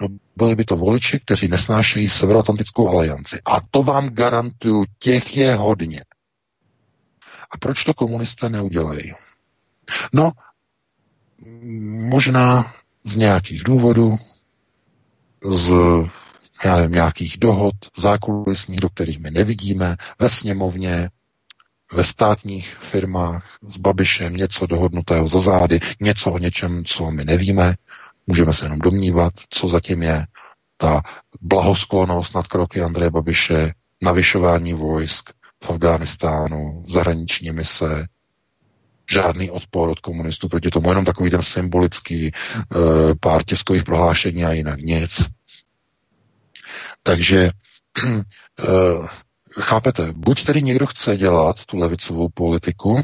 No, 0.00 0.08
byli 0.36 0.54
by 0.56 0.64
to 0.64 0.76
voliči, 0.76 1.20
kteří 1.20 1.48
nesnášejí 1.48 2.08
Severoatlantickou 2.08 2.88
alianci. 2.88 3.40
A 3.44 3.60
to 3.70 3.82
vám 3.82 4.08
garantuju, 4.08 4.84
těch 4.98 5.36
je 5.36 5.54
hodně. 5.54 6.04
A 7.50 7.58
proč 7.58 7.84
to 7.84 7.94
komunisté 7.94 8.48
neudělají? 8.48 9.12
No, 10.12 10.32
možná 12.10 12.74
z 13.04 13.16
nějakých 13.16 13.64
důvodů, 13.64 14.16
z 15.44 15.72
já 16.64 16.76
nevím, 16.76 16.92
nějakých 16.92 17.36
dohod 17.38 17.74
zákulisních, 17.96 18.80
do 18.80 18.88
kterých 18.88 19.20
my 19.20 19.30
nevidíme, 19.30 19.96
ve 20.18 20.28
sněmovně, 20.28 21.10
ve 21.92 22.04
státních 22.04 22.76
firmách 22.80 23.58
s 23.62 23.76
Babišem 23.76 24.36
něco 24.36 24.66
dohodnutého 24.66 25.28
za 25.28 25.40
zády, 25.40 25.80
něco 26.00 26.32
o 26.32 26.38
něčem, 26.38 26.84
co 26.84 27.10
my 27.10 27.24
nevíme, 27.24 27.74
můžeme 28.26 28.52
se 28.52 28.64
jenom 28.64 28.78
domnívat, 28.78 29.32
co 29.48 29.68
zatím 29.68 30.02
je. 30.02 30.26
ta 30.76 31.02
blahosklonost 31.40 32.34
nad 32.34 32.46
kroky 32.46 32.82
Andreje 32.82 33.10
Babiše, 33.10 33.72
navyšování 34.02 34.74
vojsk 34.74 35.30
v 35.64 35.70
Afghánistánu, 35.70 36.84
zahraniční 36.86 37.50
mise, 37.50 38.06
žádný 39.10 39.50
odpor 39.50 39.88
od 39.88 40.00
komunistů 40.00 40.48
proti 40.48 40.70
tomu, 40.70 40.88
jenom 40.88 41.04
takový 41.04 41.30
ten 41.30 41.42
symbolický 41.42 42.32
uh, 42.32 42.80
pár 43.20 43.42
tiskových 43.44 43.84
prohlášení 43.84 44.44
a 44.44 44.52
jinak 44.52 44.80
nic. 44.80 45.22
Takže 47.02 47.50
uh, 48.04 49.06
chápete, 49.60 50.12
buď 50.12 50.44
tedy 50.44 50.62
někdo 50.62 50.86
chce 50.86 51.16
dělat 51.16 51.64
tu 51.64 51.76
levicovou 51.76 52.28
politiku, 52.28 53.02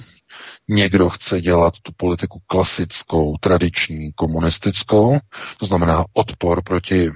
někdo 0.68 1.11
chce 1.11 1.40
dělat 1.40 1.74
tu 1.82 1.92
politiku 1.96 2.42
klasickou, 2.46 3.36
tradiční, 3.40 4.12
komunistickou, 4.12 5.18
to 5.59 5.66
znamená 5.66 6.05
odpor 6.12 6.62
proti 6.62 7.11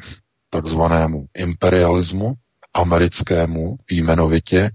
takzvanému 0.51 1.26
imperialismu, 1.37 2.32
americkému 2.74 3.76
jmenovitě, 3.91 4.70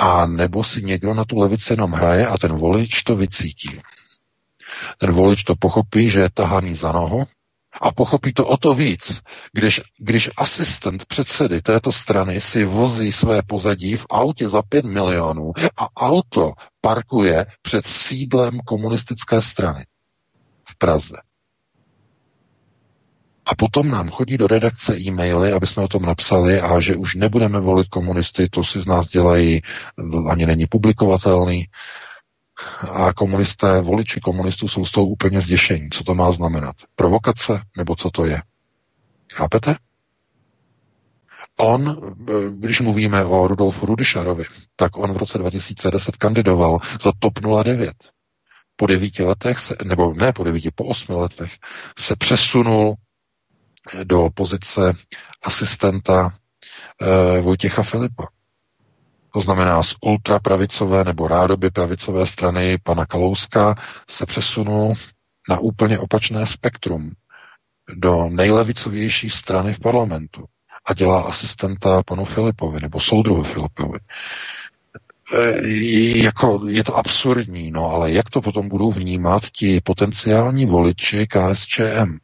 a 0.00 0.26
nebo 0.26 0.64
si 0.64 0.82
někdo 0.82 1.14
na 1.14 1.24
tu 1.24 1.38
levici 1.38 1.72
jenom 1.72 1.92
hraje 1.92 2.26
a 2.26 2.38
ten 2.38 2.52
volič 2.52 3.02
to 3.02 3.16
vycítí. 3.16 3.80
Ten 4.98 5.12
volič 5.12 5.44
to 5.44 5.56
pochopí, 5.56 6.08
že 6.10 6.20
je 6.20 6.30
tahaný 6.30 6.74
za 6.74 6.92
nohu 6.92 7.24
a 7.80 7.92
pochopí 7.92 8.32
to 8.32 8.46
o 8.46 8.56
to 8.56 8.74
víc, 8.74 9.20
když, 9.52 9.80
když 9.98 10.30
asistent 10.36 11.04
předsedy 11.06 11.62
této 11.62 11.92
strany 11.92 12.40
si 12.40 12.64
vozí 12.64 13.12
své 13.12 13.42
pozadí 13.42 13.96
v 13.96 14.06
autě 14.10 14.48
za 14.48 14.62
5 14.62 14.84
milionů 14.84 15.52
a 15.76 15.88
auto 15.96 16.52
parkuje 16.80 17.46
před 17.62 17.86
sídlem 17.86 18.60
komunistické 18.66 19.42
strany 19.42 19.86
v 20.68 20.78
Praze. 20.78 21.16
A 23.50 23.54
potom 23.54 23.90
nám 23.90 24.10
chodí 24.10 24.38
do 24.38 24.46
redakce 24.46 24.98
e-maily, 24.98 25.52
aby 25.52 25.66
jsme 25.66 25.82
o 25.82 25.88
tom 25.88 26.02
napsali 26.02 26.60
a 26.60 26.80
že 26.80 26.96
už 26.96 27.14
nebudeme 27.14 27.60
volit 27.60 27.88
komunisty, 27.88 28.48
to 28.48 28.64
si 28.64 28.80
z 28.80 28.86
nás 28.86 29.08
dělají, 29.08 29.62
ani 30.30 30.46
není 30.46 30.66
publikovatelný. 30.66 31.66
A 32.92 33.12
komunisté, 33.12 33.80
voliči 33.80 34.20
komunistů 34.20 34.68
jsou 34.68 34.84
z 34.84 34.90
toho 34.90 35.06
úplně 35.06 35.40
zděšení. 35.40 35.90
Co 35.90 36.04
to 36.04 36.14
má 36.14 36.32
znamenat? 36.32 36.76
Provokace? 36.94 37.60
Nebo 37.76 37.96
co 37.96 38.10
to 38.10 38.24
je? 38.24 38.42
Chápete? 39.32 39.76
On, 41.56 41.96
když 42.50 42.80
mluvíme 42.80 43.24
o 43.24 43.46
Rudolfu 43.46 43.86
Rudyšarovi, 43.86 44.44
tak 44.76 44.96
on 44.96 45.12
v 45.12 45.16
roce 45.16 45.38
2010 45.38 46.16
kandidoval 46.16 46.78
za 47.00 47.12
TOP 47.18 47.32
09. 47.64 47.92
Po 48.76 48.86
devíti 48.86 49.22
letech, 49.22 49.58
se, 49.58 49.76
nebo 49.84 50.14
ne 50.14 50.32
po 50.32 50.44
devíti, 50.44 50.70
po 50.74 50.84
osmi 50.84 51.14
letech 51.14 51.52
se 51.98 52.16
přesunul 52.16 52.94
do 54.04 54.28
pozice 54.34 54.92
asistenta 55.44 56.32
e, 57.00 57.40
Vojtěcha 57.40 57.82
Filipa. 57.82 58.26
To 59.32 59.40
znamená 59.40 59.82
z 59.82 59.94
ultrapravicové 60.00 61.04
nebo 61.04 61.28
rádoby 61.28 61.70
pravicové 61.70 62.26
strany 62.26 62.78
pana 62.82 63.06
Kalouska 63.06 63.74
se 64.10 64.26
přesunul 64.26 64.94
na 65.48 65.58
úplně 65.58 65.98
opačné 65.98 66.46
spektrum 66.46 67.12
do 67.94 68.28
nejlevicovější 68.28 69.30
strany 69.30 69.74
v 69.74 69.80
parlamentu 69.80 70.44
a 70.86 70.94
dělá 70.94 71.22
asistenta 71.22 72.02
panu 72.02 72.24
Filipovi 72.24 72.80
nebo 72.80 73.00
soudruhu 73.00 73.42
Filipovi. 73.42 73.98
E, 75.34 75.68
jako, 76.18 76.60
je 76.68 76.84
to 76.84 76.96
absurdní, 76.96 77.70
no 77.70 77.84
ale 77.90 78.12
jak 78.12 78.30
to 78.30 78.40
potom 78.40 78.68
budou 78.68 78.90
vnímat 78.90 79.42
ti 79.52 79.80
potenciální 79.80 80.66
voliči 80.66 81.26
KSČM? 81.26 82.18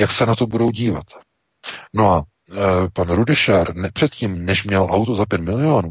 Jak 0.00 0.12
se 0.12 0.26
na 0.26 0.34
to 0.34 0.46
budou 0.46 0.70
dívat? 0.70 1.04
No 1.92 2.12
a 2.12 2.24
e, 2.50 2.88
pan 2.92 3.08
Rudešár 3.10 3.76
ne, 3.76 3.90
předtím, 3.92 4.44
než 4.46 4.64
měl 4.64 4.82
auto 4.90 5.14
za 5.14 5.26
5 5.26 5.40
milionů, 5.40 5.90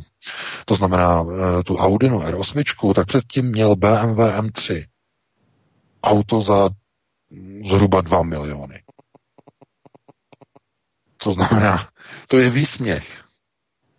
to 0.66 0.76
znamená 0.76 1.24
e, 1.60 1.64
tu 1.64 1.78
Audinu 1.78 2.20
R8, 2.20 2.94
tak 2.94 3.08
předtím 3.08 3.46
měl 3.46 3.76
BMW 3.76 4.20
M3. 4.20 4.86
Auto 6.04 6.42
za 6.42 6.70
zhruba 7.66 8.02
2 8.02 8.24
miliony. 8.24 8.84
To 11.18 11.32
znamená, 11.32 11.90
to 12.28 12.38
je 12.38 12.50
výsměch 12.50 13.24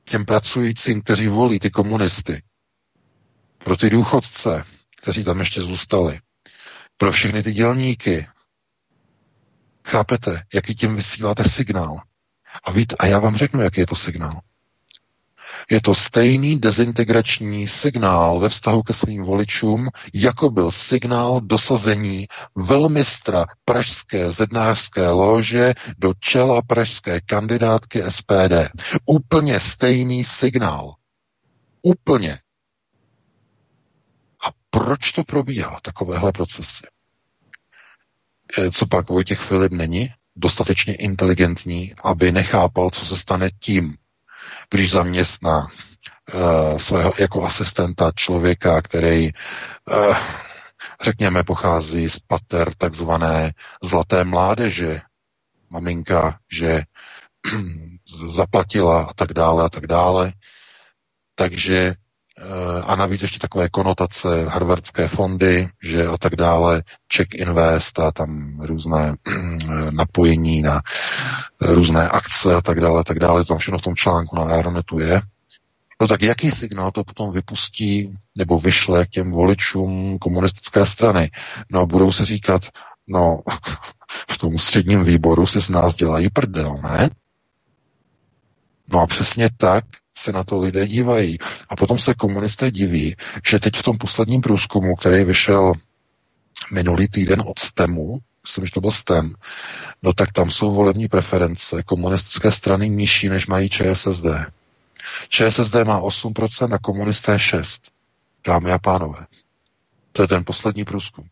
těm 0.05 0.25
pracujícím, 0.25 1.03
kteří 1.03 1.29
volí 1.29 1.59
ty 1.59 1.71
komunisty, 1.71 2.43
pro 3.65 3.77
ty 3.77 3.91
důchodce, 3.91 4.65
kteří 5.03 5.25
tam 5.25 5.39
ještě 5.41 5.61
zůstali, 5.61 6.21
pro 6.97 7.13
všechny 7.13 7.43
ty 7.43 7.53
dělníky, 7.53 8.27
Chápete, 9.87 10.43
jaký 10.55 10.75
tím 10.75 10.97
vysíláte 10.97 11.45
signál? 11.45 12.01
A 12.65 12.71
víte, 12.71 12.97
a 12.99 13.07
já 13.07 13.19
vám 13.19 13.37
řeknu, 13.37 13.63
jaký 13.63 13.81
je 13.81 13.87
to 13.87 13.95
signál. 13.95 14.41
Je 15.71 15.81
to 15.81 15.95
stejný 15.95 16.59
dezintegrační 16.59 17.69
signál 17.69 18.41
ve 18.41 18.49
vztahu 18.49 18.83
ke 18.83 18.93
svým 18.93 19.23
voličům, 19.23 19.89
jako 20.15 20.51
byl 20.51 20.71
signál 20.71 21.41
dosazení 21.41 22.27
velmistra 22.55 23.47
pražské 23.65 24.31
zednářské 24.31 25.09
lože 25.09 25.75
do 25.99 26.15
čela 26.21 26.63
pražské 26.63 27.21
kandidátky 27.21 28.03
SPD. 28.09 28.55
Úplně 29.05 29.61
stejný 29.61 30.25
signál. 30.25 30.95
Úplně. 31.83 32.41
A 34.47 34.51
proč 34.71 35.13
to 35.13 35.25
probíhá, 35.25 35.81
takovéhle 35.83 36.33
procesy? 36.33 36.96
Eh, 38.59 38.71
co 38.71 38.87
pak 38.87 39.09
Vojtěch 39.09 39.41
Filip 39.41 39.73
není 39.73 40.13
dostatečně 40.37 40.95
inteligentní, 40.95 41.95
aby 42.05 42.33
nechápal, 42.33 42.91
co 42.91 43.07
se 43.07 43.17
stane 43.17 43.51
tím, 43.59 43.97
když 44.71 44.91
zaměstná 44.91 45.69
uh, 46.35 46.79
svého 46.79 47.13
jako 47.19 47.45
asistenta 47.45 48.13
člověka, 48.15 48.83
který, 48.83 49.31
uh, 49.33 50.17
řekněme, 51.03 51.45
pochází 51.45 52.09
z 52.11 52.19
pater 52.19 52.75
takzvané 52.75 53.53
zlaté 53.83 54.25
mládeže, 54.25 55.01
maminka, 55.71 56.39
že 56.53 56.83
zaplatila 58.29 59.05
a 59.05 59.13
tak 59.13 59.33
dále 59.33 59.65
a 59.65 59.69
tak 59.69 59.87
dále. 59.87 60.33
Takže 61.35 61.95
a 62.85 62.97
navíc 62.97 63.23
ještě 63.23 63.39
takové 63.39 63.69
konotace, 63.69 64.45
harvardské 64.49 65.09
fondy, 65.09 65.69
že 65.83 66.07
a 66.07 66.19
tak 66.19 66.37
dále, 66.37 66.83
check 67.17 67.35
invest 67.35 67.99
a 67.99 68.13
tam 68.13 68.61
různé 68.61 69.15
napojení 69.91 70.63
na 70.63 70.81
různé 71.61 72.09
akce 72.09 72.55
a 72.55 72.61
tak 72.61 72.81
dále, 72.81 73.01
a 73.01 73.05
tak 73.05 73.19
dále, 73.19 73.41
to 73.41 73.49
tam 73.49 73.59
všechno 73.59 73.79
v 73.79 73.83
tom 73.83 73.97
článku 73.97 74.37
na 74.37 74.43
Aeronetu 74.43 74.99
je. 74.99 75.23
No 76.01 76.09
tak 76.09 76.23
jaký 76.23 76.51
signál 76.51 76.91
to 76.91 77.05
potom 77.05 77.33
vypustí 77.33 78.17
nebo 78.35 78.59
vyšle 78.59 79.07
k 79.07 79.11
těm 79.11 79.31
voličům 79.31 80.19
komunistické 80.19 80.87
strany? 80.87 81.31
No 81.71 81.87
budou 81.87 82.13
se 82.13 82.25
říkat, 82.25 82.63
no 83.07 83.41
v 84.31 84.39
tom 84.39 84.59
středním 84.59 85.05
výboru 85.05 85.47
si 85.47 85.63
z 85.63 85.69
nás 85.69 85.95
dělají 85.95 86.31
prdel, 86.31 86.77
ne? 86.83 87.11
No 88.89 89.01
a 89.01 89.07
přesně 89.07 89.51
tak 89.57 89.85
se 90.17 90.33
na 90.33 90.45
to 90.45 90.59
lidé 90.59 90.87
dívají. 90.87 91.39
A 91.69 91.77
potom 91.77 91.99
se 91.99 92.15
komunisté 92.15 92.71
diví, 92.71 93.17
že 93.49 93.59
teď 93.59 93.77
v 93.77 93.83
tom 93.83 93.99
posledním 93.99 94.41
průzkumu, 94.41 94.97
který 94.97 95.25
vyšel 95.25 95.73
minulý 96.73 97.09
týden 97.09 97.43
od 97.47 97.59
STEMu, 97.59 98.19
myslím, 98.43 98.67
že 98.67 98.73
to 98.73 98.81
byl 98.81 98.91
STEM, 98.93 99.35
no 100.03 100.13
tak 100.13 100.33
tam 100.33 100.51
jsou 100.51 100.75
volební 100.75 101.09
preference 101.09 101.83
komunistické 101.83 102.53
strany 102.53 102.89
nižší, 102.89 103.29
než 103.29 103.47
mají 103.47 103.69
ČSSD. 103.69 104.27
ČSSD 105.29 105.75
má 105.85 106.01
8% 106.03 106.75
a 106.75 106.79
komunisté 106.79 107.37
6%. 107.37 107.79
Dámy 108.47 108.73
a 108.73 108.79
pánové. 108.79 109.27
To 110.13 110.23
je 110.23 110.29
ten 110.29 110.45
poslední 110.45 110.85
průzkum. 110.85 111.27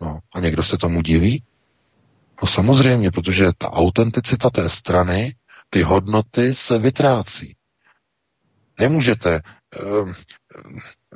No, 0.00 0.18
a 0.34 0.40
někdo 0.40 0.62
se 0.62 0.78
tomu 0.78 1.02
diví? 1.02 1.42
No 2.42 2.48
samozřejmě, 2.48 3.10
protože 3.10 3.46
ta 3.58 3.72
autenticita 3.72 4.50
té 4.50 4.68
strany 4.68 5.34
ty 5.74 5.82
hodnoty 5.82 6.54
se 6.54 6.78
vytrácí. 6.78 7.56
Nemůžete 8.80 9.40
uh, 9.82 10.12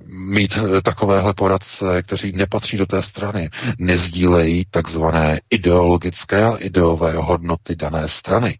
mít 0.06 0.56
eh, 0.56 0.82
takovéhle 0.82 1.34
poradce, 1.34 2.02
kteří 2.02 2.32
nepatří 2.32 2.76
do 2.76 2.86
té 2.86 3.02
strany, 3.02 3.50
nezdílejí 3.78 4.64
takzvané 4.70 5.40
ideologické 5.50 6.44
a 6.44 6.56
ideové 6.56 7.12
hodnoty 7.12 7.76
dané 7.76 8.08
strany. 8.08 8.58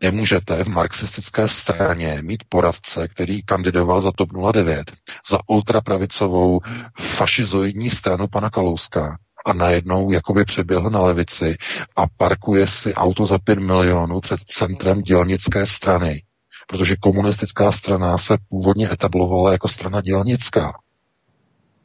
Nemůžete 0.00 0.64
v 0.64 0.68
marxistické 0.68 1.48
straně 1.48 2.18
mít 2.22 2.42
poradce, 2.48 3.08
který 3.08 3.42
kandidoval 3.42 4.00
za 4.02 4.12
TOP 4.12 4.30
09, 4.52 4.92
za 5.30 5.38
ultrapravicovou 5.46 6.60
fašizoidní 6.98 7.90
stranu 7.90 8.28
pana 8.28 8.50
Kalouska, 8.50 9.18
a 9.48 9.52
najednou 9.52 10.12
jakoby 10.12 10.44
přeběhl 10.44 10.90
na 10.90 11.00
levici 11.00 11.56
a 11.96 12.06
parkuje 12.16 12.66
si 12.66 12.94
auto 12.94 13.26
za 13.26 13.38
5 13.38 13.58
milionů 13.58 14.20
před 14.20 14.40
centrem 14.46 15.02
dělnické 15.02 15.66
strany, 15.66 16.22
protože 16.66 16.96
komunistická 16.96 17.72
strana 17.72 18.18
se 18.18 18.36
původně 18.48 18.92
etablovala 18.92 19.52
jako 19.52 19.68
strana 19.68 20.00
dělnická. 20.00 20.72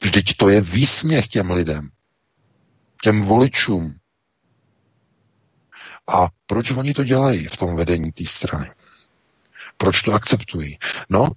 Vždyť 0.04 0.38
to 0.38 0.50
je 0.50 0.62
výsměch 0.62 1.28
těm 1.28 1.52
lidem, 1.52 1.90
těm 3.04 3.22
voličům. 3.22 3.96
A 6.08 6.28
proč 6.48 6.72
oni 6.72 6.94
to 6.94 7.04
dělají 7.04 7.48
v 7.48 7.58
tom 7.58 7.76
vedení 7.76 8.12
té 8.12 8.26
strany? 8.26 8.72
Proč 9.78 10.02
to 10.02 10.14
akceptují? 10.14 10.78
No, 11.10 11.28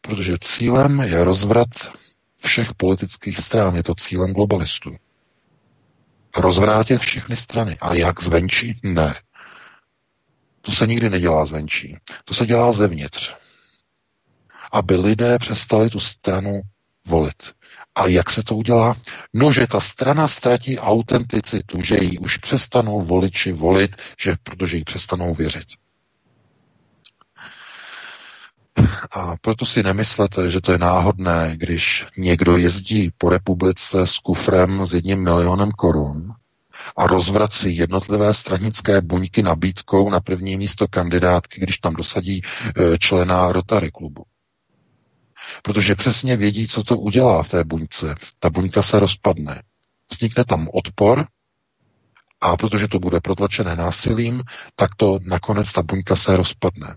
protože 0.00 0.36
cílem 0.40 1.00
je 1.00 1.24
rozvrat 1.24 1.68
všech 2.44 2.74
politických 2.74 3.38
stran, 3.38 3.76
je 3.76 3.82
to 3.82 3.94
cílem 3.94 4.32
globalistů. 4.32 4.96
Rozvrátit 6.36 7.00
všechny 7.00 7.36
strany. 7.36 7.78
A 7.80 7.94
jak 7.94 8.22
zvenčí? 8.22 8.80
Ne. 8.82 9.14
To 10.60 10.72
se 10.72 10.86
nikdy 10.86 11.10
nedělá 11.10 11.46
zvenčí. 11.46 11.96
To 12.24 12.34
se 12.34 12.46
dělá 12.46 12.72
zevnitř. 12.72 13.34
Aby 14.72 14.96
lidé 14.96 15.38
přestali 15.38 15.90
tu 15.90 16.00
stranu 16.00 16.60
volit. 17.06 17.52
A 17.94 18.06
jak 18.06 18.30
se 18.30 18.42
to 18.42 18.56
udělá? 18.56 18.96
No, 19.34 19.52
že 19.52 19.66
ta 19.66 19.80
strana 19.80 20.28
ztratí 20.28 20.78
autenticitu, 20.78 21.82
že 21.82 21.96
ji 22.04 22.18
už 22.18 22.36
přestanou 22.36 23.02
voliči 23.02 23.52
volit, 23.52 23.96
že, 24.20 24.34
protože 24.42 24.76
jí 24.76 24.84
přestanou 24.84 25.34
věřit. 25.34 25.66
A 29.10 29.36
proto 29.40 29.66
si 29.66 29.82
nemyslete, 29.82 30.50
že 30.50 30.60
to 30.60 30.72
je 30.72 30.78
náhodné, 30.78 31.52
když 31.56 32.06
někdo 32.16 32.56
jezdí 32.56 33.10
po 33.18 33.30
republice 33.30 34.06
s 34.06 34.18
kufrem 34.18 34.86
s 34.86 34.94
jedním 34.94 35.22
milionem 35.22 35.70
korun 35.70 36.34
a 36.96 37.06
rozvrací 37.06 37.76
jednotlivé 37.76 38.34
stranické 38.34 39.00
buňky 39.00 39.42
nabídkou 39.42 40.10
na 40.10 40.20
první 40.20 40.56
místo 40.56 40.88
kandidátky, 40.88 41.60
když 41.60 41.78
tam 41.78 41.94
dosadí 41.94 42.40
e, 42.42 42.98
člena 42.98 43.52
Rotary 43.52 43.90
klubu. 43.90 44.24
Protože 45.62 45.94
přesně 45.94 46.36
vědí, 46.36 46.68
co 46.68 46.84
to 46.84 46.98
udělá 46.98 47.42
v 47.42 47.48
té 47.48 47.64
buňce. 47.64 48.14
Ta 48.38 48.50
buňka 48.50 48.82
se 48.82 48.98
rozpadne. 48.98 49.62
Vznikne 50.12 50.44
tam 50.44 50.68
odpor 50.72 51.26
a 52.40 52.56
protože 52.56 52.88
to 52.88 52.98
bude 52.98 53.20
protlačené 53.20 53.76
násilím, 53.76 54.42
tak 54.76 54.94
to 54.96 55.18
nakonec 55.22 55.72
ta 55.72 55.82
buňka 55.82 56.16
se 56.16 56.36
rozpadne. 56.36 56.96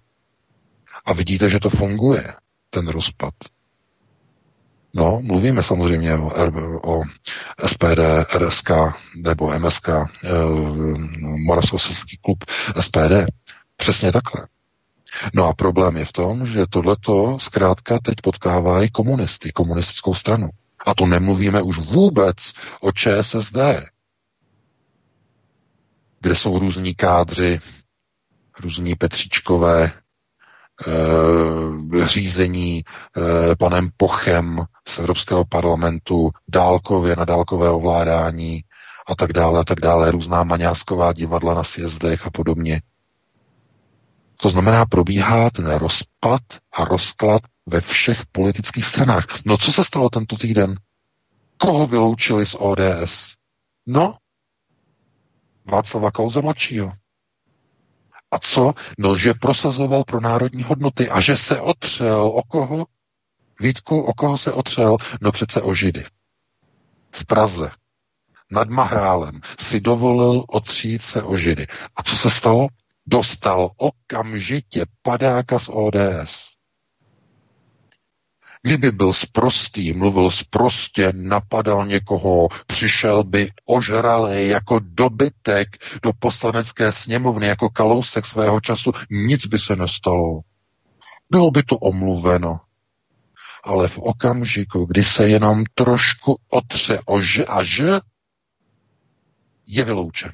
A 1.09 1.13
vidíte, 1.13 1.49
že 1.49 1.59
to 1.59 1.69
funguje, 1.69 2.33
ten 2.69 2.87
rozpad. 2.87 3.33
No, 4.93 5.19
mluvíme 5.21 5.63
samozřejmě 5.63 6.15
o, 6.15 6.31
o 6.83 7.03
SPD, 7.65 7.99
RSK 8.37 8.71
nebo 9.15 9.59
MSK, 9.59 9.89
eh, 9.89 10.29
Moravskoslezský 11.45 12.17
klub 12.17 12.43
SPD. 12.81 13.25
Přesně 13.75 14.11
takhle. 14.11 14.47
No 15.33 15.47
a 15.47 15.53
problém 15.53 15.97
je 15.97 16.05
v 16.05 16.11
tom, 16.11 16.45
že 16.45 16.65
tohleto 16.69 17.39
zkrátka 17.39 17.99
teď 18.03 18.15
potkává 18.23 18.83
i 18.83 18.89
komunisty, 18.89 19.51
komunistickou 19.51 20.13
stranu. 20.13 20.49
A 20.85 20.93
to 20.93 21.05
nemluvíme 21.05 21.61
už 21.61 21.77
vůbec 21.77 22.35
o 22.81 22.91
ČSSD, 22.91 23.57
kde 26.21 26.35
jsou 26.35 26.59
různí 26.59 26.95
kádři, 26.95 27.59
různí 28.59 28.95
Petříčkové, 28.95 29.85
e, 29.85 29.98
řízení 32.05 32.77
e, 32.79 32.83
panem 33.55 33.89
Pochem 33.97 34.65
z 34.87 34.99
Evropského 34.99 35.45
parlamentu, 35.45 36.29
dálkově 36.47 37.15
na 37.15 37.25
dálkové 37.25 37.69
ovládání 37.69 38.63
a 39.07 39.15
tak 39.15 39.33
dále 39.33 39.59
a 39.59 39.63
tak 39.63 39.79
dále, 39.79 40.11
různá 40.11 40.43
maňásková 40.43 41.13
divadla 41.13 41.53
na 41.53 41.63
sjezdech 41.63 42.27
a 42.27 42.29
podobně. 42.29 42.81
To 44.37 44.49
znamená, 44.49 44.85
probíhá 44.85 45.49
ten 45.49 45.67
rozpad 45.71 46.41
a 46.73 46.85
rozklad 46.85 47.41
ve 47.65 47.81
všech 47.81 48.25
politických 48.31 48.85
stranách. 48.85 49.25
No 49.45 49.57
co 49.57 49.71
se 49.73 49.83
stalo 49.83 50.09
tento 50.09 50.35
týden? 50.37 50.75
Koho 51.57 51.87
vyloučili 51.87 52.45
z 52.45 52.55
ODS? 52.59 53.33
No, 53.87 54.15
Václava 55.65 56.11
Kauze 56.11 56.41
mladšího. 56.41 56.91
Co? 58.39 58.73
No, 58.97 59.17
že 59.17 59.33
prosazoval 59.33 60.03
pro 60.03 60.21
národní 60.21 60.63
hodnoty 60.63 61.09
a 61.09 61.19
že 61.21 61.37
se 61.37 61.61
otřel. 61.61 62.21
O 62.27 62.43
koho? 62.43 62.85
Vítku, 63.59 64.01
o 64.01 64.13
koho 64.13 64.37
se 64.37 64.51
otřel? 64.51 64.97
No 65.21 65.31
přece 65.31 65.61
o 65.61 65.73
Židy. 65.73 66.05
V 67.11 67.25
Praze. 67.25 67.71
Nad 68.51 68.69
Mahrálem 68.69 69.41
si 69.59 69.79
dovolil 69.79 70.43
otřít 70.49 71.03
se 71.03 71.23
o 71.23 71.37
Židy. 71.37 71.67
A 71.95 72.03
co 72.03 72.15
se 72.15 72.29
stalo? 72.29 72.67
Dostal 73.07 73.69
okamžitě 73.77 74.85
padáka 75.01 75.59
z 75.59 75.69
ODS. 75.69 76.58
Kdyby 78.61 78.91
byl 78.91 79.13
sprostý, 79.13 79.93
mluvil 79.93 80.31
sprostě, 80.31 81.13
napadal 81.15 81.85
někoho, 81.85 82.47
přišel 82.67 83.23
by 83.23 83.51
ožralý 83.65 84.47
jako 84.47 84.79
dobytek 84.83 85.67
do 86.03 86.13
poslanecké 86.19 86.91
sněmovny, 86.91 87.47
jako 87.47 87.69
kalousek 87.69 88.25
svého 88.25 88.59
času, 88.59 88.91
nic 89.09 89.45
by 89.45 89.59
se 89.59 89.75
nestalo. 89.75 90.41
Bylo 91.29 91.51
by 91.51 91.63
to 91.63 91.77
omluveno. 91.77 92.59
Ale 93.63 93.87
v 93.87 93.97
okamžiku, 93.97 94.85
kdy 94.85 95.03
se 95.03 95.29
jenom 95.29 95.63
trošku 95.73 96.39
otře 96.49 96.99
o 97.05 97.21
ž 97.21 97.45
a 97.45 97.63
ž, 97.63 98.01
je 99.65 99.83
vyloučen. 99.83 100.31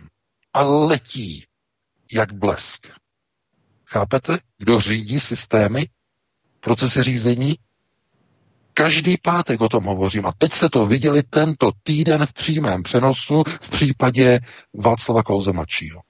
A 0.54 0.62
letí 0.62 1.46
jak 2.12 2.34
blesk. 2.34 2.88
Chápete? 3.86 4.40
Kdo 4.58 4.80
řídí 4.80 5.20
systémy, 5.20 5.90
procesy 6.60 7.04
řízení, 7.04 7.56
Každý 8.78 9.18
pátek 9.18 9.62
o 9.62 9.70
tom 9.70 9.84
hovořím 9.84 10.26
a 10.26 10.32
teď 10.38 10.54
jste 10.54 10.70
to 10.70 10.86
viděli 10.86 11.24
tento 11.24 11.72
týden 11.84 12.26
v 12.26 12.34
přímém 12.34 12.84
přenosu 12.84 13.44
v 13.62 13.70
případě 13.70 14.40
Václava 14.74 15.24
Klauze 15.24 15.54
mladšího. 15.54 16.02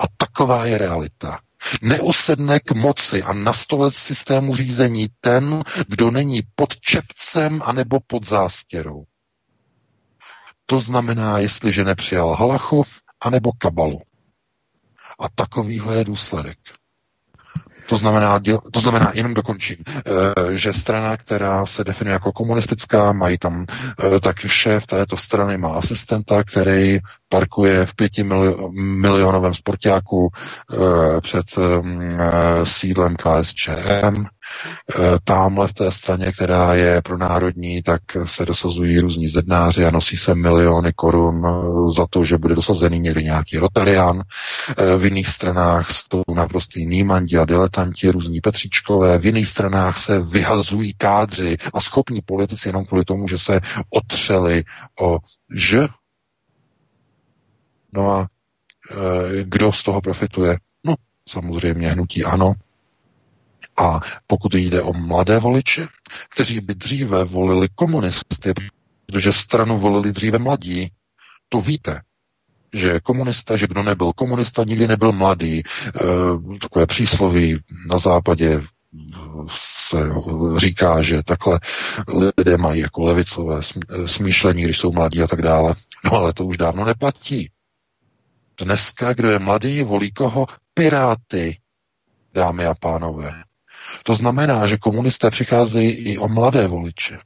A 0.00 0.04
taková 0.16 0.66
je 0.66 0.78
realita. 0.78 1.40
Neusedne 1.82 2.60
k 2.60 2.72
moci 2.72 3.22
a 3.22 3.32
na 3.32 3.52
stole 3.52 3.92
systému 3.92 4.56
řízení 4.56 5.06
ten, 5.20 5.62
kdo 5.88 6.10
není 6.10 6.40
pod 6.54 6.80
čepcem 6.80 7.62
anebo 7.64 8.00
pod 8.06 8.26
zástěrou. 8.26 9.04
To 10.66 10.80
znamená, 10.80 11.38
jestliže 11.38 11.84
nepřijal 11.84 12.34
halachu 12.34 12.84
anebo 13.20 13.50
kabalu. 13.58 14.02
A 15.18 15.28
takovýhle 15.34 15.96
je 15.96 16.04
důsledek. 16.04 16.58
To 17.90 17.96
znamená, 17.96 18.40
to 18.72 18.80
znamená 18.80 19.12
jenom 19.14 19.34
dokončím, 19.34 19.76
eh, 19.86 20.02
že 20.50 20.72
strana, 20.72 21.16
která 21.16 21.66
se 21.66 21.84
definuje 21.84 22.12
jako 22.12 22.32
komunistická, 22.32 23.12
mají 23.12 23.38
tam 23.38 23.66
eh, 24.16 24.20
tak 24.20 24.36
šéf 24.38 24.86
této 24.86 25.16
strany 25.16 25.58
má 25.58 25.74
asistenta, 25.74 26.44
který 26.44 26.98
parkuje 27.28 27.86
v 27.86 27.94
pěti 27.94 28.24
milionovém 28.72 29.54
sportáku 29.54 30.30
eh, 30.72 31.20
před 31.20 31.46
sídlem 32.64 33.16
KSČM. 33.16 34.24
Tamhle 35.24 35.68
v 35.68 35.74
té 35.74 35.90
straně, 35.90 36.32
která 36.32 36.74
je 36.74 37.02
pro 37.02 37.18
národní, 37.18 37.82
tak 37.82 38.02
se 38.24 38.46
dosazují 38.46 39.00
různí 39.00 39.28
zednáři 39.28 39.84
a 39.84 39.90
nosí 39.90 40.16
se 40.16 40.34
miliony 40.34 40.92
korun 40.92 41.46
za 41.96 42.06
to, 42.10 42.24
že 42.24 42.38
bude 42.38 42.54
dosazený 42.54 43.00
někdy 43.00 43.24
nějaký 43.24 43.58
Rotarian. 43.58 44.22
V 44.98 45.04
jiných 45.04 45.28
stranách 45.28 45.90
jsou 45.90 46.22
naprostý 46.34 46.86
nímandi 46.86 47.38
a 47.38 47.44
diletanti, 47.44 48.10
různí 48.10 48.40
Petříčkové. 48.40 49.18
V 49.18 49.26
jiných 49.26 49.48
stranách 49.48 49.98
se 49.98 50.20
vyhazují 50.20 50.94
kádři 50.98 51.56
a 51.74 51.80
schopní 51.80 52.20
politici 52.20 52.68
jenom 52.68 52.84
kvůli 52.84 53.04
tomu, 53.04 53.28
že 53.28 53.38
se 53.38 53.60
otřeli 53.90 54.64
o 55.00 55.18
že 55.54 55.88
No 57.92 58.10
a 58.10 58.26
kdo 59.42 59.72
z 59.72 59.82
toho 59.82 60.00
profituje? 60.00 60.58
No, 60.84 60.94
samozřejmě 61.28 61.88
hnutí 61.88 62.24
ano. 62.24 62.52
A 63.80 64.00
pokud 64.26 64.54
jde 64.54 64.82
o 64.82 64.92
mladé 64.92 65.38
voliče, 65.38 65.88
kteří 66.28 66.60
by 66.60 66.74
dříve 66.74 67.24
volili 67.24 67.68
komunisty, 67.74 68.52
protože 69.06 69.32
stranu 69.32 69.78
volili 69.78 70.12
dříve 70.12 70.38
mladí, 70.38 70.92
to 71.48 71.60
víte, 71.60 72.00
že 72.74 73.00
komunista, 73.00 73.56
že 73.56 73.66
kdo 73.66 73.82
nebyl 73.82 74.12
komunista, 74.12 74.64
nikdy 74.64 74.88
nebyl 74.88 75.12
mladý. 75.12 75.58
E, 75.58 75.62
takové 76.60 76.86
přísloví 76.86 77.58
na 77.86 77.98
západě 77.98 78.62
se 79.48 79.98
říká, 80.56 81.02
že 81.02 81.22
takhle 81.22 81.60
lidé 82.38 82.56
mají 82.56 82.80
jako 82.80 83.04
levicové 83.04 83.60
smýšlení, 84.06 84.62
když 84.62 84.78
jsou 84.78 84.92
mladí 84.92 85.22
a 85.22 85.26
tak 85.26 85.42
dále. 85.42 85.74
No 86.04 86.12
ale 86.12 86.32
to 86.32 86.46
už 86.46 86.56
dávno 86.56 86.84
neplatí. 86.84 87.50
Dneska, 88.58 89.12
kdo 89.12 89.30
je 89.30 89.38
mladý, 89.38 89.82
volí 89.82 90.12
koho? 90.12 90.46
Piráty, 90.74 91.58
dámy 92.34 92.66
a 92.66 92.74
pánové. 92.74 93.42
To 94.04 94.14
znamená, 94.14 94.66
že 94.66 94.76
komunisté 94.76 95.30
přicházejí 95.30 95.90
i 95.90 96.18
o 96.18 96.28
mladé 96.28 96.68
voliče. 96.68 97.18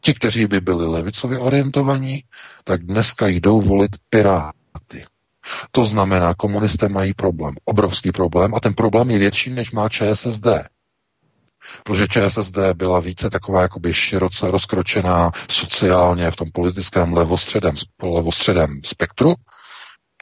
Ti, 0.00 0.14
kteří 0.14 0.46
by 0.46 0.60
byli 0.60 0.86
levicově 0.86 1.38
orientovaní, 1.38 2.24
tak 2.64 2.82
dneska 2.82 3.26
jdou 3.26 3.60
volit 3.60 3.90
piráty. 4.10 5.04
To 5.70 5.84
znamená, 5.84 6.34
komunisté 6.34 6.88
mají 6.88 7.14
problém, 7.14 7.54
obrovský 7.64 8.12
problém 8.12 8.54
a 8.54 8.60
ten 8.60 8.74
problém 8.74 9.10
je 9.10 9.18
větší, 9.18 9.50
než 9.50 9.70
má 9.70 9.88
ČSSD. 9.88 10.46
Protože 11.84 12.08
ČSSD 12.08 12.58
byla 12.74 13.00
více 13.00 13.30
taková 13.30 13.62
jakoby 13.62 13.94
široce 13.94 14.50
rozkročená 14.50 15.30
sociálně 15.50 16.30
v 16.30 16.36
tom 16.36 16.50
politickém 16.50 17.12
levostředem, 17.12 17.74
levostředem 18.02 18.80
spektru 18.84 19.34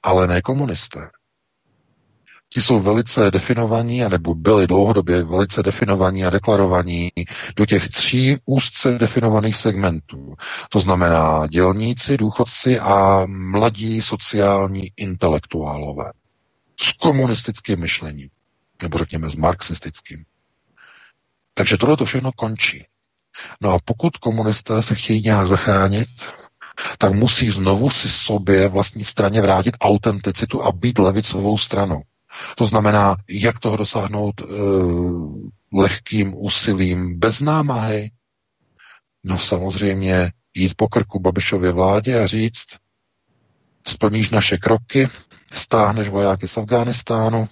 ale 0.04 0.26
ne 0.26 0.42
komunisté. 0.42 1.10
Ti 2.54 2.60
jsou 2.62 2.80
velice 2.80 3.30
definovaní, 3.30 4.00
nebo 4.08 4.34
byli 4.34 4.66
dlouhodobě 4.66 5.22
velice 5.22 5.62
definovaní 5.62 6.24
a 6.24 6.30
deklarovaní 6.30 7.12
do 7.56 7.66
těch 7.66 7.88
tří 7.88 8.36
úzce 8.46 8.98
definovaných 8.98 9.56
segmentů. 9.56 10.34
To 10.68 10.80
znamená 10.80 11.46
dělníci, 11.46 12.16
důchodci 12.16 12.80
a 12.80 13.22
mladí 13.26 14.02
sociální 14.02 14.92
intelektuálové. 14.96 16.12
S 16.80 16.92
komunistickým 16.92 17.80
myšlením, 17.80 18.28
nebo 18.82 18.98
řekněme 18.98 19.28
s 19.30 19.34
marxistickým. 19.36 20.24
Takže 21.54 21.76
tohle 21.76 21.96
to 21.96 22.04
všechno 22.04 22.32
končí. 22.32 22.86
No 23.60 23.70
a 23.72 23.78
pokud 23.84 24.16
komunisté 24.16 24.82
se 24.82 24.94
chtějí 24.94 25.22
nějak 25.22 25.46
zachránit, 25.46 26.08
tak 26.98 27.12
musí 27.12 27.50
znovu 27.50 27.90
si 27.90 28.08
sobě 28.08 28.68
vlastní 28.68 29.04
straně 29.04 29.40
vrátit 29.42 29.76
autenticitu 29.80 30.62
a 30.62 30.72
být 30.72 30.98
levicovou 30.98 31.58
stranou. 31.58 32.02
To 32.56 32.66
znamená, 32.66 33.16
jak 33.28 33.58
toho 33.58 33.76
dosáhnout 33.76 34.40
e, 34.40 34.44
lehkým 35.72 36.34
úsilím 36.36 37.18
bez 37.18 37.40
námahy? 37.40 38.10
No 39.24 39.38
samozřejmě 39.38 40.32
jít 40.54 40.74
po 40.76 40.88
krku 40.88 41.20
Babišově 41.20 41.72
vládě 41.72 42.20
a 42.20 42.26
říct, 42.26 42.66
splníš 43.86 44.30
naše 44.30 44.56
kroky, 44.56 45.08
stáhneš 45.52 46.08
vojáky 46.08 46.48
z 46.48 46.56
Afghánistánu, 46.56 47.48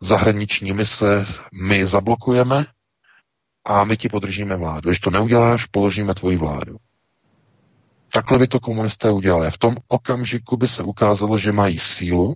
zahraniční 0.00 0.72
mise 0.72 1.26
my 1.62 1.86
zablokujeme 1.86 2.66
a 3.64 3.84
my 3.84 3.96
ti 3.96 4.08
podržíme 4.08 4.56
vládu. 4.56 4.90
Když 4.90 5.00
to 5.00 5.10
neuděláš, 5.10 5.66
položíme 5.66 6.14
tvoji 6.14 6.36
vládu. 6.36 6.76
Takhle 8.12 8.38
by 8.38 8.46
to 8.46 8.60
komunisté 8.60 9.10
udělali. 9.10 9.50
V 9.50 9.58
tom 9.58 9.76
okamžiku 9.88 10.56
by 10.56 10.68
se 10.68 10.82
ukázalo, 10.82 11.38
že 11.38 11.52
mají 11.52 11.78
sílu 11.78 12.34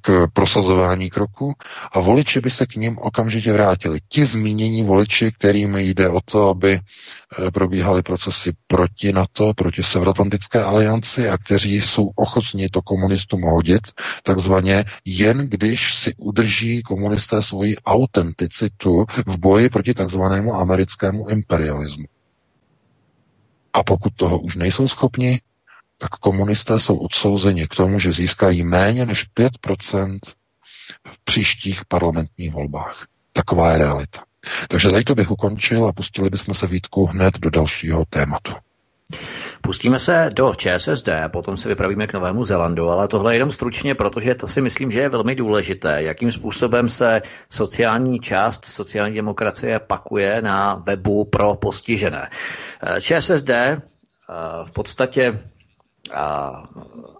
k 0.00 0.26
prosazování 0.32 1.10
kroku 1.10 1.54
a 1.92 2.00
voliči 2.00 2.40
by 2.40 2.50
se 2.50 2.66
k 2.66 2.76
ním 2.76 2.98
okamžitě 2.98 3.52
vrátili. 3.52 3.98
Ti 4.08 4.26
zmínění 4.26 4.82
voliči, 4.84 5.32
kterým 5.32 5.76
jde 5.76 6.08
o 6.08 6.20
to, 6.20 6.48
aby 6.48 6.72
eh, 6.80 7.50
probíhaly 7.50 8.02
procesy 8.02 8.52
proti 8.66 9.12
NATO, 9.12 9.52
proti 9.56 9.82
Severoatlantické 9.82 10.62
alianci 10.62 11.28
a 11.28 11.38
kteří 11.38 11.74
jsou 11.76 12.10
ochotni 12.16 12.68
to 12.68 12.82
komunistům 12.82 13.42
hodit, 13.42 13.82
takzvaně 14.22 14.84
jen 15.04 15.38
když 15.48 15.94
si 15.94 16.14
udrží 16.16 16.82
komunisté 16.82 17.42
svoji 17.42 17.76
autenticitu 17.76 19.06
v 19.26 19.38
boji 19.38 19.68
proti 19.68 19.94
takzvanému 19.94 20.54
americkému 20.54 21.28
imperialismu. 21.28 22.04
A 23.72 23.82
pokud 23.82 24.12
toho 24.16 24.38
už 24.38 24.56
nejsou 24.56 24.88
schopni, 24.88 25.40
tak 26.00 26.10
komunisté 26.10 26.80
jsou 26.80 26.96
odsouzeni 26.96 27.68
k 27.68 27.74
tomu, 27.74 27.98
že 27.98 28.12
získají 28.12 28.64
méně 28.64 29.06
než 29.06 29.26
5% 29.36 30.18
v 31.08 31.24
příštích 31.24 31.84
parlamentních 31.84 32.52
volbách. 32.52 33.06
Taková 33.32 33.72
je 33.72 33.78
realita. 33.78 34.22
Takže 34.68 34.88
tady 34.88 35.04
to 35.04 35.14
bych 35.14 35.30
ukončil 35.30 35.86
a 35.86 35.92
pustili 35.92 36.30
bychom 36.30 36.54
se 36.54 36.66
Vítku 36.66 37.06
hned 37.06 37.38
do 37.38 37.50
dalšího 37.50 38.04
tématu. 38.10 38.52
Pustíme 39.60 39.98
se 39.98 40.30
do 40.32 40.54
ČSSD, 40.54 41.08
potom 41.28 41.56
se 41.56 41.68
vypravíme 41.68 42.06
k 42.06 42.12
Novému 42.12 42.44
Zelandu, 42.44 42.88
ale 42.88 43.08
tohle 43.08 43.34
jenom 43.34 43.52
stručně, 43.52 43.94
protože 43.94 44.34
to 44.34 44.46
si 44.48 44.60
myslím, 44.60 44.90
že 44.90 45.00
je 45.00 45.08
velmi 45.08 45.34
důležité, 45.34 46.02
jakým 46.02 46.32
způsobem 46.32 46.88
se 46.88 47.22
sociální 47.48 48.20
část 48.20 48.64
sociální 48.64 49.14
demokracie 49.16 49.78
pakuje 49.78 50.42
na 50.42 50.74
webu 50.74 51.24
pro 51.24 51.54
postižené. 51.54 52.28
ČSSD 53.00 53.50
eh, 53.50 53.78
v 54.64 54.70
podstatě 54.72 55.38
a, 56.12 56.62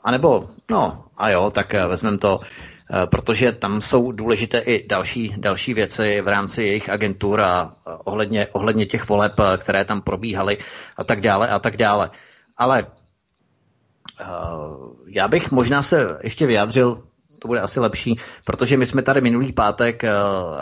a 0.05 0.11
nebo, 0.11 0.49
no 0.71 1.05
a 1.17 1.31
jo, 1.31 1.51
tak 1.51 1.75
eh, 1.75 1.87
vezmeme 1.87 2.19
to, 2.19 2.41
eh, 2.41 3.07
protože 3.07 3.53
tam 3.53 3.81
jsou 3.81 4.13
důležité 4.13 4.59
i 4.59 4.89
další, 4.89 5.35
další 5.37 5.75
věci 5.75 6.21
v 6.21 6.29
rámci 6.29 6.63
jejich 6.63 6.89
agentur 6.91 7.41
a 7.41 7.75
ohledně, 8.05 8.47
ohledně 8.53 8.87
těch 8.87 9.09
voleb, 9.09 9.33
eh, 9.41 9.59
které 9.59 9.85
tam 9.85 10.01
probíhaly 10.01 10.59
a 10.97 11.05
tak 11.05 11.21
dále 11.21 11.49
a 11.49 11.59
tak 11.59 11.77
dále. 11.77 12.11
Ale 12.57 12.87
já 15.07 15.29
bych 15.29 15.51
možná 15.51 15.83
se 15.83 16.19
ještě 16.23 16.47
vyjádřil 16.47 17.03
to 17.41 17.49
bude 17.49 17.61
asi 17.61 17.81
lepší, 17.81 18.19
protože 18.45 18.77
my 18.77 18.87
jsme 18.87 19.03
tady 19.03 19.21
minulý 19.21 19.53
pátek 19.53 20.03
uh, 20.03 20.09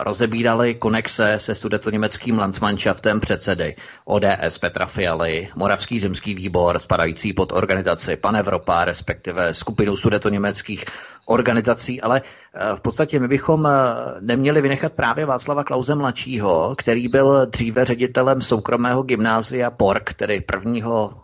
rozebírali 0.03 0.75
konexe 0.75 1.39
se 1.39 1.55
sudetoněmeckým 1.55 2.39
Landsmannschaftem 2.39 3.19
předsedy 3.19 3.75
ODS 4.05 4.57
Petra 4.61 4.85
Fialy, 4.85 5.49
Moravský 5.55 5.99
zemský 5.99 6.35
výbor 6.35 6.79
spadající 6.79 7.33
pod 7.33 7.51
organizaci 7.51 8.15
Pan 8.15 8.35
Evropa, 8.35 8.85
respektive 8.85 9.53
skupinu 9.53 9.95
sudetoněmeckých 9.95 10.85
organizací, 11.25 12.01
ale 12.01 12.21
uh, 12.21 12.75
v 12.75 12.81
podstatě 12.81 13.19
my 13.19 13.27
bychom 13.27 13.59
uh, 13.59 13.71
neměli 14.19 14.61
vynechat 14.61 14.93
právě 14.93 15.25
Václava 15.25 15.63
Klauze 15.63 15.95
mladšího, 15.95 16.75
který 16.77 17.07
byl 17.07 17.45
dříve 17.45 17.85
ředitelem 17.85 18.41
soukromého 18.41 19.03
gymnázia 19.03 19.71
PORK, 19.71 20.13
tedy 20.13 20.41
prvního, 20.41 21.21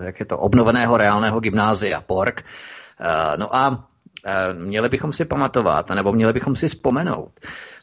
jak 0.00 0.20
je 0.20 0.26
to, 0.26 0.38
obnoveného 0.38 0.96
reálného 0.96 1.40
gymnázia 1.40 2.00
PORK. 2.00 2.42
No 3.38 3.56
a 3.56 3.88
Eh, 3.88 3.97
měli 4.52 4.88
bychom 4.88 5.12
si 5.12 5.24
pamatovat, 5.24 5.90
nebo 5.90 6.12
měli 6.12 6.32
bychom 6.32 6.56
si 6.56 6.68
vzpomenout, 6.68 7.32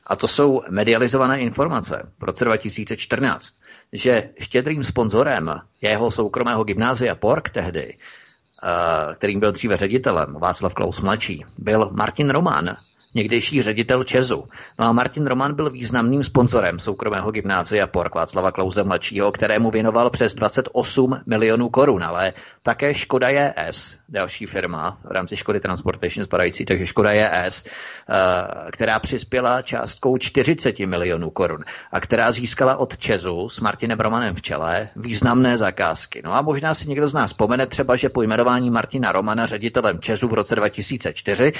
a 0.07 0.15
to 0.15 0.27
jsou 0.27 0.61
medializované 0.69 1.39
informace 1.39 2.11
v 2.19 2.23
roce 2.23 2.45
2014, 2.45 3.53
že 3.93 4.29
štědrým 4.39 4.83
sponzorem 4.83 5.61
jeho 5.81 6.11
soukromého 6.11 6.63
gymnázia 6.63 7.15
Pork 7.15 7.49
tehdy, 7.49 7.95
eh, 7.95 9.15
kterým 9.15 9.39
byl 9.39 9.51
dříve 9.51 9.77
ředitelem 9.77 10.33
Václav 10.33 10.73
Klaus 10.73 11.01
mladší, 11.01 11.45
byl 11.57 11.89
Martin 11.91 12.29
Roman, 12.29 12.77
někdejší 13.16 13.61
ředitel 13.61 14.03
Česu. 14.03 14.43
No 14.80 14.86
a 14.86 14.91
Martin 14.91 15.26
Roman 15.26 15.55
byl 15.55 15.70
významným 15.70 16.24
sponzorem 16.24 16.80
soukromého 16.80 17.32
gymnázia 17.32 17.88
Pork 17.88 18.16
Václava 18.16 18.51
Klauze 18.51 18.84
mladšího, 18.84 19.32
kterému 19.32 19.72
věnoval 19.72 20.09
přes 20.09 20.34
28 20.34 21.22
milionů 21.26 21.70
korun, 21.70 22.03
ale 22.03 22.34
také 22.63 22.93
Škoda 22.93 23.30
JS, 23.30 23.97
další 24.09 24.45
firma 24.45 24.97
v 25.03 25.11
rámci 25.11 25.36
Škody 25.36 25.59
Transportation 25.59 26.26
spadající, 26.26 26.66
takže 26.66 26.88
Škoda 26.88 27.11
JS, 27.11 27.66
eh, 27.66 28.72
která 28.72 28.99
přispěla 28.99 29.61
částkou 29.61 30.18
40 30.18 30.86
milionů 30.86 31.30
korun 31.30 31.63
a 31.91 31.99
která 31.99 32.32
získala 32.32 32.78
od 32.78 32.97
Česu 32.97 33.49
s 33.49 33.59
Martinem 33.59 33.99
Romanem 33.99 34.36
v 34.36 34.41
čele 34.41 34.89
významné 34.95 35.57
zakázky. 35.57 36.22
No 36.26 36.34
a 36.34 36.41
možná 36.41 36.74
si 36.74 36.89
někdo 36.89 37.07
z 37.07 37.13
nás 37.13 37.32
vzpomene 37.32 37.68
třeba, 37.68 37.95
že 37.95 38.09
po 38.09 38.22
jmenování 38.22 38.70
Martina 38.70 39.11
Romana 39.11 39.45
ředitelem 39.45 39.99
Česu 39.99 40.28
v 40.28 40.34
roce 40.34 40.55
2004 40.55 41.53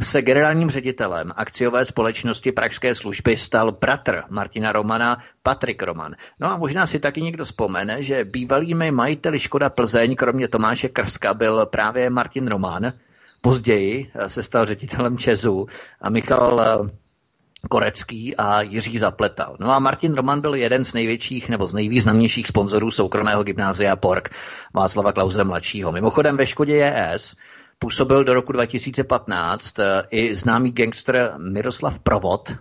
se 0.00 0.22
generálním 0.22 0.70
ředitelem 0.70 0.95
akciové 1.36 1.84
společnosti 1.84 2.52
Pražské 2.52 2.94
služby 2.94 3.36
stal 3.36 3.72
bratr 3.72 4.22
Martina 4.30 4.72
Romana 4.72 5.18
Patrik 5.42 5.82
Roman. 5.82 6.14
No 6.40 6.50
a 6.50 6.56
možná 6.56 6.86
si 6.86 7.00
taky 7.00 7.22
někdo 7.22 7.44
vzpomene, 7.44 8.02
že 8.02 8.24
bývalými 8.24 8.90
majiteli 8.90 9.38
Škoda 9.38 9.70
Plzeň, 9.70 10.16
kromě 10.16 10.48
Tomáše 10.48 10.88
Krska, 10.88 11.34
byl 11.34 11.66
právě 11.66 12.10
Martin 12.10 12.48
Roman. 12.48 12.92
Později 13.40 14.10
se 14.26 14.42
stal 14.42 14.66
ředitelem 14.66 15.18
Česu 15.18 15.66
a 16.00 16.10
Michal 16.10 16.60
eh, 16.60 16.90
Korecký 17.68 18.36
a 18.36 18.62
Jiří 18.62 18.98
Zapletal. 18.98 19.56
No 19.60 19.72
a 19.72 19.78
Martin 19.78 20.14
Roman 20.14 20.40
byl 20.40 20.54
jeden 20.54 20.84
z 20.84 20.94
největších 20.94 21.48
nebo 21.48 21.66
z 21.66 21.74
nejvýznamnějších 21.74 22.46
sponzorů 22.46 22.90
soukromého 22.90 23.44
gymnázia 23.44 23.96
Pork 23.96 24.28
Václava 24.74 25.12
Klauze 25.12 25.44
mladšího. 25.44 25.92
Mimochodem 25.92 26.36
ve 26.36 26.46
Škodě 26.46 26.76
JS 26.76 27.36
působil 27.78 28.24
do 28.24 28.34
roku 28.34 28.52
2015 28.52 29.78
eh, 29.78 30.02
i 30.10 30.34
známý 30.34 30.72
gangster 30.72 31.34
Miroslav 31.38 31.98
Provod, 31.98 32.52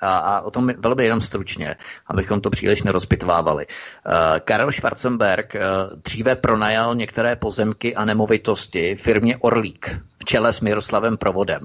a, 0.00 0.18
a 0.18 0.40
o 0.40 0.50
tom 0.50 0.70
velmi 0.78 1.04
jenom 1.04 1.20
stručně, 1.20 1.76
abychom 2.06 2.40
to 2.40 2.50
příliš 2.50 2.82
nerozpitvávali. 2.82 3.66
Uh, 3.66 4.12
Karel 4.44 4.72
Schwarzenberg 4.72 5.54
uh, 5.54 5.60
dříve 6.02 6.36
pronajal 6.36 6.94
některé 6.94 7.36
pozemky 7.36 7.94
a 7.94 8.04
nemovitosti 8.04 8.96
firmě 8.96 9.36
Orlík 9.36 9.98
v 10.18 10.24
čele 10.24 10.52
s 10.52 10.60
Miroslavem 10.60 11.16
Provodem, 11.16 11.60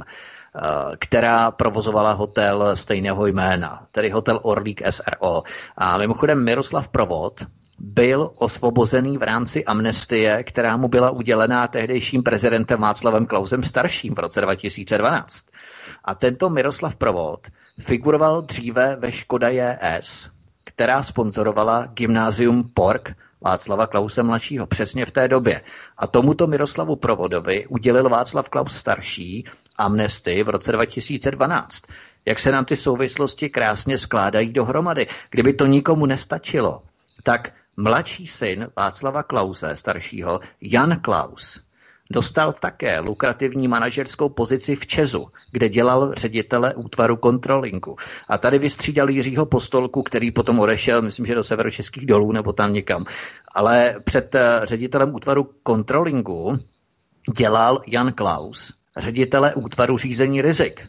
která 1.00 1.52
provozovala 1.52 2.12
hotel 2.12 2.76
stejného 2.76 3.28
jména, 3.28 3.84
tedy 3.92 4.10
hotel 4.10 4.40
Orlík 4.44 4.82
SRO. 4.90 5.44
A 5.78 5.98
mimochodem 5.98 6.44
Miroslav 6.44 6.90
Provod 6.90 7.46
byl 7.80 8.32
osvobozený 8.36 9.18
v 9.18 9.24
rámci 9.24 9.66
amnestie, 9.66 10.44
která 10.44 10.78
mu 10.78 10.88
byla 10.88 11.12
udělená 11.12 11.68
tehdejším 11.68 12.24
prezidentem 12.24 12.82
Václavem 12.82 13.26
Klausem 13.26 13.64
starším 13.64 14.16
v 14.16 14.20
roce 14.20 14.42
2012. 14.42 15.46
A 16.04 16.16
tento 16.16 16.50
Miroslav 16.50 16.96
Provod 16.96 17.48
figuroval 17.80 18.42
dříve 18.42 18.96
ve 18.96 19.12
Škoda 19.12 19.50
JS, 19.50 20.30
která 20.66 21.04
sponzorovala 21.04 21.86
gymnázium 21.86 22.70
Pork 22.74 23.16
Václava 23.42 23.88
Klause 23.88 24.24
mladšího 24.24 24.68
přesně 24.68 25.06
v 25.06 25.12
té 25.12 25.28
době. 25.28 25.62
A 25.98 26.08
tomuto 26.08 26.48
Miroslavu 26.48 26.96
Provodovi 26.96 27.68
udělil 27.68 28.10
Václav 28.10 28.50
Klaus 28.50 28.76
starší 28.76 29.46
amnesty 29.76 30.44
v 30.44 30.50
roce 30.50 30.72
2012. 30.72 31.84
Jak 32.26 32.40
se 32.40 32.52
nám 32.52 32.66
ty 32.66 32.78
souvislosti 32.78 33.50
krásně 33.50 33.98
skládají 33.98 34.50
dohromady. 34.50 35.08
Kdyby 35.30 35.54
to 35.54 35.66
nikomu 35.66 36.06
nestačilo, 36.06 36.82
tak 37.24 37.52
mladší 37.78 38.28
syn 38.28 38.68
Václava 38.76 39.24
Klause 39.24 39.76
staršího, 39.76 40.40
Jan 40.62 41.00
Klaus, 41.02 41.62
dostal 42.12 42.54
také 42.54 43.00
lukrativní 43.00 43.68
manažerskou 43.68 44.30
pozici 44.30 44.76
v 44.76 44.88
Česu, 44.88 45.28
kde 45.52 45.70
dělal 45.70 46.14
ředitele 46.14 46.74
útvaru 46.74 47.16
kontrolingu. 47.16 47.96
A 48.28 48.38
tady 48.38 48.60
vystřídal 48.60 49.10
Jiřího 49.10 49.46
Postolku, 49.46 50.04
který 50.04 50.32
potom 50.32 50.60
odešel, 50.60 51.02
myslím, 51.02 51.26
že 51.26 51.36
do 51.36 51.44
severočeských 51.44 52.06
dolů 52.06 52.32
nebo 52.32 52.54
tam 52.54 52.74
někam. 52.74 53.06
Ale 53.52 53.96
před 54.06 54.36
eh, 54.36 54.62
ředitelem 54.64 55.16
útvaru 55.16 55.50
kontrolingu 55.64 56.60
dělal 57.38 57.82
Jan 57.88 58.14
Klaus, 58.14 58.74
ředitele 58.98 59.54
útvaru 59.54 59.98
řízení 59.98 60.42
rizik. 60.42 60.88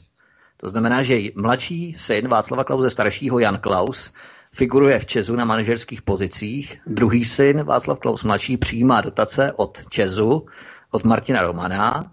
To 0.56 0.68
znamená, 0.68 1.02
že 1.02 1.18
mladší 1.36 1.94
syn 1.96 2.28
Václava 2.28 2.64
Klauze 2.64 2.90
staršího 2.90 3.38
Jan 3.38 3.58
Klaus 3.58 4.12
figuruje 4.56 4.98
v 4.98 5.06
Česu 5.06 5.36
na 5.36 5.44
manažerských 5.44 6.02
pozicích. 6.02 6.80
Druhý 6.86 7.24
syn 7.24 7.64
Václav 7.64 7.98
Klaus 8.00 8.24
mladší 8.24 8.56
přijímá 8.56 9.00
dotace 9.00 9.52
od 9.56 9.88
Česu, 9.88 10.46
od 10.90 11.04
Martina 11.04 11.42
Romana 11.42 12.12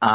a 0.00 0.12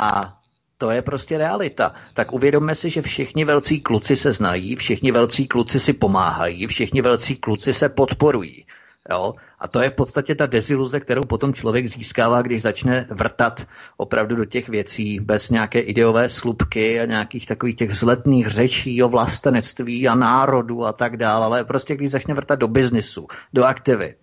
to 0.77 0.91
je 0.91 1.01
prostě 1.01 1.37
realita. 1.37 1.95
Tak 2.13 2.33
uvědomme 2.33 2.75
si, 2.75 2.89
že 2.89 3.01
všichni 3.01 3.45
velcí 3.45 3.81
kluci 3.81 4.15
se 4.15 4.31
znají, 4.31 4.75
všichni 4.75 5.11
velcí 5.11 5.47
kluci 5.47 5.79
si 5.79 5.93
pomáhají, 5.93 6.67
všichni 6.67 7.01
velcí 7.01 7.35
kluci 7.35 7.73
se 7.73 7.89
podporují. 7.89 8.65
Jo? 9.09 9.33
A 9.59 9.67
to 9.67 9.81
je 9.81 9.89
v 9.89 9.93
podstatě 9.93 10.35
ta 10.35 10.45
deziluze, 10.45 10.99
kterou 10.99 11.21
potom 11.21 11.53
člověk 11.53 11.87
získává, 11.87 12.41
když 12.41 12.61
začne 12.61 13.07
vrtat 13.11 13.67
opravdu 13.97 14.35
do 14.35 14.45
těch 14.45 14.69
věcí 14.69 15.19
bez 15.19 15.49
nějaké 15.49 15.79
ideové 15.79 16.29
slupky 16.29 16.99
a 16.99 17.05
nějakých 17.05 17.45
takových 17.45 17.75
těch 17.75 17.89
vzletných 17.89 18.47
řečí 18.47 19.03
o 19.03 19.09
vlastenectví 19.09 20.07
a 20.07 20.15
národu 20.15 20.85
a 20.85 20.93
tak 20.93 21.17
dále, 21.17 21.45
ale 21.45 21.63
prostě 21.63 21.95
když 21.95 22.11
začne 22.11 22.33
vrtat 22.33 22.59
do 22.59 22.67
biznisu, 22.67 23.27
do 23.53 23.63
aktivit, 23.63 24.17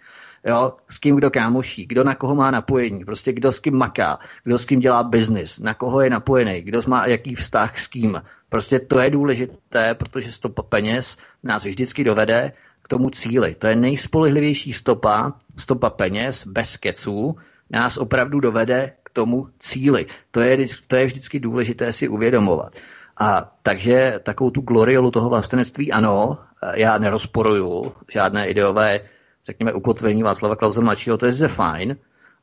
jo, 0.45 0.72
s 0.89 0.99
kým 0.99 1.16
kdo 1.16 1.31
kámoší, 1.31 1.87
kdo 1.87 2.05
na 2.05 2.14
koho 2.14 2.35
má 2.35 2.51
napojení, 2.51 3.05
prostě 3.05 3.33
kdo 3.33 3.53
s 3.53 3.61
kým 3.61 3.76
maká, 3.76 4.18
kdo 4.45 4.59
s 4.59 4.64
kým 4.64 4.81
dělá 4.81 5.03
biznis, 5.03 5.59
na 5.59 5.74
koho 5.74 6.01
je 6.01 6.11
napojený, 6.11 6.62
kdo 6.62 6.83
má 6.87 7.07
jaký 7.07 7.35
vztah 7.35 7.79
s 7.79 7.87
kým. 7.87 8.22
Prostě 8.49 8.79
to 8.79 9.01
je 9.01 9.11
důležité, 9.11 9.95
protože 9.95 10.33
stopa 10.33 10.62
peněz 10.62 11.18
nás 11.43 11.64
vždycky 11.64 12.05
dovede 12.05 12.53
k 12.89 12.97
tomu 12.97 13.11
cíli. 13.11 13.55
To 13.55 13.66
je 13.66 13.76
nejspolehlivější 13.76 14.72
stopa, 14.72 15.32
stopa 15.57 15.91
peněz 15.91 16.47
bez 16.47 16.76
keců, 16.76 17.36
nás 17.70 17.97
opravdu 17.97 18.41
dovede 18.41 18.93
k 19.03 19.11
tomu 19.11 19.49
cíli. 19.59 20.07
To 20.30 20.41
je, 20.41 20.66
to 20.86 20.97
je 20.97 21.07
vždycky 21.07 21.41
důležité 21.41 21.93
si 21.93 22.09
uvědomovat. 22.09 22.72
A 23.20 23.53
takže 23.62 24.20
takovou 24.22 24.51
tu 24.51 24.61
gloriolu 24.61 25.11
toho 25.11 25.28
vlastenectví, 25.28 25.93
ano, 25.93 26.39
já 26.74 26.99
nerozporuju 26.99 27.93
žádné 28.12 28.49
ideové, 28.49 29.01
řekněme, 29.47 29.72
ukotvení 29.72 30.22
Václava 30.22 30.57
Klauze 30.57 30.80
mladšího, 30.80 31.18
to 31.18 31.26
je 31.26 31.32
ze 31.32 31.49
fajn, 31.49 31.97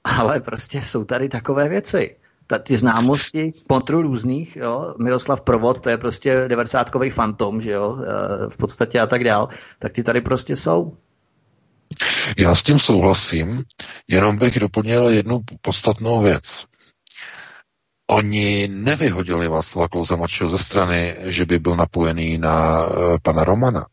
ale 0.03 0.39
prostě 0.39 0.81
jsou 0.81 1.03
tady 1.03 1.29
takové 1.29 1.69
věci 1.69 2.15
ta, 2.47 2.59
ty 2.59 2.77
známosti 2.77 3.51
kontru 3.69 4.01
různých, 4.01 4.55
jo, 4.55 4.95
Miroslav 4.99 5.41
Provod, 5.41 5.81
to 5.81 5.89
je 5.89 5.97
prostě 5.97 6.45
90 6.47 6.89
fantom, 7.13 7.61
že 7.61 7.71
jo, 7.71 7.97
e, 7.97 8.49
v 8.49 8.57
podstatě 8.57 8.99
a 8.99 9.07
tak 9.07 9.23
dál, 9.23 9.49
tak 9.79 9.91
ty 9.91 10.03
tady 10.03 10.21
prostě 10.21 10.55
jsou. 10.55 10.97
Já 12.37 12.55
s 12.55 12.63
tím 12.63 12.79
souhlasím, 12.79 13.63
jenom 14.07 14.37
bych 14.37 14.59
doplnil 14.59 15.09
jednu 15.09 15.41
podstatnou 15.61 16.21
věc. 16.21 16.65
Oni 18.07 18.67
nevyhodili 18.67 19.47
Václava 19.47 19.87
Klauze 19.87 20.15
mladšího 20.15 20.49
ze 20.49 20.57
strany, 20.57 21.15
že 21.19 21.45
by 21.45 21.59
byl 21.59 21.75
napojený 21.75 22.37
na 22.37 22.85
uh, 22.85 23.17
pana 23.23 23.43
Romana. 23.43 23.85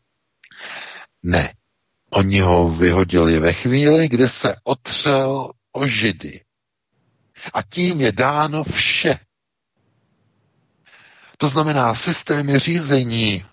Ne. 1.23 1.53
Oni 2.09 2.39
ho 2.39 2.69
vyhodili 2.69 3.39
ve 3.39 3.53
chvíli, 3.53 4.07
kdy 4.07 4.29
se 4.29 4.55
otřel 4.63 5.51
o 5.71 5.87
Židy. 5.87 6.41
A 7.53 7.61
tím 7.63 8.01
je 8.01 8.11
dáno 8.11 8.63
vše. 8.63 9.19
To 11.37 11.47
znamená 11.47 11.95
systémy 11.95 12.59
řízení. 12.59 13.45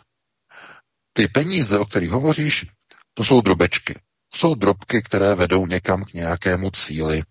Ty 1.12 1.28
peníze, 1.28 1.78
o 1.78 1.84
kterých 1.84 2.10
hovoříš, 2.10 2.66
to 3.14 3.24
jsou 3.24 3.40
drobečky. 3.40 4.00
Jsou 4.34 4.54
drobky, 4.54 5.02
které 5.02 5.34
vedou 5.34 5.66
někam 5.66 6.04
k 6.04 6.12
nějakému 6.12 6.70
cíli. 6.70 7.22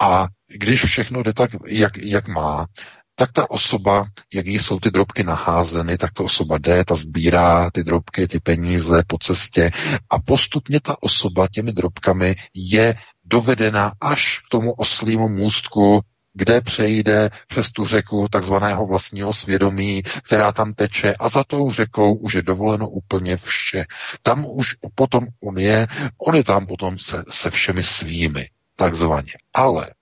A 0.00 0.26
když 0.46 0.84
všechno 0.84 1.22
jde 1.22 1.32
tak, 1.32 1.50
jak, 1.66 1.96
jak 1.96 2.28
má, 2.28 2.66
tak 3.14 3.32
ta 3.32 3.50
osoba, 3.50 4.06
jak 4.34 4.46
jí 4.46 4.58
jsou 4.58 4.80
ty 4.80 4.90
drobky 4.90 5.24
naházeny, 5.24 5.98
tak 5.98 6.12
ta 6.12 6.22
osoba 6.24 6.58
jde, 6.58 6.84
ta 6.84 6.94
sbírá 6.96 7.70
ty 7.70 7.84
drobky, 7.84 8.28
ty 8.28 8.40
peníze 8.40 9.02
po 9.06 9.18
cestě 9.18 9.70
a 10.10 10.18
postupně 10.18 10.80
ta 10.80 11.02
osoba 11.02 11.48
těmi 11.52 11.72
drobkami 11.72 12.36
je 12.54 12.94
dovedena 13.30 13.92
až 14.00 14.38
k 14.38 14.48
tomu 14.48 14.72
oslímu 14.72 15.28
můstku, 15.28 16.00
kde 16.34 16.60
přejde 16.60 17.30
přes 17.46 17.70
tu 17.70 17.86
řeku 17.86 18.28
takzvaného 18.30 18.86
vlastního 18.86 19.32
svědomí, 19.32 20.02
která 20.02 20.52
tam 20.52 20.74
teče 20.74 21.14
a 21.14 21.28
za 21.28 21.44
tou 21.44 21.72
řekou 21.72 22.14
už 22.14 22.34
je 22.34 22.42
dovoleno 22.42 22.88
úplně 22.88 23.36
vše. 23.36 23.84
Tam 24.22 24.46
už 24.48 24.76
potom 24.94 25.26
on 25.42 25.58
je, 25.58 25.86
on 26.18 26.34
je 26.34 26.44
tam 26.44 26.66
potom 26.66 26.98
se, 26.98 27.24
se 27.30 27.50
všemi 27.50 27.82
svými, 27.82 28.50
takzvaně. 28.76 29.32
Ale 29.54 29.94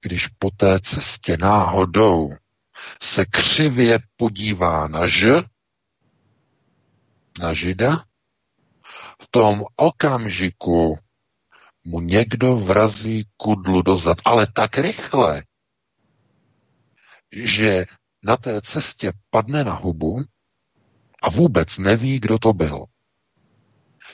když 0.00 0.26
po 0.26 0.50
té 0.50 0.80
cestě 0.80 1.36
náhodou 1.36 2.30
se 3.02 3.24
křivě 3.24 3.98
podívá 4.16 4.88
na 4.88 5.06
ž, 5.06 5.42
na 7.38 7.54
žida, 7.54 8.04
v 9.22 9.28
tom 9.30 9.64
okamžiku 9.76 10.98
mu 11.84 12.00
někdo 12.00 12.56
vrazí 12.56 13.26
kudlu 13.36 13.82
dozad, 13.82 14.18
ale 14.24 14.46
tak 14.54 14.78
rychle, 14.78 15.42
že 17.32 17.86
na 18.22 18.36
té 18.36 18.60
cestě 18.60 19.12
padne 19.30 19.64
na 19.64 19.72
hubu 19.74 20.22
a 21.22 21.30
vůbec 21.30 21.78
neví, 21.78 22.20
kdo 22.20 22.38
to 22.38 22.52
byl. 22.52 22.84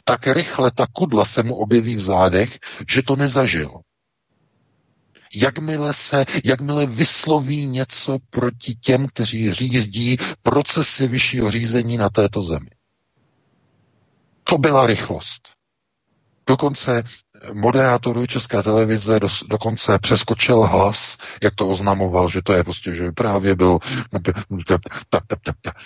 Tak 0.05 0.27
rychle 0.27 0.71
ta 0.71 0.87
kudla 0.93 1.25
se 1.25 1.43
mu 1.43 1.55
objeví 1.55 1.97
v 1.97 2.01
zádech, 2.01 2.59
že 2.89 3.03
to 3.03 3.17
nezažil. 3.17 3.81
Jakmile 5.35 5.93
se, 5.95 6.25
jakmile 6.45 6.87
vysloví 6.87 7.67
něco 7.67 8.19
proti 8.31 8.75
těm, 8.75 9.07
kteří 9.07 9.55
řídí 9.55 10.17
procesy 10.43 11.09
vyššího 11.09 11.51
řízení 11.51 11.97
na 11.97 12.11
této 12.11 12.43
zemi. 12.43 12.71
To 14.45 14.59
byla 14.59 14.87
rychlost. 14.87 15.49
Dokonce 16.47 17.03
moderátorů 17.53 18.27
České 18.27 18.63
televize 18.63 19.21
do, 19.21 19.29
dokonce 19.49 19.99
přeskočil 19.99 20.61
hlas, 20.61 21.17
jak 21.43 21.55
to 21.55 21.69
oznamoval, 21.69 22.29
že 22.29 22.43
to 22.43 22.53
je 22.53 22.65
prostě, 22.65 22.95
že 22.95 23.13
právě 23.13 23.57
byl, 23.57 23.79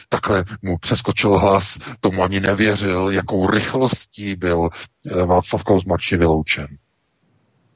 takhle 0.08 0.44
mu 0.62 0.78
přeskočil 0.78 1.38
hlas, 1.38 1.78
tomu 2.00 2.22
ani 2.22 2.40
nevěřil, 2.40 3.10
jakou 3.10 3.50
rychlostí 3.50 4.36
byl 4.36 4.68
eh, 5.06 5.24
Václav 5.24 5.64
Klaus 5.64 5.84
mladší 5.84 6.16
vyloučen 6.16 6.66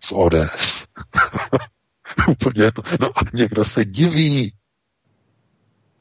z 0.00 0.12
ODS. 0.12 0.84
Úplně 2.28 2.72
to. 2.72 2.82
No 3.00 3.08
a 3.08 3.20
někdo 3.34 3.64
se 3.64 3.84
diví. 3.84 4.52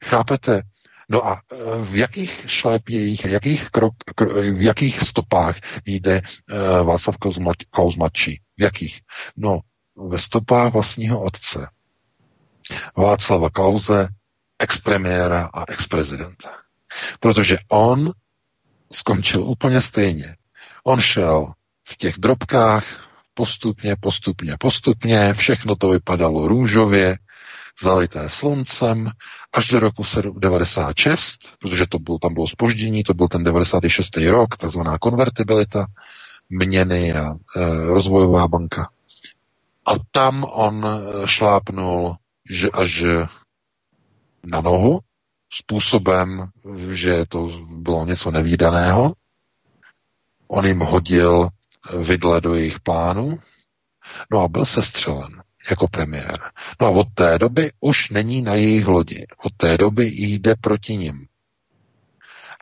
Chápete? 0.05 0.61
No 1.09 1.27
a 1.27 1.41
e, 1.51 1.55
v 1.85 1.95
jakých 1.95 2.43
šlépějích, 2.47 3.25
jakých 3.25 3.69
krok, 3.69 3.93
v 4.41 4.61
jakých 4.61 5.01
stopách 5.01 5.55
jde 5.85 6.21
uh, 6.21 6.87
Václav 6.87 7.17
Klaus 7.71 7.95
mladší? 7.95 8.41
V 8.57 8.61
jakých? 8.61 9.01
No, 9.37 9.59
ve 10.09 10.19
stopách 10.19 10.73
vlastního 10.73 11.21
otce. 11.21 11.67
Václava 12.97 13.49
Klauze, 13.49 14.07
expremiéra 14.59 15.49
a 15.53 15.71
exprezidenta. 15.71 16.49
Protože 17.19 17.57
on 17.69 18.11
skončil 18.91 19.43
úplně 19.43 19.81
stejně. 19.81 20.35
On 20.83 20.99
šel 20.99 21.53
v 21.89 21.97
těch 21.97 22.17
drobkách 22.17 23.09
postupně, 23.33 23.95
postupně, 23.99 24.55
postupně, 24.59 25.33
všechno 25.33 25.75
to 25.75 25.89
vypadalo 25.89 26.47
růžově, 26.47 27.17
zalité 27.81 28.29
sluncem 28.29 29.11
až 29.53 29.67
do 29.67 29.79
roku 29.79 30.03
96, 30.39 31.37
protože 31.59 31.85
to 31.89 31.99
bylo, 31.99 32.19
tam 32.19 32.33
bylo 32.33 32.47
spoždění, 32.47 33.03
to 33.03 33.13
byl 33.13 33.27
ten 33.27 33.43
96. 33.43 34.17
rok, 34.17 34.57
takzvaná 34.57 34.97
konvertibilita 34.97 35.85
měny 36.49 37.13
a 37.13 37.31
e, 37.31 37.35
rozvojová 37.85 38.47
banka. 38.47 38.89
A 39.85 39.91
tam 40.11 40.43
on 40.43 40.85
e, 40.85 41.27
šlápnul 41.27 42.15
že 42.49 42.69
až 42.71 43.03
na 44.43 44.61
nohu 44.61 44.99
způsobem, 45.53 46.49
že 46.91 47.25
to 47.25 47.47
bylo 47.69 48.05
něco 48.05 48.31
nevýdaného. 48.31 49.13
On 50.47 50.65
jim 50.65 50.79
hodil 50.79 51.49
vidle 51.99 52.41
do 52.41 52.55
jejich 52.55 52.79
plánu, 52.79 53.39
no 54.31 54.39
a 54.43 54.47
byl 54.47 54.65
sestřelen 54.65 55.43
jako 55.69 55.87
premiér. 55.87 56.39
No 56.81 56.87
a 56.87 56.89
od 56.89 57.07
té 57.13 57.39
doby 57.39 57.71
už 57.79 58.09
není 58.09 58.41
na 58.41 58.53
jejich 58.53 58.87
lodi. 58.87 59.25
Od 59.43 59.53
té 59.57 59.77
doby 59.77 60.11
jde 60.15 60.55
proti 60.61 60.97
nim. 60.97 61.27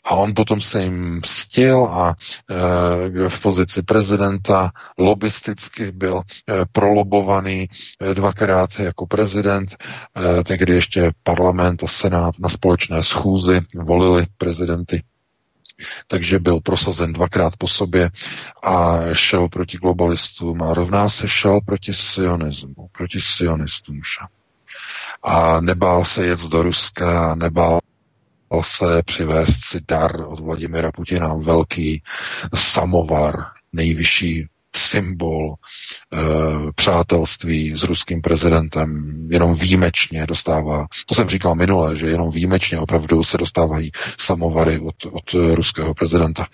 A 0.06 0.16
on 0.16 0.34
potom 0.34 0.62
se 0.62 0.84
jim 0.84 1.22
stil 1.26 1.86
a 1.86 2.16
e, 2.16 3.30
v 3.30 3.42
pozici 3.42 3.82
prezidenta 3.82 4.72
lobisticky 4.98 5.92
byl 5.92 6.22
e, 6.22 6.66
prolobovaný 6.72 7.70
e, 8.02 8.14
dvakrát 8.14 8.70
jako 8.80 9.08
prezident, 9.08 9.76
e, 10.40 10.44
tehdy 10.44 10.74
ještě 10.74 11.12
parlament 11.24 11.84
a 11.84 11.88
senát 11.88 12.40
na 12.40 12.50
společné 12.50 13.04
schůzi 13.04 13.62
volili 13.76 14.26
prezidenty 14.38 15.04
takže 16.08 16.40
byl 16.40 16.60
prosazen 16.60 17.14
dvakrát 17.14 17.58
po 17.58 17.68
sobě 17.68 18.10
a 18.64 19.00
šel 19.14 19.50
proti 19.50 19.78
globalistům 19.78 20.62
a 20.64 20.74
rovná 20.74 21.10
se 21.10 21.28
šel 21.28 21.60
proti 21.66 21.94
sionismu, 21.94 22.90
proti 22.92 23.20
sionistům 23.22 24.02
šel. 24.04 24.28
A 25.24 25.60
nebál 25.62 26.06
se 26.06 26.26
jet 26.26 26.40
do 26.42 26.64
Ruska, 26.64 27.36
nebál 27.36 27.80
se 28.62 29.04
přivést 29.04 29.66
si 29.66 29.80
dar 29.88 30.22
od 30.28 30.40
Vladimira 30.40 30.92
Putina, 30.92 31.34
velký 31.34 32.04
samovar, 32.56 33.36
nejvyšší 33.74 34.48
symbol 34.78 35.54
e, 35.54 36.18
přátelství 36.76 37.76
s 37.78 37.84
ruským 37.84 38.22
prezidentem. 38.22 39.16
Jenom 39.32 39.54
výjimečně 39.54 40.26
dostává, 40.26 40.88
to 41.06 41.16
jsem 41.16 41.30
říkal 41.30 41.56
minule, 41.56 41.96
že 41.96 42.08
jenom 42.08 42.32
výjimečně 42.32 42.80
opravdu 42.80 43.24
se 43.24 43.38
dostávají 43.38 43.92
samovary 44.20 44.80
od, 44.80 44.96
od 45.06 45.34
ruského 45.56 45.94
prezidenta. 45.94 46.48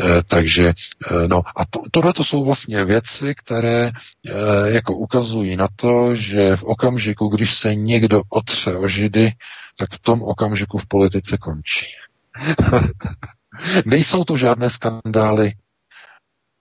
E, 0.00 0.22
takže, 0.22 0.68
e, 0.68 1.28
no 1.28 1.42
a 1.56 1.64
to, 1.64 1.80
tohle 1.90 2.12
to 2.12 2.24
jsou 2.24 2.44
vlastně 2.44 2.84
věci, 2.84 3.34
které 3.34 3.92
jako 4.64 4.94
ukazují 4.94 5.56
na 5.56 5.68
to, 5.76 6.14
že 6.14 6.56
v 6.56 6.62
okamžiku, 6.62 7.28
když 7.28 7.54
se 7.54 7.74
někdo 7.74 8.22
otře 8.28 8.76
o 8.76 8.88
židy, 8.88 9.32
tak 9.78 9.92
v 9.92 9.98
tom 9.98 10.22
okamžiku 10.22 10.78
v 10.78 10.86
politice 10.86 11.38
končí. 11.38 11.86
Nejsou 13.84 14.24
to 14.24 14.36
žádné 14.36 14.70
skandály 14.70 15.52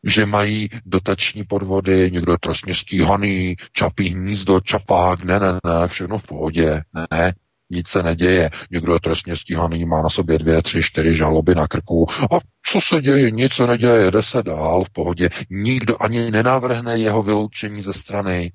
že 0.03 0.25
mají 0.25 0.69
dotační 0.85 1.43
podvody, 1.43 2.09
někdo 2.13 2.31
je 2.31 2.37
trestně 2.41 2.75
stíhaný, 2.75 3.55
čapí 3.71 4.09
hnízdo, 4.09 4.59
čapák, 4.59 5.23
ne, 5.23 5.39
ne, 5.39 5.53
ne, 5.53 5.87
všechno 5.87 6.17
v 6.17 6.23
pohodě, 6.23 6.81
ne, 7.11 7.33
nic 7.69 7.87
se 7.87 8.03
neděje. 8.03 8.49
Někdo 8.71 8.93
je 8.93 8.99
trestně 8.99 9.35
stíhaný, 9.35 9.85
má 9.85 10.01
na 10.01 10.09
sobě 10.09 10.39
dvě, 10.39 10.61
tři, 10.61 10.83
čtyři 10.83 11.15
žaloby 11.15 11.55
na 11.55 11.67
krku. 11.67 12.09
A 12.09 12.39
co 12.65 12.81
se 12.81 13.01
děje? 13.01 13.31
Nic 13.31 13.53
se 13.53 13.67
neděje, 13.67 14.11
jde 14.11 14.23
se 14.23 14.43
dál 14.43 14.83
v 14.83 14.89
pohodě. 14.89 15.29
Nikdo 15.49 15.97
ani 15.99 16.31
nenavrhne 16.31 16.97
jeho 16.97 17.23
vyloučení 17.23 17.81
ze 17.81 17.93
strany, 17.93 18.51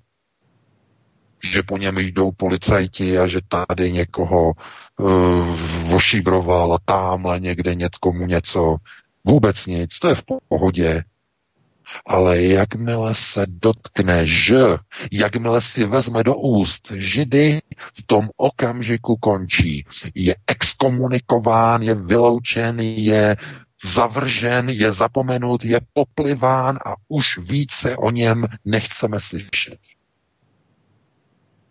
že 1.52 1.62
po 1.62 1.78
něm 1.78 1.98
jdou 1.98 2.32
policajti 2.32 3.18
a 3.18 3.26
že 3.26 3.40
tady 3.48 3.92
někoho 3.92 4.52
uh, 4.98 5.60
vošíbroval 5.82 6.72
a 6.72 6.78
tamhle 6.84 7.40
někde 7.40 7.74
někomu 7.74 8.26
něco. 8.26 8.76
Vůbec 9.24 9.66
nic, 9.66 9.98
to 9.98 10.08
je 10.08 10.14
v 10.14 10.22
pohodě. 10.48 11.04
Ale 12.06 12.42
jakmile 12.42 13.14
se 13.14 13.46
dotkne 13.48 14.26
že, 14.26 14.62
jakmile 15.12 15.62
si 15.62 15.84
vezme 15.84 16.24
do 16.24 16.34
úst 16.34 16.92
židy, 16.94 17.62
v 17.94 18.02
tom 18.06 18.28
okamžiku 18.36 19.16
končí. 19.16 19.86
Je 20.14 20.36
exkomunikován, 20.46 21.82
je 21.82 21.94
vyloučen, 21.94 22.80
je 22.80 23.36
zavržen, 23.84 24.68
je 24.68 24.92
zapomenut, 24.92 25.64
je 25.64 25.80
popliván 25.92 26.76
a 26.76 26.94
už 27.08 27.38
více 27.38 27.96
o 27.96 28.10
něm 28.10 28.46
nechceme 28.64 29.20
slyšet. 29.20 29.78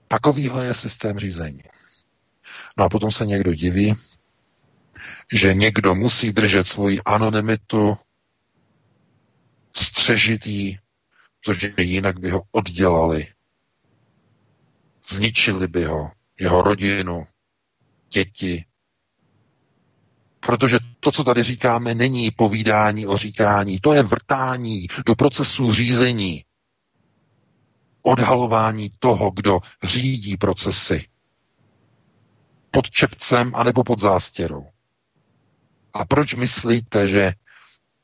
Takovýhle 0.08 0.66
je 0.66 0.74
systém 0.74 1.20
řízení. 1.20 1.64
No 2.78 2.86
a 2.86 2.90
potom 2.90 3.12
se 3.12 3.26
někdo 3.26 3.54
diví, 3.54 3.96
že 5.34 5.54
někdo 5.54 5.96
musí 5.96 6.34
držet 6.34 6.68
svoji 6.68 7.02
anonymitu 7.02 7.98
střežitý, 9.78 10.78
protože 11.46 11.74
jinak 11.78 12.20
by 12.20 12.30
ho 12.30 12.42
oddělali. 12.52 13.28
Zničili 15.10 15.68
by 15.68 15.86
ho, 15.86 16.12
jeho 16.40 16.62
rodinu, 16.62 17.24
děti. 18.10 18.66
Protože 20.40 20.80
to, 21.00 21.12
co 21.12 21.24
tady 21.24 21.44
říkáme, 21.44 21.96
není 21.96 22.32
povídání 22.32 23.08
o 23.08 23.18
říkání, 23.18 23.80
to 23.80 23.94
je 23.94 24.04
vrtání 24.04 24.88
do 25.06 25.16
procesu 25.16 25.74
řízení. 25.74 26.46
Odhalování 28.02 28.92
toho, 29.00 29.32
kdo 29.32 29.60
řídí 29.84 30.38
procesy. 30.38 31.08
Pod 32.72 32.90
čepcem 32.90 33.56
anebo 33.56 33.84
pod 33.84 34.00
zástěrou. 34.00 34.66
A 35.94 36.06
proč 36.06 36.34
myslíte, 36.34 37.08
že 37.08 37.34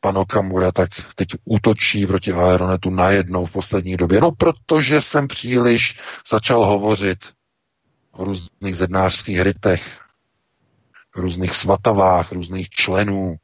pan 0.04 0.18
Okamura 0.18 0.72
tak 0.72 0.90
teď 1.16 1.28
útočí 1.46 2.06
proti 2.08 2.32
Aeronetu 2.32 2.90
najednou 2.90 3.46
v 3.46 3.52
poslední 3.52 3.98
době? 3.98 4.22
No, 4.22 4.32
protože 4.32 5.02
jsem 5.02 5.28
příliš 5.28 5.98
začal 6.30 6.66
hovořit 6.66 7.20
o 8.12 8.24
různých 8.24 8.76
zednářských 8.76 9.42
rytech, 9.42 10.00
různých 11.16 11.56
svatavách, 11.56 12.32
různých 12.32 12.70
členů 12.70 13.36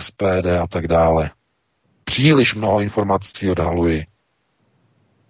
SPD 0.00 0.46
a 0.62 0.66
tak 0.66 0.88
dále. 0.88 1.30
Příliš 2.04 2.54
mnoho 2.54 2.80
informací 2.80 3.50
odhaluji. 3.50 4.06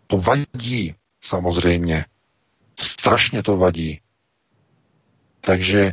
To 0.06 0.18
vadí, 0.18 0.94
samozřejmě. 1.20 2.04
Strašně 2.80 3.42
to 3.42 3.56
vadí. 3.56 4.00
Takže 5.40 5.80
e, 5.80 5.92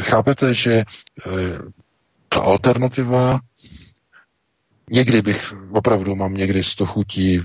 chápete, 0.00 0.54
že 0.54 0.72
e, 0.74 0.84
ta 2.34 2.40
alternativa, 2.40 3.40
někdy 4.90 5.22
bych, 5.22 5.54
opravdu 5.70 6.16
mám 6.16 6.34
někdy 6.34 6.62
z 6.64 6.74
to 6.74 6.86
chutí 6.86 7.42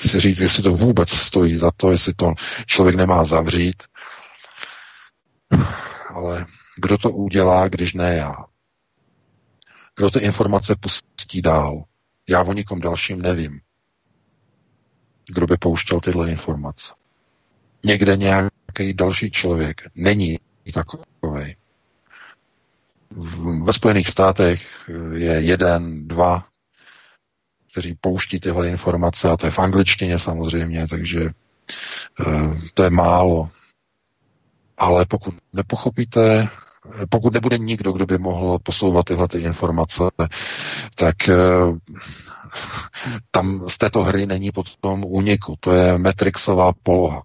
si 0.00 0.20
říct, 0.20 0.38
jestli 0.40 0.62
to 0.62 0.72
vůbec 0.72 1.10
stojí 1.10 1.56
za 1.56 1.70
to, 1.76 1.90
jestli 1.90 2.14
to 2.14 2.34
člověk 2.66 2.96
nemá 2.96 3.24
zavřít, 3.24 3.82
ale 6.14 6.46
kdo 6.76 6.98
to 6.98 7.10
udělá, 7.10 7.68
když 7.68 7.92
ne 7.94 8.14
já? 8.16 8.36
Kdo 9.96 10.10
ty 10.10 10.18
informace 10.18 10.76
pustí 10.80 11.42
dál? 11.42 11.84
Já 12.28 12.42
o 12.42 12.52
nikom 12.52 12.80
dalším 12.80 13.22
nevím. 13.22 13.60
Kdo 15.28 15.46
by 15.46 15.56
pouštěl 15.56 16.00
tyhle 16.00 16.30
informace? 16.30 16.92
Někde 17.84 18.16
nějaký 18.16 18.94
další 18.94 19.30
člověk 19.30 19.80
není 19.94 20.38
takový. 20.74 21.02
Ve 23.64 23.72
Spojených 23.72 24.08
státech 24.08 24.88
je 25.14 25.32
jeden, 25.40 26.08
dva, 26.08 26.44
kteří 27.72 27.94
pouští 28.00 28.40
tyhle 28.40 28.68
informace, 28.68 29.30
a 29.30 29.36
to 29.36 29.46
je 29.46 29.50
v 29.50 29.58
angličtině 29.58 30.18
samozřejmě, 30.18 30.86
takže 30.88 31.30
eh, 32.20 32.24
to 32.74 32.82
je 32.82 32.90
málo. 32.90 33.50
Ale 34.78 35.06
pokud 35.06 35.34
nepochopíte, 35.52 36.48
pokud 37.10 37.32
nebude 37.34 37.58
nikdo, 37.58 37.92
kdo 37.92 38.06
by 38.06 38.18
mohl 38.18 38.58
posouvat 38.58 39.06
tyhle 39.06 39.28
ty 39.28 39.38
informace, 39.38 40.02
tak 40.94 41.28
eh, 41.28 41.34
tam 43.30 43.68
z 43.70 43.78
této 43.78 44.02
hry 44.02 44.26
není 44.26 44.50
potom 44.52 45.04
úniku. 45.06 45.54
To 45.60 45.72
je 45.72 45.98
Matrixová 45.98 46.72
poloha. 46.82 47.22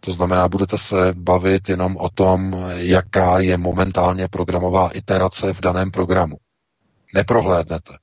To 0.00 0.12
znamená, 0.12 0.48
budete 0.48 0.78
se 0.78 1.12
bavit 1.12 1.68
jenom 1.68 1.96
o 1.96 2.08
tom, 2.08 2.56
jaká 2.74 3.38
je 3.40 3.56
momentálně 3.58 4.28
programová 4.28 4.90
iterace 4.90 5.52
v 5.52 5.60
daném 5.60 5.90
programu. 5.90 6.36
Neprohlédnete. 7.14 7.98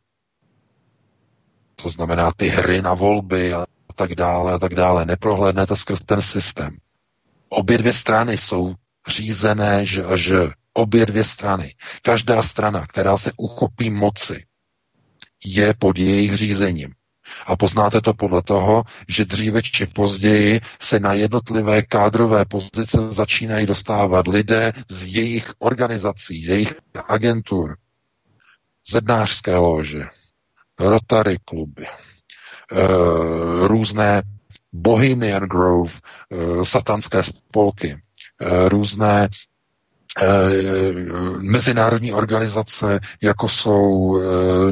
To 1.75 1.89
znamená 1.89 2.31
ty 2.35 2.47
hry 2.49 2.81
na 2.81 2.93
volby 2.93 3.53
a 3.53 3.65
tak 3.95 4.15
dále 4.15 4.53
a 4.53 4.59
tak 4.59 4.75
dále. 4.75 5.05
Neprohlédnete 5.05 5.75
skrz 5.75 5.99
ten 6.05 6.21
systém. 6.21 6.77
Obě 7.49 7.77
dvě 7.77 7.93
strany 7.93 8.37
jsou 8.37 8.75
řízené 9.07 9.85
že, 9.85 10.03
že 10.15 10.49
obě 10.73 11.05
dvě 11.05 11.23
strany. 11.23 11.75
Každá 12.01 12.41
strana, 12.41 12.87
která 12.87 13.17
se 13.17 13.31
uchopí 13.37 13.89
moci, 13.89 14.45
je 15.45 15.73
pod 15.73 15.97
jejich 15.97 16.37
řízením. 16.37 16.93
A 17.45 17.55
poznáte 17.55 18.01
to 18.01 18.13
podle 18.13 18.41
toho, 18.41 18.83
že 19.07 19.25
dříve 19.25 19.61
či 19.61 19.85
později 19.85 20.61
se 20.79 20.99
na 20.99 21.13
jednotlivé 21.13 21.81
kádrové 21.81 22.45
pozice 22.45 22.97
začínají 23.11 23.65
dostávat 23.65 24.27
lidé 24.27 24.73
z 24.89 25.05
jejich 25.05 25.53
organizací, 25.59 26.45
z 26.45 26.47
jejich 26.47 26.73
agentur, 27.07 27.77
zednářské 28.89 29.55
lože, 29.55 30.05
Rotary 30.79 31.37
kluby, 31.45 31.85
eh, 31.85 32.77
různé 33.67 34.23
Bohemian 34.73 35.43
Grove, 35.43 35.91
eh, 35.91 36.65
satanské 36.65 37.23
spolky, 37.23 38.01
eh, 38.41 38.69
různé 38.69 39.29
mezinárodní 41.39 42.13
organizace, 42.13 42.99
jako 43.21 43.49
jsou 43.49 44.17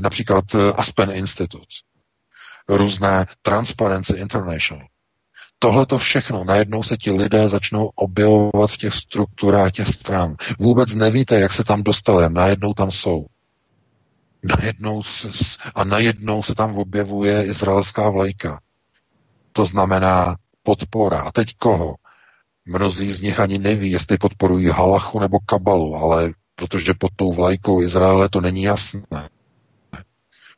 například 0.02 0.46
Aspen 0.76 1.12
Institute, 1.12 1.66
různé 2.70 3.26
Transparency 3.42 4.14
International. 4.14 4.88
tohle 5.60 5.86
to 5.86 5.98
všechno, 5.98 6.44
najednou 6.44 6.84
se 6.84 6.98
ti 6.98 7.12
lidé 7.12 7.50
začnou 7.50 7.86
objevovat 7.96 8.72
v 8.72 8.78
těch 8.78 8.94
strukturách 8.94 9.72
těch 9.72 9.88
stran. 9.88 10.36
Vůbec 10.60 10.94
nevíte, 10.94 11.40
jak 11.40 11.54
se 11.54 11.64
tam 11.64 11.84
dostali, 11.84 12.30
najednou 12.30 12.74
tam 12.74 12.92
jsou. 12.92 13.26
Najednou 14.44 15.04
se, 15.04 15.30
a 15.76 15.84
najednou 15.84 16.44
se 16.44 16.56
tam 16.56 16.78
objevuje 16.78 17.46
izraelská 17.46 18.10
vlajka. 18.10 18.60
To 19.54 19.66
znamená 19.66 20.36
podpora. 20.64 21.20
A 21.22 21.32
teď 21.32 21.48
koho? 21.58 21.96
Mnozí 22.66 23.12
z 23.12 23.22
nich 23.22 23.40
ani 23.40 23.58
neví, 23.58 23.92
jestli 23.92 24.18
podporují 24.18 24.68
Halachu 24.68 25.20
nebo 25.20 25.40
Kabalu, 25.40 25.96
ale 25.96 26.34
protože 26.56 26.94
pod 26.94 27.12
tou 27.16 27.34
vlajkou 27.34 27.82
Izraele 27.82 28.30
to 28.30 28.42
není 28.42 28.64
jasné. 28.64 29.30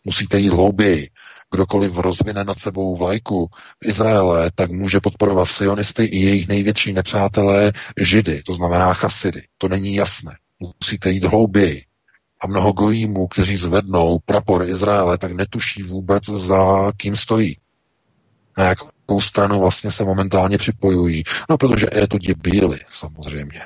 Musíte 0.04 0.40
jít 0.40 0.50
hlouběji. 0.50 1.10
Kdokoliv 1.54 1.98
rozvine 1.98 2.44
nad 2.44 2.60
sebou 2.60 2.96
vlajku 2.96 3.50
Izraele, 3.86 4.52
tak 4.56 4.72
může 4.72 5.00
podporovat 5.00 5.46
sionisty 5.46 6.04
i 6.04 6.18
jejich 6.18 6.48
největší 6.48 6.94
nepřátelé 6.94 7.72
Židy, 7.98 8.44
to 8.44 8.54
znamená 8.54 8.94
Chasidy. 8.94 9.44
To 9.58 9.68
není 9.68 9.96
jasné. 9.96 10.38
Musíte 10.60 11.10
jít 11.10 11.24
hlouběji. 11.24 11.86
A 12.42 12.48
mnoho 12.48 12.74
gojímů, 12.74 13.28
kteří 13.28 13.58
zvednou 13.58 14.20
prapor 14.26 14.64
Izraele, 14.64 15.18
tak 15.18 15.32
netuší 15.32 15.84
vůbec, 15.84 16.24
za 16.26 16.92
kým 16.98 17.16
stojí. 17.16 17.58
Na 18.58 18.64
jakou 18.64 19.22
stranu 19.22 19.60
vlastně 19.60 19.92
se 19.92 20.04
momentálně 20.04 20.58
připojují. 20.58 21.24
No, 21.50 21.58
protože 21.58 21.88
je 21.96 22.08
to 22.08 22.18
bíli, 22.38 22.80
samozřejmě. 22.92 23.62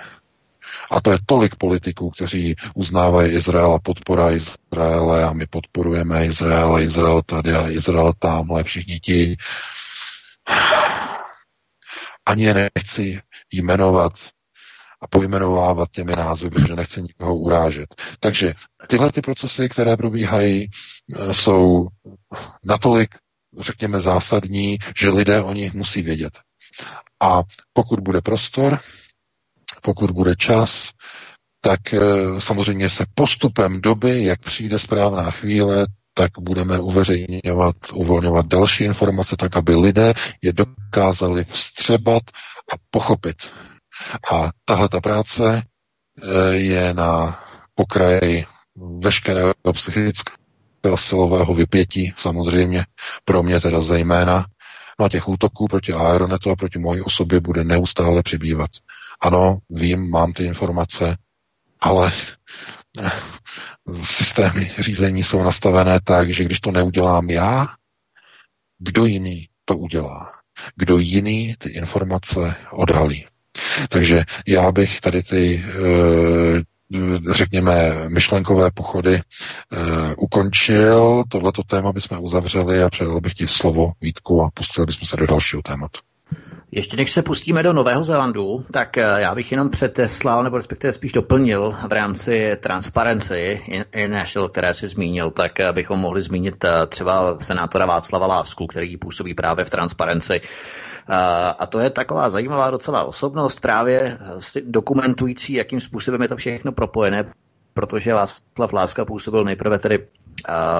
A 0.91 1.01
to 1.01 1.11
je 1.11 1.17
tolik 1.25 1.55
politiků, 1.55 2.09
kteří 2.09 2.55
uznávají 2.75 3.31
Izrael 3.33 3.71
a 3.73 3.79
podpora 3.79 4.31
Izraele 4.31 5.23
a 5.23 5.33
my 5.33 5.47
podporujeme 5.47 6.25
Izrael, 6.25 6.79
Izrael 6.79 7.21
tady 7.21 7.53
a 7.53 7.69
Izrael 7.69 8.13
tamhle, 8.19 8.63
všichni 8.63 8.99
ti. 8.99 9.37
Ani 12.25 12.43
je 12.43 12.53
nechci 12.53 13.21
jmenovat 13.53 14.13
a 15.01 15.07
pojmenovávat 15.07 15.89
těmi 15.91 16.11
názvy, 16.15 16.49
protože 16.49 16.75
nechci 16.75 17.01
nikoho 17.01 17.35
urážet. 17.35 17.95
Takže 18.19 18.53
tyhle 18.87 19.11
ty 19.11 19.21
procesy, 19.21 19.69
které 19.69 19.97
probíhají, 19.97 20.69
jsou 21.31 21.87
natolik, 22.63 23.15
řekněme, 23.59 23.99
zásadní, 23.99 24.77
že 24.95 25.09
lidé 25.09 25.41
o 25.41 25.53
nich 25.53 25.73
musí 25.73 26.01
vědět. 26.01 26.39
A 27.21 27.43
pokud 27.73 27.99
bude 27.99 28.21
prostor, 28.21 28.79
pokud 29.81 30.11
bude 30.11 30.35
čas, 30.35 30.91
tak 31.61 31.93
eh, 31.93 31.99
samozřejmě 32.39 32.89
se 32.89 33.05
postupem 33.15 33.81
doby, 33.81 34.23
jak 34.23 34.39
přijde 34.41 34.79
správná 34.79 35.31
chvíle, 35.31 35.87
tak 36.13 36.31
budeme 36.39 36.79
uveřejňovat, 36.79 37.75
uvolňovat 37.93 38.45
další 38.45 38.83
informace, 38.83 39.35
tak 39.37 39.57
aby 39.57 39.75
lidé 39.75 40.13
je 40.41 40.53
dokázali 40.53 41.45
vstřebat 41.49 42.23
a 42.73 42.75
pochopit. 42.89 43.51
A 44.33 44.49
tahle 44.65 44.89
ta 44.89 45.01
práce 45.01 45.61
eh, 45.61 46.53
je 46.55 46.93
na 46.93 47.43
pokraji 47.75 48.45
veškerého 48.99 49.53
psychického 49.73 50.97
silového 50.97 51.53
vypětí, 51.53 52.13
samozřejmě, 52.17 52.85
pro 53.25 53.43
mě 53.43 53.59
teda 53.59 53.81
zejména, 53.81 54.45
No 54.99 55.05
a 55.05 55.09
těch 55.09 55.27
útoků 55.27 55.67
proti 55.67 55.93
Aeronetu 55.93 56.49
a 56.51 56.55
proti 56.55 56.79
mojí 56.79 57.01
osobě 57.01 57.39
bude 57.39 57.63
neustále 57.63 58.23
přibývat. 58.23 58.69
Ano, 59.19 59.57
vím, 59.69 60.09
mám 60.09 60.33
ty 60.33 60.43
informace, 60.43 61.17
ale 61.79 62.11
eh, 62.99 63.11
systémy 64.03 64.71
řízení 64.79 65.23
jsou 65.23 65.43
nastavené 65.43 65.99
tak, 66.03 66.33
že 66.33 66.43
když 66.43 66.59
to 66.59 66.71
neudělám 66.71 67.29
já, 67.29 67.67
kdo 68.79 69.05
jiný 69.05 69.49
to 69.65 69.77
udělá? 69.77 70.31
Kdo 70.75 70.97
jiný 70.97 71.55
ty 71.57 71.69
informace 71.69 72.55
odhalí? 72.71 73.25
Takže 73.89 74.23
já 74.47 74.71
bych 74.71 75.01
tady 75.01 75.23
ty 75.23 75.65
eh, 75.67 76.63
řekněme, 77.31 77.93
myšlenkové 78.09 78.71
pochody 78.71 79.15
e, 79.15 79.21
ukončil. 80.15 81.23
Tohleto 81.29 81.63
téma 81.63 81.91
bychom 81.93 82.23
uzavřeli 82.23 82.83
a 82.83 82.89
předal 82.89 83.21
bych 83.21 83.33
ti 83.33 83.47
slovo 83.47 83.91
Vítku 84.01 84.43
a 84.43 84.49
pustili 84.53 84.85
bychom 84.85 85.07
se 85.07 85.17
do 85.17 85.27
dalšího 85.27 85.61
tématu. 85.61 85.99
Ještě 86.71 86.97
než 86.97 87.11
se 87.11 87.21
pustíme 87.21 87.63
do 87.63 87.73
Nového 87.73 88.03
Zélandu, 88.03 88.65
tak 88.71 88.97
eh, 88.97 89.01
já 89.01 89.35
bych 89.35 89.51
jenom 89.51 89.69
přeteslal, 89.69 90.43
nebo 90.43 90.57
respektive 90.57 90.93
spíš 90.93 91.11
doplnil 91.11 91.75
v 91.87 91.91
rámci 91.91 92.57
Transparency 92.59 93.61
International, 93.91 94.49
které 94.49 94.73
si 94.73 94.87
zmínil, 94.87 95.31
tak 95.31 95.59
eh, 95.59 95.73
bychom 95.73 95.99
mohli 95.99 96.21
zmínit 96.21 96.65
třeba 96.89 97.39
senátora 97.39 97.85
Václava 97.85 98.27
Lásku, 98.27 98.67
který 98.67 98.97
působí 98.97 99.33
právě 99.33 99.65
v 99.65 99.69
Transparency. 99.69 100.41
A 101.59 101.65
to 101.65 101.79
je 101.79 101.89
taková 101.89 102.29
zajímavá 102.29 102.71
docela 102.71 103.03
osobnost, 103.03 103.59
právě 103.59 104.17
dokumentující, 104.63 105.53
jakým 105.53 105.79
způsobem 105.79 106.21
je 106.21 106.27
to 106.27 106.35
všechno 106.35 106.71
propojené, 106.71 107.33
protože 107.77 108.13
Václav 108.13 108.73
Láska 108.73 109.05
působil 109.05 109.43
nejprve 109.43 109.79
tedy 109.79 110.07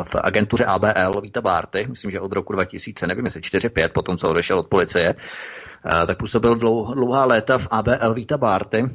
v 0.03 0.15
agentuře 0.15 0.65
ABL 0.65 1.21
Víta 1.21 1.41
Bárty, 1.41 1.85
myslím, 1.89 2.11
že 2.11 2.19
od 2.19 2.33
roku 2.33 2.53
2000, 2.53 3.07
nevím, 3.07 3.25
jestli 3.25 3.41
4-5, 3.41 3.89
potom 3.93 4.17
co 4.17 4.29
odešel 4.29 4.59
od 4.59 4.67
policie, 4.67 5.15
tak 6.07 6.17
působil 6.17 6.55
dlouhá 6.55 7.25
léta 7.25 7.57
v 7.57 7.67
ABL 7.71 8.13
Víta 8.13 8.37
Bárty. 8.37 8.89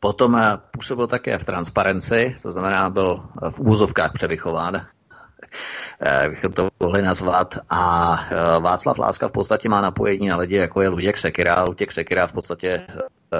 Potom 0.00 0.40
působil 0.70 1.06
také 1.06 1.38
v 1.38 1.44
transparenci, 1.44 2.34
to 2.42 2.50
znamená, 2.50 2.90
byl 2.90 3.20
v 3.50 3.60
úvozovkách 3.60 4.12
převychován 4.12 4.86
bychom 6.28 6.52
to 6.52 6.68
mohli 6.80 7.02
nazvat. 7.02 7.58
A 7.70 8.16
Václav 8.60 8.98
Láska 8.98 9.28
v 9.28 9.32
podstatě 9.32 9.68
má 9.68 9.80
napojení 9.80 10.28
na 10.28 10.36
lidi, 10.36 10.56
jako 10.56 10.82
je 10.82 10.88
Luděk 10.88 11.18
Sekira. 11.18 11.64
Luděk 11.68 11.92
Sekira 11.92 12.26
v 12.26 12.32
podstatě 12.32 12.86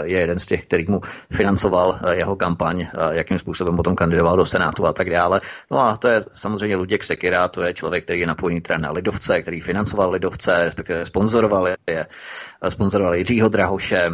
je 0.03 0.21
jeden 0.21 0.39
z 0.39 0.47
těch, 0.47 0.65
který 0.65 0.85
mu 0.89 1.01
financoval 1.33 2.01
jeho 2.11 2.37
kampaň, 2.37 2.87
jakým 3.11 3.39
způsobem 3.39 3.77
potom 3.77 3.97
kandidoval 3.97 4.37
do 4.37 4.47
Senátu 4.47 4.87
a 4.87 4.93
tak 4.93 5.11
dále. 5.11 5.41
No 5.71 5.79
a 5.79 5.97
to 5.97 6.09
je 6.09 6.25
samozřejmě 6.33 6.77
Luděk 6.77 7.05
Sekira, 7.05 7.49
to 7.49 7.63
je 7.63 7.75
člověk, 7.75 8.05
který 8.05 8.21
je 8.21 8.27
napojený 8.27 8.63
na 8.77 8.91
Lidovce, 8.91 9.43
který 9.43 9.61
financoval 9.61 10.11
Lidovce, 10.11 10.65
respektive 10.65 11.05
sponzoroval 11.05 11.69
je, 11.69 12.07
sponzoroval 12.69 13.15
Jiřího 13.15 13.49
Drahoše, 13.49 14.11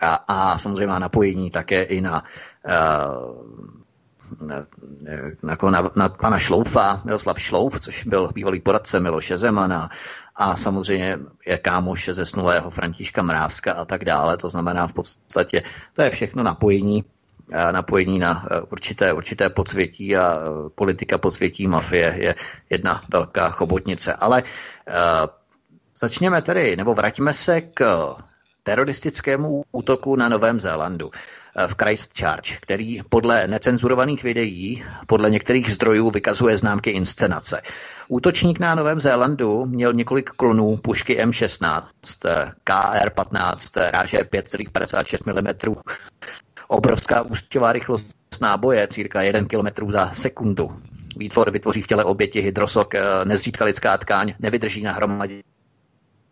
a, 0.00 0.14
a 0.28 0.58
samozřejmě 0.58 0.86
má 0.86 0.98
napojení 0.98 1.50
také 1.50 1.82
i 1.82 2.00
na 2.00 2.24
na, 4.40 4.66
jako 5.50 5.70
na, 5.70 5.90
na 5.96 6.08
pana 6.08 6.38
Šloufa, 6.38 7.02
Miroslav 7.04 7.40
Šlouf, 7.40 7.80
což 7.80 8.04
byl 8.04 8.30
bývalý 8.34 8.60
poradce 8.60 9.00
Miloše 9.00 9.38
Zemana 9.38 9.90
a 10.36 10.56
samozřejmě 10.56 11.18
je 11.46 11.58
kámoš 11.58 12.08
ze 12.12 12.26
snulého 12.26 12.70
Františka 12.70 13.22
Mrázka 13.22 13.72
a 13.72 13.84
tak 13.84 14.04
dále. 14.04 14.36
To 14.36 14.48
znamená 14.48 14.86
v 14.86 14.92
podstatě, 14.92 15.62
to 15.92 16.02
je 16.02 16.10
všechno 16.10 16.42
napojení 16.42 17.04
napojení 17.72 18.18
na 18.18 18.46
e, 18.50 18.60
určité, 18.60 19.12
určité 19.12 19.50
podsvětí 19.50 20.16
a 20.16 20.34
e, 20.36 20.70
politika 20.74 21.18
podsvětí 21.18 21.66
mafie 21.68 22.14
je 22.18 22.34
jedna 22.70 23.02
velká 23.08 23.50
chobotnice. 23.50 24.14
Ale 24.14 24.42
uh, 24.42 24.96
začněme 25.96 26.42
tedy, 26.42 26.76
nebo 26.76 26.94
vraťme 26.94 27.34
se 27.34 27.60
k 27.60 28.08
teroristickému 28.62 29.64
útoku 29.72 30.16
na 30.16 30.28
Novém 30.28 30.60
Zélandu. 30.60 31.10
Eh, 31.56 31.68
v 31.68 31.74
Christchurch, 31.74 32.60
který 32.60 33.00
podle 33.08 33.46
necenzurovaných 33.46 34.22
videí, 34.22 34.84
podle 35.06 35.30
některých 35.30 35.72
zdrojů 35.72 36.10
vykazuje 36.10 36.58
známky 36.58 36.90
inscenace. 36.90 37.62
Útočník 38.08 38.58
na 38.58 38.74
Novém 38.74 39.00
Zélandu 39.00 39.66
měl 39.66 39.92
několik 39.92 40.30
klonů 40.30 40.76
pušky 40.76 41.24
M16, 41.24 41.82
KR-15, 42.64 43.90
ráže 43.90 44.18
5,56 44.18 45.68
mm, 45.68 45.74
obrovská 46.68 47.22
ústěvá 47.22 47.72
rychlost 47.72 48.16
náboje, 48.40 48.86
cirka 48.86 49.22
1 49.22 49.40
km 49.44 49.90
za 49.92 50.10
sekundu. 50.10 50.76
Výtvor 51.16 51.50
vytvoří 51.50 51.82
v 51.82 51.86
těle 51.86 52.04
oběti 52.04 52.40
hydrosok, 52.40 52.94
eh, 52.94 53.24
nezřídka 53.24 53.64
lidská 53.64 53.98
tkáň, 53.98 54.34
nevydrží 54.38 54.82
na 54.82 54.92
hromadě 54.92 55.42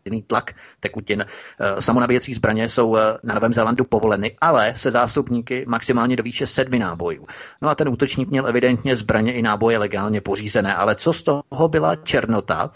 jiný 0.05 0.23
tlak 0.23 0.53
tekutin. 0.81 1.27
Eh, 1.61 1.83
samonabíjecí 1.83 2.35
zbraně 2.35 2.69
jsou 2.69 2.97
eh, 2.97 3.01
na 3.23 3.35
Novém 3.35 3.55
Zélandu 3.55 3.85
povoleny, 3.85 4.37
ale 4.41 4.75
se 4.75 4.91
zástupníky 4.91 5.65
maximálně 5.69 6.17
do 6.17 6.23
výše 6.23 6.47
sedmi 6.47 6.79
nábojů. 6.79 7.27
No 7.63 7.69
a 7.69 7.75
ten 7.75 7.89
útočník 7.89 8.29
měl 8.29 8.47
evidentně 8.47 8.97
zbraně 8.97 9.33
i 9.33 9.43
náboje 9.43 9.79
legálně 9.79 10.21
pořízené, 10.21 10.75
ale 10.75 10.95
co 10.95 11.13
z 11.13 11.23
toho 11.23 11.69
byla 11.69 11.97
černota, 11.97 12.71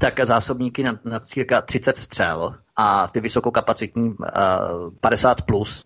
tak 0.00 0.20
zásobníky 0.26 0.82
na, 0.82 0.98
na 1.04 1.20
cirka 1.20 1.60
30 1.62 1.96
střel 1.96 2.54
a 2.76 3.08
ty 3.08 3.20
vysokokapacitní 3.20 4.08
uh, 4.08 4.16
50 5.00 5.42
plus. 5.42 5.84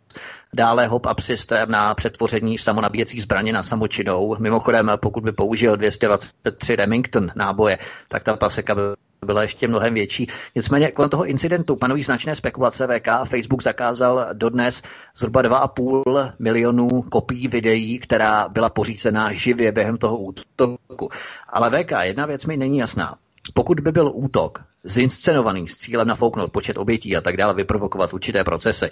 Dále 0.54 0.86
hop-up 0.86 1.20
systém 1.20 1.70
na 1.70 1.94
přetvoření 1.94 2.58
samonabíjecích 2.58 3.22
zbraně 3.22 3.52
na 3.52 3.62
samočinou. 3.62 4.36
Mimochodem, 4.40 4.92
pokud 4.96 5.24
by 5.24 5.32
použil 5.32 5.76
223 5.76 6.76
Remington 6.76 7.30
náboje, 7.34 7.78
tak 8.08 8.24
ta 8.24 8.36
paseka 8.36 8.74
by 8.74 8.80
byla 9.24 9.42
ještě 9.42 9.68
mnohem 9.68 9.94
větší. 9.94 10.26
Nicméně 10.54 10.90
kolem 10.90 11.10
toho 11.10 11.26
incidentu 11.26 11.76
panují 11.76 12.02
značné 12.02 12.36
spekulace 12.36 12.86
VK 12.86 13.08
a 13.08 13.24
Facebook 13.24 13.62
zakázal 13.62 14.26
dodnes 14.32 14.82
zhruba 15.16 15.42
2,5 15.42 16.32
milionů 16.38 17.02
kopií 17.02 17.48
videí, 17.48 17.98
která 17.98 18.48
byla 18.48 18.70
pořízená 18.70 19.32
živě 19.32 19.72
během 19.72 19.96
toho 19.96 20.18
útoku. 20.18 21.08
Ale 21.48 21.70
VK, 21.70 21.92
jedna 22.00 22.26
věc 22.26 22.46
mi 22.46 22.56
není 22.56 22.78
jasná. 22.78 23.16
pokud 23.54 23.80
by 23.80 23.92
byl 23.92 24.10
útok 24.14 24.64
zinscenovaný 24.84 25.68
s 25.68 25.76
cílem 25.76 26.08
nafouknout 26.08 26.52
počet 26.52 26.78
obětí 26.78 27.16
a 27.16 27.20
tak 27.20 27.36
dále, 27.36 27.54
vyprovokovat 27.54 28.14
určité 28.14 28.44
procesy, 28.44 28.90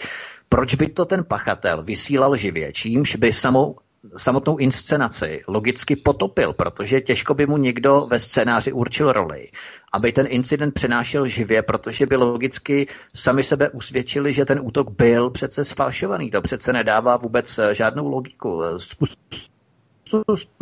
proč 0.48 0.74
by 0.74 0.88
to 0.88 1.04
ten 1.04 1.24
pachatel 1.24 1.82
vysílal 1.82 2.36
živě, 2.36 2.72
čímž 2.72 3.16
by 3.16 3.32
samou 3.32 3.76
samotnou 4.16 4.56
inscenaci 4.56 5.42
logicky 5.48 5.96
potopil, 5.96 6.52
protože 6.52 7.00
těžko 7.00 7.34
by 7.34 7.46
mu 7.46 7.56
někdo 7.56 8.06
ve 8.10 8.20
scénáři 8.20 8.72
určil 8.72 9.12
roli, 9.12 9.48
aby 9.92 10.12
ten 10.12 10.26
incident 10.28 10.74
přenášel 10.74 11.26
živě, 11.26 11.62
protože 11.62 12.06
by 12.06 12.16
logicky 12.16 12.86
sami 13.14 13.44
sebe 13.44 13.70
usvědčili, 13.70 14.32
že 14.32 14.44
ten 14.44 14.60
útok 14.62 14.90
byl 14.90 15.30
přece 15.30 15.64
sfalšovaný. 15.64 16.30
To 16.30 16.42
přece 16.42 16.72
nedává 16.72 17.16
vůbec 17.16 17.60
žádnou 17.72 18.08
logiku. 18.08 18.62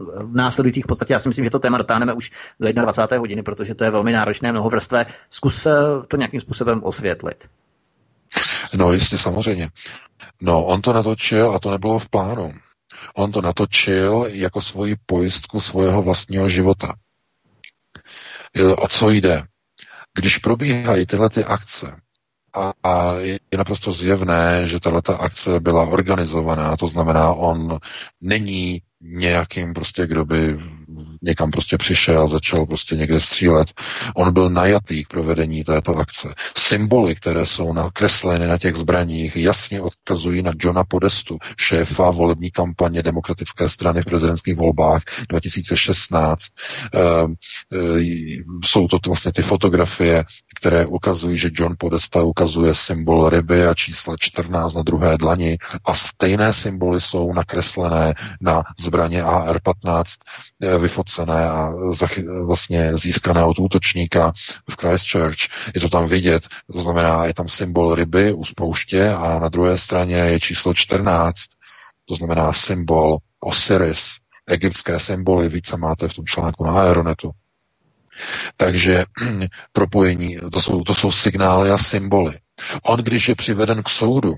V 0.07 0.35
následujících 0.37 0.87
podstatě, 0.87 1.13
já 1.13 1.19
si 1.19 1.29
myslím, 1.29 1.45
že 1.45 1.51
to 1.51 1.59
téma 1.59 1.79
dotáhneme 1.79 2.13
už 2.13 2.31
do 2.61 2.73
21. 2.73 3.19
hodiny, 3.19 3.43
protože 3.43 3.75
to 3.75 3.85
je 3.85 3.91
velmi 3.91 4.13
náročné, 4.13 4.53
mnohovrstvé. 4.53 5.07
Zkus 5.31 5.67
to 6.09 6.17
nějakým 6.17 6.41
způsobem 6.41 6.81
osvětlit. 6.83 7.49
No 8.75 8.93
jistě, 8.93 9.19
samozřejmě. 9.19 9.69
No, 10.41 10.65
on 10.65 10.83
to 10.83 10.93
natočil 10.93 11.53
a 11.53 11.59
to 11.59 11.71
nebylo 11.71 11.99
v 11.99 12.09
plánu. 12.09 12.53
On 13.15 13.33
to 13.33 13.43
natočil 13.43 14.27
jako 14.29 14.61
svoji 14.61 14.97
pojistku 15.07 15.61
svého 15.61 16.03
vlastního 16.03 16.49
života. 16.49 16.95
O 18.77 18.89
co 18.89 19.11
jde? 19.11 19.43
Když 20.15 20.39
probíhají 20.39 21.07
tyhle 21.07 21.31
ty 21.31 21.45
akce, 21.45 22.01
a, 22.55 22.73
a 22.83 23.15
je 23.15 23.59
naprosto 23.59 23.93
zjevné, 23.93 24.67
že 24.67 24.81
tato 24.81 25.21
akce 25.21 25.61
byla 25.61 25.87
organizovaná, 25.87 26.77
to 26.77 26.87
znamená, 26.87 27.33
on 27.33 27.79
není 28.21 28.83
nějakým 29.03 29.75
prostě, 29.75 30.07
kdo 30.07 30.25
by 30.25 30.59
někam 31.23 31.51
prostě 31.51 31.79
přišel, 31.79 32.29
začal 32.29 32.67
prostě 32.67 32.97
někde 32.97 33.21
střílet. 33.21 33.69
On 34.17 34.33
byl 34.33 34.51
najatý 34.51 35.05
k 35.05 35.09
provedení 35.09 35.65
této 35.65 35.97
akce. 35.97 36.35
Symboly, 36.57 37.15
které 37.15 37.47
jsou 37.47 37.73
nakresleny 37.73 38.47
na 38.47 38.59
těch 38.59 38.75
zbraních, 38.75 39.37
jasně 39.37 39.81
odkazují 39.81 40.43
na 40.43 40.53
Johna 40.59 40.85
Podestu, 40.85 41.39
šéfa 41.57 42.11
volební 42.11 42.51
kampaně 42.51 43.03
demokratické 43.03 43.69
strany 43.69 44.03
v 44.03 44.05
prezidentských 44.05 44.57
volbách 44.57 45.03
2016. 45.29 46.43
E, 46.43 47.01
e, 47.01 48.17
jsou 48.65 48.89
to 48.89 48.99
vlastně 49.07 49.33
ty 49.33 49.43
fotografie, 49.43 50.25
které 50.61 50.87
ukazují, 50.87 51.39
že 51.39 51.51
John 51.53 51.75
Podesta 51.79 52.23
ukazuje 52.23 52.75
symbol 52.75 53.29
ryby 53.29 53.67
a 53.67 53.75
čísla 53.75 54.15
14 54.21 54.75
na 54.75 54.83
druhé 54.83 55.19
dlani 55.19 55.59
a 55.85 55.95
stejné 55.95 56.53
symboly 56.53 57.01
jsou 57.01 57.33
nakreslené 57.33 58.15
na 58.41 58.63
zbraně 58.79 59.23
AR-15 59.23 60.05
eh, 60.63 60.79
vyfocené 60.79 61.49
a 61.49 61.73
vlastně 62.47 62.93
získané 62.97 63.45
od 63.45 63.59
útočníka 63.59 64.33
v 64.71 64.77
Christchurch. 64.81 65.39
Je 65.75 65.81
to 65.81 65.89
tam 65.89 66.09
vidět, 66.09 66.49
to 66.73 66.81
znamená, 66.81 67.27
je 67.27 67.35
tam 67.35 67.49
symbol 67.49 67.95
ryby 67.95 68.33
u 68.33 68.45
spouště 68.45 69.11
a 69.11 69.39
na 69.39 69.49
druhé 69.49 69.79
straně 69.79 70.17
je 70.17 70.41
číslo 70.41 70.75
14, 70.75 71.35
to 72.09 72.15
znamená 72.15 72.53
symbol 72.53 73.19
Osiris, 73.41 74.17
egyptské 74.47 75.01
symboly, 75.01 75.49
více 75.49 75.77
máte 75.77 76.09
v 76.09 76.15
tom 76.15 76.25
článku 76.25 76.65
na 76.65 76.73
Aeronetu. 76.73 77.31
Takže 78.57 79.05
propojení, 79.73 80.39
to 80.53 80.63
jsou, 80.63 80.85
to 80.85 80.95
jsou 80.95 81.13
signály 81.13 81.71
a 81.71 81.79
symboly. 81.79 82.39
On, 82.83 83.01
když 83.01 83.29
je 83.29 83.35
přiveden 83.35 83.83
k 83.83 83.89
soudu, 83.89 84.35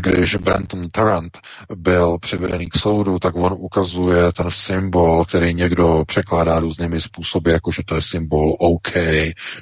když 0.00 0.36
Brenton 0.36 0.90
Tarrant 0.90 1.38
byl 1.76 2.18
přivedený 2.18 2.68
k 2.68 2.78
soudu, 2.78 3.18
tak 3.18 3.36
on 3.36 3.54
ukazuje 3.58 4.32
ten 4.32 4.46
symbol, 4.50 5.24
který 5.24 5.54
někdo 5.54 6.04
překládá 6.06 6.60
různými 6.60 7.00
způsoby, 7.00 7.50
jako 7.50 7.72
že 7.72 7.82
to 7.86 7.94
je 7.94 8.02
symbol 8.02 8.56
OK, 8.58 8.92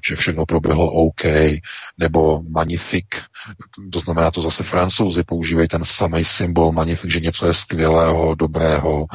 že 0.08 0.16
všechno 0.16 0.46
proběhlo 0.46 0.92
OK, 0.92 1.24
nebo 1.98 2.42
magnifik, 2.48 3.06
to 3.92 4.00
znamená 4.00 4.30
to 4.30 4.42
zase 4.42 4.62
francouzi 4.62 5.24
používají 5.24 5.68
ten 5.68 5.84
samý 5.84 6.24
symbol 6.24 6.72
magnifik, 6.72 7.10
že 7.10 7.20
něco 7.20 7.46
je 7.46 7.54
skvělého, 7.54 8.34
dobrého, 8.34 9.06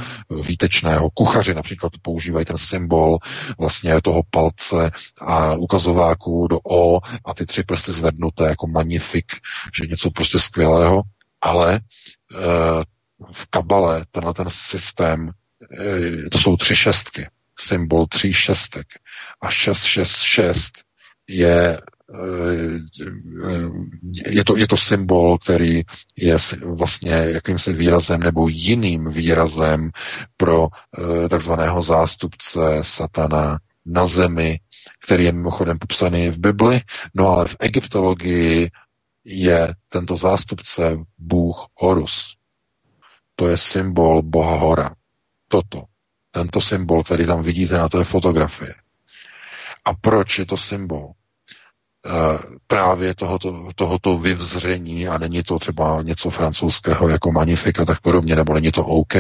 výtečného. 0.48 1.10
Kuchaři 1.10 1.54
například 1.54 1.92
používají 2.02 2.46
ten 2.46 2.58
symbol 2.58 3.18
vlastně 3.60 4.02
toho 4.02 4.22
palce 4.30 4.92
a 5.22 5.54
ukazováku 5.54 6.48
do 6.48 6.60
O 6.64 7.00
a 7.26 7.34
ty 7.34 7.46
tři 7.46 7.64
prsty 7.64 7.92
zvednuté 7.92 8.44
jako 8.44 8.68
magnifik, 8.68 9.26
že 9.76 9.86
něco 9.86 10.12
prostě 10.12 10.40
skvělého 10.40 10.91
ale 11.42 11.80
eh, 11.80 12.84
v 13.32 13.46
kabale 13.50 14.06
tenhle 14.12 14.34
ten 14.34 14.48
systém, 14.50 15.32
eh, 15.80 16.30
to 16.30 16.40
jsou 16.40 16.58
tři 16.58 16.76
šestky, 16.76 17.28
symbol 17.60 18.08
tří 18.08 18.34
šestek. 18.34 18.88
A 19.42 19.52
666 19.52 20.74
je 21.28 21.78
eh, 21.78 22.80
je 24.28 24.44
to, 24.44 24.58
je 24.58 24.68
to 24.68 24.78
symbol, 24.78 25.38
který 25.38 25.82
je 26.16 26.38
vlastně 26.66 27.12
jakýmsi 27.12 27.74
výrazem 27.74 28.20
nebo 28.20 28.48
jiným 28.48 29.10
výrazem 29.10 29.92
pro 30.38 30.68
takzvaného 31.30 31.82
zástupce 31.82 32.60
satana 32.82 33.60
na 33.86 34.06
zemi, 34.06 34.60
který 35.04 35.24
je 35.24 35.32
mimochodem 35.32 35.80
popsaný 35.80 36.30
v 36.30 36.38
Bibli, 36.38 36.82
no 37.14 37.28
ale 37.28 37.48
v 37.48 37.56
egyptologii 37.60 38.72
je 39.24 39.74
tento 39.90 40.18
zástupce 40.18 40.98
Bůh 41.18 41.68
Horus. 41.76 42.36
To 43.36 43.48
je 43.48 43.58
symbol 43.58 44.22
Boha 44.22 44.58
Hora. 44.58 44.96
Toto. 45.48 45.84
Tento 46.32 46.62
symbol, 46.62 47.04
který 47.04 47.26
tam 47.26 47.44
vidíte 47.44 47.78
na 47.78 47.90
té 47.90 48.04
fotografii. 48.04 48.74
A 49.86 49.94
proč 49.94 50.40
je 50.40 50.46
to 50.46 50.58
symbol? 50.58 51.12
E, 52.06 52.12
právě 52.68 53.16
tohoto, 53.16 53.70
tohoto 53.76 54.18
vyvzření 54.18 55.08
a 55.08 55.18
není 55.18 55.44
to 55.44 55.60
třeba 55.60 56.02
něco 56.02 56.30
francouzského 56.30 57.10
jako 57.10 57.32
magnifik 57.32 57.80
a 57.80 57.86
tak 57.86 58.02
podobně, 58.02 58.36
nebo 58.36 58.54
není 58.54 58.72
to 58.72 58.86
OK. 58.86 59.16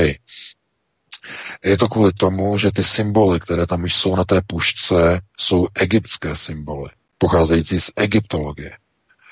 Je 1.64 1.78
to 1.80 1.88
kvůli 1.88 2.14
tomu, 2.14 2.58
že 2.58 2.72
ty 2.72 2.84
symboly, 2.84 3.40
které 3.40 3.68
tam 3.68 3.86
jsou 3.86 4.16
na 4.16 4.24
té 4.26 4.42
pušce, 4.48 5.22
jsou 5.38 5.68
egyptské 5.76 6.36
symboly, 6.36 6.90
pocházející 7.18 7.80
z 7.80 7.92
egyptologie. 7.96 8.78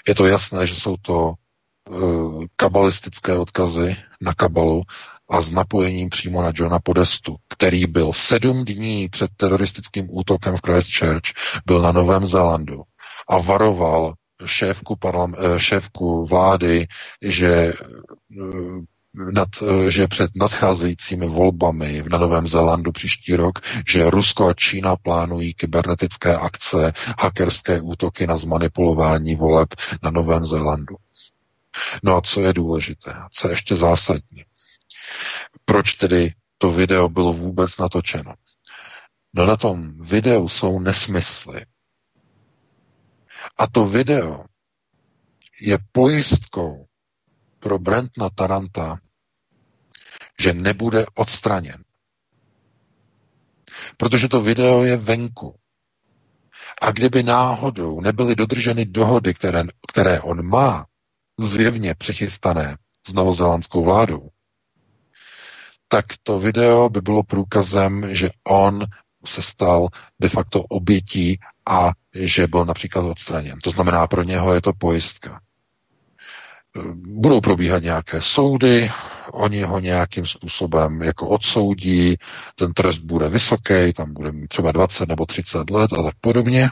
Je 0.10 0.16
to 0.16 0.26
jasné, 0.26 0.68
že 0.68 0.76
jsou 0.76 0.98
to 0.98 1.34
uh, 1.90 2.46
kabalistické 2.56 3.38
odkazy 3.38 3.96
na 4.22 4.34
kabalu 4.34 4.82
a 5.30 5.42
s 5.42 5.52
napojením 5.52 6.10
přímo 6.10 6.42
na 6.42 6.52
Johna 6.56 6.80
Podestu, 6.80 7.36
který 7.50 7.86
byl 7.86 8.14
sedm 8.14 8.66
dní 8.66 9.10
před 9.10 9.32
teroristickým 9.38 10.08
útokem 10.10 10.58
v 10.58 10.62
Christchurch, 10.66 11.30
byl 11.66 11.82
na 11.82 11.92
Novém 11.92 12.28
Zélandu 12.28 12.82
a 13.30 13.38
varoval 13.38 14.14
šéfku, 14.46 14.96
parlam, 14.96 15.36
eh, 15.38 15.60
šéfku 15.60 16.26
vlády, 16.26 16.88
že 17.22 17.54
eh, 17.54 17.74
nad, 19.32 19.50
že 19.90 20.08
před 20.08 20.32
nadcházejícími 20.36 21.28
volbami 21.28 22.04
na 22.10 22.18
Novém 22.18 22.48
Zélandu 22.48 22.92
příští 22.92 23.36
rok, 23.36 23.60
že 23.88 24.10
Rusko 24.10 24.48
a 24.50 24.54
Čína 24.54 24.96
plánují 24.96 25.54
kybernetické 25.54 26.36
akce, 26.38 26.94
hackerské 27.20 27.82
útoky 27.82 28.28
na 28.28 28.38
zmanipulování 28.38 29.36
voleb 29.36 29.70
na 30.04 30.12
Novém 30.12 30.46
Zélandu. 30.46 30.96
No 32.04 32.16
a 32.18 32.22
co 32.22 32.42
je 32.42 32.54
důležité, 32.54 33.16
co 33.32 33.48
je 33.48 33.52
ještě 33.54 33.76
zásadní? 33.76 34.44
Proč 35.66 35.94
tedy 35.94 36.34
to 36.58 36.72
video 36.72 37.10
bylo 37.10 37.34
vůbec 37.34 37.78
natočeno? 37.78 38.34
No 39.34 39.46
na 39.46 39.58
tom 39.58 39.94
videu 40.02 40.50
jsou 40.50 40.80
nesmysly. 40.80 41.66
A 43.58 43.68
to 43.68 43.86
video 43.86 44.46
je 45.62 45.78
pojistkou 45.92 46.86
pro 47.60 47.80
Brentna 47.80 48.30
Taranta, 48.30 49.00
že 50.40 50.54
nebude 50.54 51.06
odstraněn. 51.16 51.84
Protože 53.98 54.28
to 54.28 54.42
video 54.42 54.84
je 54.84 54.98
venku. 54.98 55.56
A 56.82 56.92
kdyby 56.92 57.24
náhodou 57.24 58.02
nebyly 58.02 58.36
dodrženy 58.36 58.86
dohody, 58.86 59.34
které, 59.34 59.64
které 59.92 60.22
on 60.22 60.46
má 60.46 60.86
zjevně 61.40 61.96
přichystané 61.96 62.78
s 63.08 63.14
novozelandskou 63.14 63.84
vládou, 63.84 64.30
tak 65.88 66.06
to 66.24 66.40
video 66.40 66.90
by 66.90 67.02
bylo 67.02 67.24
průkazem, 67.24 68.16
že 68.16 68.30
on 68.48 68.86
se 69.26 69.42
stal 69.42 69.88
de 70.20 70.30
facto 70.30 70.62
obětí 70.64 71.40
a 71.70 71.92
že 72.16 72.48
byl 72.48 72.66
například 72.66 73.02
odstraněn. 73.02 73.60
To 73.64 73.70
znamená, 73.70 74.08
pro 74.08 74.24
něho 74.24 74.54
je 74.54 74.62
to 74.62 74.74
pojistka 74.74 75.42
budou 76.96 77.42
probíhat 77.42 77.84
nějaké 77.84 78.22
soudy, 78.22 78.92
oni 79.34 79.62
ho 79.62 79.80
nějakým 79.80 80.26
způsobem 80.26 81.02
jako 81.02 81.28
odsoudí, 81.30 82.16
ten 82.56 82.74
trest 82.74 83.00
bude 83.00 83.30
vysoký, 83.30 83.94
tam 83.96 84.14
bude 84.14 84.32
mít 84.32 84.48
třeba 84.48 84.72
20 84.72 85.10
nebo 85.10 85.26
30 85.26 85.70
let 85.70 85.94
a 85.94 86.04
tak 86.04 86.14
podobně, 86.22 86.70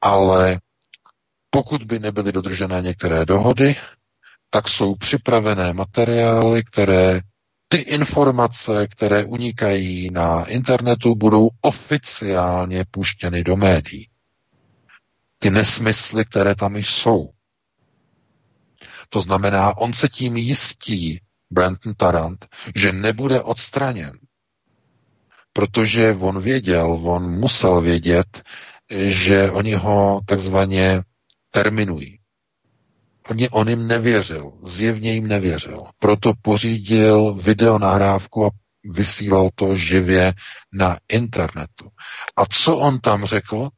ale 0.00 0.60
pokud 1.50 1.82
by 1.82 1.98
nebyly 1.98 2.32
dodržené 2.32 2.82
některé 2.82 3.24
dohody, 3.24 3.76
tak 4.50 4.68
jsou 4.68 4.94
připravené 4.94 5.72
materiály, 5.72 6.64
které 6.64 7.20
ty 7.68 7.76
informace, 7.76 8.86
které 8.86 9.24
unikají 9.24 10.10
na 10.12 10.44
internetu, 10.44 11.14
budou 11.14 11.48
oficiálně 11.60 12.84
puštěny 12.90 13.44
do 13.44 13.56
médií. 13.56 14.08
Ty 15.38 15.50
nesmysly, 15.50 16.24
které 16.24 16.54
tam 16.54 16.76
jsou. 16.76 17.30
To 19.08 19.20
znamená, 19.20 19.76
on 19.76 19.92
se 19.92 20.08
tím 20.08 20.36
jistí, 20.36 21.20
Brenton 21.50 21.94
Tarant, 21.94 22.46
že 22.74 22.92
nebude 22.92 23.40
odstraněn. 23.40 24.18
Protože 25.52 26.16
on 26.20 26.40
věděl, 26.40 27.00
on 27.04 27.30
musel 27.30 27.80
vědět, 27.80 28.42
že 28.90 29.50
oni 29.50 29.74
ho 29.74 30.20
takzvaně 30.26 31.02
terminují. 31.50 32.18
On, 33.30 33.36
on 33.50 33.68
jim 33.68 33.86
nevěřil, 33.86 34.52
zjevně 34.62 35.12
jim 35.12 35.26
nevěřil. 35.26 35.82
Proto 35.98 36.32
pořídil 36.42 37.34
videonahrávku 37.34 38.46
a 38.46 38.50
vysílal 38.94 39.50
to 39.54 39.76
živě 39.76 40.34
na 40.72 40.98
internetu. 41.08 41.90
A 42.36 42.46
co 42.46 42.76
on 42.78 43.00
tam 43.00 43.24
řekl? 43.24 43.68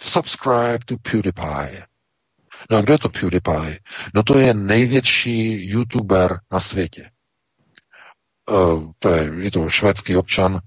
Subscribe 0.00 0.78
to 0.86 0.96
PewDiePie. 0.96 1.86
No 2.70 2.78
a 2.78 2.80
kdo 2.80 2.92
je 2.92 2.98
to 2.98 3.08
PewDiePie? 3.08 3.80
No 4.14 4.22
to 4.22 4.38
je 4.38 4.54
největší 4.54 5.68
youtuber 5.70 6.40
na 6.52 6.60
světě. 6.60 7.10
Uh, 8.50 8.90
to 8.98 9.08
je, 9.08 9.30
je 9.38 9.50
to 9.50 9.70
švédský 9.70 10.16
občan, 10.16 10.60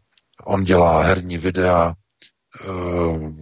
on 0.45 0.63
dělá 0.63 1.03
herní 1.03 1.37
videa, 1.37 1.93
uh, 2.67 3.33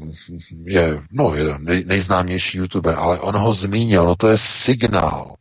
je, 0.66 1.02
no, 1.12 1.36
je 1.36 1.60
nej, 1.60 1.84
nejznámější 1.86 2.58
youtuber, 2.58 2.96
ale 2.96 3.20
on 3.20 3.36
ho 3.38 3.54
zmínil, 3.54 4.06
no 4.06 4.16
to 4.16 4.28
je 4.28 4.38
signál. 4.38 5.36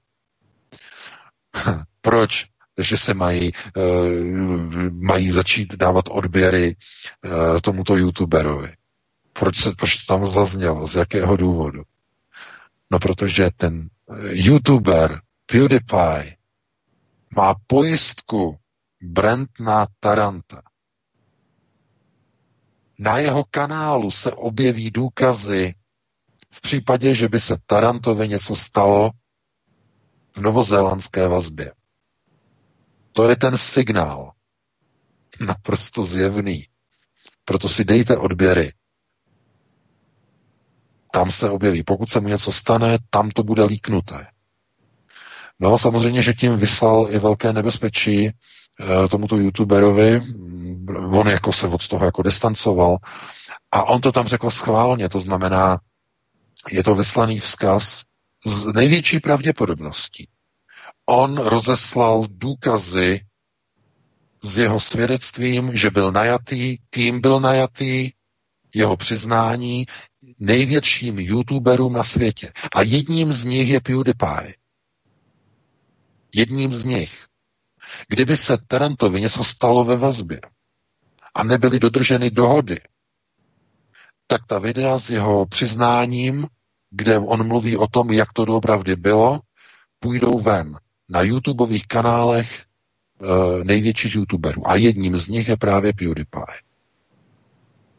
Proč? 2.00 2.46
že 2.78 2.98
se 2.98 3.14
mají, 3.14 3.52
uh, 3.76 4.90
mají 4.90 5.30
začít 5.30 5.74
dávat 5.76 6.04
odběry 6.10 6.76
uh, 7.24 7.60
tomuto 7.60 7.96
youtuberovi. 7.96 8.72
Proč, 9.32 9.56
se, 9.56 9.72
proč 9.78 9.96
to 9.96 10.14
tam 10.14 10.26
zaznělo? 10.26 10.86
Z 10.86 10.94
jakého 10.94 11.36
důvodu? 11.36 11.82
No 12.90 12.98
protože 12.98 13.50
ten 13.56 13.88
eh, 14.10 14.14
youtuber 14.32 15.20
PewDiePie 15.46 16.36
má 17.36 17.54
pojistku 17.66 18.58
Brentna 19.02 19.86
Taranta. 20.00 20.62
Na 22.98 23.18
jeho 23.18 23.44
kanálu 23.50 24.10
se 24.10 24.32
objeví 24.32 24.90
důkazy 24.90 25.74
v 26.50 26.60
případě, 26.60 27.14
že 27.14 27.28
by 27.28 27.40
se 27.40 27.56
Tarantovi 27.66 28.28
něco 28.28 28.56
stalo 28.56 29.10
v 30.32 30.40
novozélandské 30.40 31.28
vazbě. 31.28 31.72
To 33.12 33.28
je 33.30 33.36
ten 33.36 33.58
signál. 33.58 34.32
Naprosto 35.40 36.02
zjevný. 36.02 36.68
Proto 37.44 37.68
si 37.68 37.84
dejte 37.84 38.16
odběry 38.16 38.72
tam 41.12 41.30
se 41.30 41.50
objeví. 41.50 41.82
Pokud 41.82 42.10
se 42.10 42.20
mu 42.20 42.28
něco 42.28 42.52
stane, 42.52 42.98
tam 43.10 43.30
to 43.30 43.42
bude 43.42 43.64
líknuté. 43.64 44.26
No 45.60 45.78
samozřejmě, 45.78 46.22
že 46.22 46.34
tím 46.34 46.56
vyslal 46.56 47.06
i 47.10 47.18
velké 47.18 47.52
nebezpečí 47.52 48.26
e, 48.26 48.32
tomuto 49.10 49.36
youtuberovi. 49.36 50.20
On 51.10 51.28
jako 51.28 51.52
se 51.52 51.66
od 51.66 51.88
toho 51.88 52.04
jako 52.04 52.22
distancoval. 52.22 52.96
A 53.72 53.84
on 53.84 54.00
to 54.00 54.12
tam 54.12 54.26
řekl 54.26 54.50
schválně, 54.50 55.08
to 55.08 55.20
znamená, 55.20 55.78
je 56.70 56.84
to 56.84 56.94
vyslaný 56.94 57.40
vzkaz 57.40 58.02
z 58.46 58.66
největší 58.66 59.20
pravděpodobností. 59.20 60.28
On 61.06 61.38
rozeslal 61.38 62.26
důkazy 62.30 63.20
s 64.42 64.58
jeho 64.58 64.80
svědectvím, 64.80 65.76
že 65.76 65.90
byl 65.90 66.12
najatý, 66.12 66.76
kým 66.90 67.20
byl 67.20 67.40
najatý, 67.40 68.10
jeho 68.78 68.96
přiznání, 68.96 69.86
největším 70.38 71.18
youtuberům 71.18 71.92
na 71.92 72.04
světě. 72.04 72.52
A 72.74 72.82
jedním 72.82 73.32
z 73.32 73.44
nich 73.44 73.68
je 73.68 73.80
PewDiePie. 73.80 74.54
Jedním 76.34 76.74
z 76.74 76.84
nich. 76.84 77.24
Kdyby 78.08 78.36
se 78.36 78.58
Tarantovi 78.66 79.20
něco 79.20 79.44
stalo 79.44 79.84
ve 79.84 79.96
vazbě 79.96 80.40
a 81.34 81.44
nebyly 81.44 81.78
dodrženy 81.78 82.30
dohody, 82.30 82.80
tak 84.26 84.40
ta 84.46 84.58
videa 84.58 84.98
s 84.98 85.10
jeho 85.10 85.46
přiznáním, 85.46 86.46
kde 86.90 87.18
on 87.18 87.46
mluví 87.46 87.76
o 87.76 87.86
tom, 87.86 88.12
jak 88.12 88.32
to 88.32 88.44
doopravdy 88.44 88.96
bylo, 88.96 89.40
půjdou 90.00 90.38
ven 90.38 90.76
na 91.08 91.22
YouTubeových 91.22 91.86
kanálech 91.86 92.60
e, 92.60 93.64
největších 93.64 94.14
YouTuberů. 94.14 94.68
A 94.68 94.76
jedním 94.76 95.16
z 95.16 95.28
nich 95.28 95.48
je 95.48 95.56
právě 95.56 95.92
PewDiePie. 95.92 96.67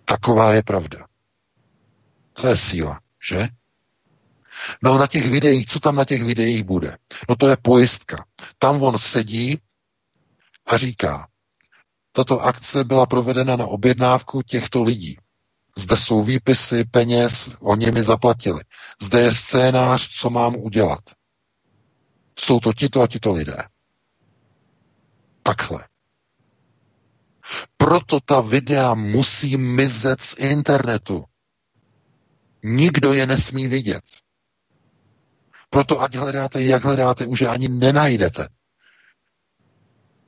Taková 0.09 0.53
je 0.53 0.63
pravda. 0.63 1.07
To 2.33 2.47
je 2.47 2.57
síla, 2.57 2.99
že? 3.29 3.47
No 4.83 4.97
na 4.97 5.07
těch 5.07 5.29
videích, 5.29 5.67
co 5.67 5.79
tam 5.79 5.95
na 5.95 6.05
těch 6.05 6.23
videích 6.23 6.63
bude? 6.63 6.97
No 7.29 7.35
to 7.35 7.49
je 7.49 7.57
pojistka. 7.57 8.25
Tam 8.57 8.83
on 8.83 8.97
sedí 8.97 9.59
a 10.65 10.77
říká, 10.77 11.27
tato 12.11 12.39
akce 12.41 12.83
byla 12.83 13.05
provedena 13.05 13.55
na 13.55 13.65
objednávku 13.67 14.41
těchto 14.41 14.83
lidí. 14.83 15.17
Zde 15.77 15.97
jsou 15.97 16.23
výpisy 16.23 16.83
peněz, 16.83 17.49
oni 17.59 17.91
mi 17.91 18.03
zaplatili. 18.03 18.63
Zde 19.01 19.21
je 19.21 19.31
scénář, 19.31 20.07
co 20.19 20.29
mám 20.29 20.55
udělat. 20.55 20.99
Jsou 22.39 22.59
to 22.59 22.73
tito 22.73 23.01
a 23.01 23.07
tito 23.07 23.33
lidé. 23.33 23.57
Takhle. 25.43 25.88
Proto 27.77 28.19
ta 28.19 28.41
videa 28.41 28.93
musí 28.93 29.57
mizet 29.57 30.21
z 30.21 30.35
internetu. 30.37 31.25
Nikdo 32.63 33.13
je 33.13 33.27
nesmí 33.27 33.67
vidět. 33.67 34.03
Proto 35.69 36.01
ať 36.01 36.15
hledáte, 36.15 36.61
jak 36.61 36.83
hledáte, 36.83 37.25
už 37.25 37.41
je 37.41 37.47
ani 37.47 37.67
nenajdete. 37.67 38.47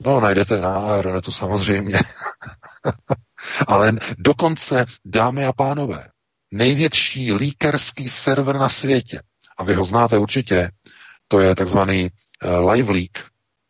No, 0.05 0.19
najdete 0.19 0.61
na 0.61 0.75
Aeronetu 0.77 1.31
samozřejmě. 1.31 1.99
Ale 3.67 3.93
dokonce, 4.17 4.85
dámy 5.05 5.45
a 5.45 5.53
pánové, 5.53 6.07
největší 6.51 7.33
líkerský 7.33 8.09
server 8.09 8.55
na 8.55 8.69
světě, 8.69 9.21
a 9.57 9.63
vy 9.63 9.73
ho 9.73 9.85
znáte 9.85 10.17
určitě, 10.17 10.71
to 11.27 11.39
je 11.39 11.55
takzvaný 11.55 12.09
uh, 12.09 12.71
Live 12.71 12.93
Leak, 12.93 13.25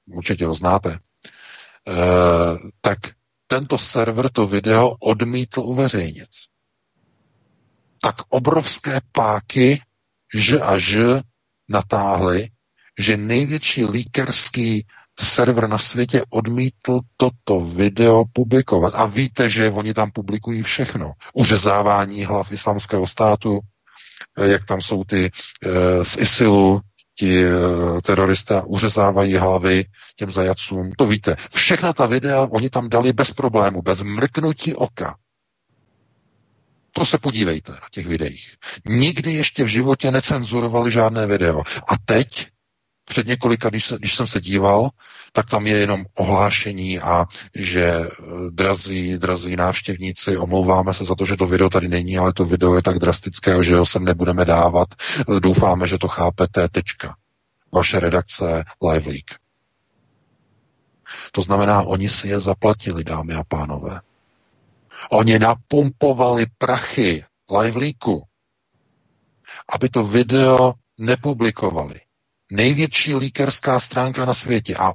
určitě 0.05 0.45
ho 0.45 0.53
znáte, 0.53 0.89
uh, 0.89 2.57
tak 2.81 2.97
tento 3.51 3.77
server 3.77 4.31
to 4.31 4.47
video 4.47 4.95
odmítl 4.99 5.59
uveřejnit 5.59 6.29
tak 8.01 8.15
obrovské 8.29 8.99
páky 9.11 9.81
že 10.33 10.59
a 10.59 10.77
že 10.77 11.21
natáhly, 11.69 12.49
že 12.99 13.17
největší 13.17 13.85
líkerský 13.85 14.85
server 15.19 15.67
na 15.67 15.77
světě 15.77 16.23
odmítl 16.29 16.99
toto 17.17 17.61
video 17.61 18.23
publikovat. 18.33 18.95
A 18.95 19.05
víte, 19.05 19.49
že 19.49 19.69
oni 19.69 19.93
tam 19.93 20.11
publikují 20.11 20.63
všechno. 20.63 21.11
Uřezávání 21.33 22.25
hlav 22.25 22.51
islamského 22.51 23.07
státu, 23.07 23.59
eh, 24.39 24.47
jak 24.47 24.65
tam 24.65 24.81
jsou 24.81 25.03
ty 25.03 25.25
e, 25.25 26.05
z 26.05 26.17
ISILu, 26.17 26.81
ti 27.21 27.43
e, 27.45 27.51
teroristé 28.01 28.61
uřezávají 28.65 29.35
hlavy 29.35 29.85
těm 30.15 30.31
zajacům. 30.31 30.91
To 30.97 31.05
víte. 31.05 31.35
Všechna 31.53 31.93
ta 31.93 32.05
videa 32.05 32.47
oni 32.51 32.69
tam 32.69 32.89
dali 32.89 33.13
bez 33.13 33.31
problému, 33.31 33.81
bez 33.81 34.01
mrknutí 34.01 34.75
oka. 34.75 35.15
To 36.91 37.05
se 37.05 37.17
podívejte 37.17 37.71
na 37.71 37.87
těch 37.91 38.07
videích. 38.07 38.55
Nikdy 38.89 39.33
ještě 39.33 39.63
v 39.63 39.67
životě 39.67 40.11
necenzurovali 40.11 40.91
žádné 40.91 41.27
video. 41.27 41.59
A 41.87 41.93
teď, 42.05 42.47
před 43.09 43.27
několika, 43.27 43.69
když, 43.69 43.85
se, 43.85 43.97
když 43.97 44.15
jsem 44.15 44.27
se 44.27 44.41
díval, 44.41 44.89
tak 45.31 45.49
tam 45.49 45.67
je 45.67 45.77
jenom 45.77 46.05
ohlášení 46.15 46.99
a 46.99 47.25
že 47.55 47.85
eh, 47.85 48.09
drazí, 48.51 49.17
drazí 49.17 49.55
návštěvníci, 49.55 50.37
omlouváme 50.37 50.93
se 50.93 51.03
za 51.03 51.15
to, 51.15 51.25
že 51.25 51.37
to 51.37 51.47
video 51.47 51.69
tady 51.69 51.87
není, 51.87 52.17
ale 52.17 52.33
to 52.33 52.45
video 52.45 52.75
je 52.75 52.81
tak 52.81 52.99
drastické, 52.99 53.63
že 53.63 53.75
ho 53.75 53.85
sem 53.85 54.05
nebudeme 54.05 54.45
dávat. 54.45 54.87
Doufáme, 55.39 55.87
že 55.87 55.97
to 55.97 56.07
chápete. 56.07 56.69
Tečka. 56.69 57.15
Vaše 57.71 57.99
redakce 57.99 58.63
Live 58.83 59.09
League. 59.09 59.35
To 61.31 61.41
znamená, 61.41 61.81
oni 61.83 62.09
si 62.09 62.27
je 62.27 62.39
zaplatili, 62.39 63.03
dámy 63.03 63.33
a 63.33 63.43
pánové. 63.43 64.01
Oni 65.11 65.39
napumpovali 65.39 66.45
prachy 66.57 67.25
Liveleaku, 67.51 68.23
aby 69.69 69.89
to 69.89 70.03
video 70.03 70.73
nepublikovali. 70.97 72.10
Největší 72.51 73.15
líkerská 73.15 73.79
stránka 73.79 74.25
na 74.25 74.33
světě. 74.33 74.75
A 74.75 74.91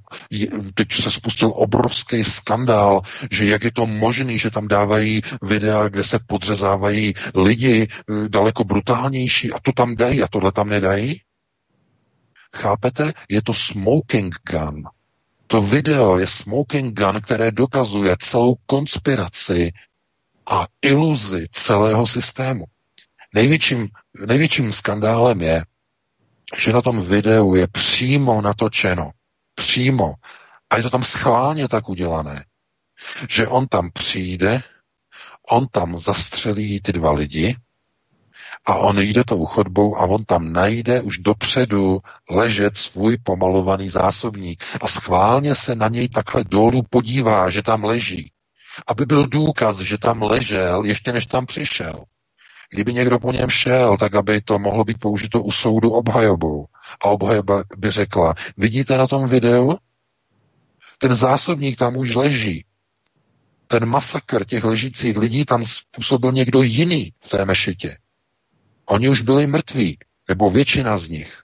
teď 0.74 0.92
se 0.92 1.10
spustil 1.10 1.52
obrovský 1.54 2.24
skandál, 2.24 3.00
že 3.30 3.44
jak 3.44 3.64
je 3.64 3.72
to 3.72 3.86
možné, 3.86 4.38
že 4.38 4.50
tam 4.50 4.68
dávají 4.68 5.22
videa, 5.42 5.88
kde 5.88 6.04
se 6.04 6.18
podřezávají 6.26 7.14
lidi 7.34 7.88
eh, 7.90 8.28
daleko 8.28 8.64
brutálnější 8.64 9.52
a 9.52 9.58
to 9.58 9.72
tam 9.72 9.94
dají 9.94 10.22
a 10.22 10.28
tohle 10.28 10.52
tam 10.52 10.68
nedají? 10.68 11.20
Chápete? 12.56 13.12
Je 13.28 13.42
to 13.42 13.54
smoking 13.54 14.34
gun. 14.50 14.82
To 15.46 15.62
video 15.62 16.18
je 16.18 16.26
smoking 16.26 16.98
gun, 16.98 17.20
které 17.20 17.50
dokazuje 17.50 18.16
celou 18.20 18.54
konspiraci 18.66 19.72
a 20.50 20.66
iluzi 20.82 21.46
celého 21.50 22.06
systému. 22.06 22.64
Největším, 23.34 23.88
největším 24.26 24.72
skandálem 24.72 25.40
je, 25.40 25.64
že 26.54 26.72
na 26.72 26.82
tom 26.82 27.02
videu 27.02 27.54
je 27.54 27.66
přímo 27.66 28.42
natočeno, 28.42 29.10
přímo, 29.54 30.14
a 30.70 30.76
je 30.76 30.82
to 30.82 30.90
tam 30.90 31.04
schválně 31.04 31.68
tak 31.68 31.88
udělané, 31.88 32.44
že 33.28 33.48
on 33.48 33.66
tam 33.66 33.90
přijde, 33.90 34.62
on 35.50 35.66
tam 35.68 35.98
zastřelí 35.98 36.80
ty 36.80 36.92
dva 36.92 37.12
lidi 37.12 37.56
a 38.66 38.74
on 38.74 38.98
jde 38.98 39.24
tou 39.24 39.46
chodbou 39.46 39.96
a 39.96 40.00
on 40.00 40.24
tam 40.24 40.52
najde 40.52 41.00
už 41.00 41.18
dopředu 41.18 42.00
ležet 42.30 42.76
svůj 42.76 43.16
pomalovaný 43.16 43.90
zásobník 43.90 44.64
a 44.80 44.88
schválně 44.88 45.54
se 45.54 45.74
na 45.74 45.88
něj 45.88 46.08
takhle 46.08 46.44
dolů 46.44 46.82
podívá, 46.90 47.50
že 47.50 47.62
tam 47.62 47.84
leží. 47.84 48.32
Aby 48.86 49.06
byl 49.06 49.26
důkaz, 49.26 49.78
že 49.78 49.98
tam 49.98 50.22
ležel, 50.22 50.84
ještě 50.84 51.12
než 51.12 51.26
tam 51.26 51.46
přišel. 51.46 52.04
Kdyby 52.70 52.94
někdo 52.94 53.18
po 53.18 53.32
něm 53.32 53.50
šel, 53.50 53.96
tak 53.96 54.14
aby 54.14 54.40
to 54.40 54.58
mohlo 54.58 54.84
být 54.84 54.98
použito 54.98 55.42
u 55.42 55.52
soudu 55.52 55.90
obhajobou. 55.90 56.66
A 57.00 57.08
obhajoba 57.08 57.64
by 57.76 57.90
řekla, 57.90 58.34
vidíte 58.56 58.98
na 58.98 59.06
tom 59.06 59.28
videu? 59.28 59.76
Ten 60.98 61.14
zásobník 61.14 61.78
tam 61.78 61.96
už 61.96 62.14
leží. 62.14 62.64
Ten 63.68 63.86
masakr 63.86 64.44
těch 64.44 64.64
ležících 64.64 65.16
lidí 65.16 65.44
tam 65.44 65.64
způsobil 65.64 66.32
někdo 66.32 66.62
jiný 66.62 67.12
v 67.20 67.28
té 67.28 67.44
mešitě. 67.44 67.98
Oni 68.86 69.08
už 69.08 69.20
byli 69.20 69.46
mrtví, 69.46 69.98
nebo 70.28 70.50
většina 70.50 70.98
z 70.98 71.08
nich. 71.08 71.42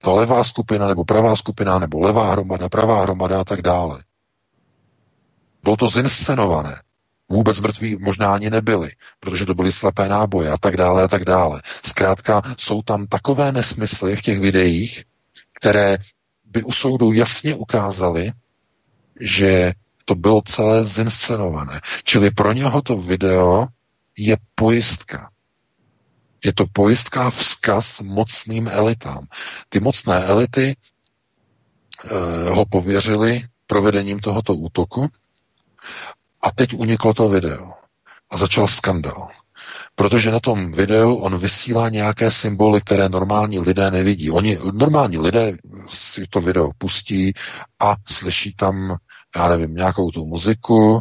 Ta 0.00 0.12
levá 0.12 0.44
skupina, 0.44 0.86
nebo 0.86 1.04
pravá 1.04 1.36
skupina, 1.36 1.78
nebo 1.78 2.00
levá 2.00 2.32
hromada, 2.32 2.68
pravá 2.68 3.02
hromada 3.02 3.40
a 3.40 3.44
tak 3.44 3.62
dále. 3.62 4.04
Bylo 5.62 5.76
to 5.76 5.88
zinscenované. 5.88 6.80
Vůbec 7.28 7.60
mrtví 7.60 7.96
možná 8.00 8.34
ani 8.34 8.50
nebyli, 8.50 8.90
protože 9.20 9.46
to 9.46 9.54
byly 9.54 9.72
slepé 9.72 10.08
náboje 10.08 10.50
a 10.50 10.58
tak 10.58 10.76
dále 10.76 11.02
a 11.02 11.08
tak 11.08 11.24
dále. 11.24 11.62
Zkrátka 11.86 12.42
jsou 12.58 12.82
tam 12.82 13.06
takové 13.06 13.52
nesmysly 13.52 14.16
v 14.16 14.22
těch 14.22 14.40
videích, 14.40 15.04
které 15.60 15.98
by 16.44 16.62
u 16.62 16.72
soudu 16.72 17.12
jasně 17.12 17.54
ukázaly, 17.54 18.32
že 19.20 19.72
to 20.04 20.14
bylo 20.14 20.42
celé 20.42 20.84
zinscenované. 20.84 21.80
Čili 22.04 22.30
pro 22.30 22.52
něho 22.52 22.82
to 22.82 22.96
video 22.96 23.66
je 24.16 24.36
pojistka. 24.54 25.30
Je 26.44 26.52
to 26.52 26.64
pojistka 26.72 27.30
vzkaz 27.30 28.00
mocným 28.00 28.68
elitám. 28.68 29.26
Ty 29.68 29.80
mocné 29.80 30.24
elity 30.24 30.76
e, 30.76 32.50
ho 32.50 32.64
pověřili 32.64 33.44
provedením 33.66 34.18
tohoto 34.20 34.54
útoku 34.54 35.08
a 36.42 36.50
teď 36.50 36.74
uniklo 36.74 37.14
to 37.14 37.28
video 37.28 37.72
a 38.30 38.36
začal 38.36 38.68
skandal. 38.68 39.28
Protože 39.94 40.30
na 40.30 40.40
tom 40.40 40.72
videu 40.72 41.14
on 41.14 41.38
vysílá 41.38 41.88
nějaké 41.88 42.30
symboly, 42.30 42.80
které 42.80 43.08
normální 43.08 43.58
lidé 43.58 43.90
nevidí. 43.90 44.30
Oni, 44.30 44.58
normální 44.72 45.18
lidé 45.18 45.56
si 45.88 46.26
to 46.30 46.40
video 46.40 46.70
pustí 46.78 47.32
a 47.80 47.96
slyší 48.08 48.54
tam, 48.54 48.96
já 49.36 49.48
nevím, 49.48 49.74
nějakou 49.74 50.10
tu 50.10 50.26
muziku 50.26 51.00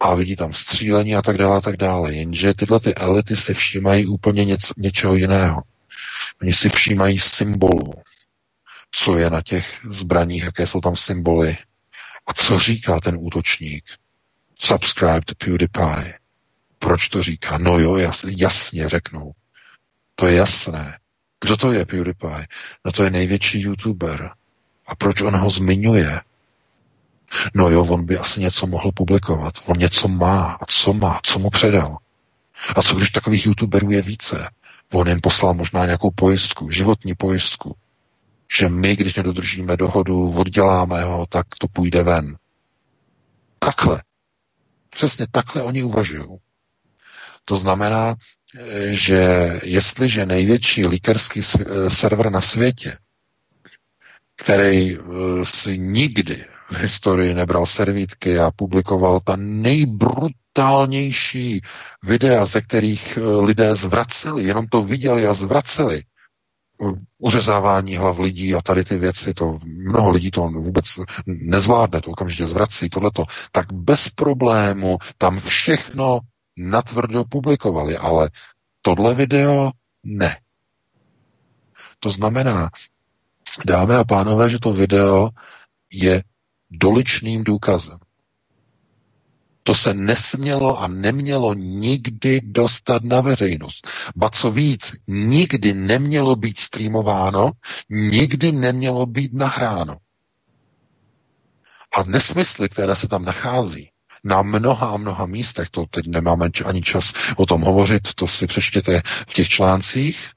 a 0.00 0.14
vidí 0.14 0.36
tam 0.36 0.52
střílení 0.52 1.16
a 1.16 1.22
tak 1.22 1.38
dále 1.38 1.56
a 1.56 1.60
tak 1.60 1.76
dále. 1.76 2.14
Jenže 2.14 2.54
tyhle 2.54 2.80
ty 2.80 2.94
elity 2.94 3.36
si 3.36 3.54
všímají 3.54 4.06
úplně 4.06 4.44
něco, 4.44 4.74
něčeho 4.76 5.14
jiného. 5.14 5.62
Oni 6.42 6.52
si 6.52 6.68
všímají 6.68 7.18
symbolů, 7.18 7.92
co 8.90 9.18
je 9.18 9.30
na 9.30 9.42
těch 9.42 9.80
zbraních, 9.88 10.44
jaké 10.44 10.66
jsou 10.66 10.80
tam 10.80 10.96
symboly 10.96 11.56
a 12.26 12.32
co 12.34 12.58
říká 12.58 13.00
ten 13.00 13.16
útočník 13.18 13.84
subscribe 14.64 15.20
to 15.20 15.34
PewDiePie. 15.34 16.18
Proč 16.78 17.08
to 17.08 17.22
říká? 17.22 17.58
No 17.58 17.78
jo, 17.78 17.96
jas, 17.96 18.24
jasně 18.24 18.88
řeknou. 18.88 19.32
To 20.14 20.26
je 20.26 20.34
jasné. 20.34 20.98
Kdo 21.44 21.56
to 21.56 21.72
je 21.72 21.86
PewDiePie? 21.86 22.46
No 22.84 22.92
to 22.92 23.04
je 23.04 23.10
největší 23.10 23.60
youtuber. 23.60 24.30
A 24.86 24.94
proč 24.94 25.20
on 25.20 25.36
ho 25.36 25.50
zmiňuje? 25.50 26.20
No 27.54 27.70
jo, 27.70 27.84
on 27.84 28.06
by 28.06 28.18
asi 28.18 28.40
něco 28.40 28.66
mohl 28.66 28.92
publikovat. 28.92 29.54
On 29.66 29.76
něco 29.78 30.08
má. 30.08 30.58
A 30.60 30.66
co 30.66 30.92
má? 30.92 31.20
Co 31.22 31.38
mu 31.38 31.50
předal? 31.50 31.98
A 32.76 32.82
co 32.82 32.94
když 32.94 33.10
takových 33.10 33.46
youtuberů 33.46 33.90
je 33.90 34.02
více? 34.02 34.50
On 34.92 35.08
jen 35.08 35.18
poslal 35.22 35.54
možná 35.54 35.84
nějakou 35.84 36.10
pojistku, 36.10 36.70
životní 36.70 37.14
pojistku. 37.14 37.76
Že 38.58 38.68
my, 38.68 38.96
když 38.96 39.14
nedodržíme 39.14 39.76
dohodu, 39.76 40.32
odděláme 40.36 41.04
ho, 41.04 41.26
tak 41.26 41.46
to 41.60 41.68
půjde 41.68 42.02
ven. 42.02 42.36
Takhle. 43.58 44.02
Přesně 44.94 45.26
takhle 45.30 45.62
oni 45.62 45.82
uvažují. 45.82 46.24
To 47.44 47.56
znamená, 47.56 48.14
že 48.90 49.52
jestliže 49.62 50.26
největší 50.26 50.86
líkerský 50.86 51.42
server 51.88 52.30
na 52.30 52.40
světě, 52.40 52.98
který 54.36 54.96
eh, 54.96 55.00
si 55.44 55.78
nikdy 55.78 56.44
v 56.70 56.76
historii 56.76 57.34
nebral 57.34 57.66
servítky 57.66 58.38
a 58.38 58.50
publikoval 58.56 59.20
ta 59.20 59.36
nejbrutálnější 59.36 61.60
videa, 62.02 62.46
ze 62.46 62.60
kterých 62.60 63.16
eh, 63.16 63.20
lidé 63.20 63.74
zvraceli, 63.74 64.44
jenom 64.44 64.66
to 64.66 64.82
viděli 64.82 65.26
a 65.26 65.34
zvraceli, 65.34 66.02
uřezávání 67.18 67.96
hlav 67.96 68.18
lidí 68.18 68.54
a 68.54 68.62
tady 68.62 68.84
ty 68.84 68.98
věci, 68.98 69.34
to 69.34 69.58
mnoho 69.64 70.10
lidí 70.10 70.30
to 70.30 70.40
vůbec 70.40 70.84
nezvládne, 71.26 72.00
to 72.00 72.10
okamžitě 72.10 72.46
zvrací, 72.46 72.88
tohleto, 72.88 73.24
tak 73.52 73.72
bez 73.72 74.08
problému 74.08 74.98
tam 75.18 75.40
všechno 75.40 76.20
natvrdo 76.56 77.24
publikovali, 77.24 77.96
ale 77.96 78.30
tohle 78.82 79.14
video 79.14 79.70
ne. 80.04 80.40
To 82.00 82.10
znamená, 82.10 82.70
dámy 83.64 83.94
a 83.94 84.04
pánové, 84.04 84.50
že 84.50 84.58
to 84.58 84.72
video 84.72 85.28
je 85.90 86.22
doličným 86.70 87.44
důkazem. 87.44 87.98
To 89.66 89.74
se 89.74 89.94
nesmělo 89.94 90.80
a 90.80 90.88
nemělo 90.88 91.54
nikdy 91.54 92.40
dostat 92.44 93.04
na 93.04 93.20
veřejnost. 93.20 93.88
Ba 94.16 94.30
co 94.30 94.50
víc, 94.50 94.92
nikdy 95.08 95.74
nemělo 95.74 96.36
být 96.36 96.58
streamováno, 96.58 97.50
nikdy 97.90 98.52
nemělo 98.52 99.06
být 99.06 99.32
nahráno. 99.32 99.96
A 101.96 102.02
nesmysly, 102.02 102.68
které 102.68 102.96
se 102.96 103.08
tam 103.08 103.24
nachází, 103.24 103.90
na 104.24 104.42
mnoha 104.42 104.88
a 104.88 104.96
mnoha 104.96 105.26
místech, 105.26 105.70
to 105.70 105.86
teď 105.90 106.06
nemáme 106.06 106.48
ani 106.64 106.82
čas 106.82 107.12
o 107.36 107.46
tom 107.46 107.60
hovořit, 107.60 108.14
to 108.14 108.28
si 108.28 108.46
přečtěte 108.46 109.02
v 109.28 109.34
těch 109.34 109.48
článcích, 109.48 110.30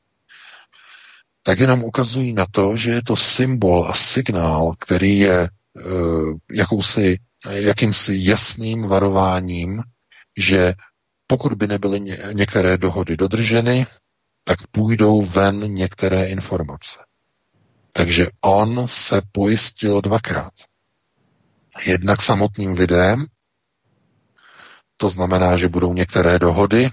tak 1.43 1.59
jenom 1.59 1.83
ukazují 1.83 2.33
na 2.33 2.45
to, 2.51 2.75
že 2.75 2.91
je 2.91 3.03
to 3.03 3.15
symbol 3.15 3.87
a 3.89 3.93
signál, 3.93 4.73
který 4.79 5.19
je 5.19 5.49
uh, 5.49 6.37
jakousi 6.53 7.17
jakýmsi 7.49 8.13
jasným 8.17 8.83
varováním, 8.87 9.83
že 10.37 10.73
pokud 11.27 11.53
by 11.53 11.67
nebyly 11.67 11.99
některé 12.33 12.77
dohody 12.77 13.17
dodrženy, 13.17 13.87
tak 14.43 14.67
půjdou 14.71 15.21
ven 15.21 15.73
některé 15.73 16.25
informace. 16.25 16.99
Takže 17.93 18.27
on 18.41 18.87
se 18.87 19.21
pojistil 19.31 20.01
dvakrát. 20.01 20.53
Jednak 21.85 22.21
samotným 22.21 22.75
videem, 22.75 23.25
to 24.97 25.09
znamená, 25.09 25.57
že 25.57 25.69
budou 25.69 25.93
některé 25.93 26.39
dohody, 26.39 26.89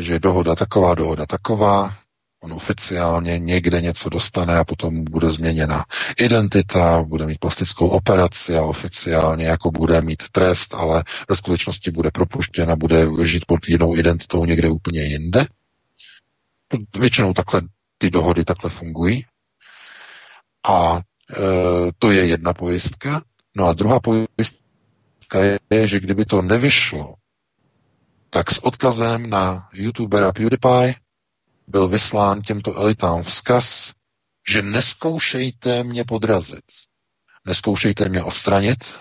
že 0.00 0.18
dohoda 0.18 0.54
taková, 0.54 0.94
dohoda 0.94 1.26
taková, 1.26 1.96
On 2.44 2.52
oficiálně 2.52 3.38
někde 3.38 3.80
něco 3.80 4.08
dostane 4.08 4.58
a 4.58 4.64
potom 4.64 5.04
bude 5.04 5.28
změněna 5.30 5.84
identita, 6.18 7.02
bude 7.02 7.26
mít 7.26 7.38
plastickou 7.38 7.88
operaci 7.88 8.56
a 8.56 8.62
oficiálně 8.62 9.46
jako 9.46 9.70
bude 9.70 10.00
mít 10.00 10.22
trest, 10.32 10.74
ale 10.74 11.04
ve 11.28 11.36
skutečnosti 11.36 11.90
bude 11.90 12.10
propuštěn 12.10 12.70
a 12.70 12.76
bude 12.76 13.06
žít 13.24 13.44
pod 13.46 13.68
jinou 13.68 13.96
identitou 13.96 14.44
někde 14.44 14.70
úplně 14.70 15.02
jinde. 15.02 15.46
Většinou 16.98 17.32
takhle 17.32 17.62
ty 17.98 18.10
dohody 18.10 18.44
takhle 18.44 18.70
fungují. 18.70 19.24
A 20.68 20.96
e, 20.96 21.02
to 21.98 22.10
je 22.10 22.26
jedna 22.26 22.52
pojistka. 22.52 23.22
No 23.56 23.66
a 23.66 23.72
druhá 23.72 24.00
pojistka 24.00 25.38
je, 25.70 25.88
že 25.88 26.00
kdyby 26.00 26.24
to 26.24 26.42
nevyšlo, 26.42 27.14
tak 28.30 28.50
s 28.50 28.58
odkazem 28.64 29.30
na 29.30 29.68
youtubera 29.72 30.32
PewDiePie 30.32 31.03
byl 31.66 31.88
vyslán 31.88 32.42
těmto 32.42 32.74
elitám 32.76 33.22
vzkaz, 33.22 33.92
že 34.48 34.62
neskoušejte 34.62 35.84
mě 35.84 36.04
podrazit, 36.04 36.64
neskoušejte 37.46 38.08
mě 38.08 38.22
odstranit, 38.22 38.94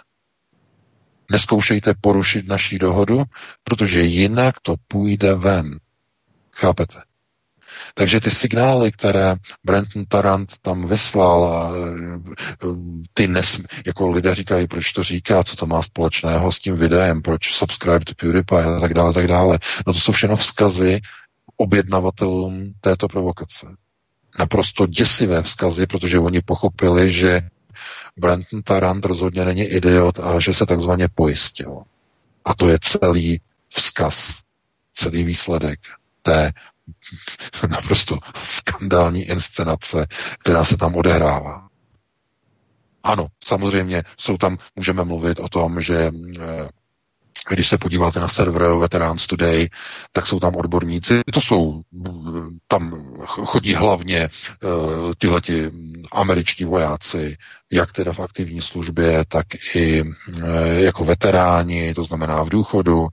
neskoušejte 1.31 1.94
porušit 2.02 2.48
naší 2.48 2.80
dohodu, 2.80 3.23
protože 3.64 4.02
jinak 4.02 4.56
to 4.61 4.76
půjde 4.88 5.35
ven. 5.35 5.80
Chápete? 6.52 7.02
Takže 7.94 8.19
ty 8.19 8.31
signály, 8.31 8.91
které 8.91 9.35
Brenton 9.64 10.06
Tarant 10.06 10.53
tam 10.61 10.88
vyslal, 10.88 11.45
a 11.45 11.72
ty 13.14 13.27
nes, 13.27 13.60
jako 13.85 14.07
lidé 14.11 14.35
říkají, 14.35 14.68
proč 14.68 14.91
to 14.91 15.03
říká, 15.03 15.44
co 15.44 15.56
to 15.56 15.65
má 15.65 15.81
společného 15.81 16.52
s 16.52 16.60
tím 16.60 16.76
videem, 16.76 17.22
proč 17.22 17.53
subscribe 17.53 18.06
to 18.06 18.14
PewDiePie 18.15 18.64
a 18.65 18.80
tak 18.80 18.94
dále, 18.94 19.14
tak 19.14 19.27
dále. 19.27 19.60
No 19.88 19.94
to 19.94 19.99
jsou 19.99 20.11
všechno 20.11 20.35
vzkazy 20.35 21.02
objednavatelům 21.57 22.73
této 22.81 23.07
provokace. 23.07 23.67
Naprosto 24.39 24.88
děsivé 24.88 25.41
vzkazy, 25.43 25.88
protože 25.88 26.19
oni 26.19 26.41
pochopili, 26.41 27.11
že 27.11 27.41
Brenton 28.17 28.63
Tarant 28.63 29.05
rozhodně 29.05 29.45
není 29.45 29.61
idiot 29.63 30.19
a 30.19 30.39
že 30.39 30.53
se 30.53 30.65
takzvaně 30.65 31.07
pojistil. 31.15 31.84
A 32.45 32.53
to 32.55 32.69
je 32.69 32.77
celý 32.81 33.41
vzkaz, 33.69 34.39
celý 34.93 35.23
výsledek 35.23 35.80
té 36.21 36.51
naprosto 37.69 38.17
skandální 38.43 39.23
inscenace, 39.23 40.07
která 40.39 40.65
se 40.65 40.77
tam 40.77 40.95
odehrává. 40.95 41.67
Ano, 43.03 43.27
samozřejmě 43.43 44.03
jsou 44.17 44.38
tam, 44.38 44.57
můžeme 44.75 45.03
mluvit 45.03 45.39
o 45.39 45.49
tom, 45.49 45.81
že 45.81 46.11
eh, 46.39 46.69
když 47.49 47.68
se 47.68 47.77
podíváte 47.77 48.19
na 48.19 48.27
server 48.27 48.73
Veterans 48.73 49.27
Today, 49.27 49.69
tak 50.11 50.27
jsou 50.27 50.39
tam 50.39 50.55
odborníci. 50.55 51.22
To 51.34 51.41
jsou, 51.41 51.81
tam 52.68 53.14
chodí 53.27 53.73
hlavně 53.73 54.30
uh, 54.64 55.14
tyhleti 55.18 55.72
američtí 56.11 56.65
vojáci, 56.65 57.38
jak 57.73 57.91
teda 57.91 58.13
v 58.13 58.19
aktivní 58.19 58.61
službě, 58.61 59.25
tak 59.27 59.45
i 59.75 60.01
uh, 60.01 60.11
jako 60.77 61.05
veteráni, 61.05 61.93
to 61.93 62.03
znamená 62.03 62.43
v 62.43 62.49
důchodu. 62.49 63.07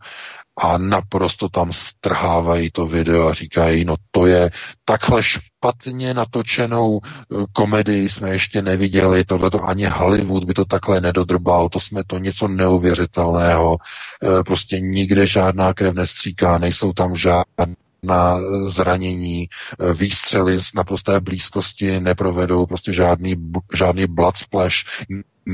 A 0.63 0.79
naprosto 0.79 1.49
tam 1.49 1.73
strhávají 1.73 2.71
to 2.71 2.87
video 2.87 3.29
a 3.29 3.35
říkají, 3.35 3.85
no 3.85 3.95
to 4.11 4.27
je 4.27 4.51
takhle 4.85 5.23
špatně 5.23 6.15
natočenou 6.15 7.01
eh, 7.05 7.45
komedii 7.53 8.09
jsme 8.09 8.31
ještě 8.31 8.63
neviděli, 8.63 9.25
tohle 9.25 9.51
to 9.51 9.65
ani 9.65 9.87
Hollywood 9.87 10.45
by 10.45 10.55
to 10.55 10.65
takhle 10.65 11.01
nedodrbal, 11.01 11.69
to 11.69 11.81
jsme 11.81 12.05
to 12.05 12.19
něco 12.19 12.49
neuvěřitelného, 12.49 13.77
eh, 14.23 14.45
prostě 14.45 14.81
nikde 14.81 15.27
žádná 15.27 15.75
krev 15.75 15.95
nestříká, 15.95 16.59
nejsou 16.59 16.93
tam 16.93 17.17
žádné 17.17 17.77
na 18.03 18.41
zranění, 18.67 19.49
eh, 19.49 19.95
výstřely 19.95 20.63
z 20.63 20.75
naprosté 20.75 21.21
blízkosti 21.21 22.01
neprovedou 22.01 22.67
prostě 22.67 22.93
žádný, 22.93 23.37
žádný 23.77 24.07
blood 24.07 24.37
splash, 24.37 24.75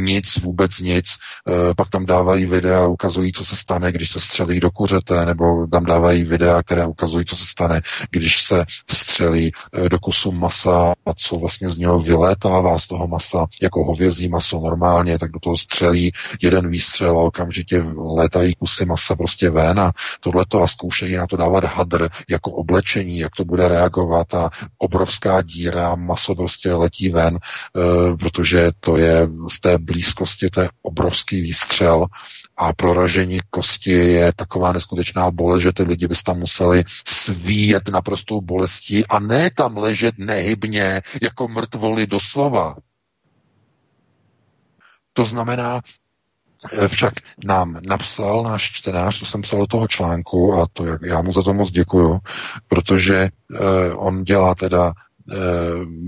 nic, 0.05 0.37
vůbec 0.37 0.79
nic. 0.79 1.07
E, 1.07 1.75
pak 1.75 1.89
tam 1.89 2.07
dávají 2.07 2.47
videa, 2.47 2.87
ukazují, 2.87 3.33
co 3.33 3.45
se 3.45 3.57
stane, 3.57 3.93
když 3.93 4.11
se 4.11 4.21
střelí 4.21 4.61
do 4.61 4.71
kuřete, 4.71 5.27
nebo 5.27 5.67
tam 5.67 5.85
dávají 5.85 6.25
videa, 6.25 6.63
které 6.63 6.87
ukazují, 6.87 7.25
co 7.25 7.37
se 7.37 7.47
stane, 7.47 7.81
když 8.11 8.43
se 8.43 8.65
střelí 8.91 9.53
e, 9.73 9.89
do 9.89 9.99
kusu 9.99 10.33
masa 10.33 10.93
a 11.07 11.15
co 11.17 11.37
vlastně 11.37 11.71
z 11.71 11.79
něho 11.79 12.01
vylétává 12.01 12.79
z 12.79 12.87
toho 12.87 13.07
masa, 13.07 13.47
jako 13.63 13.85
hovězí 13.85 14.29
maso 14.29 14.61
normálně, 14.61 15.19
tak 15.19 15.31
do 15.31 15.41
toho 15.41 15.57
střelí 15.57 16.13
jeden 16.43 16.71
výstřel 16.71 17.19
a 17.19 17.23
okamžitě 17.23 17.85
létají 18.17 18.55
kusy 18.55 18.85
masa 18.85 19.17
prostě 19.17 19.51
ven 19.51 19.81
a 19.81 19.93
tohleto 20.21 20.63
a 20.63 20.67
zkoušejí 20.67 21.17
na 21.17 21.27
to 21.27 21.37
dávat 21.37 21.65
hadr 21.65 22.09
jako 22.31 22.51
oblečení, 22.51 23.19
jak 23.19 23.37
to 23.37 23.45
bude 23.45 23.69
reagovat 23.69 24.35
a 24.35 24.51
obrovská 24.79 25.43
díra, 25.43 25.95
maso 25.95 26.35
prostě 26.35 26.73
letí 26.73 27.09
ven, 27.09 27.37
e, 27.37 28.17
protože 28.17 28.71
to 28.81 28.97
je 28.97 29.29
z 29.49 29.61
té 29.61 29.79
blízkosti, 29.87 30.51
to 30.51 30.61
je 30.61 30.69
obrovský 30.83 31.41
výstřel 31.41 32.07
a 32.57 32.73
proražení 32.73 33.41
kosti 33.51 33.91
je 33.91 34.33
taková 34.33 34.73
neskutečná 34.73 35.31
bolest, 35.31 35.63
že 35.63 35.73
ty 35.73 35.83
lidi 35.83 36.09
bys 36.09 36.23
tam 36.23 36.39
museli 36.39 36.85
svíjet 37.07 37.89
naprostou 37.89 38.41
bolestí 38.41 39.07
a 39.07 39.19
ne 39.19 39.51
tam 39.51 39.77
ležet 39.77 40.15
nehybně 40.19 41.03
jako 41.23 41.49
mrtvoli 41.49 42.07
doslova. 42.07 42.77
To 45.13 45.25
znamená, 45.25 45.81
eh, 46.73 46.89
však 46.89 47.15
nám 47.45 47.81
napsal 47.87 48.43
náš 48.43 48.73
čtenář, 48.73 49.19
to 49.19 49.27
jsem 49.27 49.43
psal 49.43 49.59
do 49.61 49.67
toho 49.67 49.89
článku 49.89 50.55
a 50.55 50.67
to 50.73 50.85
já 51.03 51.23
mu 51.23 51.33
za 51.33 51.43
to 51.43 51.55
moc 51.55 51.71
děkuju, 51.71 52.19
protože 52.69 53.17
eh, 53.17 53.93
on 53.95 54.25
dělá 54.25 54.55
teda, 54.55 54.93
eh, 55.33 55.37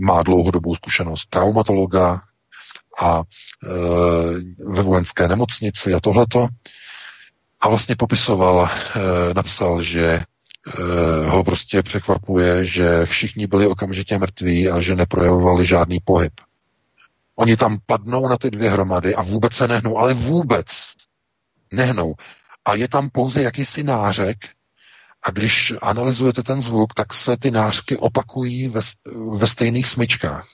má 0.01 0.23
dlouhodobou 0.23 0.75
zkušenost 0.75 1.27
traumatologa, 1.31 2.21
a 2.99 3.23
e, 3.23 3.69
ve 4.65 4.83
vojenské 4.83 5.29
nemocnici 5.29 5.95
a 5.95 6.01
tohleto. 6.01 6.49
A 7.61 7.69
vlastně 7.69 7.97
popisoval, 7.97 8.69
e, 8.71 9.35
napsal, 9.35 9.83
že 9.83 10.05
e, 10.05 10.23
ho 11.27 11.45
prostě 11.45 11.83
překvapuje, 11.83 12.65
že 12.65 13.07
všichni 13.07 13.47
byli 13.47 13.67
okamžitě 13.67 14.19
mrtví 14.19 14.69
a 14.69 14.81
že 14.81 14.97
neprojevovali 14.97 15.67
žádný 15.67 15.99
pohyb. 16.05 16.33
Oni 17.37 17.57
tam 17.57 17.79
padnou 17.87 18.29
na 18.29 18.37
ty 18.37 18.51
dvě 18.51 18.71
hromady 18.71 19.15
a 19.15 19.23
vůbec 19.23 19.53
se 19.53 19.69
nehnou, 19.69 19.99
ale 19.99 20.15
vůbec 20.15 20.67
nehnou. 21.73 22.15
A 22.65 22.75
je 22.75 22.89
tam 22.89 23.11
pouze 23.11 23.43
jakýsi 23.43 23.83
nářek, 23.83 24.37
a 25.23 25.31
když 25.31 25.75
analyzujete 25.83 26.43
ten 26.43 26.63
zvuk, 26.63 26.95
tak 26.95 27.15
se 27.15 27.37
ty 27.37 27.51
nářky 27.51 27.97
opakují 27.97 28.69
ve, 28.69 28.81
ve 29.37 29.47
stejných 29.47 29.89
smyčkách. 29.89 30.47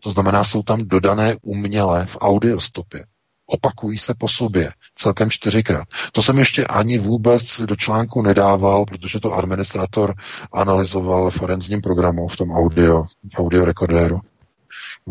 To 0.00 0.10
znamená, 0.10 0.44
jsou 0.44 0.62
tam 0.62 0.88
dodané 0.88 1.36
uměle 1.42 2.06
v 2.06 2.16
audiostopě. 2.20 3.06
Opakují 3.46 3.98
se 3.98 4.14
po 4.18 4.28
sobě 4.28 4.72
celkem 4.94 5.30
čtyřikrát. 5.30 5.88
To 6.12 6.22
jsem 6.22 6.38
ještě 6.38 6.66
ani 6.66 6.98
vůbec 6.98 7.60
do 7.60 7.76
článku 7.76 8.22
nedával, 8.22 8.84
protože 8.84 9.20
to 9.20 9.32
administrator 9.32 10.14
analyzoval 10.52 11.30
v 11.30 11.34
forenzním 11.34 11.80
programu, 11.82 12.28
v 12.28 12.36
tom 12.36 12.50
audio, 12.50 13.04
v 13.34 13.38
audio 13.38 13.64
rekordéru. 13.64 14.20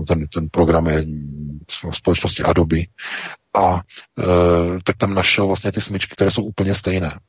Ten, 0.08 0.28
ten 0.28 0.50
program 0.52 0.88
je 0.88 1.06
v 1.90 1.96
společnosti 1.96 2.44
Adobe. 2.44 2.78
A 3.54 3.82
e, 4.20 4.24
tak 4.84 4.98
tam 4.98 5.14
našel 5.14 5.48
vlastně 5.48 5.72
ty 5.72 5.82
smyčky, 5.82 6.16
které 6.16 6.32
jsou 6.32 6.44
úplně 6.44 6.76
stejné. 6.76 7.20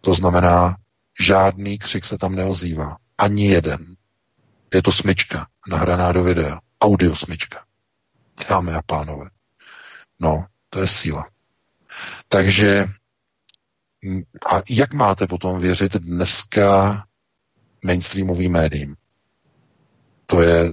To 0.00 0.14
znamená, 0.14 0.76
žádný 1.20 1.78
křik 1.78 2.04
se 2.04 2.18
tam 2.18 2.34
neozývá. 2.34 2.96
Ani 3.18 3.46
jeden. 3.46 3.86
Je 4.74 4.82
to 4.82 4.92
smyčka 4.92 5.46
nahraná 5.68 6.12
do 6.12 6.22
videa 6.24 6.58
audiosmička. 6.82 7.64
Dámy 8.48 8.72
a 8.74 8.82
pánové. 8.82 9.30
No, 10.20 10.46
to 10.70 10.80
je 10.80 10.86
síla. 10.88 11.28
Takže 12.28 12.86
a 14.46 14.62
jak 14.70 14.92
máte 14.92 15.26
potom 15.26 15.58
věřit 15.58 15.92
dneska 15.92 17.04
mainstreamovým 17.84 18.52
médiím? 18.52 18.96
To 20.26 20.42
je 20.42 20.72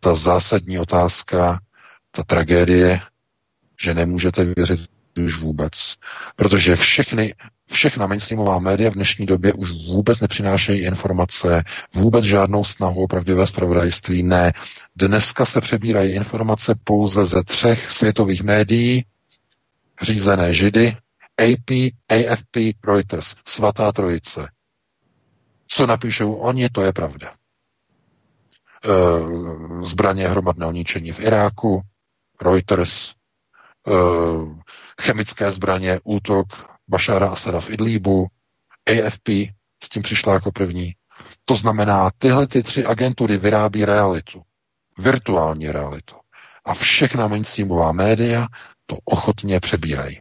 ta 0.00 0.14
zásadní 0.14 0.78
otázka, 0.78 1.60
ta 2.10 2.22
tragédie, 2.22 3.00
že 3.82 3.94
nemůžete 3.94 4.44
věřit 4.44 4.80
už 5.24 5.38
vůbec. 5.38 5.94
Protože 6.36 6.76
všechny 6.76 7.34
Všechna 7.70 8.06
mainstreamová 8.06 8.58
média 8.58 8.90
v 8.90 8.94
dnešní 8.94 9.26
době 9.26 9.52
už 9.52 9.70
vůbec 9.70 10.20
nepřinášejí 10.20 10.80
informace, 10.80 11.64
vůbec 11.94 12.24
žádnou 12.24 12.64
snahu 12.64 13.02
o 13.02 13.06
pravdivé 13.08 13.46
zpravodajství. 13.46 14.22
Ne. 14.22 14.52
Dneska 14.96 15.44
se 15.44 15.60
přebírají 15.60 16.12
informace 16.12 16.74
pouze 16.84 17.24
ze 17.24 17.44
třech 17.44 17.92
světových 17.92 18.42
médií, 18.42 19.04
řízené 20.02 20.54
Židy, 20.54 20.96
AP, 21.38 21.70
AFP, 22.08 22.56
Reuters, 22.86 23.34
svatá 23.48 23.92
trojice. 23.92 24.48
Co 25.68 25.86
napíšou 25.86 26.34
oni, 26.34 26.68
to 26.68 26.82
je 26.82 26.92
pravda. 26.92 27.32
E, 28.84 28.90
zbraně 29.86 30.28
hromadného 30.28 30.72
ničení 30.72 31.12
v 31.12 31.20
Iráku, 31.20 31.82
Reuters, 32.42 33.10
e, 33.10 33.12
chemické 35.02 35.52
zbraně, 35.52 36.00
útok 36.04 36.75
Bašára 36.88 37.28
Asada 37.28 37.60
v 37.60 37.70
Idlíbu, 37.70 38.26
AFP 38.86 39.28
s 39.84 39.88
tím 39.88 40.02
přišla 40.02 40.32
jako 40.32 40.52
první. 40.52 40.94
To 41.44 41.54
znamená, 41.54 42.10
tyhle 42.18 42.46
ty 42.46 42.62
tři 42.62 42.86
agentury 42.86 43.38
vyrábí 43.38 43.84
realitu, 43.84 44.42
virtuální 44.98 45.70
realitu. 45.70 46.16
A 46.64 46.74
všechna 46.74 47.28
mainstreamová 47.28 47.92
média 47.92 48.46
to 48.86 48.96
ochotně 49.04 49.60
přebírají. 49.60 50.20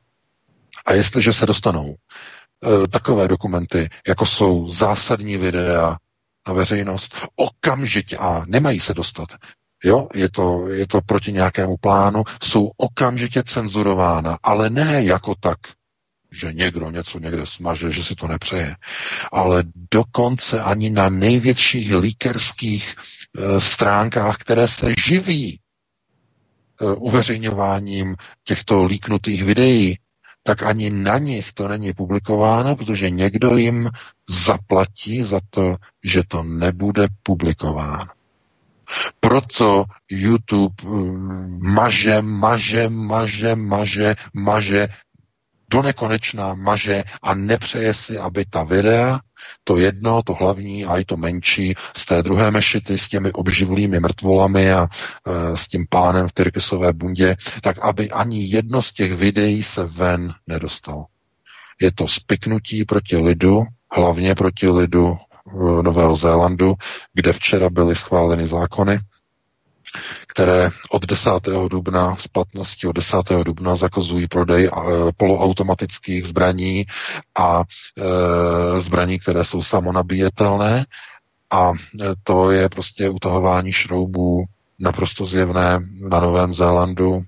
A 0.85 0.93
jestliže 0.93 1.33
se 1.33 1.45
dostanou 1.45 1.95
e, 1.95 2.87
takové 2.87 3.27
dokumenty, 3.27 3.89
jako 4.07 4.25
jsou 4.25 4.67
zásadní 4.67 5.37
videa 5.37 5.97
na 6.47 6.53
veřejnost, 6.53 7.15
okamžitě, 7.35 8.17
a 8.17 8.43
nemají 8.47 8.79
se 8.79 8.93
dostat, 8.93 9.27
jo, 9.83 10.07
je 10.13 10.29
to, 10.29 10.67
je 10.69 10.87
to 10.87 11.01
proti 11.01 11.31
nějakému 11.31 11.77
plánu, 11.77 12.23
jsou 12.43 12.71
okamžitě 12.77 13.43
cenzurována, 13.43 14.37
ale 14.43 14.69
ne 14.69 15.03
jako 15.03 15.35
tak, 15.39 15.57
že 16.35 16.53
někdo 16.53 16.91
něco 16.91 17.19
někde 17.19 17.45
smaže, 17.45 17.91
že 17.91 18.03
si 18.03 18.15
to 18.15 18.27
nepřeje. 18.27 18.75
Ale 19.31 19.63
dokonce 19.91 20.61
ani 20.61 20.89
na 20.89 21.09
největších 21.09 21.95
líkerských 21.95 22.95
e, 22.95 23.61
stránkách, 23.61 24.37
které 24.37 24.67
se 24.67 24.93
živí 25.07 25.59
e, 26.81 26.85
uveřejňováním 26.95 28.15
těchto 28.43 28.85
líknutých 28.85 29.43
videí, 29.43 29.99
tak 30.43 30.63
ani 30.63 30.89
na 30.89 31.17
nich 31.17 31.53
to 31.53 31.67
není 31.67 31.93
publikováno, 31.93 32.75
protože 32.75 33.09
někdo 33.09 33.57
jim 33.57 33.89
zaplatí 34.29 35.23
za 35.23 35.39
to, 35.49 35.75
že 36.03 36.23
to 36.27 36.43
nebude 36.43 37.07
publikováno. 37.23 38.05
Proto 39.19 39.85
YouTube 40.09 40.75
maže, 41.59 42.21
maže, 42.21 42.89
maže, 42.89 43.55
maže, 43.55 44.15
maže 44.33 44.87
do 45.71 45.81
nekonečná 45.81 46.53
maže 46.53 47.03
a 47.21 47.33
nepřeje 47.33 47.93
si, 47.93 48.17
aby 48.17 48.45
ta 48.45 48.63
videa, 48.63 49.19
to 49.63 49.77
jedno, 49.77 50.23
to 50.23 50.33
hlavní 50.33 50.85
a 50.85 50.97
i 50.97 51.05
to 51.05 51.17
menší, 51.17 51.75
z 51.97 52.05
té 52.05 52.23
druhé 52.23 52.51
mešity 52.51 52.97
s 52.97 53.07
těmi 53.07 53.31
obživlými 53.31 53.99
mrtvolami 53.99 54.71
a 54.71 54.87
e, 54.87 55.57
s 55.57 55.67
tím 55.67 55.85
pánem 55.89 56.27
v 56.27 56.33
Tyrkisové 56.33 56.93
bundě, 56.93 57.35
tak 57.61 57.79
aby 57.79 58.09
ani 58.09 58.45
jedno 58.45 58.81
z 58.81 58.93
těch 58.93 59.13
videí 59.13 59.63
se 59.63 59.83
ven 59.83 60.33
nedostalo. 60.47 61.05
Je 61.81 61.91
to 61.91 62.07
spiknutí 62.07 62.85
proti 62.85 63.17
lidu, 63.17 63.63
hlavně 63.91 64.35
proti 64.35 64.67
lidu 64.69 65.17
e, 65.17 65.83
Nového 65.83 66.15
Zélandu, 66.15 66.75
kde 67.13 67.33
včera 67.33 67.69
byly 67.69 67.95
schváleny 67.95 68.47
zákony, 68.47 68.99
které 70.27 70.69
od 70.89 71.05
10. 71.05 71.29
dubna 71.69 72.15
z 72.19 72.27
platnosti 72.27 72.87
od 72.87 72.91
10. 72.95 73.17
dubna 73.45 73.75
zakazují 73.75 74.27
prodej 74.27 74.65
eh, 74.65 74.79
poloautomatických 75.17 76.25
zbraní 76.27 76.85
a 77.37 77.63
e, 77.97 78.81
zbraní, 78.81 79.19
které 79.19 79.43
jsou 79.45 79.63
samonabíjetelné 79.63 80.85
a 81.51 81.71
eh, 82.01 82.05
to 82.23 82.51
je 82.51 82.69
prostě 82.69 83.09
utahování 83.09 83.71
šroubů 83.71 84.43
naprosto 84.79 85.25
zjevné 85.25 85.79
na 86.09 86.19
Novém 86.19 86.53
Zélandu 86.53 87.23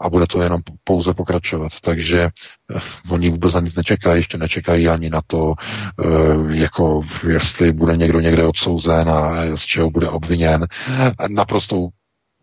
a 0.00 0.10
bude 0.10 0.26
to 0.26 0.42
jenom 0.42 0.60
pouze 0.84 1.14
pokračovat. 1.14 1.72
Takže 1.82 2.22
eh, 2.22 2.80
oni 3.10 3.30
vůbec 3.30 3.54
na 3.54 3.60
nic 3.60 3.74
nečekají, 3.74 4.18
ještě 4.18 4.38
nečekají 4.38 4.88
ani 4.88 5.10
na 5.10 5.20
to, 5.26 5.54
eh, 5.58 6.56
jako 6.56 7.02
jestli 7.28 7.72
bude 7.72 7.96
někdo 7.96 8.20
někde 8.20 8.44
odsouzen 8.44 9.08
a 9.08 9.42
z 9.56 9.60
čeho 9.62 9.90
bude 9.90 10.08
obviněn. 10.08 10.66
Naprostou 11.28 11.88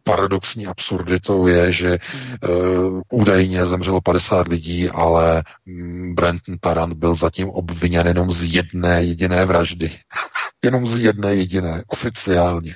paradoxní 0.05 0.67
absurditou 0.67 1.47
je, 1.47 1.71
že 1.71 1.97
uh, 1.97 3.01
údajně 3.11 3.65
zemřelo 3.65 4.01
50 4.01 4.47
lidí, 4.47 4.89
ale 4.89 5.43
um, 5.67 6.15
Brenton 6.15 6.57
Tarant 6.59 6.93
byl 6.93 7.15
zatím 7.15 7.49
obviněn 7.49 8.07
jenom 8.07 8.31
z 8.31 8.55
jedné 8.55 9.03
jediné 9.03 9.45
vraždy. 9.45 9.91
jenom 10.63 10.87
z 10.87 10.99
jedné 10.99 11.35
jediné, 11.35 11.83
oficiálně. 11.87 12.75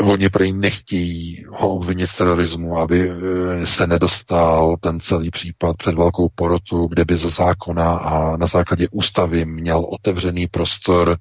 Oni 0.00 0.28
prý 0.28 0.52
nechtějí 0.52 1.44
ho 1.48 1.68
obvinit 1.68 2.06
z 2.06 2.16
terorismu, 2.16 2.78
aby 2.78 3.10
eh, 3.10 3.66
se 3.66 3.86
nedostal 3.86 4.76
ten 4.80 5.00
celý 5.00 5.30
případ 5.30 5.76
před 5.76 5.94
velkou 5.94 6.28
porotu, 6.34 6.86
kde 6.86 7.04
by 7.04 7.16
ze 7.16 7.30
zákona 7.30 7.96
a 7.96 8.36
na 8.36 8.46
základě 8.46 8.88
ústavy 8.90 9.44
měl 9.44 9.78
otevřený 9.78 10.46
prostor 10.46 11.16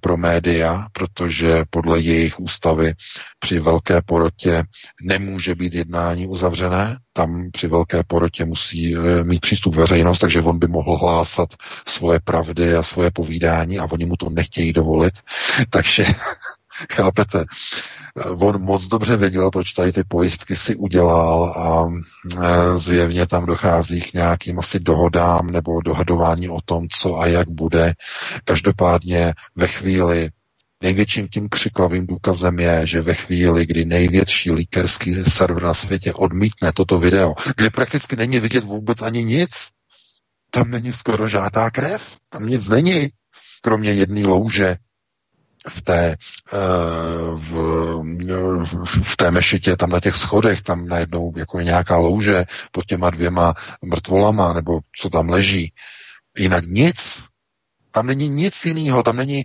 pro 0.00 0.16
média, 0.16 0.86
protože 0.92 1.64
podle 1.70 2.00
jejich 2.00 2.40
ústavy 2.40 2.94
při 3.38 3.60
velké 3.60 4.02
porotě 4.02 4.64
nemůže 5.02 5.54
být 5.54 5.74
jednání 5.74 6.26
uzavřené, 6.26 6.98
tam 7.12 7.50
při 7.52 7.68
velké 7.68 8.02
porotě 8.06 8.44
musí 8.44 8.96
eh, 8.96 9.24
mít 9.24 9.40
přístup 9.40 9.74
veřejnost, 9.74 10.18
takže 10.18 10.40
on 10.42 10.58
by 10.58 10.66
mohl 10.68 10.96
hlásat 10.96 11.48
svoje 11.86 12.20
pravdy 12.24 12.74
a 12.74 12.82
svoje 12.82 13.10
povídání 13.10 13.78
a 13.78 13.84
oni 13.90 14.06
mu 14.06 14.16
to 14.16 14.30
nechtějí 14.30 14.72
dovolit. 14.72 15.14
Takže 15.70 16.06
chápete, 16.92 17.44
on 18.38 18.62
moc 18.62 18.88
dobře 18.88 19.16
věděl, 19.16 19.50
proč 19.50 19.72
tady 19.72 19.92
ty 19.92 20.04
pojistky 20.04 20.56
si 20.56 20.76
udělal 20.76 21.44
a 21.44 21.88
e, 21.88 22.78
zjevně 22.78 23.26
tam 23.26 23.46
dochází 23.46 24.00
k 24.00 24.14
nějakým 24.14 24.58
asi 24.58 24.80
dohodám 24.80 25.46
nebo 25.46 25.80
dohadování 25.80 26.48
o 26.48 26.60
tom, 26.64 26.88
co 26.88 27.18
a 27.18 27.26
jak 27.26 27.48
bude. 27.48 27.94
Každopádně 28.44 29.34
ve 29.56 29.66
chvíli 29.66 30.30
Největším 30.82 31.28
tím 31.28 31.48
křiklavým 31.48 32.06
důkazem 32.06 32.58
je, 32.58 32.86
že 32.86 33.00
ve 33.00 33.14
chvíli, 33.14 33.66
kdy 33.66 33.84
největší 33.84 34.50
líkerský 34.50 35.14
server 35.14 35.62
na 35.62 35.74
světě 35.74 36.12
odmítne 36.12 36.72
toto 36.72 36.98
video, 36.98 37.34
kde 37.56 37.70
prakticky 37.70 38.16
není 38.16 38.40
vidět 38.40 38.64
vůbec 38.64 39.02
ani 39.02 39.24
nic, 39.24 39.50
tam 40.50 40.70
není 40.70 40.92
skoro 40.92 41.28
žádná 41.28 41.70
krev, 41.70 42.16
tam 42.28 42.46
nic 42.46 42.68
není, 42.68 43.08
kromě 43.62 43.92
jedné 43.92 44.26
louže, 44.26 44.76
v 45.70 45.82
té, 45.82 46.16
eh, 46.52 46.56
v, 47.34 47.52
v 49.02 49.16
té 49.16 49.30
mešitě, 49.30 49.76
tam 49.76 49.90
na 49.90 50.00
těch 50.00 50.16
schodech, 50.16 50.62
tam 50.62 50.86
najednou 50.86 51.32
jako 51.36 51.58
je 51.58 51.64
nějaká 51.64 51.96
louže 51.96 52.44
pod 52.72 52.86
těma 52.86 53.10
dvěma 53.10 53.54
mrtvolama, 53.84 54.52
nebo 54.52 54.80
co 54.96 55.10
tam 55.10 55.28
leží. 55.28 55.72
Jinak 56.38 56.64
nic. 56.66 57.22
Tam 57.92 58.06
není 58.06 58.28
nic 58.28 58.64
jiného, 58.64 59.02
tam 59.02 59.16
není, 59.16 59.44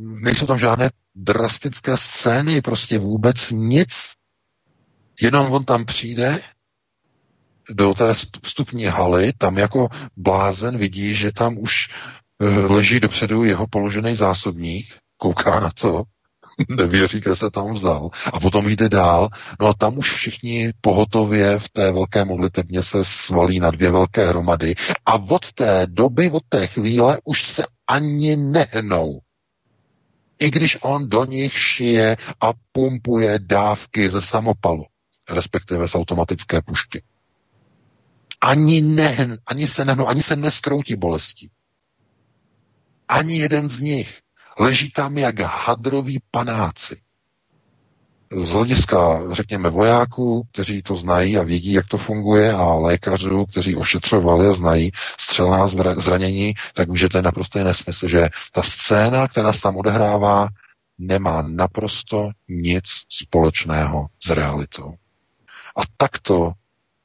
nejsou 0.00 0.46
tam 0.46 0.58
žádné 0.58 0.90
drastické 1.14 1.96
scény, 1.96 2.62
prostě 2.62 2.98
vůbec 2.98 3.50
nic. 3.50 4.12
Jenom 5.20 5.52
on 5.52 5.64
tam 5.64 5.84
přijde 5.84 6.40
do 7.70 7.94
té 7.94 8.14
vstupní 8.42 8.84
haly, 8.84 9.32
tam 9.38 9.58
jako 9.58 9.88
blázen 10.16 10.78
vidí, 10.78 11.14
že 11.14 11.32
tam 11.32 11.58
už 11.58 11.88
eh, 12.40 12.46
leží 12.48 13.00
dopředu 13.00 13.44
jeho 13.44 13.66
položený 13.66 14.16
zásobník 14.16 15.03
kouká 15.24 15.60
na 15.60 15.70
to, 15.70 16.02
nevěří, 16.68 17.20
kde 17.20 17.36
se 17.36 17.50
tam 17.50 17.72
vzal 17.72 18.10
a 18.32 18.40
potom 18.40 18.68
jde 18.68 18.88
dál. 18.88 19.28
No 19.60 19.66
a 19.66 19.74
tam 19.74 19.98
už 19.98 20.12
všichni 20.12 20.72
pohotově 20.80 21.58
v 21.58 21.68
té 21.68 21.92
velké 21.92 22.24
modlitebně 22.24 22.82
se 22.82 23.04
svalí 23.04 23.60
na 23.60 23.70
dvě 23.70 23.90
velké 23.90 24.26
hromady 24.26 24.74
a 25.06 25.14
od 25.14 25.52
té 25.52 25.86
doby, 25.86 26.30
od 26.30 26.42
té 26.48 26.66
chvíle 26.66 27.18
už 27.24 27.46
se 27.48 27.64
ani 27.86 28.36
nehnou. 28.36 29.20
I 30.38 30.50
když 30.50 30.78
on 30.82 31.08
do 31.08 31.24
nich 31.24 31.58
šije 31.58 32.16
a 32.40 32.52
pumpuje 32.72 33.38
dávky 33.38 34.10
ze 34.10 34.22
samopalu, 34.22 34.84
respektive 35.30 35.88
z 35.88 35.94
automatické 35.94 36.62
pušky. 36.62 37.02
Ani, 38.40 38.80
ne, 38.80 39.38
ani 39.46 39.68
se 39.68 39.84
nehnou, 39.84 40.06
ani 40.06 40.22
se 40.22 40.36
neskroutí 40.36 40.96
bolestí. 40.96 41.50
Ani 43.08 43.38
jeden 43.38 43.68
z 43.68 43.80
nich. 43.80 44.23
Leží 44.58 44.90
tam 44.90 45.18
jak 45.18 45.40
hadroví 45.40 46.22
panáci. 46.30 47.00
Z 48.42 48.50
hlediska, 48.50 49.20
řekněme, 49.32 49.70
vojáků, 49.70 50.48
kteří 50.52 50.82
to 50.82 50.96
znají 50.96 51.38
a 51.38 51.42
vědí, 51.42 51.72
jak 51.72 51.86
to 51.86 51.98
funguje, 51.98 52.52
a 52.52 52.64
lékařů, 52.74 53.46
kteří 53.46 53.76
ošetřovali 53.76 54.46
a 54.46 54.52
znají 54.52 54.90
střelná 55.20 55.68
zranění, 55.96 56.54
tak 56.74 56.88
už 56.88 57.00
je 57.00 57.08
to 57.08 57.22
naprosto 57.22 57.64
nesmysl, 57.64 58.08
že 58.08 58.28
ta 58.52 58.62
scéna, 58.62 59.28
která 59.28 59.52
se 59.52 59.60
tam 59.60 59.76
odehrává, 59.76 60.48
nemá 60.98 61.42
naprosto 61.42 62.30
nic 62.48 62.84
společného 63.08 64.06
s 64.26 64.30
realitou. 64.30 64.94
A 65.76 65.80
takto 65.96 66.52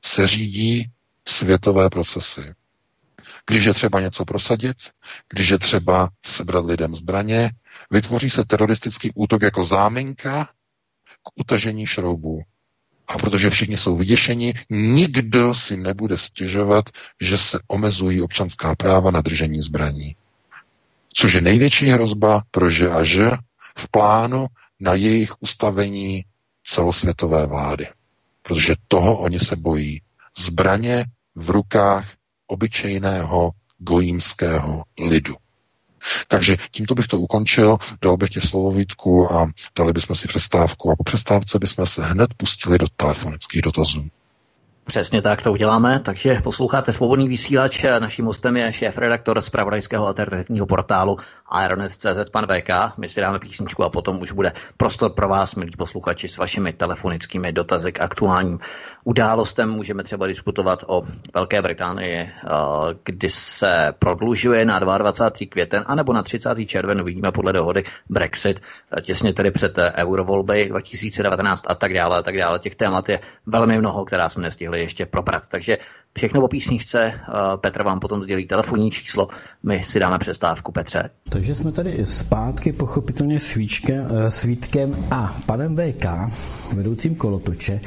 se 0.06 0.28
řídí 0.28 0.92
světové 1.28 1.90
procesy. 1.90 2.54
Když 3.48 3.66
je 3.66 3.74
třeba 3.74 3.99
něco 3.99 4.26
prosadit, 4.26 4.78
když 5.30 5.49
je 5.49 5.60
třeba 5.60 6.10
sebrat 6.26 6.66
lidem 6.66 6.95
zbraně, 6.95 7.52
vytvoří 7.91 8.30
se 8.30 8.45
teroristický 8.45 9.11
útok 9.16 9.41
jako 9.41 9.66
záminka 9.66 10.45
k 11.24 11.40
utažení 11.40 11.86
šroubů. 11.86 12.41
A 13.07 13.18
protože 13.18 13.49
všichni 13.49 13.78
jsou 13.78 13.95
vyděšeni, 13.95 14.53
nikdo 14.70 15.56
si 15.56 15.78
nebude 15.78 16.18
stěžovat, 16.18 16.86
že 17.22 17.38
se 17.38 17.60
omezují 17.68 18.22
občanská 18.22 18.76
práva 18.76 19.11
na 19.11 19.22
držení 19.22 19.61
zbraní. 19.61 20.16
Což 21.14 21.34
je 21.34 21.41
největší 21.41 21.86
hrozba 21.86 22.44
pro 22.52 22.70
že 22.70 22.90
a 22.90 23.03
že 23.03 23.32
v 23.78 23.88
plánu 23.91 24.48
na 24.80 24.94
jejich 24.94 25.34
ustavení 25.40 26.26
celosvětové 26.64 27.48
vlády. 27.48 27.88
Protože 28.41 28.76
toho 28.88 29.18
oni 29.18 29.40
se 29.40 29.56
bojí. 29.56 30.02
Zbraně 30.38 31.06
v 31.36 31.49
rukách 31.49 32.11
obyčejného 32.50 33.52
gojímského 33.80 34.84
lidu. 35.10 35.36
Takže 36.28 36.58
tímto 36.72 36.96
bych 36.96 37.08
to 37.08 37.20
ukončil, 37.20 37.78
dal 38.02 38.18
bych 38.18 38.30
tě 38.30 38.42
a 39.32 39.48
dali 39.78 39.94
bychom 39.94 40.16
si 40.16 40.28
přestávku 40.28 40.92
a 40.92 40.96
po 40.96 41.04
přestávce 41.04 41.60
bychom 41.60 41.86
se 41.86 42.06
hned 42.06 42.34
pustili 42.34 42.78
do 42.78 42.88
telefonických 42.96 43.62
dotazů. 43.62 44.10
Přesně 44.90 45.22
tak 45.22 45.41
to 45.41 45.52
uděláme, 45.52 45.99
takže 45.99 46.41
posloucháte 46.44 46.94
svobodný 46.94 47.28
vysílač. 47.28 47.86
Naším 47.99 48.26
hostem 48.26 48.57
je 48.57 48.74
šéf-redaktor 48.74 49.41
z 49.41 49.49
pravodajského 49.49 50.07
alternativního 50.07 50.66
portálu 50.66 51.18
Aeronet.cz, 51.49 52.30
pan 52.32 52.45
VK. 52.45 52.98
My 52.98 53.10
si 53.10 53.22
dáme 53.22 53.40
písničku 53.40 53.84
a 53.84 53.90
potom 53.90 54.22
už 54.22 54.32
bude 54.32 54.52
prostor 54.78 55.11
pro 55.14 55.30
vás, 55.30 55.56
milí 55.56 55.72
posluchači, 55.78 56.28
s 56.28 56.38
vašimi 56.38 56.74
telefonickými 56.74 57.52
dotazy 57.52 57.91
k 57.91 58.02
aktuálním 58.02 58.60
událostem. 59.03 59.70
Můžeme 59.70 60.03
třeba 60.03 60.28
diskutovat 60.28 60.84
o 60.88 61.02
Velké 61.34 61.61
Británii, 61.61 62.16
eh, 62.16 62.30
kdy 63.03 63.30
se 63.30 63.94
prodlužuje 63.99 64.66
na 64.66 64.80
22. 64.80 65.48
květen, 65.48 65.84
anebo 65.88 66.14
na 66.14 66.24
30. 66.24 66.66
červen, 66.66 67.02
uvidíme 67.02 67.32
podle 67.32 67.53
dohody 67.53 67.84
Brexit, 68.10 68.61
eh, 68.98 69.02
těsně 69.02 69.34
tedy 69.34 69.52
před 69.52 69.80
eurovolby 69.95 70.70
2019 70.70 71.66
a 71.68 71.76
tak 71.76 71.94
dále 71.94 72.18
a 72.18 72.22
tak 72.22 72.38
dále. 72.38 72.60
Těch 72.60 72.76
témat 72.76 73.10
je 73.10 73.20
velmi 73.45 73.78
mnoho, 73.78 74.06
která 74.06 74.30
jsme 74.30 74.44
nestihli 74.44 74.79
mohli 74.80 74.86
ještě 74.86 75.06
probrat. 75.06 75.48
Takže 75.48 75.78
všechno 76.18 76.42
o 76.42 76.48
písničce. 76.48 77.14
Petr 77.62 77.84
vám 77.84 78.00
potom 78.00 78.24
sdělí 78.24 78.46
telefonní 78.48 78.92
číslo. 78.92 79.28
My 79.64 79.84
si 79.84 80.00
dáme 80.00 80.20
přestávku, 80.20 80.72
Petře. 80.72 81.10
Takže 81.30 81.56
jsme 81.56 81.72
tady 81.72 82.06
zpátky 82.06 82.72
pochopitelně 82.74 83.40
svíčkem, 83.40 84.08
svítkem 84.30 84.96
a 85.12 85.36
panem 85.46 85.76
VK, 85.76 86.06
vedoucím 86.74 87.16
kolotoče. 87.16 87.82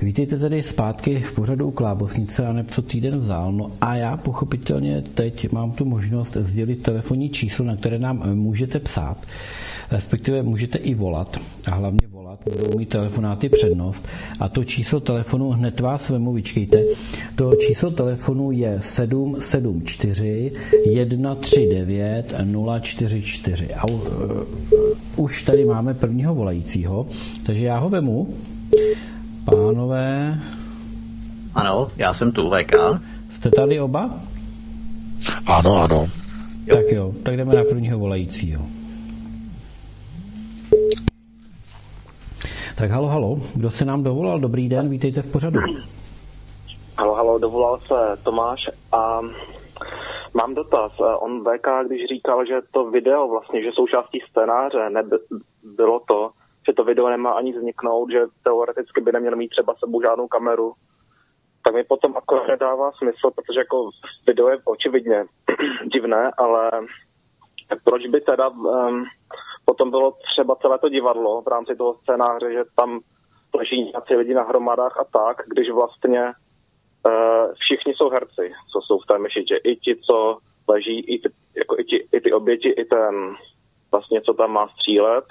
Vítejte 0.00 0.38
tedy 0.38 0.62
zpátky 0.62 1.20
v 1.20 1.32
pořadu 1.32 1.66
u 1.66 1.70
Klábosnice 1.70 2.46
a 2.46 2.54
co 2.70 2.82
týden 2.82 3.18
vzal. 3.18 3.52
No 3.52 3.72
a 3.80 3.94
já 3.94 4.16
pochopitelně 4.16 5.02
teď 5.02 5.52
mám 5.52 5.72
tu 5.72 5.84
možnost 5.84 6.36
sdělit 6.36 6.82
telefonní 6.82 7.30
číslo, 7.30 7.64
na 7.64 7.76
které 7.76 7.98
nám 7.98 8.34
můžete 8.34 8.78
psát 8.78 9.18
respektive 9.90 10.42
můžete 10.42 10.78
i 10.78 10.94
volat 10.94 11.36
a 11.66 11.74
hlavně 11.74 12.06
volat, 12.08 12.17
budou 12.44 12.78
mít 12.78 12.88
telefonáty 12.88 13.48
přednost 13.48 14.08
a 14.40 14.48
to 14.48 14.64
číslo 14.64 15.00
telefonu 15.00 15.50
hned 15.50 15.80
vás 15.80 16.10
vemu, 16.10 16.32
vyčkejte, 16.32 16.82
to 17.34 17.54
číslo 17.54 17.90
telefonu 17.90 18.52
je 18.52 18.78
774 18.80 20.50
139 20.94 22.34
044 22.82 23.74
a 23.74 23.90
uh, 23.90 24.02
už 25.16 25.42
tady 25.42 25.64
máme 25.64 25.94
prvního 25.94 26.34
volajícího, 26.34 27.06
takže 27.46 27.64
já 27.64 27.78
ho 27.78 27.88
vemu. 27.88 28.28
Pánové. 29.44 30.38
Ano, 31.54 31.88
já 31.96 32.12
jsem 32.12 32.32
tu, 32.32 32.50
VK. 32.50 32.72
Jste 33.30 33.50
tady 33.50 33.80
oba? 33.80 34.20
Ano, 35.46 35.76
ano. 35.76 36.08
Tak 36.74 36.92
jo, 36.92 37.12
tak 37.22 37.36
jdeme 37.36 37.54
na 37.54 37.64
prvního 37.64 37.98
volajícího. 37.98 38.62
Tak 42.78 42.90
halo, 42.90 43.06
halo, 43.06 43.36
kdo 43.56 43.70
se 43.70 43.84
nám 43.84 44.02
dovolal? 44.02 44.38
Dobrý 44.38 44.68
den, 44.68 44.88
vítejte 44.88 45.22
v 45.22 45.32
pořadu. 45.32 45.60
Halo, 46.98 47.14
halo, 47.14 47.38
dovolal 47.38 47.78
se 47.78 48.22
Tomáš 48.24 48.70
a 48.92 49.20
mám 50.34 50.54
dotaz. 50.54 50.92
On 51.20 51.44
VK, 51.44 51.68
když 51.86 52.08
říkal, 52.08 52.46
že 52.46 52.60
to 52.70 52.90
video 52.90 53.28
vlastně, 53.28 53.62
že 53.62 53.70
součástí 53.72 54.18
scénáře 54.30 54.90
nebylo 54.90 56.00
to, 56.08 56.30
že 56.68 56.72
to 56.72 56.84
video 56.84 57.08
nemá 57.08 57.32
ani 57.32 57.52
vzniknout, 57.52 58.10
že 58.10 58.20
teoreticky 58.42 59.00
by 59.00 59.12
neměl 59.12 59.36
mít 59.36 59.48
třeba 59.48 59.74
sebou 59.78 60.02
žádnou 60.02 60.28
kameru, 60.28 60.72
tak 61.64 61.74
mi 61.74 61.84
potom 61.84 62.14
jako 62.14 62.46
nedává 62.48 62.92
smysl, 62.92 63.30
protože 63.34 63.60
jako 63.60 63.90
video 64.26 64.48
je 64.48 64.58
očividně 64.64 65.24
divné, 65.92 66.30
ale 66.38 66.70
proč 67.84 68.06
by 68.06 68.20
teda 68.20 68.48
um, 68.48 69.04
potom 69.68 69.90
bylo 69.90 70.12
třeba 70.32 70.56
celé 70.56 70.78
to 70.78 70.88
divadlo 70.88 71.42
v 71.42 71.48
rámci 71.48 71.76
toho 71.76 71.94
scénáře, 71.94 72.52
že 72.52 72.64
tam 72.76 73.00
leží 73.54 73.84
nějací 73.84 74.14
lidi 74.14 74.34
na 74.34 74.42
hromadách 74.42 74.96
a 75.00 75.04
tak, 75.04 75.36
když 75.46 75.70
vlastně 75.70 76.22
uh, 77.06 77.52
všichni 77.54 77.94
jsou 77.94 78.08
herci, 78.10 78.52
co 78.72 78.80
jsou 78.80 78.98
v 78.98 79.06
té 79.06 79.18
mešitě. 79.18 79.56
I 79.56 79.76
ti, 79.76 79.96
co 79.96 80.38
leží, 80.68 81.00
i 81.00 81.18
ty, 81.18 81.28
jako 81.56 81.78
i, 81.78 81.84
ti, 81.84 81.96
i 82.12 82.20
ty 82.20 82.32
oběti, 82.32 82.68
i 82.68 82.84
ten 82.84 83.36
vlastně, 83.92 84.20
co 84.20 84.34
tam 84.34 84.52
má 84.52 84.68
střílet, 84.68 85.24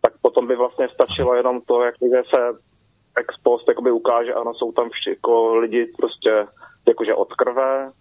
tak 0.00 0.12
potom 0.22 0.46
by 0.46 0.56
vlastně 0.56 0.88
stačilo 0.88 1.34
jenom 1.34 1.60
to, 1.60 1.82
jak 1.82 1.94
se 2.30 2.40
ex 3.16 3.36
post 3.42 3.68
jakoby 3.68 3.90
ukáže, 3.90 4.34
ano, 4.34 4.54
jsou 4.54 4.72
tam 4.72 4.90
vši, 4.90 5.10
jako 5.10 5.54
lidi 5.56 5.86
prostě 5.96 6.46
jakože 6.88 7.14
od 7.14 7.32
krve, 7.32 7.92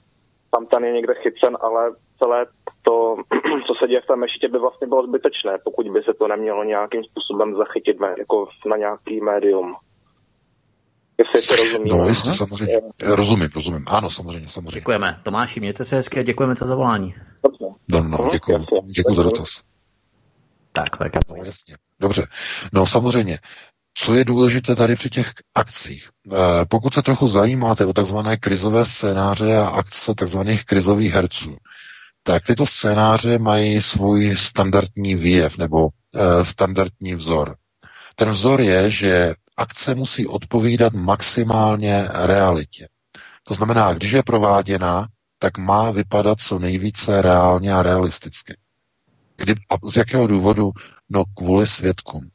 tam 0.51 0.65
ten 0.65 0.85
je 0.85 0.91
někde 0.93 1.13
chycen, 1.13 1.57
ale 1.61 1.91
celé 2.17 2.45
to, 2.87 3.15
co 3.67 3.73
se 3.79 3.87
děje 3.87 4.01
v 4.01 4.09
té 4.09 4.15
mešitě, 4.15 4.47
by 4.47 4.59
vlastně 4.59 4.87
bylo 4.87 5.07
zbytečné, 5.07 5.51
pokud 5.63 5.85
by 5.93 5.99
se 6.07 6.13
to 6.13 6.27
nemělo 6.27 6.63
nějakým 6.63 7.03
způsobem 7.03 7.55
zachytit 7.55 7.97
jako 8.17 8.47
na 8.71 8.77
nějaký 8.77 9.21
médium. 9.21 9.75
Jestli 11.19 11.41
to 11.47 11.63
rozumím. 11.63 11.97
No, 11.97 12.07
jistě, 12.07 12.29
samozřejmě. 12.29 12.81
Rozumím, 13.03 13.49
rozumím. 13.55 13.85
Ano, 13.87 14.09
samozřejmě, 14.09 14.49
samozřejmě. 14.49 14.79
Děkujeme. 14.79 15.19
Tomáši, 15.23 15.59
mějte 15.59 15.85
se 15.85 15.95
hezky 15.95 16.19
a 16.19 16.23
děkujeme 16.23 16.55
za 16.55 16.67
zavolání. 16.67 17.15
No, 17.89 18.03
no, 18.03 18.29
děkuji. 18.31 18.65
Děkuji 18.95 19.15
za 19.15 19.23
dotaz. 19.23 19.49
Tak, 20.71 20.97
tak. 20.97 21.11
No, 21.29 21.43
jasně. 21.43 21.75
Dobře. 21.99 22.27
No, 22.73 22.85
samozřejmě. 22.85 23.39
Co 23.93 24.15
je 24.15 24.25
důležité 24.25 24.75
tady 24.75 24.95
při 24.95 25.09
těch 25.09 25.31
akcích? 25.55 26.09
Eh, 26.31 26.35
pokud 26.69 26.93
se 26.93 27.01
trochu 27.01 27.27
zajímáte 27.27 27.85
o 27.85 27.93
takzvané 27.93 28.37
krizové 28.37 28.85
scénáře 28.85 29.57
a 29.57 29.67
akce 29.67 30.15
takzvaných 30.15 30.65
krizových 30.65 31.13
herců, 31.13 31.57
tak 32.27 32.45
tyto 32.45 32.65
scénáře 32.65 33.39
mají 33.39 33.81
svůj 33.81 34.37
standardní 34.37 35.15
výjev 35.15 35.57
nebo 35.57 35.89
e, 36.15 36.45
standardní 36.45 37.15
vzor. 37.15 37.55
Ten 38.15 38.29
vzor 38.29 38.61
je, 38.61 38.89
že 38.89 39.33
akce 39.57 39.95
musí 39.95 40.27
odpovídat 40.27 40.93
maximálně 40.93 42.07
realitě. 42.13 42.87
To 43.43 43.53
znamená, 43.53 43.93
když 43.93 44.11
je 44.11 44.23
prováděna, 44.23 45.07
tak 45.39 45.57
má 45.57 45.91
vypadat 45.91 46.41
co 46.41 46.59
nejvíce 46.59 47.21
reálně 47.21 47.73
a 47.73 47.83
realisticky. 47.83 48.57
Kdy, 49.37 49.55
a 49.69 49.89
z 49.89 49.95
jakého 49.97 50.27
důvodu? 50.27 50.71
No 51.09 51.23
kvůli 51.37 51.67
svědkům. 51.67 52.29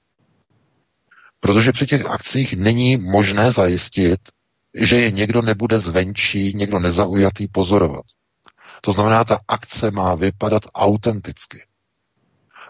Protože 1.40 1.72
při 1.72 1.86
těch 1.86 2.06
akcích 2.06 2.56
není 2.56 2.96
možné 2.96 3.52
zajistit, 3.52 4.20
že 4.74 5.00
je 5.00 5.10
někdo 5.10 5.42
nebude 5.42 5.78
zvenčí, 5.80 6.52
někdo 6.56 6.78
nezaujatý 6.78 7.48
pozorovat. 7.48 8.04
To 8.84 8.92
znamená, 8.92 9.24
ta 9.24 9.38
akce 9.48 9.90
má 9.90 10.14
vypadat 10.14 10.62
autenticky. 10.74 11.62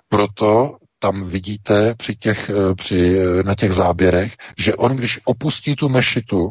Proto 0.09 0.79
tam 0.99 1.29
vidíte 1.29 1.95
při 1.95 2.17
těch, 2.17 2.51
eh, 2.51 2.75
při, 2.75 3.19
eh, 3.19 3.43
na 3.43 3.55
těch 3.55 3.73
záběrech, 3.73 4.37
že 4.59 4.75
on, 4.75 4.97
když 4.97 5.21
opustí 5.25 5.77
tu 5.77 5.89
mešitu, 5.89 6.51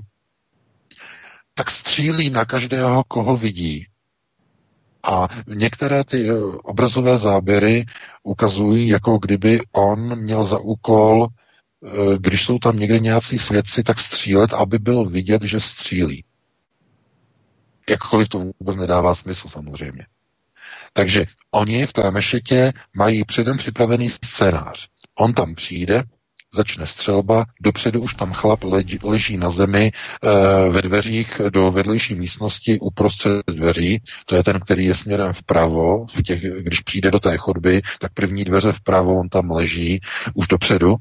tak 1.54 1.72
střílí 1.72 2.30
na 2.30 2.46
každého, 2.46 3.04
koho 3.08 3.38
vidí. 3.38 3.88
A 5.04 5.28
některé 5.48 6.04
ty 6.04 6.30
eh, 6.30 6.34
obrazové 6.64 7.18
záběry 7.18 7.86
ukazují, 8.24 8.88
jako 8.88 9.18
kdyby 9.18 9.60
on 9.72 10.16
měl 10.16 10.44
za 10.44 10.60
úkol, 10.60 11.28
když 12.18 12.46
jsou 12.46 12.60
tam 12.60 12.80
někde 12.80 13.00
nějací 13.00 13.40
svědci, 13.40 13.84
tak 13.84 14.00
střílet, 14.00 14.54
aby 14.54 14.80
bylo 14.80 15.06
vidět, 15.06 15.42
že 15.44 15.60
střílí. 15.60 16.24
Jakkoliv 17.92 18.30
to 18.30 18.40
vůbec 18.60 18.76
nedává 18.76 19.16
smysl 19.16 19.50
samozřejmě. 19.50 20.06
Takže 20.94 21.26
oni 21.52 21.88
v 21.88 21.94
té 21.94 22.12
mešetě 22.12 22.74
mají 22.96 23.26
předem 23.26 23.58
připravený 23.58 24.10
scénář. 24.10 24.88
On 25.20 25.34
tam 25.34 25.56
přijde, 25.56 26.04
začne 26.54 26.88
střelba, 26.88 27.46
dopředu 27.62 28.02
už 28.02 28.14
tam 28.14 28.34
chlap 28.34 28.64
leží, 28.64 29.00
leží 29.04 29.38
na 29.38 29.50
zemi 29.50 29.92
e, 29.92 30.70
ve 30.70 30.82
dveřích 30.82 31.42
do 31.50 31.72
vedlejší 31.72 32.16
místnosti 32.16 32.80
uprostřed 32.80 33.44
dveří, 33.48 34.04
to 34.26 34.36
je 34.36 34.44
ten, 34.44 34.60
který 34.60 34.86
je 34.86 34.96
směrem 34.96 35.34
vpravo, 35.34 36.06
v 36.06 36.24
těch, 36.24 36.42
když 36.42 36.80
přijde 36.80 37.12
do 37.12 37.20
té 37.20 37.38
chodby, 37.38 37.82
tak 38.00 38.14
první 38.14 38.44
dveře 38.44 38.72
vpravo, 38.72 39.20
on 39.20 39.30
tam 39.30 39.52
leží 39.52 40.02
už 40.34 40.48
dopředu 40.48 40.96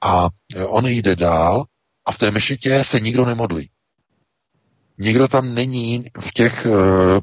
a 0.00 0.28
on 0.66 0.86
jde 0.86 1.16
dál 1.16 1.64
a 2.04 2.12
v 2.12 2.18
té 2.18 2.30
mešitě 2.30 2.84
se 2.84 3.00
nikdo 3.00 3.26
nemodlí. 3.26 3.70
Nikdo 4.98 5.28
tam 5.28 5.54
není 5.54 6.04
v 6.20 6.32
těch 6.32 6.66
uh, 6.66 6.74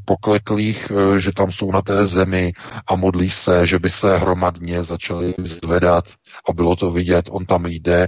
pokleklých, 0.06 0.92
uh, 0.92 1.16
že 1.16 1.32
tam 1.32 1.52
jsou 1.52 1.72
na 1.72 1.82
té 1.82 2.06
zemi 2.06 2.54
a 2.88 2.96
modlí 2.96 3.30
se, 3.30 3.68
že 3.68 3.80
by 3.80 3.90
se 3.90 4.18
hromadně 4.18 4.84
začali 4.84 5.34
zvedat 5.38 6.06
a 6.50 6.54
bylo 6.54 6.76
to 6.76 6.92
vidět, 6.92 7.26
on 7.30 7.46
tam 7.46 7.66
jde, 7.66 8.08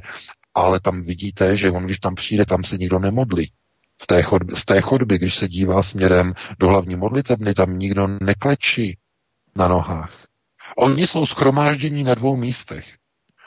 ale 0.55 0.79
tam 0.79 1.01
vidíte, 1.01 1.57
že 1.57 1.71
on, 1.71 1.85
když 1.85 1.99
tam 1.99 2.15
přijde, 2.15 2.45
tam 2.45 2.63
se 2.63 2.77
nikdo 2.77 2.99
nemodlí. 2.99 3.51
V 4.01 4.07
té 4.07 4.23
chodby, 4.23 4.55
z 4.55 4.65
té 4.65 4.81
chodby, 4.81 5.17
když 5.17 5.35
se 5.35 5.47
dívá 5.47 5.83
směrem 5.83 6.33
do 6.59 6.67
hlavní 6.67 6.95
modlitebny, 6.95 7.53
tam 7.53 7.79
nikdo 7.79 8.07
neklečí 8.07 8.97
na 9.55 9.67
nohách. 9.67 10.25
Oni 10.77 11.07
jsou 11.07 11.25
schromáždění 11.25 12.03
na 12.03 12.15
dvou 12.15 12.35
místech. 12.35 12.85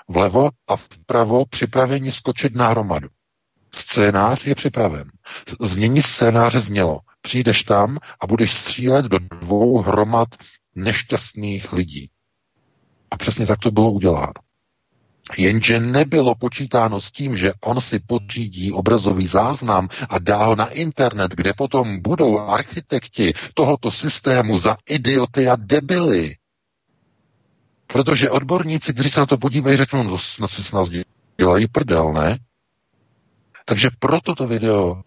Vlevo 0.08 0.50
a 0.68 0.76
vpravo 0.76 1.46
připraveni 1.46 2.12
skočit 2.12 2.54
na 2.54 2.68
hromadu. 2.68 3.08
Scénář 3.74 4.46
je 4.46 4.54
připraven. 4.54 5.10
Znění 5.60 6.02
scénáře 6.02 6.60
znělo. 6.60 7.00
Přijdeš 7.22 7.64
tam 7.64 7.98
a 8.20 8.26
budeš 8.26 8.52
střílet 8.52 9.06
do 9.06 9.18
dvou 9.18 9.78
hromad 9.78 10.28
nešťastných 10.74 11.72
lidí. 11.72 12.10
A 13.10 13.16
přesně 13.16 13.46
tak 13.46 13.58
to 13.58 13.70
bylo 13.70 13.92
uděláno. 13.92 14.32
Jenže 15.38 15.80
nebylo 15.80 16.34
počítáno 16.34 17.00
s 17.00 17.10
tím, 17.10 17.36
že 17.36 17.52
on 17.60 17.80
si 17.80 17.98
podřídí 17.98 18.72
obrazový 18.72 19.26
záznam 19.26 19.88
a 20.08 20.18
dá 20.18 20.44
ho 20.44 20.56
na 20.56 20.68
internet, 20.68 21.32
kde 21.34 21.52
potom 21.52 22.02
budou 22.02 22.38
architekti 22.38 23.32
tohoto 23.54 23.90
systému 23.90 24.58
za 24.58 24.76
idioty 24.88 25.48
a 25.48 25.56
debily. 25.56 26.36
Protože 27.86 28.30
odborníci, 28.30 28.92
kteří 28.92 29.10
se 29.10 29.20
na 29.20 29.26
to 29.26 29.38
podívají, 29.38 29.76
řeknou, 29.76 30.02
no 30.02 30.18
snad 30.18 30.48
si 30.48 30.64
s 30.64 30.72
nás 30.72 30.88
dělají 31.36 31.68
prdel, 31.68 32.12
ne? 32.12 32.38
Takže 33.64 33.90
proto 33.98 34.34
to 34.34 34.46
video 34.46 35.02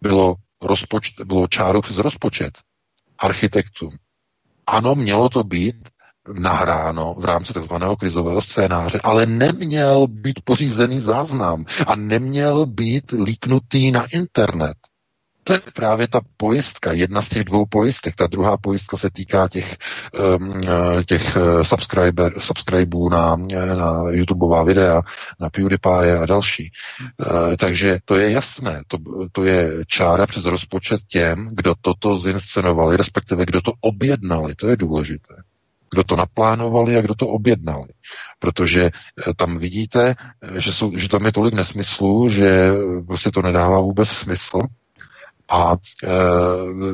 bylo, 0.00 0.34
rozpočt, 0.62 1.20
bylo 1.24 1.48
čáru 1.48 1.80
přes 1.80 1.96
rozpočet 1.96 2.58
architektům. 3.18 3.96
Ano, 4.66 4.94
mělo 4.94 5.28
to 5.28 5.44
být 5.44 5.76
nahráno 6.38 7.14
v 7.18 7.24
rámci 7.24 7.52
tzv. 7.52 7.74
krizového 7.98 8.42
scénáře, 8.42 9.00
ale 9.02 9.26
neměl 9.26 10.06
být 10.06 10.40
pořízený 10.44 11.00
záznam 11.00 11.64
a 11.86 11.96
neměl 11.96 12.66
být 12.66 13.12
líknutý 13.12 13.90
na 13.90 14.06
internet. 14.12 14.76
To 15.44 15.52
je 15.52 15.60
právě 15.74 16.08
ta 16.08 16.20
pojistka, 16.36 16.92
jedna 16.92 17.22
z 17.22 17.28
těch 17.28 17.44
dvou 17.44 17.66
pojistek. 17.66 18.16
Ta 18.16 18.26
druhá 18.26 18.56
pojistka 18.56 18.96
se 18.96 19.10
týká 19.10 19.48
těch, 19.48 19.76
um, 20.36 20.60
těch 21.06 21.36
eh, 21.36 21.64
subscriber, 21.64 22.40
subscribů 22.40 23.08
na, 23.08 23.36
na 23.76 24.02
YouTubeová 24.10 24.62
videa, 24.62 25.02
na 25.40 25.50
PewDiePie 25.50 26.18
a 26.18 26.26
další. 26.26 26.72
Takže 27.58 27.98
to 28.04 28.16
je 28.16 28.30
jasné. 28.30 28.82
To, 28.88 28.98
to 29.32 29.44
je 29.44 29.70
čára 29.86 30.26
přes 30.26 30.44
rozpočet 30.44 31.00
těm, 31.08 31.48
kdo 31.52 31.74
toto 31.80 32.16
zinscenovali, 32.16 32.96
respektive 32.96 33.46
kdo 33.46 33.60
to 33.60 33.72
objednali. 33.80 34.54
To 34.54 34.68
je 34.68 34.76
důležité 34.76 35.34
kdo 35.92 36.04
to 36.04 36.16
naplánovali 36.16 36.96
a 36.96 37.00
kdo 37.00 37.14
to 37.14 37.28
objednali. 37.28 37.88
Protože 38.38 38.90
tam 39.36 39.58
vidíte, 39.58 40.14
že, 40.56 40.72
jsou, 40.72 40.96
že 40.96 41.08
tam 41.08 41.26
je 41.26 41.32
tolik 41.32 41.54
nesmyslů, 41.54 42.28
že 42.28 42.70
prostě 43.06 43.30
to 43.30 43.42
nedává 43.42 43.80
vůbec 43.80 44.08
smysl 44.08 44.60
a 45.52 45.72
e, 45.72 46.08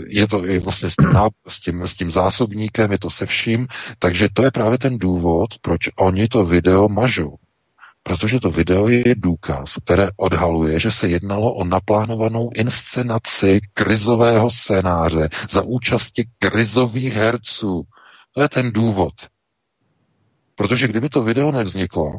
je 0.06 0.28
to 0.28 0.46
i 0.46 0.58
vlastně 0.58 0.90
s 0.90 0.94
tím, 0.96 1.10
s, 1.48 1.60
tím, 1.60 1.82
s 1.86 1.94
tím 1.94 2.10
zásobníkem, 2.10 2.92
je 2.92 2.98
to 2.98 3.10
se 3.10 3.26
vším, 3.26 3.66
takže 3.98 4.28
to 4.32 4.42
je 4.42 4.50
právě 4.50 4.78
ten 4.78 4.98
důvod, 4.98 5.48
proč 5.62 5.80
oni 5.96 6.28
to 6.28 6.44
video 6.44 6.88
mažou. 6.88 7.36
Protože 8.02 8.40
to 8.40 8.50
video 8.50 8.88
je 8.88 9.14
důkaz, 9.16 9.74
které 9.84 10.08
odhaluje, 10.16 10.80
že 10.80 10.90
se 10.90 11.08
jednalo 11.08 11.54
o 11.54 11.64
naplánovanou 11.64 12.50
inscenaci 12.54 13.60
krizového 13.74 14.50
scénáře 14.50 15.28
za 15.50 15.62
účasti 15.62 16.28
krizových 16.38 17.14
herců. 17.14 17.82
To 18.32 18.42
je 18.42 18.48
ten 18.48 18.72
důvod. 18.72 19.14
Protože 20.54 20.88
kdyby 20.88 21.08
to 21.08 21.22
video 21.22 21.52
nevzniklo, 21.52 22.12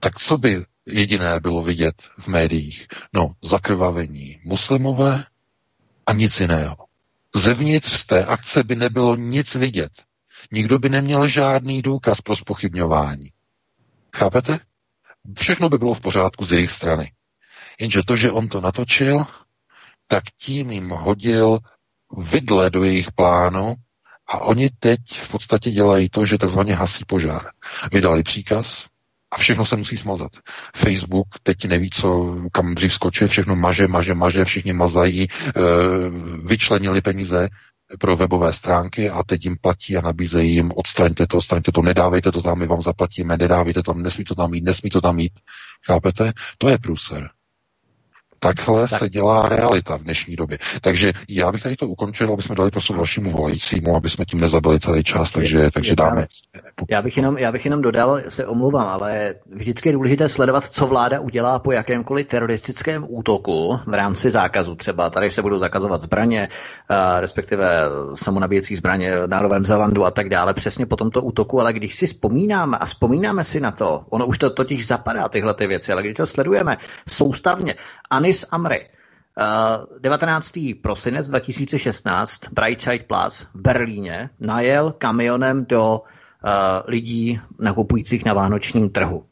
tak 0.00 0.18
co 0.18 0.38
by 0.38 0.64
jediné 0.88 1.40
bylo 1.40 1.62
vidět 1.62 2.02
v 2.18 2.28
médiích. 2.28 2.86
No, 3.12 3.34
zakrvavení 3.42 4.40
muslimové 4.44 5.24
a 6.06 6.12
nic 6.12 6.40
jiného. 6.40 6.76
Zevnitř 7.34 7.92
z 7.92 8.06
té 8.06 8.24
akce 8.24 8.64
by 8.64 8.76
nebylo 8.76 9.16
nic 9.16 9.54
vidět. 9.54 9.92
Nikdo 10.52 10.78
by 10.78 10.88
neměl 10.88 11.28
žádný 11.28 11.82
důkaz 11.82 12.20
pro 12.20 12.36
spochybňování. 12.36 13.32
Chápete? 14.16 14.60
Všechno 15.38 15.68
by 15.68 15.78
bylo 15.78 15.94
v 15.94 16.00
pořádku 16.00 16.44
z 16.44 16.52
jejich 16.52 16.70
strany. 16.70 17.12
Jenže 17.80 18.02
to, 18.06 18.16
že 18.16 18.30
on 18.30 18.48
to 18.48 18.60
natočil, 18.60 19.26
tak 20.06 20.24
tím 20.38 20.70
jim 20.70 20.88
hodil 20.88 21.58
vidle 22.30 22.70
do 22.70 22.84
jejich 22.84 23.12
plánu 23.12 23.74
a 24.26 24.38
oni 24.38 24.70
teď 24.70 25.00
v 25.22 25.28
podstatě 25.28 25.70
dělají 25.70 26.08
to, 26.08 26.26
že 26.26 26.38
takzvaně 26.38 26.74
hasí 26.74 27.04
požár. 27.04 27.50
Vydali 27.92 28.22
příkaz, 28.22 28.86
a 29.30 29.38
všechno 29.38 29.66
se 29.66 29.76
musí 29.76 29.96
smazat. 29.96 30.32
Facebook 30.76 31.26
teď 31.42 31.64
neví, 31.64 31.90
co, 31.90 32.36
kam 32.52 32.74
dřív 32.74 32.94
skočit, 32.94 33.30
všechno 33.30 33.56
maže, 33.56 33.88
maže, 33.88 34.14
maže, 34.14 34.44
všichni 34.44 34.72
mazají, 34.72 35.22
e, 35.22 35.28
vyčlenili 36.44 37.00
peníze 37.00 37.48
pro 38.00 38.16
webové 38.16 38.52
stránky 38.52 39.10
a 39.10 39.22
teď 39.22 39.44
jim 39.44 39.56
platí 39.60 39.96
a 39.96 40.00
nabízejí 40.00 40.54
jim 40.54 40.72
odstraňte 40.76 41.26
to, 41.26 41.36
odstraňte 41.36 41.72
to, 41.72 41.82
nedávejte 41.82 42.32
to 42.32 42.42
tam, 42.42 42.58
my 42.58 42.66
vám 42.66 42.82
zaplatíme, 42.82 43.36
nedávejte 43.36 43.82
to, 43.82 43.94
nesmí 43.94 44.24
to 44.24 44.34
tam 44.34 44.50
mít, 44.50 44.64
nesmí 44.64 44.90
to 44.90 45.00
tam 45.00 45.16
mít. 45.16 45.32
Chápete? 45.86 46.32
To 46.58 46.68
je 46.68 46.78
průser. 46.78 47.30
Takhle 48.38 48.88
tak. 48.88 48.98
se 48.98 49.08
dělá 49.08 49.46
realita 49.48 49.96
v 49.96 50.02
dnešní 50.02 50.36
době. 50.36 50.58
Takže 50.80 51.12
já 51.28 51.52
bych 51.52 51.62
tady 51.62 51.76
to 51.76 51.88
ukončil, 51.88 52.32
aby 52.32 52.42
jsme 52.42 52.54
dali 52.54 52.70
prostor 52.70 52.96
dalšímu 52.96 53.30
volajícímu, 53.30 53.96
aby 53.96 54.10
jsme 54.10 54.24
tím 54.24 54.40
nezabili 54.40 54.80
celý 54.80 55.04
čas, 55.04 55.32
takže, 55.32 55.70
takže 55.74 55.96
dáme. 55.96 56.26
Já 56.90 57.02
bych, 57.02 57.16
jenom, 57.16 57.38
já 57.38 57.52
bych 57.52 57.64
jenom 57.64 57.82
dodal, 57.82 58.20
se 58.28 58.46
omluvám, 58.46 58.88
ale 58.88 59.34
vždycky 59.50 59.88
je 59.88 59.92
důležité 59.92 60.28
sledovat, 60.28 60.64
co 60.64 60.86
vláda 60.86 61.20
udělá 61.20 61.58
po 61.58 61.72
jakémkoliv 61.72 62.26
teroristickém 62.26 63.06
útoku 63.08 63.80
v 63.86 63.94
rámci 63.94 64.30
zákazu. 64.30 64.74
Třeba 64.74 65.10
tady 65.10 65.30
se 65.30 65.42
budou 65.42 65.58
zakazovat 65.58 66.00
zbraně, 66.00 66.48
respektive 67.20 67.68
samonabíjecí 68.14 68.76
zbraně 68.76 69.12
na 69.26 69.40
Novém 69.40 69.64
Zelandu 69.64 70.04
a 70.04 70.10
tak 70.10 70.28
dále, 70.28 70.54
přesně 70.54 70.86
po 70.86 70.96
tomto 70.96 71.22
útoku, 71.22 71.60
ale 71.60 71.72
když 71.72 71.94
si 71.94 72.06
vzpomínáme 72.06 72.78
a 72.78 72.84
vzpomínáme 72.84 73.44
si 73.44 73.60
na 73.60 73.70
to, 73.70 74.04
ono 74.10 74.26
už 74.26 74.38
to 74.38 74.50
totiž 74.50 74.86
zapadá 74.86 75.28
tyhle 75.28 75.54
ty 75.54 75.66
věci, 75.66 75.92
ale 75.92 76.02
když 76.02 76.14
to 76.14 76.26
sledujeme 76.26 76.76
soustavně, 77.08 77.74
ani 78.10 78.27
Anis 78.28 78.44
Amri. 78.50 78.80
Uh, 79.38 80.00
19. 80.00 80.52
prosinec 80.82 81.28
2016 81.28 82.52
Brightside 82.52 83.04
Plus 83.08 83.40
v 83.54 83.60
Berlíně 83.60 84.30
najel 84.40 84.92
kamionem 84.98 85.64
do 85.64 86.00
uh, 86.00 86.50
lidí 86.86 87.40
nakupujících 87.58 88.24
na 88.24 88.32
vánočním 88.32 88.90
trhu. 88.90 89.24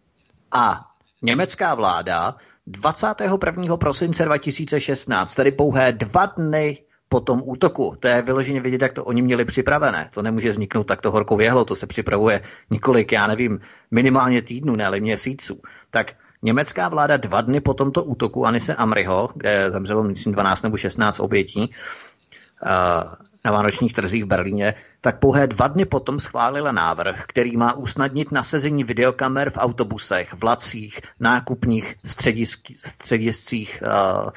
A 0.52 0.86
německá 1.22 1.74
vláda 1.74 2.36
21. 2.66 3.76
prosince 3.76 4.24
2016, 4.24 5.34
tedy 5.34 5.50
pouhé 5.52 5.92
dva 5.92 6.26
dny 6.26 6.78
po 7.08 7.20
tom 7.20 7.42
útoku, 7.44 7.94
to 8.00 8.08
je 8.08 8.22
vyloženě 8.22 8.60
vidět, 8.60 8.82
jak 8.82 8.92
to 8.92 9.04
oni 9.04 9.22
měli 9.22 9.44
připravené. 9.44 10.10
To 10.14 10.22
nemůže 10.22 10.50
vzniknout 10.50 10.84
takto 10.84 11.10
horkou 11.10 11.36
věhlou, 11.36 11.64
to 11.64 11.76
se 11.76 11.86
připravuje 11.86 12.40
několik, 12.70 13.12
já 13.12 13.26
nevím, 13.26 13.60
minimálně 13.90 14.42
týdnů, 14.42 14.76
ne 14.76 14.86
ale 14.86 15.00
měsíců. 15.00 15.60
Tak 15.90 16.12
Německá 16.46 16.88
vláda 16.88 17.16
dva 17.16 17.40
dny 17.40 17.60
po 17.60 17.74
tomto 17.74 18.04
útoku 18.04 18.46
Anise 18.46 18.74
Amriho, 18.74 19.30
kde 19.34 19.70
zemřelo 19.70 20.02
myslím 20.02 20.32
12 20.32 20.62
nebo 20.62 20.76
16 20.76 21.20
obětí 21.20 21.70
eh, 22.62 22.68
na 23.44 23.52
vánočních 23.52 23.92
trzích 23.92 24.24
v 24.24 24.26
Berlíně, 24.26 24.74
tak 25.00 25.18
pouhé 25.18 25.46
dva 25.46 25.68
dny 25.68 25.84
potom 25.84 26.20
schválila 26.20 26.72
návrh, 26.72 27.24
který 27.26 27.56
má 27.56 27.72
usnadnit 27.72 28.32
nasazení 28.32 28.84
videokamer 28.84 29.50
v 29.50 29.58
autobusech, 29.58 30.34
vlacích, 30.34 31.00
nákupních 31.20 31.94
střediscích, 32.74 33.82
uh, 33.82 34.30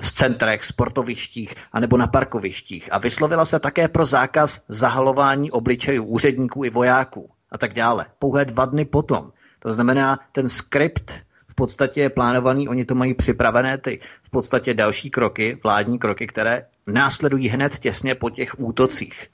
v 0.00 0.12
centrech, 0.12 0.64
sportovištích 0.64 1.54
anebo 1.72 1.96
na 1.96 2.06
parkovištích 2.06 2.92
a 2.92 2.98
vyslovila 2.98 3.44
se 3.44 3.60
také 3.60 3.88
pro 3.88 4.04
zákaz 4.04 4.64
zahalování 4.68 5.50
obličejů 5.50 6.04
úředníků 6.04 6.64
i 6.64 6.70
vojáků 6.70 7.30
a 7.50 7.58
tak 7.58 7.74
dále. 7.74 8.06
Pouhé 8.18 8.44
dva 8.44 8.64
dny 8.64 8.84
potom. 8.84 9.32
To 9.66 9.72
znamená, 9.72 10.18
ten 10.32 10.48
skript 10.48 11.10
v 11.48 11.54
podstatě 11.54 12.00
je 12.00 12.10
plánovaný, 12.10 12.68
oni 12.68 12.84
to 12.84 12.94
mají 12.94 13.14
připravené 13.14 13.78
ty 13.78 14.00
v 14.22 14.30
podstatě 14.30 14.74
další 14.74 15.10
kroky, 15.10 15.58
vládní 15.62 15.98
kroky, 15.98 16.26
které 16.26 16.66
následují 16.86 17.48
hned 17.48 17.78
těsně 17.78 18.14
po 18.14 18.30
těch 18.30 18.60
útocích. 18.60 19.26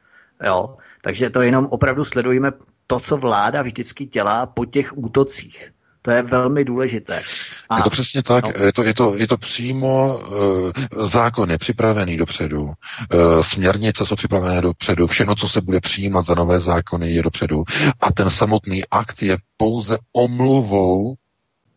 Jo? 0.47 0.77
Takže 1.03 1.31
to 1.31 1.43
jenom 1.43 1.67
opravdu 1.67 2.05
sledujeme 2.05 2.53
to, 2.87 3.01
co 3.01 3.17
vláda 3.17 3.63
vždycky 3.63 4.05
dělá 4.05 4.47
po 4.47 4.65
těch 4.65 4.99
útocích. 4.99 5.73
To 6.03 6.11
je 6.11 6.23
velmi 6.23 6.65
důležité. 6.65 7.23
A, 7.69 7.77
je 7.77 7.83
to 7.83 7.91
přesně 7.91 8.23
tak, 8.23 8.45
no. 8.45 8.65
je, 8.67 8.73
to, 8.73 8.83
je, 8.83 8.95
to, 8.95 9.17
je 9.17 9.27
to 9.29 9.37
přímo, 9.37 10.19
uh, 10.19 11.07
zákon 11.07 11.51
je 11.51 11.59
připravený 11.59 12.17
dopředu, 12.17 12.63
uh, 12.63 12.73
směrnice 13.41 14.07
jsou 14.07 14.17
připravené 14.17 14.61
dopředu, 14.61 15.07
všechno, 15.07 15.35
co 15.35 15.49
se 15.49 15.61
bude 15.61 15.81
přijímat 15.81 16.27
za 16.27 16.35
nové 16.35 16.61
zákony, 16.61 17.13
je 17.13 17.23
dopředu. 17.23 17.65
A 18.01 18.13
ten 18.13 18.31
samotný 18.31 18.83
akt 18.91 19.23
je 19.23 19.37
pouze 19.57 19.99
omluvou 20.13 21.15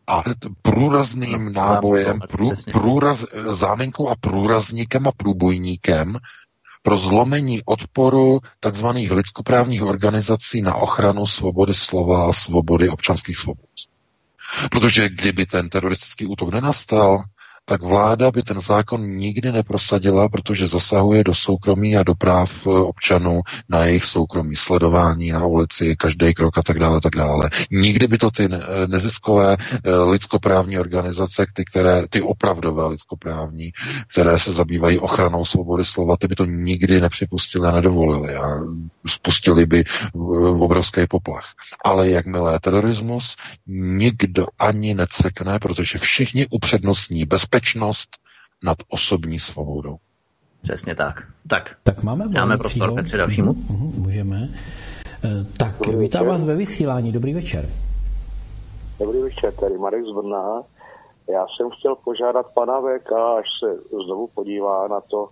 a 0.06 0.22
průrazným 0.62 1.44
no, 1.44 1.50
nábojem, 1.50 2.20
prů, 2.30 2.50
průraz, 2.72 3.24
záminkou 3.52 4.08
a 4.08 4.14
průrazníkem 4.20 5.08
a 5.08 5.12
průbojníkem 5.16 6.18
pro 6.82 6.98
zlomení 6.98 7.62
odporu 7.64 8.40
tzv. 8.60 8.86
lidskoprávních 9.10 9.82
organizací 9.82 10.62
na 10.62 10.74
ochranu 10.74 11.26
svobody 11.26 11.74
slova 11.74 12.30
a 12.30 12.32
svobody 12.32 12.88
občanských 12.88 13.36
svobod. 13.36 13.70
Protože 14.70 15.08
kdyby 15.08 15.46
ten 15.46 15.68
teroristický 15.68 16.26
útok 16.26 16.52
nenastal, 16.52 17.24
tak 17.68 17.82
vláda 17.82 18.30
by 18.30 18.42
ten 18.42 18.60
zákon 18.60 19.02
nikdy 19.02 19.52
neprosadila, 19.52 20.28
protože 20.28 20.66
zasahuje 20.66 21.24
do 21.24 21.34
soukromí 21.34 21.96
a 21.96 22.02
do 22.02 22.14
práv 22.14 22.66
eh, 22.66 22.70
občanů 22.70 23.40
na 23.68 23.84
jejich 23.84 24.04
soukromí, 24.04 24.56
sledování 24.56 25.32
na 25.32 25.46
ulici, 25.46 25.96
každý 25.96 26.34
krok 26.34 26.58
a 26.58 26.62
tak 26.62 26.78
dále, 26.78 27.00
tak 27.00 27.16
dále. 27.16 27.50
Nikdy 27.70 28.06
by 28.06 28.18
to 28.18 28.30
ty 28.30 28.44
eh, 28.44 28.58
neziskové 28.86 29.56
eh, 29.60 29.96
lidskoprávní 29.96 30.78
organizace, 30.78 31.46
ty, 31.54 31.64
které, 31.64 32.06
ty 32.10 32.22
opravdové 32.22 32.86
lidskoprávní, 32.86 33.72
které 34.12 34.38
se 34.38 34.52
zabývají 34.52 34.98
ochranou 34.98 35.44
svobody 35.44 35.84
slova, 35.84 36.16
ty 36.16 36.28
by 36.28 36.34
to 36.34 36.44
nikdy 36.44 37.00
nepřipustili 37.00 37.68
a 37.68 37.72
nedovolili 37.72 38.34
a 38.34 38.48
spustili 39.06 39.66
by 39.66 39.84
obrovský 40.58 41.00
poplach. 41.08 41.44
Ale 41.84 42.08
jakmile 42.08 42.60
terorismus, 42.60 43.36
nikdo 43.66 44.46
ani 44.58 44.94
necekne, 44.94 45.58
protože 45.58 45.98
všichni 45.98 46.46
upřednostní 46.50 47.24
bezpečnost 47.24 47.55
bezpečnost 47.56 48.08
nad 48.64 48.78
osobní 48.88 49.38
svobodou. 49.38 49.96
Přesně 50.62 50.94
tak. 50.94 51.14
Tak, 51.48 51.76
tak 51.82 52.02
máme 52.02 52.28
dáme 52.28 52.56
prostor 52.58 52.94
Petře 52.94 53.16
dalšímu. 53.16 53.52
Uh-huh, 53.52 54.02
můžeme. 54.02 54.48
Eh, 55.24 55.28
tak, 55.58 55.78
Dobrý 55.78 55.96
vítám 55.96 56.22
večer. 56.22 56.32
vás 56.32 56.44
ve 56.44 56.56
vysílání. 56.56 57.12
Dobrý 57.12 57.34
večer. 57.34 57.64
Dobrý 58.98 59.22
večer, 59.22 59.52
tady 59.52 59.78
Marek 59.78 60.04
z 60.04 60.14
Brna. 60.14 60.62
Já 61.28 61.46
jsem 61.56 61.70
chtěl 61.70 61.94
požádat 62.04 62.46
pana 62.54 62.80
VK, 62.80 63.12
až 63.12 63.46
se 63.60 63.80
znovu 64.06 64.26
podívá 64.34 64.88
na 64.88 65.00
to 65.00 65.28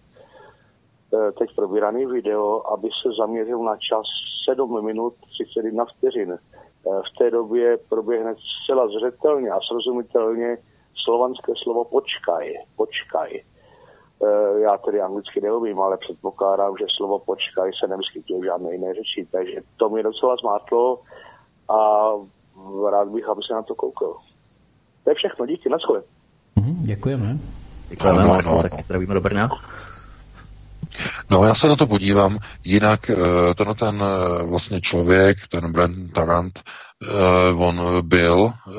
eh, 1.14 1.32
teď 1.38 1.54
probíraný 1.56 2.06
video, 2.06 2.72
aby 2.72 2.88
se 3.02 3.08
zaměřil 3.20 3.58
na 3.58 3.76
čas 3.76 4.06
7 4.50 4.84
minut 4.84 5.14
31 5.34 5.84
vteřin. 5.84 6.32
Eh, 6.32 6.38
v 6.86 7.18
té 7.18 7.30
době 7.30 7.78
proběhne 7.88 8.34
zcela 8.34 8.88
zřetelně 8.88 9.50
a 9.50 9.58
srozumitelně 9.68 10.56
slovanské 11.04 11.52
slovo 11.62 11.84
počkaj, 11.84 12.52
počkaj. 12.76 13.30
Eh, 13.34 14.60
já 14.60 14.78
tedy 14.78 15.00
anglicky 15.00 15.40
neumím, 15.40 15.80
ale 15.80 15.96
předpokládám, 15.96 16.74
že 16.80 16.86
slovo 16.96 17.18
počkaj 17.18 17.70
se 17.80 17.86
nevyskytuje 17.88 18.40
v 18.40 18.44
žádné 18.44 18.72
jiné 18.72 18.94
řeči, 18.94 19.28
takže 19.32 19.60
to 19.76 19.88
mě 19.88 20.02
docela 20.02 20.36
zmátlo 20.36 21.00
a 21.68 22.08
rád 22.90 23.08
bych, 23.08 23.28
aby 23.28 23.40
se 23.48 23.54
na 23.54 23.62
to 23.62 23.74
koukal. 23.74 24.16
To 25.04 25.10
je 25.10 25.14
všechno, 25.14 25.46
díky, 25.46 25.68
na 25.68 25.78
shole. 25.78 26.02
Mhm, 26.56 26.82
děkujeme. 26.82 27.38
Děkujeme, 27.88 28.18
Ano, 28.18 28.28
Marko, 28.28 28.50
ano, 28.50 28.62
tak 28.62 28.72
ano. 28.72 28.82
zdravíme 28.84 29.14
do 29.14 29.20
Brna. 29.20 29.48
No, 31.30 31.44
já 31.44 31.54
se 31.54 31.68
na 31.68 31.76
to 31.76 31.86
podívám. 31.86 32.38
Jinak 32.64 33.10
eh, 33.10 33.16
tenhle 33.54 33.74
ten 33.74 34.02
eh, 34.02 34.42
vlastně 34.42 34.80
člověk, 34.80 35.36
ten 35.48 35.72
Brent 35.72 36.12
Tarant, 36.12 36.62
on 37.56 38.08
byl 38.08 38.52
eh, 38.52 38.70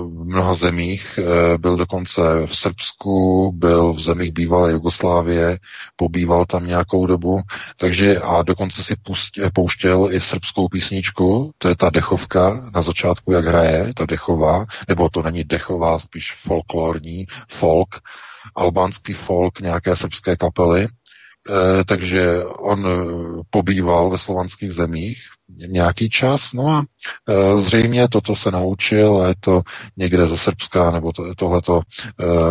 v 0.00 0.24
mnoha 0.24 0.54
zemích, 0.54 1.18
eh, 1.18 1.58
byl 1.58 1.76
dokonce 1.76 2.22
v 2.46 2.56
Srbsku, 2.56 3.52
byl 3.54 3.92
v 3.92 4.00
zemích 4.00 4.32
bývalé 4.32 4.72
Jugoslávie, 4.72 5.58
pobýval 5.96 6.44
tam 6.44 6.66
nějakou 6.66 7.06
dobu, 7.06 7.40
takže 7.76 8.18
a 8.18 8.42
dokonce 8.42 8.84
si 8.84 8.94
eh, 9.42 9.50
pouštěl 9.50 10.08
i 10.12 10.20
srbskou 10.20 10.68
písničku, 10.68 11.50
to 11.58 11.68
je 11.68 11.76
ta 11.76 11.90
dechovka 11.90 12.70
na 12.74 12.82
začátku, 12.82 13.32
jak 13.32 13.46
hraje, 13.46 13.92
ta 13.96 14.06
dechová, 14.06 14.66
nebo 14.88 15.08
to 15.08 15.22
není 15.22 15.44
dechová, 15.44 15.98
spíš 15.98 16.34
folklorní, 16.42 17.26
folk, 17.48 17.88
albánský 18.54 19.12
folk 19.12 19.60
nějaké 19.60 19.96
srbské 19.96 20.36
kapely, 20.36 20.88
Eh, 20.88 20.97
takže 21.84 22.44
on 22.44 22.86
eh, 22.86 23.42
pobýval 23.50 24.10
ve 24.10 24.18
slovanských 24.18 24.72
zemích 24.72 25.18
nějaký 25.68 26.10
čas, 26.10 26.52
no 26.52 26.68
a 26.68 26.84
eh, 27.28 27.60
zřejmě 27.60 28.08
toto 28.08 28.36
se 28.36 28.50
naučil 28.50 29.24
je 29.28 29.34
to 29.40 29.62
někde 29.96 30.26
ze 30.26 30.36
Srbska, 30.36 30.90
nebo 30.90 31.12
to, 31.12 31.34
tohleto 31.34 31.80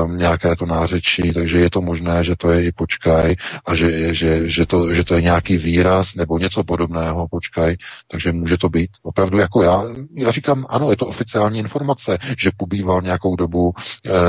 nějaké 0.08 0.56
to 0.56 0.66
nářečí, 0.66 1.34
takže 1.34 1.60
je 1.60 1.70
to 1.70 1.82
možné, 1.82 2.24
že 2.24 2.36
to 2.36 2.52
je 2.52 2.66
i 2.66 2.72
počkaj 2.72 3.36
a 3.66 3.76
že, 3.76 4.14
že, 4.14 4.50
že, 4.50 4.66
to, 4.66 4.94
že 4.94 5.04
to 5.04 5.16
je 5.16 5.22
nějaký 5.22 5.58
výraz 5.58 6.16
nebo 6.16 6.40
něco 6.40 6.64
podobného, 6.64 7.28
počkaj, 7.28 7.76
takže 8.08 8.32
může 8.32 8.58
to 8.58 8.70
být 8.70 8.90
opravdu 9.04 9.38
jako 9.38 9.64
já. 9.64 9.84
Já 10.18 10.32
říkám, 10.32 10.66
ano, 10.70 10.90
je 10.90 10.98
to 10.98 11.08
oficiální 11.08 11.60
informace, 11.60 12.18
že 12.38 12.52
pobýval 12.58 13.02
nějakou 13.02 13.36
dobu 13.36 13.74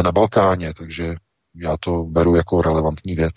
na 0.02 0.12
Balkáně, 0.12 0.74
takže 0.74 1.14
já 1.54 1.76
to 1.80 2.04
beru 2.04 2.36
jako 2.36 2.62
relevantní 2.62 3.14
věc. 3.14 3.34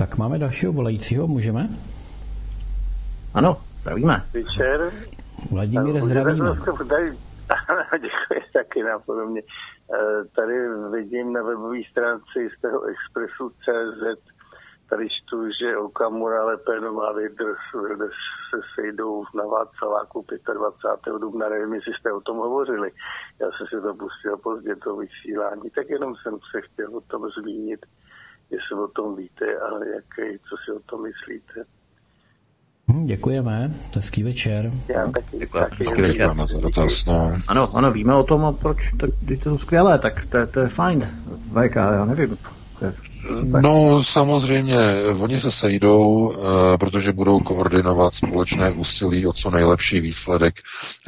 Tak 0.00 0.18
máme 0.18 0.38
dalšího 0.38 0.72
volajícího, 0.72 1.26
můžeme? 1.26 1.68
Ano, 3.34 3.56
zdravíme. 3.80 4.22
Večer. 4.34 4.92
Vladimíre, 5.50 6.00
zdravíme. 6.02 6.50
Děkuji 7.92 8.40
taky 8.52 8.82
nápodobně. 8.82 9.42
Eh, 9.94 10.24
Tady 10.36 10.54
vidím 10.90 11.32
na 11.32 11.42
webové 11.42 11.78
stránce 11.90 12.40
jistého 12.40 12.82
Expressu 12.82 13.50
CZ, 13.50 14.18
tady 14.90 15.08
čtu, 15.08 15.36
že 15.60 15.76
Okamura, 15.76 16.44
Le 16.44 16.56
Pen 16.56 16.84
a 16.84 17.12
Wilders 17.12 18.20
se 18.50 18.60
sejdou 18.74 19.24
na 19.34 19.44
Václaváku 19.44 20.26
25. 20.54 21.18
dubna, 21.20 21.48
nevím, 21.48 21.74
jestli 21.74 21.92
jste 21.94 22.12
o 22.12 22.20
tom 22.20 22.36
hovořili. 22.36 22.90
Já 23.40 23.46
jsem 23.46 23.66
si 23.66 23.82
to 23.82 23.94
pustil 23.94 24.36
pozdě, 24.36 24.76
to 24.76 24.96
vysílání, 24.96 25.70
tak 25.70 25.90
jenom 25.90 26.14
jsem 26.16 26.38
se 26.50 26.60
chtěl 26.60 26.96
o 26.96 27.00
tom 27.00 27.22
zmínit, 27.40 27.86
jestli 28.50 28.76
o 28.84 28.88
tom 28.88 29.16
víte 29.16 29.44
a 29.44 29.84
jak, 29.94 30.04
co 30.48 30.56
si 30.64 30.72
o 30.76 30.80
tom 30.80 31.02
myslíte. 31.02 31.64
Hm, 32.92 33.04
děkujeme, 33.06 33.70
hezký 33.94 34.22
večer. 34.22 34.72
Já 34.88 35.10
taky, 35.10 35.38
Děkujeme, 35.38 35.68
taky 35.70 35.84
hezký 35.84 36.02
večer. 36.02 36.30
Za 36.44 36.60
dotaz, 36.60 37.04
no. 37.04 37.32
Ano, 37.48 37.76
ano, 37.76 37.92
víme 37.92 38.14
o 38.14 38.22
tom, 38.24 38.44
a 38.44 38.52
proč, 38.52 38.92
tak 39.00 39.10
to 39.42 39.50
je 39.50 39.58
skvělé, 39.58 39.98
tak 39.98 40.26
to, 40.26 40.36
je- 40.36 40.46
to 40.46 40.60
je 40.60 40.68
fajn. 40.68 41.08
VK, 41.52 41.74
já 41.76 42.04
nevím. 42.04 42.38
To 42.78 42.84
je, 42.84 42.94
No, 43.62 44.04
samozřejmě, 44.04 44.76
oni 45.20 45.40
se 45.40 45.50
sejdou, 45.50 46.32
eh, 46.34 46.78
protože 46.78 47.12
budou 47.12 47.40
koordinovat 47.40 48.14
společné 48.14 48.70
úsilí 48.70 49.26
o 49.26 49.32
co 49.32 49.50
nejlepší 49.50 50.00
výsledek 50.00 50.54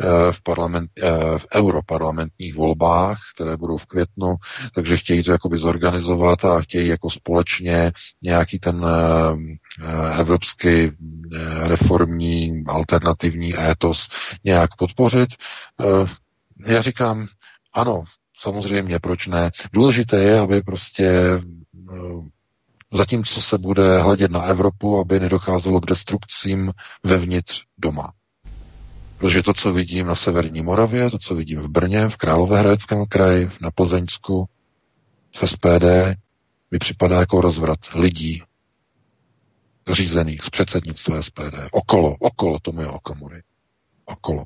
eh, 0.01 0.33
v, 0.33 0.43
parlament, 0.43 0.91
eh, 1.03 1.39
v 1.39 1.47
europarlamentních 1.55 2.55
volbách, 2.55 3.19
které 3.35 3.57
budou 3.57 3.77
v 3.77 3.87
květnu, 3.87 4.35
takže 4.75 4.97
chtějí 4.97 5.23
to 5.23 5.33
jakoby 5.33 5.59
zorganizovat 5.59 6.45
a 6.45 6.61
chtějí 6.61 6.89
jako 6.89 7.11
společně 7.11 7.93
nějaký 8.23 8.59
ten 8.59 8.87
evropský 10.19 10.91
reformní 11.63 12.65
alternativní 12.67 13.61
étos 13.61 14.09
nějak 14.45 14.71
podpořit. 14.79 15.29
Já 16.67 16.83
říkám, 16.83 17.27
ano, 17.73 18.05
samozřejmě, 18.39 18.99
proč 18.99 19.27
ne. 19.27 19.51
Důležité 19.73 20.23
je, 20.23 20.39
aby 20.41 20.63
prostě 20.63 21.41
zatímco 22.93 23.43
se 23.43 23.59
bude 23.59 23.99
hledět 23.99 24.31
na 24.31 24.43
Evropu, 24.43 24.99
aby 24.99 25.21
nedocházelo 25.21 25.81
k 25.81 25.87
destrukcím 25.87 26.73
vevnitř 27.05 27.63
doma. 27.79 28.13
Protože 29.19 29.43
to, 29.43 29.55
co 29.55 29.73
vidím 29.73 30.07
na 30.07 30.15
severní 30.15 30.63
Moravě, 30.63 31.11
to, 31.11 31.19
co 31.19 31.35
vidím 31.35 31.61
v 31.61 31.69
Brně, 31.69 32.09
v 32.09 32.17
Královéhradeckém 32.17 33.07
kraji, 33.07 33.51
na 33.61 33.71
Plzeňsku, 33.71 34.49
v 35.41 35.49
SPD, 35.49 35.85
mi 36.71 36.79
připadá 36.79 37.21
jako 37.21 37.41
rozvrat 37.41 37.79
lidí 37.95 38.43
řízených 39.93 40.43
z 40.43 40.51
předsednictva 40.51 41.23
SPD. 41.23 41.69
Okolo, 41.73 42.17
okolo 42.21 42.59
Tomio 42.59 42.93
Okamury. 42.93 43.43
Okolo. 44.05 44.45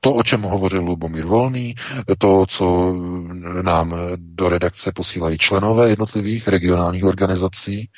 To, 0.00 0.14
o 0.14 0.22
čem 0.22 0.42
hovořil 0.42 0.82
Lubomír 0.82 1.26
Volný, 1.26 1.74
to, 2.18 2.46
co 2.48 2.94
nám 3.62 3.94
do 4.16 4.48
redakce 4.48 4.92
posílají 4.92 5.38
členové 5.38 5.88
jednotlivých 5.90 6.48
regionálních 6.48 7.04
organizací, 7.04 7.90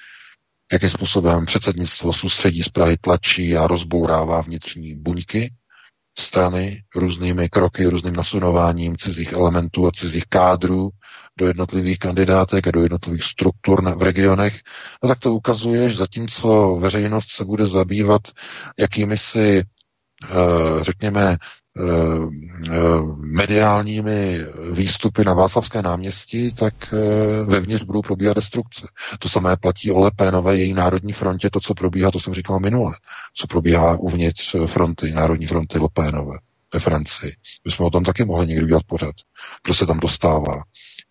jakým 0.72 0.89
způsobem 0.90 1.47
předsednictvo 1.47 2.12
soustředí 2.12 2.62
z 2.62 2.68
Prahy 2.68 2.97
tlačí 2.97 3.56
a 3.56 3.66
rozbourává 3.66 4.40
vnitřní 4.40 4.94
buňky 4.94 5.52
strany 6.18 6.82
různými 6.97 7.48
kroky, 7.48 7.86
různým 7.86 8.16
nasunováním 8.16 8.97
cizích 8.97 9.32
elementů 9.32 9.86
a 9.86 9.90
cizích 9.93 10.24
kádrů 10.28 10.90
do 11.39 11.47
jednotlivých 11.47 11.98
kandidátek 11.98 12.66
a 12.66 12.70
do 12.70 12.82
jednotlivých 12.82 13.24
struktur 13.24 13.82
na, 13.82 13.94
v 13.94 14.02
regionech, 14.02 14.60
no 15.02 15.09
tak 15.09 15.18
to 15.18 15.35
ukazuje, 15.35 15.89
že 15.89 15.97
zatímco 15.97 16.77
veřejnost 16.81 17.31
se 17.31 17.44
bude 17.44 17.66
zabývat 17.66 18.22
jakými 18.78 19.18
si, 19.18 19.62
eh, 20.24 20.85
řekněme, 20.85 21.36
mediálními 23.16 24.38
výstupy 24.72 25.24
na 25.24 25.34
Václavské 25.34 25.82
náměstí, 25.82 26.55
tak 26.55 26.74
eh, 26.92 27.44
vevnitř 27.44 27.84
budou 27.84 28.02
probíhat 28.02 28.34
destrukce. 28.34 28.86
To 29.18 29.28
samé 29.28 29.56
platí 29.56 29.90
o 29.90 30.01
Lepénové, 30.01 30.56
její 30.59 30.72
národní 30.72 31.12
frontě, 31.12 31.51
to, 31.51 31.60
co 31.60 31.74
probíhá, 31.74 32.10
to 32.10 32.20
jsem 32.20 32.34
říkal 32.34 32.60
minule, 32.60 32.92
co 33.34 33.47
probíhá 33.47 33.97
uvnitř 33.97 34.56
fronty, 34.66 35.12
národní 35.12 35.47
fronty 35.47 35.78
Lepénové 35.78 36.38
ve 36.74 36.80
Francii. 36.80 37.32
My 37.64 37.72
jsme 37.72 37.86
o 37.86 37.90
tom 37.90 38.05
taky 38.05 38.24
mohli 38.24 38.47
někdy 38.47 38.64
udělat 38.64 38.82
pořád. 38.86 39.14
Kdo 39.64 39.74
se 39.74 39.86
tam 39.86 40.01
dostává? 40.01 40.62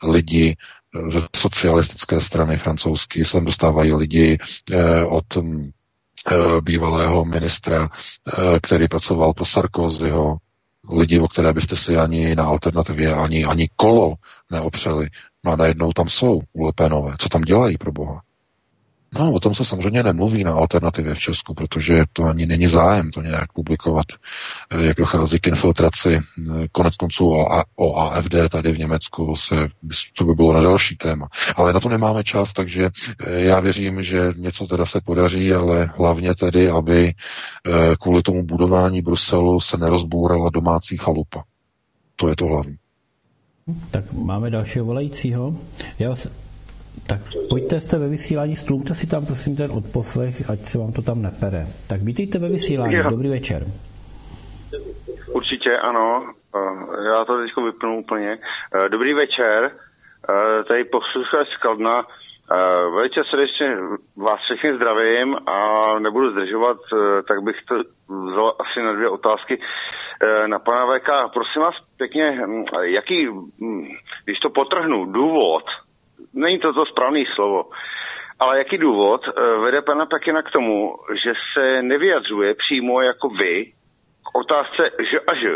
Lidi 0.04 0.56
eh, 0.96 1.12
ze 1.12 1.20
socialistické 1.36 2.22
strany 2.22 2.58
francouzské, 2.58 3.26
sem 3.26 3.46
dostávají 3.46 3.94
lidi 3.94 4.38
eh, 4.72 5.04
od 5.06 5.26
eh, 5.38 6.62
bývalého 6.62 7.26
ministra, 7.26 7.90
eh, 8.28 8.60
který 8.62 8.88
pracoval 8.88 9.34
pro 9.34 9.46
Sarkozyho, 9.46 10.38
lidi, 10.90 11.20
o 11.20 11.28
které 11.28 11.54
byste 11.54 11.76
si 11.76 11.98
ani 11.98 12.36
na 12.36 12.46
alternativě, 12.46 13.14
ani, 13.14 13.46
ani 13.46 13.70
kolo 13.76 14.16
neopřeli. 14.52 15.10
No 15.46 15.52
a 15.52 15.56
najednou 15.56 15.92
tam 15.94 16.10
jsou 16.10 16.42
ulepenové. 16.54 17.16
Co 17.20 17.30
tam 17.30 17.42
dělají 17.42 17.78
pro 17.78 17.92
boha? 17.92 18.22
No, 19.14 19.32
o 19.32 19.40
tom 19.40 19.56
se 19.56 19.66
samozřejmě 19.66 20.04
nemluví 20.04 20.44
na 20.44 20.54
alternativě 20.54 21.16
v 21.16 21.20
Česku, 21.20 21.54
protože 21.54 22.04
to 22.14 22.24
ani 22.24 22.46
není 22.46 22.68
zájem 22.68 23.12
to 23.12 23.22
nějak 23.22 23.54
publikovat, 23.54 24.06
eh, 24.70 24.86
jak 24.86 24.98
dochází 24.98 25.40
k 25.40 25.48
infiltraci. 25.48 26.20
Eh, 26.20 26.68
Konec 26.72 26.96
konců 26.96 27.30
o, 27.30 27.64
o 27.76 27.98
AFD 27.98 28.50
tady 28.52 28.72
v 28.72 28.78
Německu 28.78 29.36
se, 29.36 29.68
to 30.18 30.26
by 30.26 30.34
bylo 30.34 30.54
na 30.54 30.62
další 30.62 30.96
téma. 30.96 31.28
Ale 31.56 31.74
na 31.74 31.80
to 31.80 31.90
nemáme 31.90 32.24
čas, 32.24 32.54
takže 32.54 32.90
eh, 33.20 33.40
já 33.42 33.60
věřím, 33.60 34.04
že 34.04 34.34
něco 34.38 34.68
teda 34.68 34.86
se 34.86 35.02
podaří, 35.02 35.54
ale 35.54 35.90
hlavně 35.98 36.36
tedy, 36.36 36.70
aby 36.70 37.14
kvůli 38.02 38.22
tomu 38.22 38.44
budování 38.44 39.02
Bruselu 39.02 39.60
se 39.60 39.78
nerozbourala 39.78 40.50
domácí 40.50 40.98
chalupa. 40.98 41.44
To 42.16 42.30
je 42.30 42.36
to 42.36 42.46
hlavní. 42.46 42.76
Tak 43.92 44.14
máme 44.14 44.50
dalšího 44.50 44.86
volajícího. 44.86 45.56
Já 46.00 46.10
vás... 46.10 46.28
Tak 47.08 47.22
pojďte, 47.50 47.80
jste 47.80 47.98
ve 47.98 48.08
vysílání, 48.08 48.56
stlumte 48.56 48.96
si 48.96 49.08
tam 49.08 49.26
prosím 49.26 49.56
ten 49.56 49.72
odposlech, 49.72 50.50
ať 50.50 50.60
se 50.60 50.78
vám 50.78 50.92
to 50.92 51.02
tam 51.02 51.22
nepere. 51.22 51.68
Tak 51.88 52.02
vítejte 52.02 52.40
ve 52.40 52.50
vysílání, 52.50 52.96
dobrý 53.10 53.30
večer. 53.30 53.66
Určitě 55.34 55.78
ano, 55.78 56.34
Eh, 56.56 57.04
já 57.04 57.26
to 57.26 57.38
teď 57.38 57.52
vypnu 57.66 58.00
úplně. 58.00 58.38
Eh, 58.76 58.90
Dobrý 58.90 59.14
večer, 59.14 59.72
Eh, 60.30 60.64
tady 60.64 60.84
posluchač 60.84 61.48
z 61.48 61.58
Kladna. 61.58 62.06
Uh, 62.52 62.96
velice 62.96 63.22
srdečně 63.30 63.78
vás 64.18 64.40
všechny 64.40 64.76
zdravím 64.76 65.38
a 65.46 65.60
nebudu 66.00 66.32
zdržovat, 66.32 66.78
tak 67.28 67.44
bych 67.44 67.56
to 67.68 67.76
vzal 68.10 68.56
asi 68.60 68.82
na 68.82 68.94
dvě 68.94 69.10
otázky. 69.10 69.62
Na 70.46 70.60
pana 70.60 70.86
VK, 70.86 71.34
prosím 71.34 71.62
vás 71.62 71.76
pěkně, 71.98 72.42
um, 72.46 72.66
jaký, 72.82 73.30
um, 73.30 73.88
když 74.26 74.40
to 74.40 74.50
potrhnu, 74.50 75.06
důvod, 75.06 75.64
není 76.34 76.60
to 76.60 76.74
to 76.74 76.86
správné 76.86 77.24
slovo, 77.36 77.70
ale 78.40 78.58
jaký 78.58 78.78
důvod 78.78 79.28
uh, 79.28 79.64
vede 79.64 79.82
pana 79.82 80.06
Pekina 80.06 80.42
k 80.42 80.52
tomu, 80.52 80.96
že 81.24 81.34
se 81.54 81.82
nevyjadřuje 81.82 82.56
přímo 82.56 83.02
jako 83.02 83.30
vy 83.30 83.66
k 84.24 84.36
otázce 84.36 84.92
že 85.12 85.20
a 85.20 85.36
že, 85.36 85.56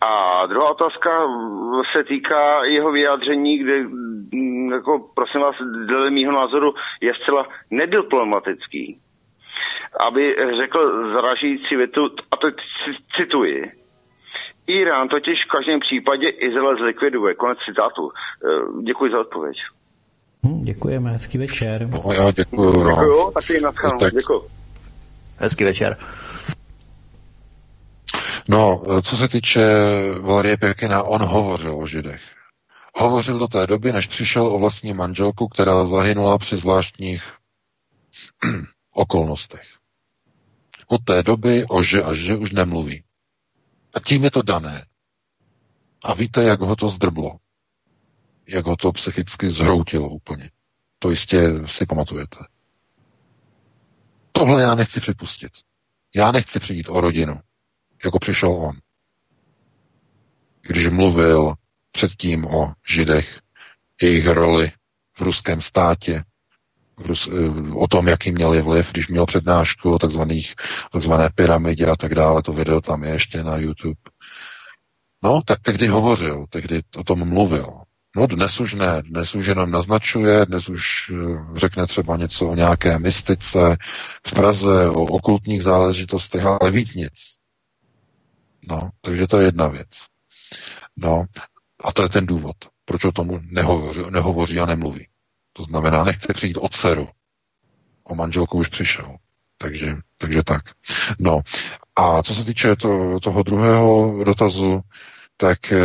a 0.00 0.46
druhá 0.46 0.70
otázka 0.70 1.26
se 1.92 2.04
týká 2.04 2.64
jeho 2.64 2.92
vyjádření, 2.92 3.58
kde, 3.58 3.82
mm, 3.82 4.72
jako, 4.72 5.10
prosím 5.14 5.40
vás, 5.40 5.56
dle 5.86 6.10
mýho 6.10 6.32
názoru 6.32 6.74
je 7.00 7.12
zcela 7.22 7.46
nediplomatický. 7.70 9.00
Aby 10.00 10.36
řekl 10.56 11.12
zaražující 11.12 11.76
větu, 11.76 12.10
a 12.32 12.36
to 12.36 12.48
cituji, 13.16 13.72
Irán 14.66 15.08
totiž 15.08 15.38
v 15.44 15.52
každém 15.56 15.80
případě 15.80 16.28
Izrael 16.28 16.76
zlikviduje. 16.76 17.34
Konec 17.34 17.58
citátu. 17.68 18.10
E, 18.10 18.82
děkuji 18.82 19.12
za 19.12 19.20
odpověď. 19.20 19.56
Hm, 20.46 20.64
děkujeme, 20.64 21.10
hezký 21.10 21.38
večer. 21.38 21.88
No, 21.88 22.12
já 22.12 22.30
děkuji. 22.30 22.84
No. 22.84 22.90
Děkuji, 22.90 23.32
taky 23.34 23.60
na 23.60 23.72
tak... 24.00 24.14
Děkuji. 24.14 24.42
Hezký 25.38 25.64
večer. 25.64 25.96
No, 28.48 28.82
co 29.02 29.16
se 29.16 29.28
týče 29.28 29.62
Valerie 30.20 30.56
Pěkina, 30.56 31.02
on 31.02 31.22
hovořil 31.22 31.78
o 31.78 31.86
židech. 31.86 32.20
Hovořil 32.94 33.38
do 33.38 33.48
té 33.48 33.66
doby, 33.66 33.92
než 33.92 34.06
přišel 34.06 34.46
o 34.46 34.58
vlastní 34.58 34.92
manželku, 34.92 35.48
která 35.48 35.86
zahynula 35.86 36.38
při 36.38 36.56
zvláštních 36.56 37.22
okolnostech. 38.94 39.66
Od 40.86 41.04
té 41.04 41.22
doby 41.22 41.64
o 41.68 41.82
že 41.82 42.02
a 42.02 42.14
že 42.14 42.36
už 42.36 42.52
nemluví. 42.52 43.04
A 43.94 44.00
tím 44.00 44.24
je 44.24 44.30
to 44.30 44.42
dané. 44.42 44.86
A 46.04 46.14
víte, 46.14 46.42
jak 46.42 46.60
ho 46.60 46.76
to 46.76 46.88
zdrblo. 46.88 47.38
Jak 48.48 48.66
ho 48.66 48.76
to 48.76 48.92
psychicky 48.92 49.50
zhroutilo 49.50 50.08
úplně. 50.08 50.50
To 50.98 51.10
jistě 51.10 51.66
si 51.66 51.86
pamatujete. 51.86 52.38
Tohle 54.32 54.62
já 54.62 54.74
nechci 54.74 55.00
připustit. 55.00 55.52
Já 56.14 56.32
nechci 56.32 56.60
přijít 56.60 56.88
o 56.88 57.00
rodinu 57.00 57.40
jako 58.04 58.18
přišel 58.18 58.52
on. 58.52 58.80
Když 60.60 60.88
mluvil 60.88 61.54
předtím 61.90 62.44
o 62.44 62.72
židech, 62.88 63.40
jejich 64.02 64.26
roli 64.26 64.72
v 65.12 65.20
ruském 65.20 65.60
státě, 65.60 66.24
o 67.74 67.88
tom, 67.88 68.08
jaký 68.08 68.32
měli 68.32 68.62
vliv, 68.62 68.92
když 68.92 69.08
měl 69.08 69.26
přednášku 69.26 69.94
o 69.94 69.98
takzvaných, 69.98 70.54
takzvané 70.92 71.30
pyramidě 71.34 71.86
a 71.86 71.96
tak 71.96 72.14
dále, 72.14 72.42
to 72.42 72.52
video 72.52 72.80
tam 72.80 73.04
je 73.04 73.10
ještě 73.10 73.42
na 73.44 73.56
YouTube. 73.56 74.00
No, 75.22 75.42
tak 75.42 75.60
tehdy 75.62 75.86
hovořil, 75.86 76.46
tehdy 76.50 76.80
o 76.96 77.04
tom 77.04 77.28
mluvil. 77.28 77.84
No 78.16 78.26
dnes 78.26 78.60
už 78.60 78.74
ne, 78.74 79.02
dnes 79.02 79.34
už 79.34 79.46
jenom 79.46 79.70
naznačuje, 79.70 80.46
dnes 80.46 80.68
už 80.68 81.12
eh, 81.14 81.58
řekne 81.58 81.86
třeba 81.86 82.16
něco 82.16 82.48
o 82.48 82.54
nějaké 82.54 82.98
mystice 82.98 83.76
v 84.26 84.32
Praze, 84.34 84.88
o 84.88 85.02
okultních 85.02 85.62
záležitostech, 85.62 86.44
ale 86.44 86.70
víc 86.70 86.94
nic. 86.94 87.12
No, 88.68 88.90
takže 89.00 89.26
to 89.26 89.38
je 89.40 89.46
jedna 89.46 89.68
věc. 89.68 89.88
No, 90.96 91.24
a 91.84 91.92
to 91.92 92.02
je 92.02 92.08
ten 92.08 92.26
důvod, 92.26 92.56
proč 92.84 93.04
o 93.04 93.12
tomu 93.12 93.40
nehovoří, 93.42 94.00
nehovoří 94.10 94.60
a 94.60 94.66
nemluví. 94.66 95.06
To 95.56 95.62
znamená, 95.62 96.04
nechce 96.04 96.32
přijít 96.32 96.56
od 96.56 96.74
dceru. 96.74 97.08
O 98.04 98.14
manželku 98.14 98.58
už 98.58 98.68
přišel. 98.68 99.16
Takže, 99.58 99.96
takže 100.18 100.42
tak. 100.42 100.62
No, 101.18 101.40
a 101.96 102.22
co 102.22 102.34
se 102.34 102.44
týče 102.44 102.76
to, 102.76 103.20
toho 103.20 103.42
druhého 103.42 104.24
dotazu, 104.24 104.80
tak 105.36 105.72
eh, 105.72 105.78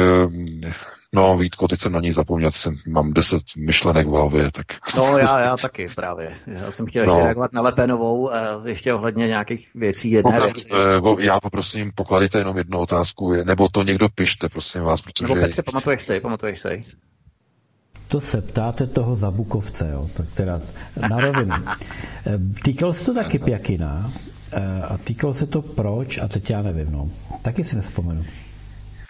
No, 1.14 1.38
Vítko, 1.38 1.68
teď 1.68 1.80
jsem 1.80 1.92
na 1.92 2.00
ní 2.00 2.12
zapomněl, 2.12 2.52
jsem, 2.52 2.76
mám 2.88 3.14
deset 3.14 3.42
myšlenek 3.58 4.08
v 4.08 4.10
hlavě, 4.10 4.52
tak... 4.52 4.66
No, 4.98 5.18
já, 5.18 5.40
já 5.40 5.58
taky 5.58 5.88
právě. 5.96 6.34
Já 6.48 6.72
jsem 6.72 6.86
chtěl 6.86 7.06
no. 7.06 7.14
ještě 7.14 7.24
reagovat 7.24 7.54
na 7.54 7.62
Lepenovou, 7.62 8.32
eh, 8.34 8.70
ještě 8.70 8.94
ohledně 8.94 9.28
nějakých 9.28 9.68
věcí 9.76 10.12
jedné 10.12 10.32
Poklad, 10.32 10.46
věci. 10.46 10.70
Eh, 10.74 11.26
já 11.26 11.40
poprosím, 11.40 11.92
pokladejte 11.96 12.38
jenom 12.38 12.58
jednu 12.58 12.80
otázku, 12.80 13.34
nebo 13.44 13.70
to 13.70 13.84
někdo 13.84 14.10
pište, 14.10 14.50
prosím 14.50 14.82
vás, 14.82 15.02
protože... 15.02 15.34
Nebo 15.34 15.46
Petře, 15.46 15.64
pamatuješ 15.64 16.04
si, 16.04 16.20
pamatuješ 16.20 16.60
si. 16.60 16.84
To 18.10 18.22
se 18.22 18.42
ptáte 18.42 18.88
toho 18.88 19.16
Zabukovce, 19.16 19.90
jo, 19.94 20.10
tak 20.18 20.26
teda 20.34 20.62
na 21.10 21.20
rovinu. 21.22 21.56
Eh, 22.28 22.40
týkalo 22.64 22.94
se 22.94 23.06
to 23.06 23.14
taky 23.14 23.40
Pjakina 23.40 24.12
a 24.90 24.98
týkalo 24.98 25.34
se 25.34 25.48
to 25.48 25.62
proč 25.62 26.18
a 26.18 26.28
teď 26.28 26.50
já 26.50 26.62
nevím, 26.62 26.92
no. 26.92 27.10
Taky 27.42 27.64
si 27.64 27.76
nespomenu. 27.76 28.26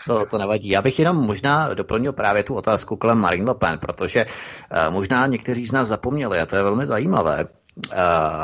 To, 0.07 0.25
to 0.25 0.37
nevadí. 0.37 0.69
Já 0.69 0.81
bych 0.81 0.99
jenom 0.99 1.15
možná 1.15 1.73
doplnil 1.73 2.13
právě 2.13 2.43
tu 2.43 2.55
otázku 2.55 2.95
kolem 2.95 3.17
Marine 3.17 3.45
Le 3.45 3.55
Pen, 3.55 3.77
protože 3.77 4.25
uh, 4.25 4.93
možná 4.93 5.27
někteří 5.27 5.67
z 5.67 5.71
nás 5.71 5.87
zapomněli, 5.87 6.39
a 6.39 6.45
to 6.45 6.55
je 6.55 6.63
velmi 6.63 6.85
zajímavé. 6.85 7.45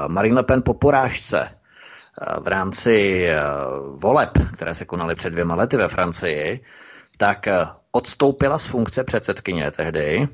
Marine 0.07 0.35
Le 0.35 0.43
Pen 0.43 0.61
po 0.61 0.73
porážce 0.73 1.49
v 2.41 2.47
rámci 2.47 3.27
voleb, 3.95 4.29
které 4.53 4.73
se 4.73 4.85
konaly 4.85 5.15
před 5.15 5.29
dvěma 5.29 5.55
lety 5.55 5.77
ve 5.77 5.87
Francii, 5.87 6.63
tak 7.17 7.39
odstoupila 7.91 8.57
z 8.57 8.67
funkce 8.67 9.03
předsedkyně 9.03 9.71
tehdy 9.71 10.27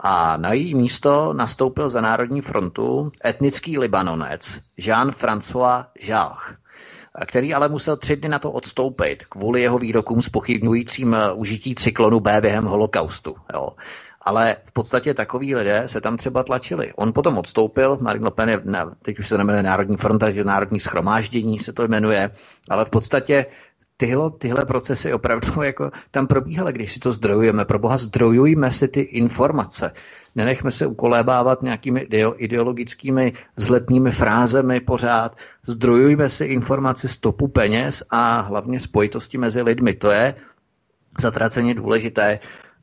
a 0.00 0.36
na 0.36 0.52
její 0.52 0.74
místo 0.74 1.32
nastoupil 1.32 1.88
za 1.88 2.00
Národní 2.00 2.40
frontu 2.40 3.12
etnický 3.24 3.78
libanonec 3.78 4.60
Jean-François 4.78 5.86
Jacques 6.00 6.60
který 7.26 7.54
ale 7.54 7.68
musel 7.68 7.96
tři 7.96 8.16
dny 8.16 8.28
na 8.28 8.38
to 8.38 8.52
odstoupit 8.52 9.24
kvůli 9.24 9.62
jeho 9.62 9.78
výrokům 9.78 10.22
spochybňujícím 10.22 11.14
eh, 11.14 11.32
užití 11.32 11.74
cyklonu 11.74 12.20
B 12.20 12.40
během 12.40 12.64
holokaustu. 12.64 13.36
Jo. 13.54 13.68
Ale 14.22 14.56
v 14.64 14.72
podstatě 14.72 15.14
takový 15.14 15.54
lidé 15.54 15.82
se 15.86 16.00
tam 16.00 16.16
třeba 16.16 16.42
tlačili. 16.42 16.92
On 16.96 17.12
potom 17.12 17.38
odstoupil, 17.38 17.98
Marine 18.00 18.24
Le 18.24 18.30
Pen 18.30 18.48
je, 18.48 18.62
teď 19.02 19.18
už 19.18 19.28
se 19.28 19.38
jmenuje 19.38 19.62
Národní 19.62 19.96
fronta, 19.96 20.30
že 20.30 20.44
Národní 20.44 20.80
schromáždění 20.80 21.58
se 21.58 21.72
to 21.72 21.88
jmenuje, 21.88 22.30
ale 22.70 22.84
v 22.84 22.90
podstatě 22.90 23.46
tyhle, 24.00 24.30
tyhle 24.38 24.64
procesy 24.64 25.12
opravdu 25.12 25.62
jako 25.62 25.90
tam 26.10 26.26
probíhaly, 26.26 26.72
když 26.72 26.92
si 26.92 27.00
to 27.00 27.12
zdrojujeme. 27.12 27.64
Pro 27.64 27.78
boha 27.78 27.96
zdrojujme 27.96 28.70
si 28.70 28.88
ty 28.88 29.00
informace. 29.00 29.92
Nenechme 30.34 30.72
se 30.72 30.86
ukolébávat 30.86 31.62
nějakými 31.62 32.08
ideologickými 32.36 33.32
vzletnými 33.56 34.12
frázemi 34.12 34.80
pořád. 34.80 35.36
Zdrojujme 35.66 36.28
si 36.28 36.44
informace 36.44 37.08
z 37.08 37.16
topu 37.16 37.48
peněz 37.48 38.02
a 38.10 38.40
hlavně 38.40 38.80
spojitosti 38.80 39.38
mezi 39.38 39.62
lidmi. 39.62 39.94
To 39.94 40.10
je 40.10 40.34
zatraceně 41.20 41.74
důležité. 41.74 42.38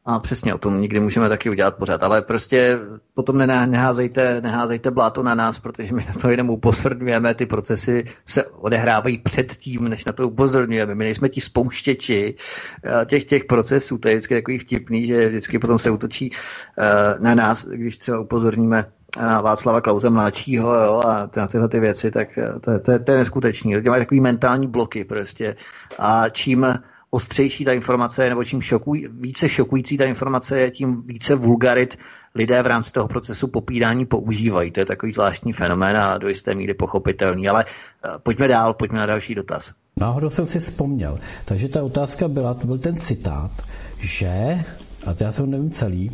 A 0.09 0.19
přesně 0.19 0.53
o 0.53 0.57
tom 0.57 0.81
nikdy 0.81 0.99
můžeme 0.99 1.29
taky 1.29 1.49
udělat 1.49 1.75
pořád, 1.75 2.03
ale 2.03 2.21
prostě 2.21 2.79
potom 3.13 3.37
neházejte, 3.37 4.41
neházejte 4.41 4.91
bláto 4.91 5.23
na 5.23 5.35
nás, 5.35 5.59
protože 5.59 5.93
my 5.93 6.05
na 6.07 6.13
to 6.21 6.29
jenom 6.29 6.49
upozorňujeme, 6.49 7.33
ty 7.33 7.45
procesy 7.45 8.05
se 8.25 8.45
odehrávají 8.45 9.17
před 9.17 9.53
tím, 9.53 9.89
než 9.89 10.05
na 10.05 10.13
to 10.13 10.27
upozorňujeme. 10.27 10.95
My 10.95 11.03
nejsme 11.03 11.29
ti 11.29 11.41
spouštěči 11.41 12.35
eh, 12.83 13.05
těch, 13.05 13.25
těch 13.25 13.45
procesů, 13.45 13.97
to 13.97 14.07
je 14.07 14.15
vždycky 14.15 14.35
takový 14.35 14.59
vtipný, 14.59 15.07
že 15.07 15.29
vždycky 15.29 15.59
potom 15.59 15.79
se 15.79 15.89
utočí 15.89 16.31
eh, 16.31 17.15
na 17.19 17.35
nás, 17.35 17.65
když 17.65 17.97
třeba 17.97 18.19
upozorníme 18.19 18.85
na 19.21 19.41
Václava 19.41 19.81
Klauze 19.81 20.09
mladšího 20.09 20.73
jo, 20.73 21.01
a 21.05 21.29
na 21.37 21.47
tyhle 21.47 21.67
ty 21.67 21.79
věci, 21.79 22.11
tak 22.11 22.37
eh, 22.37 22.59
to, 22.59 22.79
to, 22.79 22.99
to 22.99 23.11
je 23.11 23.17
neskutečný. 23.17 23.75
Lidi 23.75 23.89
mají 23.89 24.01
takový 24.01 24.21
mentální 24.21 24.67
bloky 24.67 25.03
prostě 25.03 25.55
a 25.99 26.29
čím 26.29 26.65
ostřejší 27.09 27.65
ta 27.65 27.73
informace 27.73 28.23
je, 28.23 28.29
nebo 28.29 28.43
čím 28.43 28.61
šokuj, 28.61 29.09
více 29.11 29.49
šokující 29.49 29.97
ta 29.97 30.05
informace 30.05 30.59
je, 30.59 30.71
tím 30.71 31.01
více 31.01 31.35
vulgarit 31.35 31.97
lidé 32.35 32.63
v 32.63 32.67
rámci 32.67 32.91
toho 32.91 33.07
procesu 33.07 33.47
popírání 33.47 34.05
používají. 34.05 34.71
To 34.71 34.79
je 34.79 34.85
takový 34.85 35.13
zvláštní 35.13 35.53
fenomén 35.53 35.97
a 35.97 36.17
do 36.17 36.27
jisté 36.29 36.55
míry 36.55 36.73
pochopitelný. 36.73 37.49
Ale 37.49 37.65
uh, 37.65 38.11
pojďme 38.23 38.47
dál, 38.47 38.73
pojďme 38.73 38.99
na 38.99 39.05
další 39.05 39.35
dotaz. 39.35 39.73
Náhodou 39.97 40.29
jsem 40.29 40.47
si 40.47 40.59
vzpomněl. 40.59 41.19
Takže 41.45 41.69
ta 41.69 41.83
otázka 41.83 42.27
byla, 42.27 42.53
to 42.53 42.67
byl 42.67 42.77
ten 42.77 42.99
citát, 42.99 43.51
že, 43.99 44.63
a 45.05 45.13
to 45.13 45.23
já 45.23 45.31
jsem 45.31 45.51
nevím 45.51 45.71
celý, 45.71 46.11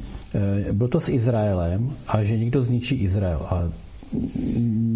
eh, 0.67 0.73
byl 0.73 0.87
to 0.87 0.99
s 0.99 1.09
Izraelem 1.09 1.95
a 2.07 2.23
že 2.23 2.37
někdo 2.37 2.63
zničí 2.63 2.95
Izrael. 2.95 3.47
A 3.49 3.69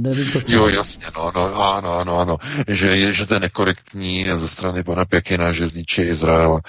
nevím 0.02 0.32
to, 0.32 0.42
co... 0.42 0.56
Jo, 0.56 0.68
jasně, 0.68 1.06
no, 1.16 1.32
no, 1.36 1.56
ano, 1.74 1.94
ano, 1.94 2.20
ano, 2.20 2.38
že, 2.68 2.98
je, 2.98 3.14
že 3.14 3.26
to 3.26 3.34
je 3.34 3.40
nekorektní 3.40 4.26
ze 4.36 4.48
strany 4.50 4.84
pana 4.84 5.06
Pěkina, 5.06 5.52
že 5.52 5.68
zničí 5.68 6.02
Izrael. 6.02 6.60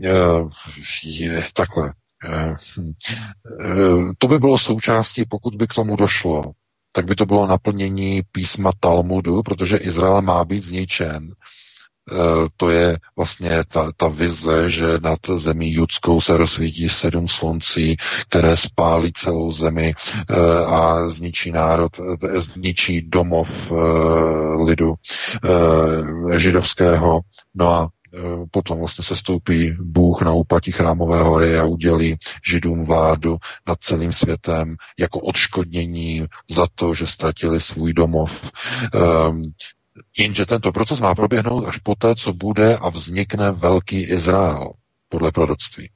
Je, 0.00 0.14
je, 1.04 1.44
takhle. 1.52 1.92
Je, 2.24 2.54
to 4.18 4.28
by 4.28 4.38
bylo 4.38 4.58
součástí, 4.58 5.24
pokud 5.28 5.54
by 5.54 5.66
k 5.66 5.74
tomu 5.74 5.96
došlo, 5.96 6.52
tak 6.92 7.06
by 7.06 7.14
to 7.14 7.26
bylo 7.26 7.46
naplnění 7.46 8.22
písma 8.32 8.70
Talmudu, 8.80 9.42
protože 9.42 9.76
Izrael 9.76 10.22
má 10.22 10.44
být 10.44 10.64
zničen 10.64 11.34
to 12.56 12.70
je 12.70 12.98
vlastně 13.16 13.64
ta, 13.68 13.92
ta 13.96 14.08
vize, 14.08 14.70
že 14.70 14.86
nad 15.02 15.18
zemí 15.36 15.72
judskou 15.72 16.20
se 16.20 16.36
rozsvítí 16.36 16.88
sedm 16.88 17.28
sluncí, 17.28 17.96
které 18.28 18.56
spálí 18.56 19.12
celou 19.12 19.50
zemi 19.50 19.94
eh, 19.94 20.34
a 20.66 21.08
zničí 21.08 21.50
národ, 21.52 21.92
zničí 22.38 23.02
domov 23.02 23.72
lidu 24.64 24.94
židovského. 26.36 27.20
No 27.54 27.68
a 27.74 27.88
potom 28.50 28.78
vlastně 28.78 29.04
se 29.04 29.16
stoupí 29.16 29.76
Bůh 29.80 30.22
na 30.22 30.32
úpatí 30.32 30.72
chrámové 30.72 31.22
hory 31.22 31.58
a 31.58 31.64
udělí 31.64 32.16
židům 32.48 32.84
vládu 32.84 33.36
nad 33.66 33.80
celým 33.80 34.12
světem 34.12 34.76
jako 34.98 35.20
odškodnění 35.20 36.26
za 36.50 36.66
to, 36.74 36.94
že 36.94 37.06
ztratili 37.06 37.60
svůj 37.60 37.92
domov. 37.92 38.50
Jenže 40.18 40.46
tento 40.46 40.72
proces 40.72 41.00
má 41.00 41.14
proběhnout 41.14 41.66
až 41.66 41.78
poté, 41.78 42.14
co 42.14 42.32
bude 42.32 42.76
a 42.76 42.88
vznikne 42.88 43.50
velký 43.50 44.02
Izrael, 44.02 44.72
podle 45.08 45.32
proroctví. 45.32 45.90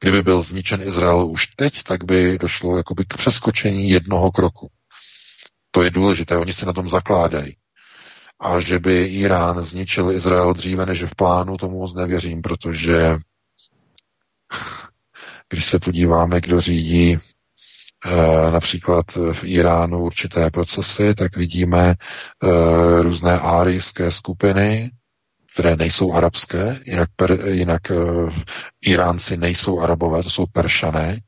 Kdyby 0.00 0.22
byl 0.22 0.42
zničen 0.42 0.82
Izrael 0.82 1.26
už 1.26 1.46
teď, 1.46 1.82
tak 1.82 2.04
by 2.04 2.38
došlo 2.38 2.76
jakoby 2.76 3.04
k 3.04 3.16
přeskočení 3.16 3.90
jednoho 3.90 4.30
kroku. 4.30 4.70
To 5.70 5.82
je 5.82 5.90
důležité, 5.90 6.36
oni 6.36 6.52
se 6.52 6.66
na 6.66 6.72
tom 6.72 6.88
zakládají 6.88 7.56
a 8.40 8.60
že 8.60 8.78
by 8.78 9.04
Irán 9.04 9.62
zničil 9.62 10.12
Izrael 10.12 10.54
dříve 10.54 10.86
než 10.86 11.02
v 11.02 11.14
plánu, 11.14 11.56
tomu 11.56 11.78
moc 11.78 11.94
nevěřím, 11.94 12.42
protože 12.42 13.16
když 15.48 15.66
se 15.66 15.78
podíváme, 15.78 16.40
kdo 16.40 16.60
řídí 16.60 17.18
například 18.52 19.06
v 19.32 19.44
Iránu 19.44 20.02
určité 20.04 20.50
procesy, 20.50 21.14
tak 21.14 21.36
vidíme 21.36 21.90
e, 21.90 21.96
různé 23.02 23.40
árijské 23.40 24.10
skupiny, 24.10 24.90
které 25.52 25.76
nejsou 25.76 26.12
arabské, 26.12 26.80
jinak, 26.84 27.08
per, 27.16 27.48
jinak 27.48 27.90
e, 27.90 27.94
Iránci 28.80 29.36
nejsou 29.36 29.80
arabové, 29.80 30.22
to 30.22 30.30
jsou 30.30 30.46
peršané, 30.46 31.20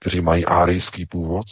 kteří 0.00 0.20
mají 0.20 0.46
árijský 0.46 1.06
původ. 1.06 1.46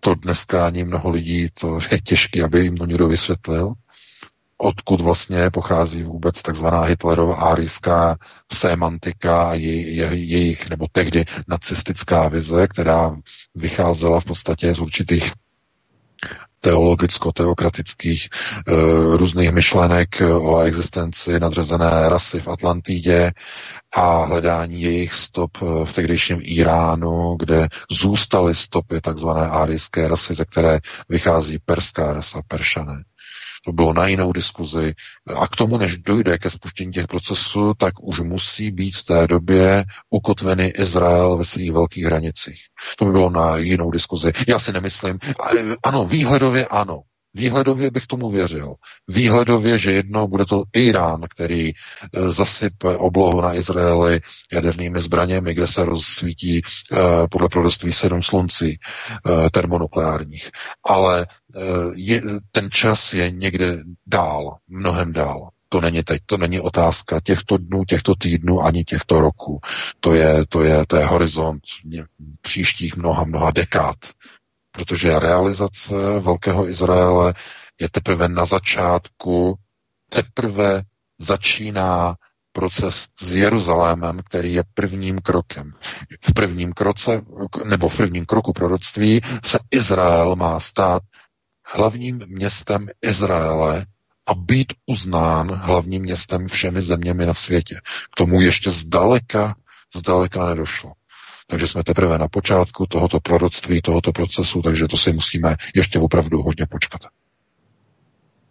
To 0.00 0.14
dneska 0.14 0.66
ani 0.66 0.84
mnoho 0.84 1.10
lidí, 1.10 1.48
to 1.60 1.78
je 1.90 2.00
těžké, 2.00 2.42
aby 2.44 2.60
jim 2.60 2.76
to 2.76 2.86
někdo 2.86 3.08
vysvětlil, 3.08 3.72
odkud 4.64 5.00
vlastně 5.00 5.50
pochází 5.50 6.02
vůbec 6.02 6.42
takzvaná 6.42 6.82
Hitlerova 6.82 7.36
árijská 7.36 8.16
semantika, 8.52 9.54
je, 9.54 9.90
je, 9.94 10.06
jejich, 10.12 10.70
nebo 10.70 10.86
tehdy 10.92 11.24
nacistická 11.48 12.28
vize, 12.28 12.68
která 12.68 13.16
vycházela 13.54 14.20
v 14.20 14.24
podstatě 14.24 14.74
z 14.74 14.78
určitých 14.78 15.32
teologicko-teokratických 16.60 18.28
e, 18.28 18.72
různých 19.16 19.52
myšlenek 19.52 20.22
o 20.40 20.60
existenci 20.60 21.40
nadřazené 21.40 22.08
rasy 22.08 22.40
v 22.40 22.48
Atlantidě 22.48 23.32
a 23.94 24.24
hledání 24.24 24.82
jejich 24.82 25.14
stop 25.14 25.58
v 25.60 25.92
tehdejším 25.92 26.38
Iránu, 26.42 27.36
kde 27.38 27.68
zůstaly 27.90 28.54
stopy 28.54 29.00
takzvané 29.00 29.48
árijské 29.48 30.08
rasy, 30.08 30.34
ze 30.34 30.44
které 30.44 30.78
vychází 31.08 31.58
perská 31.58 32.12
rasa, 32.12 32.40
peršané. 32.48 33.02
To 33.64 33.72
bylo 33.72 33.92
na 33.92 34.06
jinou 34.06 34.32
diskuzi. 34.32 34.94
A 35.36 35.48
k 35.48 35.56
tomu, 35.56 35.78
než 35.78 35.98
dojde 35.98 36.38
ke 36.38 36.50
spuštění 36.50 36.92
těch 36.92 37.06
procesů, 37.06 37.74
tak 37.74 37.94
už 38.02 38.20
musí 38.20 38.70
být 38.70 38.96
v 38.96 39.04
té 39.04 39.26
době 39.26 39.84
ukotvený 40.10 40.64
Izrael 40.64 41.36
ve 41.36 41.44
svých 41.44 41.72
velkých 41.72 42.04
hranicích. 42.04 42.60
To 42.98 43.04
by 43.04 43.10
bylo 43.10 43.30
na 43.30 43.56
jinou 43.56 43.90
diskuzi. 43.90 44.32
Já 44.48 44.58
si 44.58 44.72
nemyslím. 44.72 45.18
Ano, 45.82 46.04
výhledově 46.04 46.66
ano. 46.66 47.02
Výhledově 47.34 47.90
bych 47.90 48.06
tomu 48.06 48.30
věřil. 48.30 48.74
Výhledově, 49.08 49.78
že 49.78 49.92
jednou 49.92 50.28
bude 50.28 50.44
to 50.44 50.62
Irán, 50.72 51.20
který 51.30 51.68
e, 51.68 51.72
zasype 52.30 52.96
oblohu 52.96 53.40
na 53.40 53.54
Izraeli 53.54 54.20
jadernými 54.52 55.00
zbraněmi, 55.00 55.54
kde 55.54 55.66
se 55.66 55.84
rozsvítí 55.84 56.62
uh, 56.62 56.98
podle 57.30 57.48
proroctví 57.48 57.92
sedm 57.92 58.22
sluncí 58.22 58.78
uh, 59.26 59.48
termonukleárních. 59.48 60.50
Ale 60.88 61.26
je, 61.94 62.22
ten 62.52 62.70
čas 62.70 63.12
je 63.12 63.30
někde 63.30 63.78
dál, 64.06 64.56
mnohem 64.68 65.12
dál. 65.12 65.48
To 65.68 65.80
není 65.80 66.02
teď, 66.02 66.22
to 66.26 66.36
není 66.36 66.60
otázka 66.60 67.20
těchto 67.20 67.58
dnů, 67.58 67.84
těchto 67.84 68.14
týdnů, 68.14 68.60
ani 68.60 68.84
těchto 68.84 69.20
roků. 69.20 69.60
To 70.00 70.14
je, 70.14 70.46
to 70.48 70.62
je, 70.62 70.86
to 70.86 70.96
je 70.96 71.06
horizont 71.06 71.62
příštích 72.40 72.96
mnoha, 72.96 73.24
mnoha 73.24 73.50
dekád 73.50 73.96
protože 74.74 75.18
realizace 75.18 75.94
Velkého 76.20 76.68
Izraele 76.68 77.34
je 77.80 77.88
teprve 77.90 78.28
na 78.28 78.44
začátku, 78.44 79.54
teprve 80.10 80.82
začíná 81.18 82.16
proces 82.52 83.06
s 83.20 83.34
Jeruzalémem, 83.34 84.20
který 84.24 84.54
je 84.54 84.64
prvním 84.74 85.18
krokem. 85.18 85.72
V 86.28 86.32
prvním 86.34 86.72
kroce, 86.72 87.22
nebo 87.64 87.88
v 87.88 87.96
prvním 87.96 88.26
kroku 88.26 88.52
proroctví 88.52 89.20
se 89.44 89.58
Izrael 89.70 90.36
má 90.36 90.60
stát 90.60 91.02
hlavním 91.74 92.20
městem 92.26 92.86
Izraele 93.02 93.86
a 94.26 94.34
být 94.34 94.72
uznán 94.86 95.54
hlavním 95.54 96.02
městem 96.02 96.48
všemi 96.48 96.82
zeměmi 96.82 97.26
na 97.26 97.34
světě. 97.34 97.80
K 98.12 98.16
tomu 98.16 98.40
ještě 98.40 98.70
zdaleka, 98.70 99.56
zdaleka 99.96 100.46
nedošlo. 100.46 100.92
Takže 101.46 101.68
jsme 101.68 101.84
teprve 101.84 102.18
na 102.18 102.28
počátku 102.28 102.86
tohoto 102.86 103.20
proroctví, 103.20 103.82
tohoto 103.82 104.12
procesu, 104.12 104.62
takže 104.62 104.88
to 104.88 104.96
si 104.96 105.12
musíme 105.12 105.56
ještě 105.74 105.98
opravdu 105.98 106.42
hodně 106.42 106.66
počkat. 106.66 107.00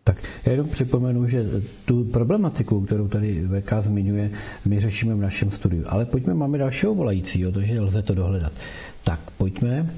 Tak 0.03 0.17
já 0.45 0.51
jenom 0.51 0.69
připomenu, 0.69 1.27
že 1.27 1.43
tu 1.85 2.03
problematiku, 2.13 2.85
kterou 2.85 3.07
tady 3.07 3.47
VK 3.47 3.71
zmiňuje, 3.73 4.29
my 4.67 4.79
řešíme 4.79 5.15
v 5.15 5.17
našem 5.17 5.51
studiu. 5.51 5.83
Ale 5.89 6.05
pojďme, 6.05 6.33
máme 6.33 6.57
dalšího 6.57 6.95
volajícího, 6.95 7.51
takže 7.51 7.81
lze 7.81 8.01
to 8.03 8.13
dohledat. 8.13 8.51
Tak, 9.03 9.19
pojďme. 9.37 9.89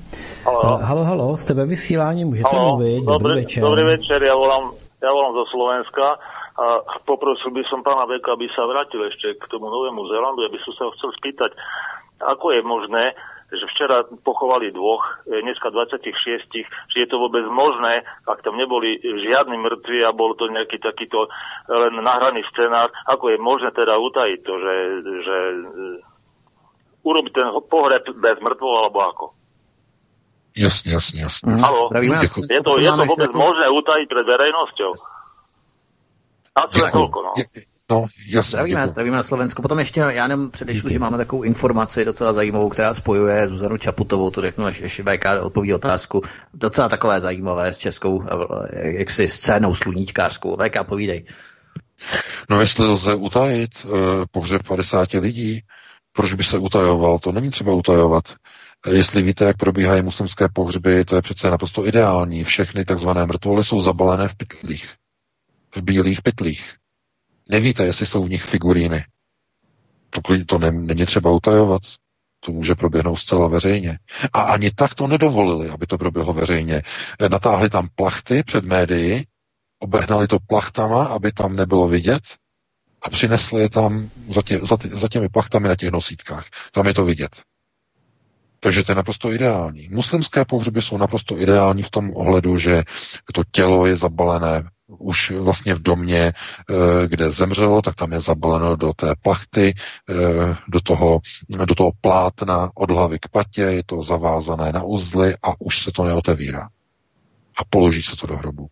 Halo, 0.46 0.78
halo, 0.78 1.04
halo 1.04 1.38
jste 1.38 1.54
ve 1.54 1.66
vysílání, 1.66 2.26
můžete 2.26 2.50
halo, 2.56 2.78
mluvit, 2.78 3.06
dobrý, 3.06 3.06
dobrý 3.06 3.34
večer. 3.36 3.64
Dobrý 3.64 3.84
večer, 3.84 4.24
já 4.24 4.36
volám, 4.36 4.72
já 5.04 5.12
volám 5.12 5.34
zo 5.34 5.46
Slovenska 5.52 6.18
a 6.56 6.66
poprosil 7.06 7.52
by 7.52 7.64
som 7.68 7.84
pána 7.84 8.08
Veka, 8.08 8.32
aby 8.32 8.48
sa 8.56 8.64
vrátil 8.64 9.04
ešte 9.12 9.36
k 9.36 9.44
tomu 9.52 9.68
Novému 9.68 10.08
Zélandu, 10.08 10.48
aby 10.48 10.56
som 10.64 10.72
sa 10.80 10.88
ho 10.88 10.96
chcel 10.96 11.12
spýtať, 11.20 11.52
ako 12.20 12.56
je 12.56 12.62
možné, 12.64 13.04
že 13.54 13.66
včera 13.72 14.04
pochovali 14.26 14.74
dvoch, 14.74 15.22
dneska 15.30 15.70
26, 15.70 16.50
či 16.50 16.96
je 16.98 17.08
to 17.08 17.22
vôbec 17.22 17.46
možné, 17.46 18.02
ak 18.26 18.42
tam 18.42 18.58
neboli 18.58 18.98
žiadni 19.00 19.56
mŕtvi 19.62 20.02
a 20.02 20.12
bol 20.12 20.34
to 20.34 20.50
nejaký 20.50 20.82
takýto 20.82 21.30
len 21.70 21.94
nahraný 22.02 22.42
scenár, 22.50 22.90
ako 23.06 23.32
je 23.32 23.38
možné 23.38 23.70
teda 23.72 23.96
utajiť 24.02 24.40
to, 24.42 24.54
že, 24.58 24.76
že 25.24 25.38
e, 25.38 25.56
urobiť 27.06 27.34
ten 27.38 27.48
pohreb 27.70 28.04
bez 28.18 28.38
mŕtvov 28.42 28.74
alebo 28.82 29.00
ako? 29.06 29.26
Jasne, 30.56 30.96
jasne, 30.96 31.28
jasne. 31.28 31.60
Halo, 31.60 31.92
je 31.92 32.62
to, 32.64 32.80
je 32.80 32.92
to 32.92 33.04
vôbec 33.04 33.32
možné 33.36 33.68
utajiť 33.70 34.08
pred 34.08 34.26
verejnosťou? 34.26 34.92
A 36.56 36.62
to 36.72 36.76
je 36.80 36.88
toľko, 36.88 37.20
no. 37.20 37.34
No, 37.92 38.06
jasně, 38.28 38.50
zdravíme, 38.50 38.80
děkuji. 38.80 38.90
zdravíme 38.90 39.18
na 39.18 39.24
Slovensku. 39.24 39.62
Potom 39.62 39.80
ještě, 39.80 40.00
já 40.00 40.24
jenom 40.24 40.52
předešlu, 40.52 40.90
že 40.90 41.00
máme 41.00 41.18
takovou 41.18 41.44
informaci 41.44 42.06
docela 42.06 42.34
zajímavou, 42.34 42.70
která 42.70 42.94
spojuje 42.94 43.48
Zuzanu 43.48 43.78
Čaputovou, 43.78 44.32
to 44.32 44.42
řeknu, 44.42 44.66
až 44.66 44.80
ještě 44.80 45.04
VK 45.04 45.26
odpoví 45.42 45.74
otázku. 45.74 46.22
Docela 46.54 46.90
takové 46.90 47.22
zajímavé 47.22 47.74
s 47.74 47.78
českou 47.78 48.24
eh, 48.24 48.98
jaksi 49.00 49.28
scénou 49.28 49.76
sluníčkářskou. 49.76 50.58
VK, 50.58 50.88
povídej. 50.88 51.26
No 52.50 52.62
jestli 52.62 52.86
lze 52.86 53.16
utajit 53.16 53.86
uh, 53.86 53.92
pohřeb 54.32 54.62
50 54.68 55.12
lidí, 55.12 55.64
proč 56.14 56.34
by 56.34 56.44
se 56.44 56.58
utajoval? 56.58 57.20
To 57.20 57.32
není 57.32 57.50
třeba 57.50 57.74
utajovat. 57.74 58.24
Jestli 58.92 59.22
víte, 59.22 59.46
jak 59.46 59.58
probíhají 59.58 60.02
muslimské 60.02 60.48
pohřby, 60.54 61.06
to 61.06 61.16
je 61.16 61.22
přece 61.22 61.50
naprosto 61.50 61.88
ideální. 61.88 62.44
Všechny 62.44 62.86
takzvané 62.86 63.26
mrtvoly 63.26 63.64
jsou 63.64 63.82
zabalené 63.82 64.28
v 64.28 64.36
pytlích. 64.36 64.94
V 65.76 65.82
bílých 65.82 66.22
pytlích. 66.22 66.76
Nevíte, 67.50 67.86
jestli 67.86 68.06
jsou 68.06 68.24
v 68.24 68.30
nich 68.30 68.44
figuríny. 68.44 69.06
Pokud 70.10 70.46
to 70.46 70.58
ne, 70.58 70.72
není 70.72 71.06
třeba 71.06 71.32
utajovat, 71.32 71.82
to 72.40 72.52
může 72.52 72.76
proběhnout 72.76 73.16
zcela 73.16 73.48
veřejně. 73.48 74.00
A 74.34 74.42
ani 74.42 74.72
tak 74.72 74.96
to 74.96 75.08
nedovolili, 75.08 75.70
aby 75.70 75.86
to 75.86 75.98
proběhlo 75.98 76.34
veřejně. 76.34 76.82
Natáhli 77.30 77.70
tam 77.70 77.88
plachty 77.96 78.44
před 78.44 78.66
médií, 78.66 79.28
obehnali 79.80 80.28
to 80.28 80.38
plachtama, 80.48 81.06
aby 81.06 81.32
tam 81.32 81.56
nebylo 81.56 81.88
vidět 81.88 82.24
a 83.02 83.10
přinesli 83.10 83.62
je 83.62 83.70
tam 83.70 84.10
za, 84.30 84.42
tě, 84.42 84.60
za, 84.60 84.78
tě, 84.78 84.88
za 84.88 85.08
těmi 85.08 85.30
plachtami 85.30 85.68
na 85.68 85.76
těch 85.76 85.92
nosítkách. 85.92 86.46
Tam 86.72 86.88
je 86.88 86.94
to 86.94 87.06
vidět. 87.06 87.42
Takže 88.60 88.84
to 88.84 88.92
je 88.92 88.96
naprosto 88.96 89.32
ideální. 89.32 89.90
Muslimské 89.92 90.46
pohřeby 90.46 90.82
jsou 90.82 90.98
naprosto 90.98 91.40
ideální 91.40 91.84
v 91.84 91.90
tom 91.90 92.12
ohledu, 92.16 92.58
že 92.58 92.84
to 93.34 93.44
tělo 93.52 93.86
je 93.86 93.96
zabalené 93.96 94.70
už 94.88 95.32
vlastně 95.32 95.74
v 95.74 95.82
domě, 95.82 96.34
eh, 96.34 97.08
kde 97.08 97.32
zemřelo, 97.32 97.82
tak 97.82 97.96
tam 97.96 98.12
je 98.14 98.20
zabaleno 98.20 98.76
do 98.76 98.94
té 98.94 99.16
plachty, 99.22 99.74
eh, 100.10 100.56
do 100.68 100.82
toho, 100.82 101.20
do 101.66 101.76
toho 101.76 101.92
plátna 102.02 102.72
od 102.76 102.92
hlavy 102.92 103.20
k 103.20 103.28
patě, 103.28 103.62
je 103.62 103.84
to 103.86 104.04
zavázané 104.04 104.72
na 104.72 104.84
uzly 104.84 105.36
a 105.44 105.54
už 105.60 105.84
se 105.84 105.92
to 105.92 106.04
neotevírá. 106.04 106.70
A 107.58 107.62
položí 107.70 108.04
se 108.04 108.16
to 108.16 108.28
do 108.28 108.38
hrobu. 108.38 108.68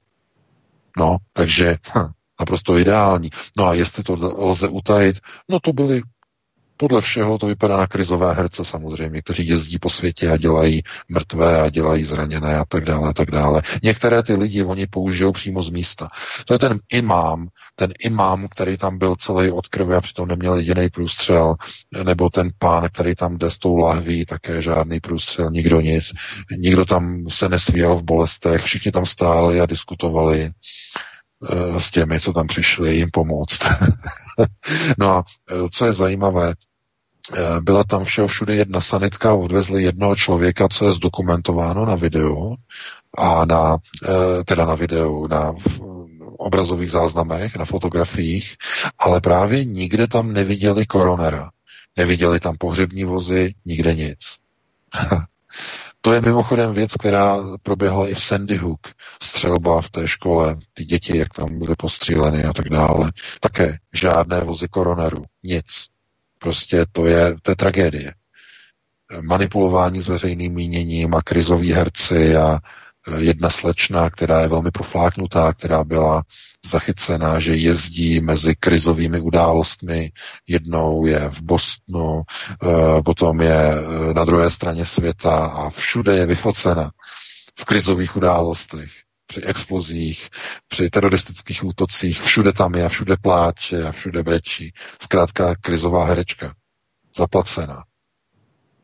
No, 0.97 1.17
takže 1.33 1.77
hm, 1.97 2.11
naprosto 2.39 2.77
ideální. 2.77 3.29
No 3.57 3.67
a 3.67 3.73
jestli 3.73 4.03
to 4.03 4.13
lze 4.37 4.67
utajit, 4.67 5.19
no 5.49 5.59
to 5.59 5.73
byly 5.73 6.01
podle 6.77 7.01
všeho 7.01 7.37
to 7.37 7.47
vypadá 7.47 7.77
na 7.77 7.87
krizové 7.87 8.33
herce 8.33 8.65
samozřejmě, 8.65 9.21
kteří 9.21 9.47
jezdí 9.47 9.79
po 9.79 9.89
světě 9.89 10.29
a 10.29 10.37
dělají 10.37 10.83
mrtvé 11.09 11.61
a 11.61 11.69
dělají 11.69 12.03
zraněné 12.03 12.57
a 12.57 12.65
tak 12.65 12.85
dále 12.85 13.09
a 13.09 13.13
tak 13.13 13.31
dále. 13.31 13.61
Některé 13.83 14.23
ty 14.23 14.33
lidi 14.33 14.63
oni 14.63 14.87
použijou 14.87 15.31
přímo 15.31 15.63
z 15.63 15.69
místa. 15.69 16.09
To 16.45 16.53
je 16.53 16.59
ten 16.59 16.79
imám, 16.91 17.47
ten 17.75 17.93
imám, 17.99 18.47
který 18.47 18.77
tam 18.77 18.97
byl 18.97 19.15
celý 19.15 19.51
od 19.51 19.67
krve 19.67 19.95
a 19.95 20.01
přitom 20.01 20.27
neměl 20.27 20.55
jediný 20.55 20.89
průstřel, 20.89 21.55
nebo 22.03 22.29
ten 22.29 22.49
pán, 22.59 22.89
který 22.93 23.15
tam 23.15 23.37
jde 23.37 23.51
s 23.51 23.57
tou 23.57 23.77
lahví, 23.77 24.25
také 24.25 24.61
žádný 24.61 24.99
průstřel, 24.99 25.51
nikdo 25.51 25.81
nic. 25.81 26.11
Nikdo 26.57 26.85
tam 26.85 27.25
se 27.29 27.49
nesvíjel 27.49 27.95
v 27.95 28.03
bolestech, 28.03 28.61
všichni 28.61 28.91
tam 28.91 29.05
stáli 29.05 29.61
a 29.61 29.65
diskutovali 29.65 30.51
s 31.77 31.91
těmi, 31.91 32.19
co 32.19 32.33
tam 32.33 32.47
přišli 32.47 32.95
jim 32.95 33.09
pomoct. 33.11 33.59
no 34.97 35.09
a 35.09 35.23
eh, 35.51 35.55
co 35.71 35.85
je 35.85 35.93
zajímavé, 35.93 36.53
Eh, 37.31 37.61
byla 37.61 37.83
tam 37.83 38.03
všeho 38.03 38.27
všude 38.27 38.55
jedna 38.55 38.81
sanitka 38.81 39.33
odvezli 39.33 39.83
jednoho 39.83 40.15
člověka, 40.15 40.67
co 40.69 40.85
je 40.85 40.91
zdokumentováno 40.91 41.85
na 41.85 41.95
videu 41.95 42.55
a 43.17 43.45
na, 43.45 43.77
eh, 44.03 44.43
teda 44.43 44.65
na 44.65 44.75
videu, 44.75 45.27
na 45.27 45.53
obrazových 46.37 46.91
záznamech, 46.91 47.55
na 47.55 47.65
fotografiích, 47.65 48.55
ale 48.99 49.21
právě 49.21 49.65
nikde 49.65 50.07
tam 50.07 50.33
neviděli 50.33 50.85
koronera. 50.85 51.49
Neviděli 51.97 52.39
tam 52.39 52.57
pohřební 52.57 53.03
vozy, 53.03 53.53
nikde 53.65 53.95
nic. 53.95 54.19
to 56.05 56.13
je 56.13 56.21
mimochodem 56.21 56.73
věc, 56.73 56.93
která 56.93 57.37
proběhla 57.63 58.07
i 58.09 58.13
v 58.13 58.23
Sandy 58.23 58.57
Hook, 58.57 58.79
střelba 59.21 59.81
v 59.81 59.89
té 59.89 60.07
škole, 60.07 60.57
ty 60.73 60.85
děti, 60.85 61.17
jak 61.17 61.33
tam 61.33 61.59
byly 61.59 61.75
postříleny 61.77 62.43
a 62.43 62.53
tak 62.53 62.69
dále. 62.69 63.11
Také 63.39 63.77
žádné 63.93 64.39
vozy 64.39 64.67
koroneru, 64.67 65.23
nic. 65.43 65.65
Prostě 66.39 66.85
to 66.91 67.05
je, 67.05 67.35
to 67.41 67.51
je 67.51 67.55
tragédie. 67.55 68.13
Manipulování 69.21 70.01
s 70.01 70.07
veřejným 70.07 70.53
míněním 70.53 71.15
a 71.15 71.21
krizoví 71.21 71.73
herci 71.73 72.35
a 72.35 72.59
jedna 73.17 73.49
slečna, 73.49 74.09
která 74.09 74.41
je 74.41 74.47
velmi 74.47 74.71
profláknutá, 74.71 75.53
která 75.53 75.83
byla 75.83 76.23
zachycená, 76.65 77.39
že 77.39 77.55
jezdí 77.55 78.19
mezi 78.19 78.55
krizovými 78.55 79.19
událostmi. 79.19 80.11
Jednou 80.47 81.05
je 81.05 81.29
v 81.29 81.41
Bostonu, 81.41 82.21
e, 82.21 83.01
potom 83.01 83.41
je 83.41 83.71
e, 83.71 84.13
na 84.13 84.25
druhé 84.25 84.51
straně 84.51 84.85
světa 84.85 85.45
a 85.45 85.69
všude 85.69 86.17
je 86.17 86.25
vyfocena 86.25 86.91
v 87.59 87.65
krizových 87.65 88.15
událostech 88.15 88.89
při 89.25 89.41
explozích, 89.41 90.29
při 90.67 90.89
teroristických 90.89 91.63
útocích, 91.63 92.21
všude 92.21 92.53
tam 92.53 92.75
je, 92.75 92.89
všude 92.89 93.17
pláče 93.21 93.83
a 93.83 93.91
všude 93.91 94.23
brečí. 94.23 94.73
Zkrátka 95.01 95.55
krizová 95.55 96.05
herečka. 96.05 96.55
Zaplacená. 97.17 97.83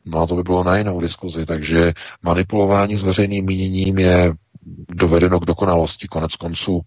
No 0.09 0.21
a 0.21 0.27
to 0.27 0.35
by 0.35 0.43
bylo 0.43 0.63
na 0.63 0.77
jinou 0.77 1.01
diskuzi, 1.01 1.45
takže 1.45 1.93
manipulování 2.21 2.95
s 2.95 3.03
veřejným 3.03 3.45
míněním 3.45 3.99
je 3.99 4.33
dovedeno 4.89 5.39
k 5.39 5.45
dokonalosti. 5.45 6.07
Konec 6.07 6.35
konců, 6.35 6.81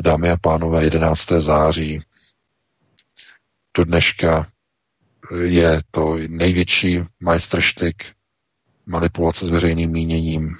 dámy 0.00 0.30
a 0.30 0.36
pánové, 0.36 0.84
11. 0.84 1.26
září 1.38 2.00
do 3.76 3.84
dneška 3.84 4.46
je 5.42 5.82
to 5.90 6.16
největší 6.28 7.00
majstrštyk 7.20 8.04
manipulace 8.86 9.46
s 9.46 9.50
veřejným 9.50 9.90
míněním. 9.90 10.50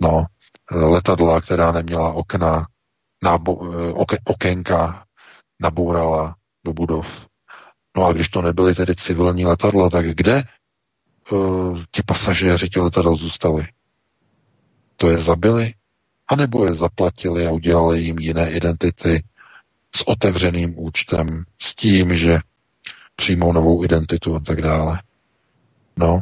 No, 0.00 0.24
letadla, 0.70 1.40
která 1.40 1.72
neměla 1.72 2.12
okna, 2.12 2.66
nabo, 3.22 3.58
eh, 3.74 3.92
oke, 3.92 4.18
okénka, 4.24 5.04
nabourala 5.60 6.36
do 6.64 6.72
budov. 6.72 7.26
No 7.96 8.04
a 8.04 8.12
když 8.12 8.28
to 8.28 8.42
nebyly 8.42 8.74
tedy 8.74 8.94
civilní 8.96 9.46
letadla, 9.46 9.90
tak 9.90 10.06
kde 10.06 10.42
uh, 11.30 11.78
ti 11.90 12.02
pasažéři 12.06 12.68
těch 12.68 12.82
letadel 12.82 13.14
zůstali? 13.14 13.66
To 14.96 15.10
je 15.10 15.18
zabili? 15.18 15.74
Nebo 16.36 16.64
je 16.64 16.74
zaplatili 16.74 17.46
a 17.46 17.50
udělali 17.50 18.00
jim 18.00 18.18
jiné 18.18 18.50
identity 18.50 19.24
s 19.96 20.08
otevřeným 20.08 20.78
účtem, 20.78 21.44
s 21.60 21.74
tím, 21.74 22.14
že 22.14 22.38
přijmou 23.16 23.52
novou 23.52 23.84
identitu 23.84 24.36
a 24.36 24.40
tak 24.40 24.62
dále. 24.62 25.02
No, 25.96 26.20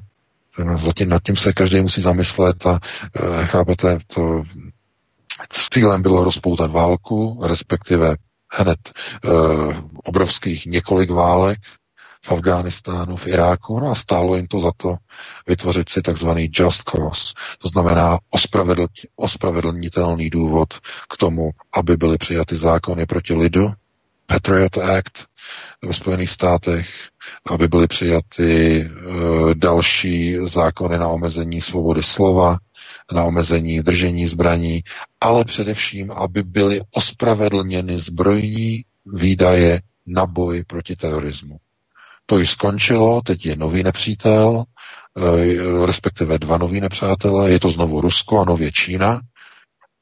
Zatím 0.77 1.09
nad 1.09 1.23
tím 1.23 1.37
se 1.37 1.53
každý 1.53 1.81
musí 1.81 2.03
zamyslet 2.03 2.67
a 2.67 2.81
e, 3.15 3.47
chápete, 3.47 3.99
to 4.07 4.43
cílem 5.73 6.03
bylo 6.03 6.25
rozpoutat 6.25 6.71
válku, 6.71 7.41
respektive 7.43 8.17
hned 8.53 8.79
e, 8.89 9.29
obrovských 10.05 10.67
několik 10.67 11.11
válek 11.11 11.59
v 12.25 12.33
Afghánistánu, 12.33 13.17
v 13.17 13.27
Iráku, 13.27 13.81
no 13.81 13.91
a 13.91 13.95
stálo 13.95 14.37
jim 14.37 14.47
to 14.47 14.61
za 14.61 14.73
to 14.77 14.97
vytvořit 15.47 15.89
si 15.89 16.03
takzvaný 16.03 16.49
just 16.53 16.83
cause, 16.83 17.33
to 17.59 17.69
znamená 17.69 18.19
ospravedl, 18.31 18.87
ospravedlnitelný 19.17 20.31
důvod 20.31 20.75
k 21.11 21.17
tomu, 21.17 21.51
aby 21.75 21.97
byly 21.97 22.19
přijaty 22.19 22.57
zákony 22.57 23.07
proti 23.07 23.35
lidu, 23.35 23.73
Patriot 24.27 24.79
Act 24.79 25.27
ve 25.83 25.93
Spojených 25.95 26.31
státech, 26.31 26.89
aby 27.47 27.69
byly 27.69 27.87
přijaty 27.87 28.81
e, 28.81 28.89
další 29.55 30.37
zákony 30.47 30.99
na 30.99 31.09
omezení 31.09 31.61
svobody 31.61 32.03
slova, 32.03 32.59
na 33.13 33.25
omezení 33.25 33.81
držení 33.83 34.27
zbraní, 34.27 34.85
ale 35.21 35.45
především, 35.45 36.11
aby 36.11 36.43
byly 36.43 36.81
ospravedlněny 36.95 37.99
zbrojní 37.99 38.85
výdaje 39.07 39.83
na 40.07 40.27
boj 40.27 40.65
proti 40.65 40.97
terorismu. 40.97 41.57
To 42.31 42.39
již 42.39 42.51
skončilo, 42.51 43.21
teď 43.23 43.47
je 43.47 43.57
nový 43.57 43.83
nepřítel, 43.83 44.65
e, 45.17 45.87
respektive 45.87 46.39
dva 46.39 46.59
noví 46.59 46.81
nepřátelé, 46.81 47.51
je 47.51 47.61
to 47.61 47.69
znovu 47.71 48.01
Rusko 48.01 48.41
a 48.41 48.45
nově 48.45 48.73
Čína, 48.73 49.21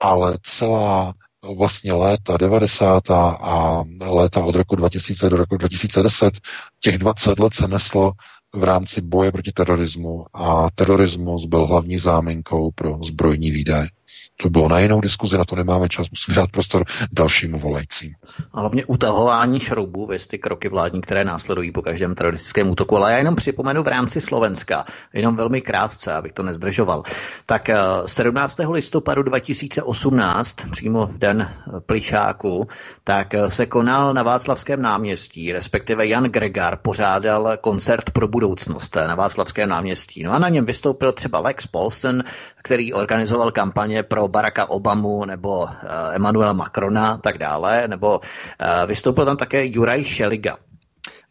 ale 0.01 0.39
celá 0.43 1.15
vlastně 1.57 1.93
léta 1.93 2.37
90. 2.37 3.11
a 3.11 3.85
léta 4.07 4.45
od 4.45 4.55
roku 4.55 4.77
2000 4.77 5.31
do 5.31 5.37
roku 5.37 5.57
2010, 5.57 6.35
těch 6.81 6.99
20 6.99 7.39
let 7.39 7.55
se 7.55 7.69
neslo 7.69 8.13
v 8.55 8.65
rámci 8.65 9.01
boje 9.01 9.33
proti 9.33 9.53
terorismu 9.53 10.25
a 10.35 10.69
terorismus 10.75 11.45
byl 11.47 11.67
hlavní 11.67 11.99
záminkou 11.99 12.71
pro 12.71 12.99
zbrojní 13.05 13.51
výdaje. 13.51 13.89
To 14.37 14.51
bylo 14.51 14.69
na 14.69 14.79
jinou 14.79 15.01
diskuzi, 15.01 15.39
na 15.39 15.45
to 15.45 15.57
nemáme 15.57 15.89
čas, 15.89 16.07
musíme 16.11 16.35
dát 16.35 16.51
prostor 16.51 16.85
dalšímu 17.13 17.59
volajícím. 17.59 18.15
A 18.53 18.61
hlavně 18.61 18.85
utahování 18.87 19.61
šroubů, 19.61 20.07
vy 20.07 20.19
ty 20.19 20.39
kroky 20.39 20.69
vládní, 20.69 21.01
které 21.01 21.25
následují 21.25 21.73
po 21.73 21.83
každém 21.83 22.15
teroristickém 22.15 22.71
útoku. 22.71 22.97
Ale 22.97 23.13
já 23.13 23.19
jenom 23.19 23.37
připomenu 23.37 23.83
v 23.83 23.89
rámci 23.89 24.21
Slovenska, 24.21 24.85
jenom 25.13 25.37
velmi 25.37 25.61
krátce, 25.61 26.15
abych 26.15 26.33
to 26.33 26.43
nezdržoval. 26.43 27.03
Tak 27.47 27.71
17. 28.07 28.61
Eh, 28.61 28.67
listopadu 28.67 29.23
2018, 29.23 30.57
přímo 30.71 31.07
v 31.07 31.19
den 31.19 31.43
eh, 31.43 31.81
Plišáku, 31.81 32.69
tak 33.05 33.35
eh, 33.35 33.51
se 33.51 33.67
konal 33.67 34.15
na 34.15 34.23
Václavském 34.23 34.83
náměstí, 34.83 35.53
respektive 35.53 36.07
Jan 36.07 36.25
Gregar 36.25 36.77
pořádal 36.77 37.57
koncert 37.61 38.11
pro 38.11 38.29
budoucnost 38.29 38.97
na 38.97 39.15
Václavském 39.15 39.69
náměstí. 39.69 40.23
No 40.23 40.33
a 40.33 40.39
na 40.39 40.49
něm 40.49 40.65
vystoupil 40.65 41.13
třeba 41.13 41.39
Lex 41.39 41.67
Paulsen, 41.67 42.25
který 42.63 42.93
organizoval 42.93 43.51
kampaně 43.51 43.98
pro 44.03 44.29
Baracka 44.29 44.71
Obamu 44.71 45.25
nebo 45.25 45.63
uh, 45.63 45.71
Emmanuela 46.13 46.53
Macrona 46.53 47.11
a 47.11 47.17
tak 47.17 47.39
dále, 47.39 47.89
nebo 47.89 48.19
uh, 48.19 48.87
vystoupil 48.87 49.25
tam 49.25 49.37
také 49.37 49.67
Juraj 49.67 50.05
Šeliga. 50.05 50.57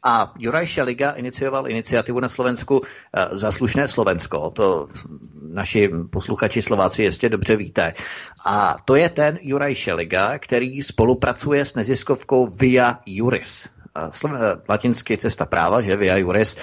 A 0.04 0.34
Juraj 0.40 0.68
Šeliga 0.68 1.12
inicioval 1.12 1.68
iniciativu 1.70 2.20
na 2.20 2.30
Slovensku 2.30 2.78
uh, 2.78 2.86
Zaslušné 3.32 3.88
Slovensko. 3.88 4.52
To 4.56 4.88
naši 5.52 5.90
posluchači 6.12 6.62
Slováci 6.62 7.04
jistě 7.04 7.30
dobře 7.30 7.56
víte. 7.56 7.94
A 8.46 8.78
to 8.86 8.96
je 8.96 9.10
ten 9.10 9.38
Juraj 9.42 9.76
Šeliga, 9.76 10.40
který 10.40 10.84
spolupracuje 10.84 11.66
s 11.66 11.76
neziskovkou 11.76 12.48
Via 12.48 13.00
Juris. 13.06 13.70
Latinsky 14.70 15.18
cesta 15.18 15.46
práva, 15.46 15.82
že 15.82 15.98
Via 15.98 16.18
Juris, 16.18 16.58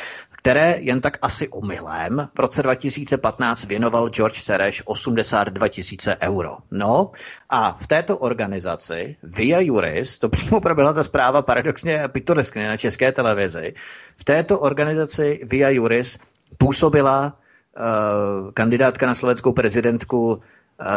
které 0.44 0.76
jen 0.80 1.00
tak 1.00 1.18
asi 1.22 1.48
omylem 1.48 2.28
v 2.34 2.38
roce 2.38 2.62
2015 2.62 3.64
věnoval 3.64 4.08
George 4.08 4.38
Sereš 4.38 4.82
82 4.84 5.68
tisíce 5.68 6.16
euro. 6.20 6.56
No 6.70 7.10
a 7.50 7.72
v 7.72 7.86
této 7.86 8.18
organizaci 8.18 9.16
Via 9.22 9.60
Juris, 9.60 10.18
to 10.18 10.28
přímo 10.28 10.60
proběhla 10.60 10.92
ta 10.92 11.04
zpráva 11.04 11.42
paradoxně 11.42 12.02
pitoreskně 12.08 12.68
na 12.68 12.76
české 12.76 13.12
televizi, 13.12 13.74
v 14.16 14.24
této 14.24 14.60
organizaci 14.60 15.40
Via 15.50 15.70
Juris 15.70 16.18
působila 16.58 17.36
uh, 17.76 18.52
kandidátka 18.52 19.06
na 19.06 19.14
slovenskou 19.14 19.52
prezidentku 19.52 20.34
uh, 20.34 20.40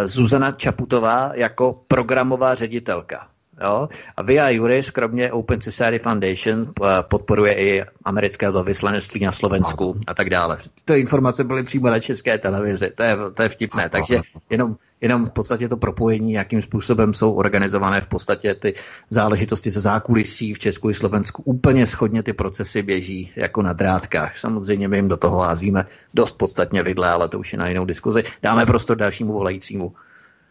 Zuzana 0.05 0.51
Čaputová 0.51 1.31
jako 1.35 1.83
programová 1.87 2.55
ředitelka. 2.55 3.27
Jo? 3.63 3.89
A 4.17 4.21
Via 4.21 4.49
Juris, 4.49 4.91
kromě 4.91 5.31
Open 5.31 5.61
Society 5.61 5.99
Foundation, 5.99 6.73
podporuje 7.01 7.53
i 7.53 7.83
americké 8.05 8.51
vyslanectví 8.63 9.25
na 9.25 9.31
Slovensku 9.31 9.99
a 10.07 10.13
tak 10.13 10.29
dále. 10.29 10.57
Ty 10.85 10.93
informace 10.99 11.43
byly 11.43 11.63
přímo 11.63 11.89
na 11.89 11.99
české 11.99 12.37
televizi, 12.37 12.91
to 12.95 13.03
je, 13.03 13.17
to 13.33 13.43
je 13.43 13.49
vtipné. 13.49 13.89
Takže 13.89 14.21
jenom, 14.49 14.75
jenom 15.01 15.25
v 15.25 15.31
podstatě 15.31 15.69
to 15.69 15.77
propojení, 15.77 16.33
jakým 16.33 16.61
způsobem 16.61 17.13
jsou 17.13 17.33
organizované 17.33 18.01
v 18.01 18.07
podstatě 18.07 18.55
ty 18.55 18.73
záležitosti 19.09 19.71
ze 19.71 19.81
zákulisí 19.81 20.53
v 20.53 20.59
Česku 20.59 20.89
i 20.89 20.93
Slovensku. 20.93 21.43
Úplně 21.45 21.87
schodně 21.87 22.23
ty 22.23 22.33
procesy 22.33 22.81
běží 22.81 23.31
jako 23.35 23.61
na 23.61 23.73
drátkách. 23.73 24.37
Samozřejmě 24.37 24.87
my 24.87 24.97
jim 24.97 25.07
do 25.07 25.17
toho 25.17 25.39
házíme 25.39 25.85
dost 26.13 26.37
podstatně 26.37 26.83
vidle, 26.83 27.09
ale 27.09 27.29
to 27.29 27.39
už 27.39 27.53
je 27.53 27.59
na 27.59 27.67
jinou 27.67 27.85
diskuzi. 27.85 28.23
Dáme 28.43 28.65
prostor 28.65 28.97
dalšímu 28.97 29.33
volajícímu. 29.33 29.93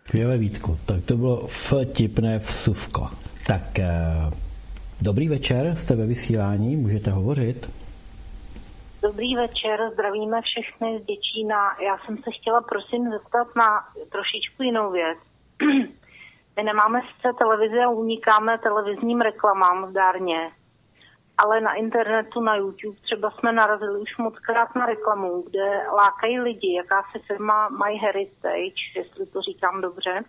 Skvěle 0.09 0.39
Vítku, 0.39 0.77
tak 0.87 1.05
to 1.05 1.16
bylo 1.16 1.47
vtipné 1.47 2.39
vsuvko. 2.39 3.09
Tak 3.47 3.78
eh, 3.78 3.91
dobrý 5.01 5.28
večer, 5.28 5.77
jste 5.77 5.97
ve 5.97 6.07
vysílání, 6.07 6.77
můžete 6.77 7.11
hovořit. 7.11 7.70
Dobrý 9.03 9.37
večer, 9.37 9.91
zdravíme 9.93 10.43
všechny 10.43 11.01
z 11.01 11.07
Děčína. 11.07 11.57
Já 11.85 11.99
jsem 11.99 12.16
se 12.16 12.31
chtěla 12.41 12.61
prosím 12.61 13.11
zeptat 13.11 13.49
na 13.57 13.85
trošičku 14.12 14.62
jinou 14.62 14.93
věc. 14.93 15.19
My 16.57 16.62
nemáme 16.62 17.01
sice 17.01 17.28
televizi 17.39 17.78
a 17.78 17.91
unikáme 17.91 18.59
televizním 18.59 19.20
reklamám 19.20 19.91
zdárně, 19.91 20.51
ale 21.39 21.61
na 21.61 21.75
internetu, 21.75 22.41
na 22.41 22.57
YouTube 22.57 23.01
třeba 23.01 23.31
jsme 23.31 23.53
narazili 23.53 24.01
už 24.01 24.17
moc 24.19 24.39
krát 24.39 24.75
na 24.75 24.87
reklamu, 24.87 25.43
kde 25.43 25.87
lákají 25.97 26.41
lidi, 26.41 26.75
jakási 26.75 27.19
firma 27.27 27.69
My 27.69 27.97
Heritage, 27.97 28.83
jestli 28.97 29.27
to 29.27 29.43
říkám 29.43 29.81
dobře, 29.81 30.25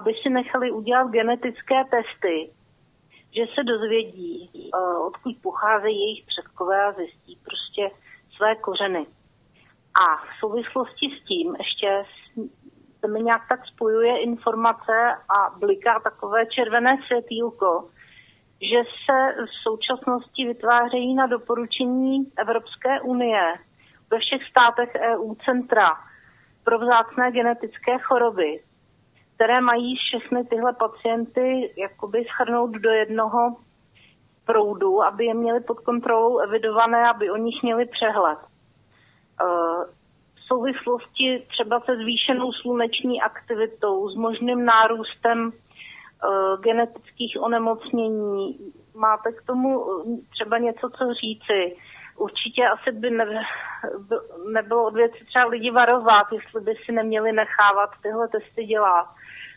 aby 0.00 0.14
si 0.22 0.30
nechali 0.30 0.70
udělat 0.70 1.10
genetické 1.10 1.84
testy, 1.84 2.50
že 3.36 3.42
se 3.54 3.64
dozvědí, 3.64 4.50
eh, 4.74 4.98
odkud 4.98 5.36
pocházejí 5.42 6.00
jejich 6.00 6.24
předkové 6.26 6.84
a 6.84 6.92
zjistí 6.92 7.38
prostě 7.44 7.90
své 8.36 8.54
kořeny. 8.54 9.06
A 9.94 10.16
v 10.16 10.40
souvislosti 10.40 11.06
s 11.20 11.24
tím 11.28 11.56
ještě 11.58 12.04
se 13.00 13.08
mi 13.08 13.22
nějak 13.22 13.42
tak 13.48 13.66
spojuje 13.66 14.18
informace 14.18 15.14
a 15.36 15.58
bliká 15.58 16.00
takové 16.00 16.46
červené 16.46 16.98
světýlko, 17.06 17.88
že 18.60 18.82
se 19.04 19.44
v 19.46 19.62
současnosti 19.62 20.46
vytvářejí 20.46 21.14
na 21.14 21.26
doporučení 21.26 22.32
Evropské 22.38 23.00
unie 23.00 23.54
ve 24.10 24.18
všech 24.18 24.48
státech 24.50 24.90
EU 25.00 25.34
centra 25.34 25.90
pro 26.64 26.78
vzácné 26.78 27.30
genetické 27.32 27.98
choroby, 27.98 28.60
které 29.34 29.60
mají 29.60 29.96
všechny 29.96 30.44
tyhle 30.44 30.72
pacienty 30.72 31.74
jakoby 31.76 32.24
schrnout 32.24 32.70
do 32.70 32.90
jednoho 32.90 33.56
proudu, 34.44 35.02
aby 35.02 35.24
je 35.24 35.34
měli 35.34 35.60
pod 35.60 35.80
kontrolou 35.80 36.38
evidované, 36.38 37.08
aby 37.08 37.30
o 37.30 37.36
nich 37.36 37.62
měli 37.62 37.86
přehled. 37.86 38.38
E, 38.38 38.44
v 40.34 40.40
souvislosti 40.46 41.46
třeba 41.48 41.80
se 41.80 41.96
zvýšenou 41.96 42.52
sluneční 42.52 43.22
aktivitou, 43.22 44.08
s 44.08 44.16
možným 44.16 44.64
nárůstem 44.64 45.52
genetických 46.60 47.36
onemocnění. 47.40 48.58
Máte 48.94 49.32
k 49.32 49.42
tomu 49.42 49.84
eh, 49.84 50.30
třeba 50.30 50.58
něco, 50.58 50.90
co 50.90 51.14
říci? 51.14 51.76
Určitě 52.16 52.68
asi 52.68 52.92
by 52.92 53.10
ne, 53.10 53.26
nebylo 54.52 54.86
od 54.86 54.94
věci 54.94 55.24
třeba 55.24 55.46
lidi 55.46 55.70
varovat, 55.70 56.26
jestli 56.32 56.60
by 56.60 56.74
si 56.84 56.92
neměli 56.92 57.32
nechávat 57.32 57.90
tyhle 58.02 58.28
testy 58.28 58.64
dělat. 58.64 59.06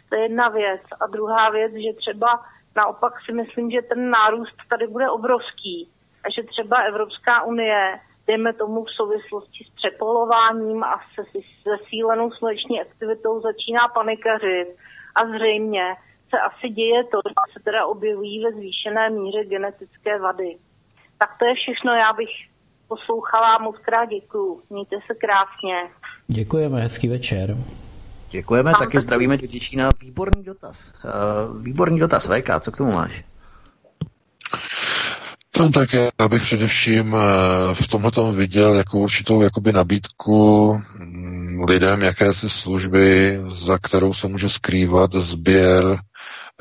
To 0.10 0.16
je 0.16 0.22
jedna 0.22 0.50
věc. 0.50 0.82
A 1.00 1.08
druhá 1.08 1.50
věc, 1.50 1.74
že 1.74 1.94
třeba 1.94 2.46
naopak 2.76 3.14
si 3.26 3.34
myslím, 3.34 3.72
že 3.72 3.82
ten 3.82 4.10
nárůst 4.10 4.56
tady 4.70 4.88
bude 4.88 5.10
obrovský 5.10 5.90
a 6.24 6.30
že 6.30 6.44
třeba 6.44 6.78
Evropská 6.78 7.44
unie, 7.44 8.00
dejme 8.28 8.54
tomu 8.54 8.84
v 8.84 8.92
souvislosti 8.92 9.64
s 9.64 9.76
přepolováním 9.76 10.84
a 10.84 11.02
se 11.16 11.22
zesílenou 11.72 12.32
sluneční 12.32 12.82
aktivitou 12.82 13.42
začíná 13.42 13.88
panikařit 13.88 14.68
a 15.16 15.26
zřejmě 15.26 15.96
se 16.30 16.38
asi 16.40 16.70
děje 16.70 17.04
to, 17.04 17.18
že 17.28 17.54
se 17.54 17.60
teda 17.64 17.86
objevují 17.86 18.44
ve 18.44 18.52
zvýšené 18.52 19.10
míře 19.10 19.44
genetické 19.44 20.20
vady. 20.20 20.58
Tak 21.18 21.30
to 21.40 21.46
je 21.46 21.54
všechno, 21.56 21.92
já 21.94 22.14
bych 22.14 22.30
poslouchala, 22.88 23.58
moc 23.58 23.76
krát 23.78 24.06
děkuju. 24.06 24.62
Mějte 24.70 24.96
se 25.08 25.14
krásně. 25.16 25.76
Děkujeme, 26.28 26.82
hezký 26.82 27.08
večer. 27.08 27.58
Děkujeme, 28.32 28.72
Mám 28.72 28.80
taky 28.80 29.02
zdravíme 29.02 29.38
do 29.38 29.48
Děčína. 29.48 29.90
Výborný 30.02 30.44
dotaz. 30.44 30.94
Uh, 31.04 31.62
výborný 31.62 32.00
dotaz, 32.00 32.30
VK, 32.30 32.60
co 32.60 32.72
k 32.72 32.78
tomu 32.78 32.92
máš? 32.92 33.24
No 35.60 35.70
tak 35.70 35.90
já 35.94 36.28
bych 36.28 36.42
především 36.42 37.16
eh, 37.16 37.76
v 37.76 37.88
tomhle 37.88 38.12
viděl 38.32 38.74
jako 38.76 39.00
určitou 39.00 39.42
jakoby 39.42 39.72
nabídku 39.74 40.74
mm, 40.98 41.64
lidem 41.64 42.02
jakési 42.02 42.50
služby, 42.50 43.40
za 43.50 43.78
kterou 43.78 44.14
se 44.14 44.28
může 44.28 44.50
skrývat 44.50 45.14
sběr 45.14 46.00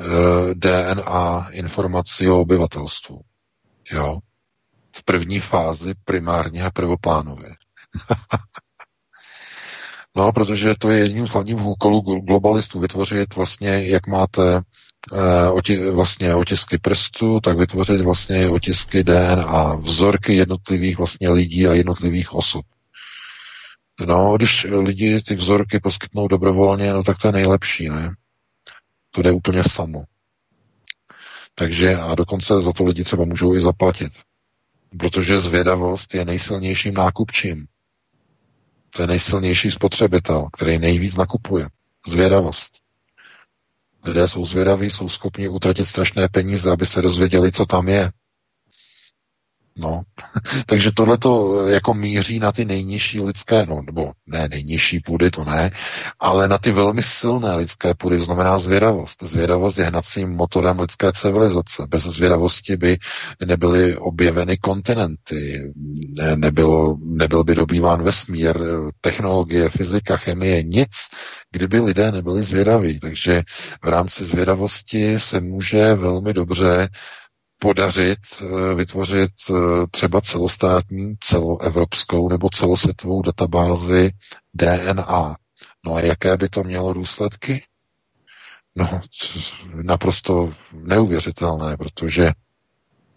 Eh, 0.00 0.54
DNA 0.54 1.48
informací 1.50 2.28
o 2.28 2.40
obyvatelstvu. 2.40 3.20
Jo? 3.92 4.18
V 4.96 5.04
první 5.04 5.40
fázi 5.40 5.94
primárně 6.04 6.64
a 6.64 6.70
prvoplánově. 6.70 7.54
no, 10.16 10.32
protože 10.32 10.74
to 10.78 10.90
je 10.90 10.98
jedním 10.98 11.26
z 11.26 11.30
hlavních 11.30 11.60
úkolů 11.60 12.00
globalistů 12.00 12.80
vytvořit 12.80 13.34
vlastně, 13.34 13.68
jak 13.68 14.06
máte 14.06 14.56
eh, 14.56 14.60
oti, 15.52 15.90
vlastně 15.90 16.34
otisky 16.34 16.78
prstů, 16.78 17.40
tak 17.40 17.58
vytvořit 17.58 18.00
vlastně 18.00 18.48
otisky 18.48 19.04
DNA, 19.04 19.74
vzorky 19.74 20.34
jednotlivých 20.34 20.98
vlastně 20.98 21.30
lidí 21.30 21.66
a 21.66 21.74
jednotlivých 21.74 22.32
osob. 22.34 22.64
No, 24.06 24.36
když 24.36 24.66
lidi 24.70 25.22
ty 25.22 25.34
vzorky 25.34 25.80
poskytnou 25.80 26.28
dobrovolně, 26.28 26.92
no 26.92 27.02
tak 27.02 27.18
to 27.18 27.28
je 27.28 27.32
nejlepší, 27.32 27.88
ne? 27.88 28.10
To 29.10 29.22
jde 29.22 29.32
úplně 29.32 29.64
samo. 29.64 30.04
Takže 31.54 31.96
a 31.96 32.14
dokonce 32.14 32.60
za 32.60 32.72
to 32.72 32.84
lidi 32.84 33.04
třeba 33.04 33.24
můžou 33.24 33.54
i 33.54 33.60
zaplatit. 33.60 34.12
Protože 34.98 35.40
zvědavost 35.40 36.14
je 36.14 36.24
nejsilnějším 36.24 36.94
nákupčím. 36.94 37.66
To 38.90 39.02
je 39.02 39.08
nejsilnější 39.08 39.70
spotřebitel, 39.70 40.48
který 40.52 40.78
nejvíc 40.78 41.16
nakupuje. 41.16 41.68
Zvědavost. 42.06 42.87
Lidé 44.04 44.28
jsou 44.28 44.44
zvědaví, 44.44 44.90
jsou 44.90 45.08
schopni 45.08 45.48
utratit 45.48 45.84
strašné 45.86 46.28
peníze, 46.28 46.70
aby 46.70 46.86
se 46.86 47.02
dozvěděli, 47.02 47.52
co 47.52 47.66
tam 47.66 47.88
je. 47.88 48.10
No, 49.78 50.02
takže 50.66 50.92
tohle 50.92 51.18
to 51.18 51.66
jako 51.68 51.94
míří 51.94 52.38
na 52.38 52.52
ty 52.52 52.64
nejnižší 52.64 53.20
lidské, 53.20 53.66
no, 53.66 53.82
nebo 53.86 54.12
ne 54.26 54.48
nejnižší 54.48 55.00
půdy, 55.00 55.30
to 55.30 55.44
ne, 55.44 55.70
ale 56.20 56.48
na 56.48 56.58
ty 56.58 56.70
velmi 56.72 57.02
silné 57.02 57.56
lidské 57.56 57.94
půdy, 57.94 58.18
znamená 58.20 58.58
zvědavost. 58.58 59.22
Zvědavost 59.22 59.78
je 59.78 59.84
hnacím 59.84 60.30
motorem 60.30 60.78
lidské 60.80 61.12
civilizace. 61.12 61.86
Bez 61.88 62.02
zvědavosti 62.02 62.76
by 62.76 62.98
nebyly 63.46 63.96
objeveny 63.96 64.56
kontinenty, 64.56 65.72
ne, 66.08 66.36
nebylo, 66.36 66.96
nebyl 67.04 67.44
by 67.44 67.54
dobýván 67.54 68.02
vesmír, 68.02 68.56
technologie, 69.00 69.68
fyzika, 69.68 70.16
chemie, 70.16 70.62
nic, 70.62 70.90
kdyby 71.52 71.80
lidé 71.80 72.12
nebyli 72.12 72.42
zvědaví. 72.42 73.00
Takže 73.00 73.42
v 73.84 73.88
rámci 73.88 74.24
zvědavosti 74.24 75.20
se 75.20 75.40
může 75.40 75.94
velmi 75.94 76.34
dobře 76.34 76.88
podařit 77.58 78.18
eh, 78.40 78.74
vytvořit 78.74 79.30
eh, 79.50 79.54
třeba 79.90 80.20
celostátní, 80.20 81.14
celoevropskou 81.20 82.28
nebo 82.28 82.48
celosvětovou 82.50 83.22
databázi 83.22 84.10
DNA. 84.54 85.36
No 85.86 85.94
a 85.94 86.00
jaké 86.00 86.36
by 86.36 86.48
to 86.48 86.64
mělo 86.64 86.92
důsledky? 86.92 87.64
No, 88.76 89.00
naprosto 89.82 90.52
neuvěřitelné, 90.72 91.76
protože 91.76 92.32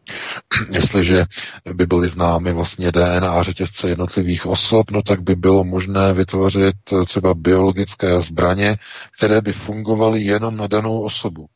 jestliže 0.69 1.25
by 1.73 1.85
byly 1.85 2.07
známy 2.09 2.53
vlastně 2.53 2.91
DNA 2.91 3.43
řetězce 3.43 3.89
jednotlivých 3.89 4.45
osob, 4.45 4.91
no 4.91 5.01
tak 5.01 5.21
by 5.21 5.35
bylo 5.35 5.63
možné 5.63 6.13
vytvořit 6.13 6.75
eh, 6.93 7.05
třeba 7.05 7.33
biologické 7.33 8.21
zbraně, 8.21 8.77
které 9.17 9.41
by 9.41 9.53
fungovaly 9.53 10.21
jenom 10.21 10.57
na 10.57 10.67
danou 10.67 11.01
osobu 11.01 11.47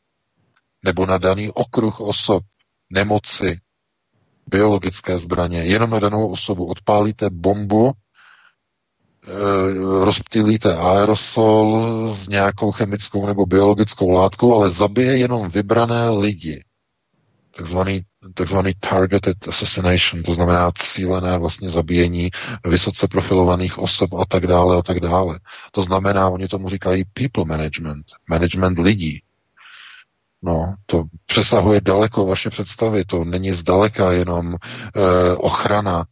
nebo 0.84 1.06
na 1.06 1.18
daný 1.18 1.50
okruh 1.50 2.00
osob, 2.00 2.42
nemoci, 2.90 3.60
biologické 4.50 5.18
zbraně, 5.18 5.58
jenom 5.58 5.90
na 5.90 6.00
danou 6.00 6.28
osobu. 6.28 6.66
Odpálíte 6.66 7.30
bombu, 7.30 7.92
e, 7.92 7.94
rozptýlíte 10.04 10.76
aerosol 10.76 12.10
s 12.14 12.28
nějakou 12.28 12.72
chemickou 12.72 13.26
nebo 13.26 13.46
biologickou 13.46 14.10
látkou, 14.10 14.54
ale 14.54 14.70
zabije 14.70 15.16
jenom 15.16 15.50
vybrané 15.50 16.10
lidi. 16.10 16.64
Takzvaný, 17.56 18.02
takzvaný 18.34 18.72
targeted 18.80 19.48
assassination, 19.48 20.22
to 20.22 20.34
znamená 20.34 20.72
cílené 20.72 21.38
vlastně 21.38 21.68
zabíjení 21.68 22.30
vysoce 22.68 23.08
profilovaných 23.08 23.78
osob 23.78 24.14
a 24.14 24.24
tak 24.28 24.46
dále 24.46 24.78
a 24.78 24.82
tak 24.82 25.00
dále. 25.00 25.38
To 25.72 25.82
znamená, 25.82 26.28
oni 26.28 26.48
tomu 26.48 26.68
říkají 26.68 27.04
people 27.04 27.44
management, 27.44 28.06
management 28.28 28.78
lidí. 28.78 29.22
No, 30.46 30.74
to 30.86 31.04
přesahuje 31.26 31.80
daleko 31.80 32.26
vaše 32.26 32.50
představy, 32.50 33.04
to 33.04 33.24
není 33.24 33.52
zdaleka 33.52 34.12
jenom 34.12 34.54
e, 34.54 34.56
ochrana. 35.36 36.06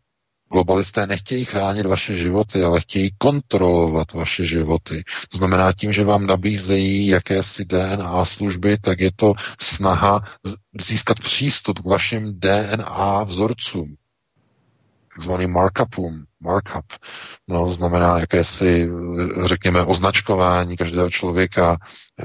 Globalisté 0.52 1.06
nechtějí 1.06 1.44
chránit 1.44 1.86
vaše 1.86 2.16
životy, 2.16 2.62
ale 2.62 2.80
chtějí 2.80 3.10
kontrolovat 3.18 4.12
vaše 4.12 4.44
životy. 4.44 5.04
To 5.28 5.38
znamená 5.38 5.72
tím, 5.72 5.92
že 5.92 6.04
vám 6.04 6.26
nabízejí 6.26 7.06
jakési 7.06 7.64
DNA 7.64 8.24
služby, 8.24 8.78
tak 8.78 9.00
je 9.00 9.10
to 9.16 9.34
snaha 9.60 10.20
získat 10.80 11.20
přístup 11.20 11.78
k 11.78 11.84
vašim 11.84 12.40
DNA 12.40 13.22
vzorcům 13.24 13.96
takzvaným 15.14 15.50
markupům, 15.52 16.24
markup, 16.40 16.84
no, 17.48 17.72
znamená 17.72 18.18
jakési, 18.18 18.88
řekněme, 19.44 19.82
označkování 19.84 20.76
každého 20.76 21.10
člověka, 21.10 21.76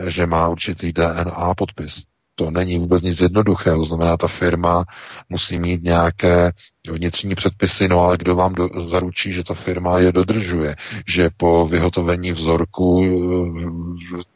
že 0.07 0.25
má 0.25 0.47
určitý 0.47 0.93
DNA 0.93 1.53
podpis. 1.57 2.03
To 2.35 2.51
není 2.51 2.79
vůbec 2.79 3.01
nic 3.01 3.21
jednoduchého, 3.21 3.85
znamená, 3.85 4.17
ta 4.17 4.27
firma 4.27 4.85
musí 5.29 5.59
mít 5.59 5.83
nějaké 5.83 6.51
vnitřní 6.91 7.35
předpisy, 7.35 7.87
no 7.87 8.01
ale 8.01 8.17
kdo 8.17 8.35
vám 8.35 8.53
do, 8.53 8.69
zaručí, 8.89 9.33
že 9.33 9.43
ta 9.43 9.53
firma 9.53 9.99
je 9.99 10.11
dodržuje, 10.11 10.75
že 11.07 11.29
po 11.37 11.67
vyhotovení 11.67 12.31
vzorku 12.31 13.03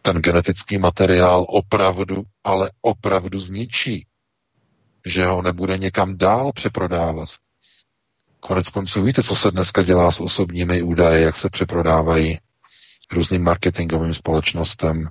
ten 0.02 0.18
genetický 0.18 0.78
materiál 0.78 1.46
opravdu, 1.50 2.24
ale 2.44 2.72
opravdu 2.82 3.40
zničí, 3.40 4.06
že 5.06 5.26
ho 5.26 5.42
nebude 5.42 5.78
někam 5.78 6.18
dál 6.18 6.52
přeprodávat. 6.52 7.30
Konec 8.48 8.70
konců 8.70 9.04
víte, 9.04 9.24
co 9.24 9.36
se 9.36 9.52
dneska 9.52 9.84
dělá 9.84 10.12
s 10.12 10.20
osobními 10.20 10.82
údaji, 10.82 11.24
jak 11.24 11.38
se 11.38 11.50
přeprodávají 11.50 12.40
různým 13.12 13.44
marketingovým 13.44 14.14
společnostem. 14.14 15.08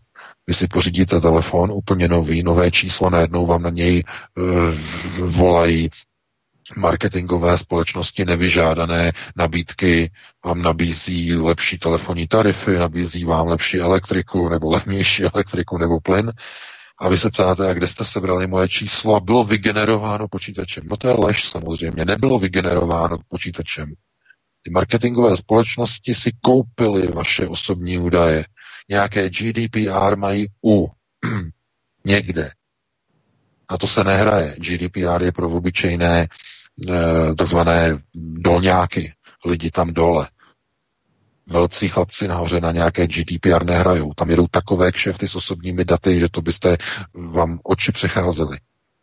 Vy 0.46 0.54
si 0.54 0.66
pořídíte 0.68 1.20
telefon 1.20 1.72
úplně 1.72 2.08
nový, 2.08 2.42
nové 2.42 2.70
číslo, 2.70 3.10
najednou 3.10 3.46
vám 3.46 3.62
na 3.62 3.70
něj 3.70 4.04
uh, 4.36 5.28
volají 5.30 5.90
marketingové 6.76 7.58
společnosti 7.58 8.24
nevyžádané 8.24 9.12
nabídky, 9.36 10.10
vám 10.44 10.62
nabízí 10.62 11.34
lepší 11.36 11.78
telefonní 11.78 12.26
tarify, 12.28 12.70
nabízí 12.78 13.24
vám 13.24 13.46
lepší 13.48 13.78
elektriku 13.80 14.48
nebo 14.48 14.70
levnější 14.70 15.22
elektriku 15.34 15.78
nebo 15.78 16.00
plyn 16.00 16.32
a 17.02 17.08
vy 17.08 17.18
se 17.18 17.30
ptáte, 17.30 17.70
a 17.70 17.74
kde 17.74 17.86
jste 17.86 18.04
sebrali 18.04 18.46
moje 18.46 18.68
číslo 18.68 19.14
a 19.14 19.20
bylo 19.20 19.44
vygenerováno 19.44 20.28
počítačem. 20.28 20.84
No 20.90 20.96
to 20.96 21.08
je 21.08 21.14
lež 21.18 21.48
samozřejmě, 21.48 22.04
nebylo 22.04 22.38
vygenerováno 22.38 23.18
počítačem. 23.28 23.94
Ty 24.62 24.70
marketingové 24.70 25.36
společnosti 25.36 26.14
si 26.14 26.30
koupily 26.40 27.06
vaše 27.06 27.48
osobní 27.48 27.98
údaje. 27.98 28.44
Nějaké 28.88 29.30
GDPR 29.30 30.16
mají 30.16 30.46
u 30.64 30.88
někde. 32.04 32.50
A 33.68 33.78
to 33.78 33.86
se 33.86 34.04
nehraje. 34.04 34.56
GDPR 34.58 35.22
je 35.22 35.32
pro 35.32 35.50
obyčejné 35.50 36.28
eh, 36.88 37.34
takzvané 37.34 37.98
dolňáky, 38.14 39.12
lidi 39.44 39.70
tam 39.70 39.92
dole 39.92 40.28
velcí 41.46 41.88
chlapci 41.88 42.28
nahoře 42.28 42.60
na 42.60 42.72
nějaké 42.72 43.06
GDPR 43.06 43.64
nehrajou. 43.64 44.14
Tam 44.14 44.30
jedou 44.30 44.46
takové 44.50 44.92
kšefty 44.92 45.28
s 45.28 45.34
osobními 45.36 45.84
daty, 45.84 46.20
že 46.20 46.28
to 46.28 46.42
byste 46.42 46.76
vám 47.14 47.58
oči 47.62 47.92
přecházeli. 47.92 48.58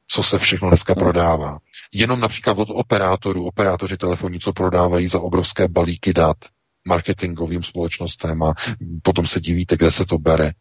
Co 0.07 0.23
se 0.23 0.39
všechno 0.39 0.67
dneska 0.69 0.95
prodává. 0.95 1.57
Jenom 1.93 2.19
například 2.19 2.57
od 2.57 2.69
operátorů, 2.71 3.45
operátoři 3.45 3.97
telefonní, 3.97 4.39
co 4.39 4.53
prodávají 4.53 5.07
za 5.07 5.19
obrovské 5.19 5.67
balíky 5.67 6.13
dat 6.13 6.37
marketingovým 6.87 7.63
společnostem 7.63 8.43
a 8.43 8.53
potom 9.03 9.27
se 9.27 9.39
divíte, 9.39 9.77
kde 9.77 9.91
se 9.91 10.05
to 10.05 10.17
bere. 10.17 10.51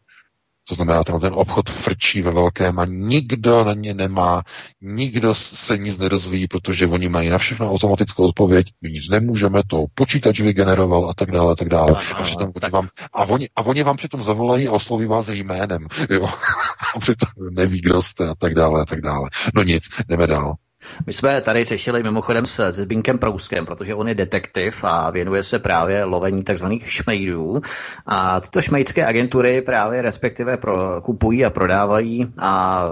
To 0.69 0.75
znamená, 0.75 1.03
ten, 1.03 1.19
ten 1.19 1.33
obchod 1.35 1.69
frčí 1.69 2.21
ve 2.21 2.31
velkém 2.31 2.79
a 2.79 2.85
nikdo 2.85 3.63
na 3.63 3.73
ně 3.73 3.93
nemá, 3.93 4.43
nikdo 4.81 5.35
se 5.35 5.77
nic 5.77 5.97
nedozví, 5.97 6.47
protože 6.47 6.87
oni 6.87 7.09
mají 7.09 7.29
na 7.29 7.37
všechno 7.37 7.71
automatickou 7.71 8.27
odpověď, 8.27 8.67
my 8.81 8.89
nic 8.89 9.09
nemůžeme, 9.09 9.61
to 9.67 9.85
počítač 9.93 10.39
vygeneroval 10.39 11.09
a 11.09 11.13
tak 11.13 11.31
dále, 11.31 11.51
a 11.51 11.55
tak 11.55 11.69
dále. 11.69 11.95
A, 12.15 12.23
přitom 12.23 12.51
oni 12.55 12.71
vám, 12.71 12.87
a, 13.13 13.25
oni, 13.25 13.49
a 13.55 13.61
oni 13.61 13.83
vám 13.83 13.97
přitom 13.97 14.23
zavolají 14.23 14.67
a 14.67 14.71
osloví 14.71 15.05
vás 15.05 15.27
jménem, 15.27 15.87
jo. 16.09 16.25
a 16.95 16.99
přitom 16.99 17.29
neví, 17.51 17.81
kdo 17.81 18.01
jste 18.01 18.29
a 18.29 18.35
tak 18.35 18.53
dále, 18.53 18.81
a 18.81 18.85
tak 18.85 19.01
dále. 19.01 19.29
No 19.55 19.63
nic, 19.63 19.83
jdeme 20.07 20.27
dál. 20.27 20.55
My 21.05 21.13
jsme 21.13 21.41
tady 21.41 21.65
řešili 21.65 22.03
mimochodem 22.03 22.45
s 22.45 22.71
Zbinkem 22.71 23.17
Prouskem, 23.17 23.65
protože 23.65 23.95
on 23.95 24.07
je 24.07 24.15
detektiv 24.15 24.83
a 24.83 25.09
věnuje 25.09 25.43
se 25.43 25.59
právě 25.59 26.03
lovení 26.03 26.43
tzv. 26.43 26.65
šmejdů. 26.83 27.61
A 28.05 28.39
tyto 28.39 28.61
šmejdské 28.61 29.05
agentury 29.05 29.61
právě 29.61 30.01
respektive 30.01 30.57
pro, 30.57 31.01
kupují 31.01 31.45
a 31.45 31.49
prodávají 31.49 32.27
a 32.37 32.83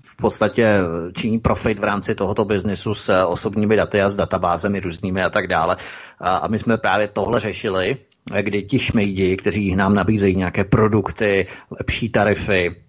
v 0.00 0.16
podstatě 0.16 0.78
činí 1.16 1.38
profit 1.38 1.80
v 1.80 1.84
rámci 1.84 2.14
tohoto 2.14 2.44
biznesu 2.44 2.94
s 2.94 3.24
osobními 3.24 3.76
daty 3.76 4.02
a 4.02 4.10
s 4.10 4.16
databázemi 4.16 4.80
různými 4.80 5.22
a 5.22 5.30
tak 5.30 5.46
dále. 5.46 5.76
A 6.20 6.48
my 6.48 6.58
jsme 6.58 6.76
právě 6.76 7.08
tohle 7.08 7.40
řešili, 7.40 7.96
kdy 8.40 8.62
ti 8.62 8.78
šmejdi, 8.78 9.36
kteří 9.36 9.76
nám 9.76 9.94
nabízejí 9.94 10.36
nějaké 10.36 10.64
produkty, 10.64 11.46
lepší 11.70 12.08
tarify, 12.08 12.85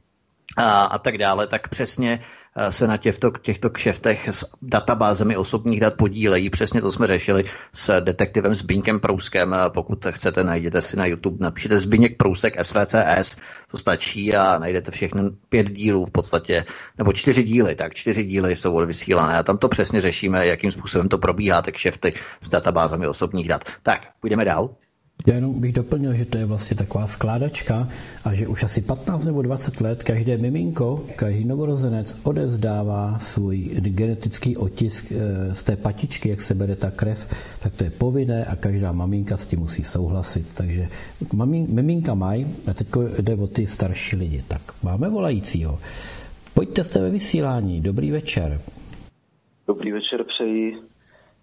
a, 0.58 0.84
a 0.84 0.98
tak 0.98 1.18
dále, 1.18 1.48
tak 1.48 1.68
přesně 1.68 2.20
Eh, 2.60 2.72
se 2.72 2.88
na 2.88 2.98
těchto, 2.98 3.32
těchto 3.42 3.70
kšeftech 3.70 4.28
s 4.28 4.46
databázemi 4.62 5.38
osobních 5.38 5.80
dat 5.80 5.94
podílejí. 5.94 6.50
Přesně 6.50 6.82
to 6.82 6.92
jsme 6.92 7.08
řešili 7.08 7.44
s 7.74 8.02
detektivem 8.02 8.56
Zbínkem 8.56 9.00
Prouskem. 9.00 9.56
Pokud 9.74 10.06
chcete, 10.12 10.44
najděte 10.44 10.82
si 10.82 10.98
na 10.98 11.06
YouTube, 11.06 11.38
napíšete 11.40 11.80
Zbíněk 11.80 12.18
Prousek 12.18 12.66
SVCS, 12.66 13.38
to 13.72 13.78
stačí 13.78 14.36
a 14.36 14.60
najdete 14.60 14.92
všechny 14.92 15.22
pět 15.50 15.72
dílů 15.72 16.06
v 16.06 16.12
podstatě, 16.12 16.66
nebo 16.98 17.14
čtyři 17.14 17.44
díly, 17.44 17.76
tak 17.76 17.94
čtyři 17.94 18.24
díly 18.24 18.56
jsou 18.56 18.74
odvysílané 18.74 19.38
a 19.38 19.44
tam 19.44 19.58
to 19.58 19.70
přesně 19.70 20.02
řešíme, 20.02 20.46
jakým 20.48 20.72
způsobem 20.72 21.10
to 21.10 21.18
probíhá, 21.18 21.62
ty 21.62 21.72
kšefty 21.72 22.14
s 22.42 22.50
databázami 22.50 23.08
osobních 23.08 23.48
dat. 23.48 23.64
Tak, 23.84 24.02
půjdeme 24.20 24.46
dál. 24.46 24.70
Já 25.28 25.34
jenom 25.36 25.62
bych 25.62 25.74
doplnil, 25.74 26.14
že 26.14 26.26
to 26.26 26.38
je 26.38 26.46
vlastně 26.46 26.78
taková 26.78 27.08
skládačka 27.08 27.88
a 28.26 28.34
že 28.34 28.48
už 28.48 28.64
asi 28.64 28.82
15 28.82 29.26
nebo 29.26 29.42
20 29.42 29.82
let 29.82 30.04
každé 30.04 30.38
miminko, 30.38 31.04
každý 31.16 31.46
novorozenec 31.46 32.22
odezdává 32.24 33.20
svůj 33.20 33.58
genetický 33.82 34.58
otisk 34.58 35.12
eh, 35.12 35.56
z 35.56 35.64
té 35.64 35.76
patičky, 35.76 36.30
jak 36.30 36.42
se 36.42 36.56
bere 36.56 36.76
ta 36.76 36.92
krev, 36.92 37.28
tak 37.64 37.76
to 37.76 37.84
je 37.84 37.90
povinné 37.90 38.46
a 38.46 38.56
každá 38.56 38.92
maminka 38.92 39.38
s 39.38 39.46
tím 39.46 39.60
musí 39.60 39.84
souhlasit. 39.84 40.48
Takže 40.58 40.88
mamin, 41.34 41.68
miminka 41.70 42.14
mají 42.14 42.48
a 42.72 42.74
teď 42.74 42.88
jde 43.22 43.36
o 43.36 43.48
ty 43.48 43.68
starší 43.68 44.16
lidi. 44.16 44.44
Tak 44.48 44.62
máme 44.84 45.10
volajícího. 45.10 45.80
Pojďte 46.54 46.84
jste 46.84 47.02
ve 47.02 47.10
vysílání. 47.10 47.82
Dobrý 47.82 48.12
večer. 48.12 48.62
Dobrý 49.68 49.92
večer 49.92 50.24
přeji. 50.24 50.78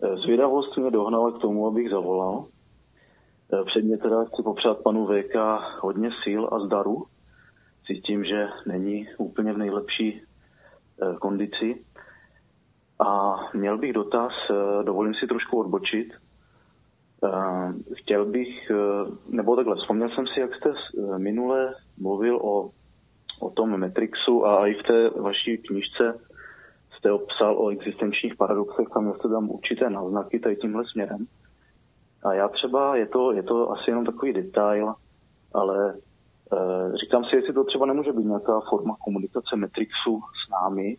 Eh, 0.03 0.17
zvědavost 0.17 0.77
mě 0.77 0.91
dohnala 0.91 1.33
k 1.33 1.41
tomu, 1.41 1.67
abych 1.67 1.91
zavolal. 1.91 2.45
Eh, 3.55 3.65
předně 3.65 3.99
teda 3.99 4.25
chci 4.25 4.43
popřát 4.43 4.83
panu 4.83 5.07
VK 5.07 5.35
hodně 5.81 6.11
sil 6.23 6.43
a 6.53 6.59
zdaru. 6.59 7.07
Cítím, 7.87 8.25
že 8.25 8.49
není 8.67 9.09
úplně 9.19 9.53
v 9.53 9.59
nejlepší 9.59 10.23
eh, 10.23 11.17
kondici. 11.17 11.85
A 13.07 13.37
měl 13.55 13.79
bych 13.79 13.93
dotaz, 13.93 14.33
eh, 14.51 14.85
dovolím 14.85 15.15
si 15.15 15.27
trošku 15.27 15.59
odbočit. 15.59 16.09
Chtěl 17.95 18.25
bych, 18.25 18.71
nebo 19.29 19.57
takhle, 19.57 19.77
vzpomněl 19.77 20.09
jsem 20.09 20.27
si, 20.27 20.41
jak 20.41 20.55
jste 20.55 20.73
minule 21.17 21.75
mluvil 21.99 22.37
o, 22.37 22.71
o 23.41 23.51
tom 23.51 23.81
Matrixu 23.81 24.47
a 24.47 24.67
i 24.67 24.75
v 24.75 24.83
té 24.83 25.11
vaší 25.11 25.59
knižce 25.59 26.21
jste 26.99 27.13
obsal 27.13 27.59
o 27.59 27.69
existenčních 27.69 28.37
paradoxech, 28.37 28.89
tam 28.95 29.15
jste 29.15 29.29
tam 29.29 29.51
určité 29.51 29.91
náznaky 29.91 30.41
tady 30.41 30.57
tímhle 30.57 30.85
směrem. 30.93 31.27
A 32.25 32.35
já 32.35 32.49
třeba, 32.49 32.97
je 32.97 33.07
to, 33.07 33.33
je 33.33 33.43
to 33.43 33.71
asi 33.71 33.91
jenom 33.91 34.05
takový 34.05 34.33
detail, 34.33 34.95
ale 35.55 35.95
e, 35.95 35.97
říkám 36.97 37.25
si, 37.25 37.37
jestli 37.37 37.53
to 37.53 37.65
třeba 37.65 37.87
nemůže 37.87 38.13
být 38.13 38.27
nějaká 38.27 38.61
forma 38.71 38.97
komunikace 39.05 39.57
Metrixu 39.57 40.21
s 40.47 40.51
námi, 40.51 40.97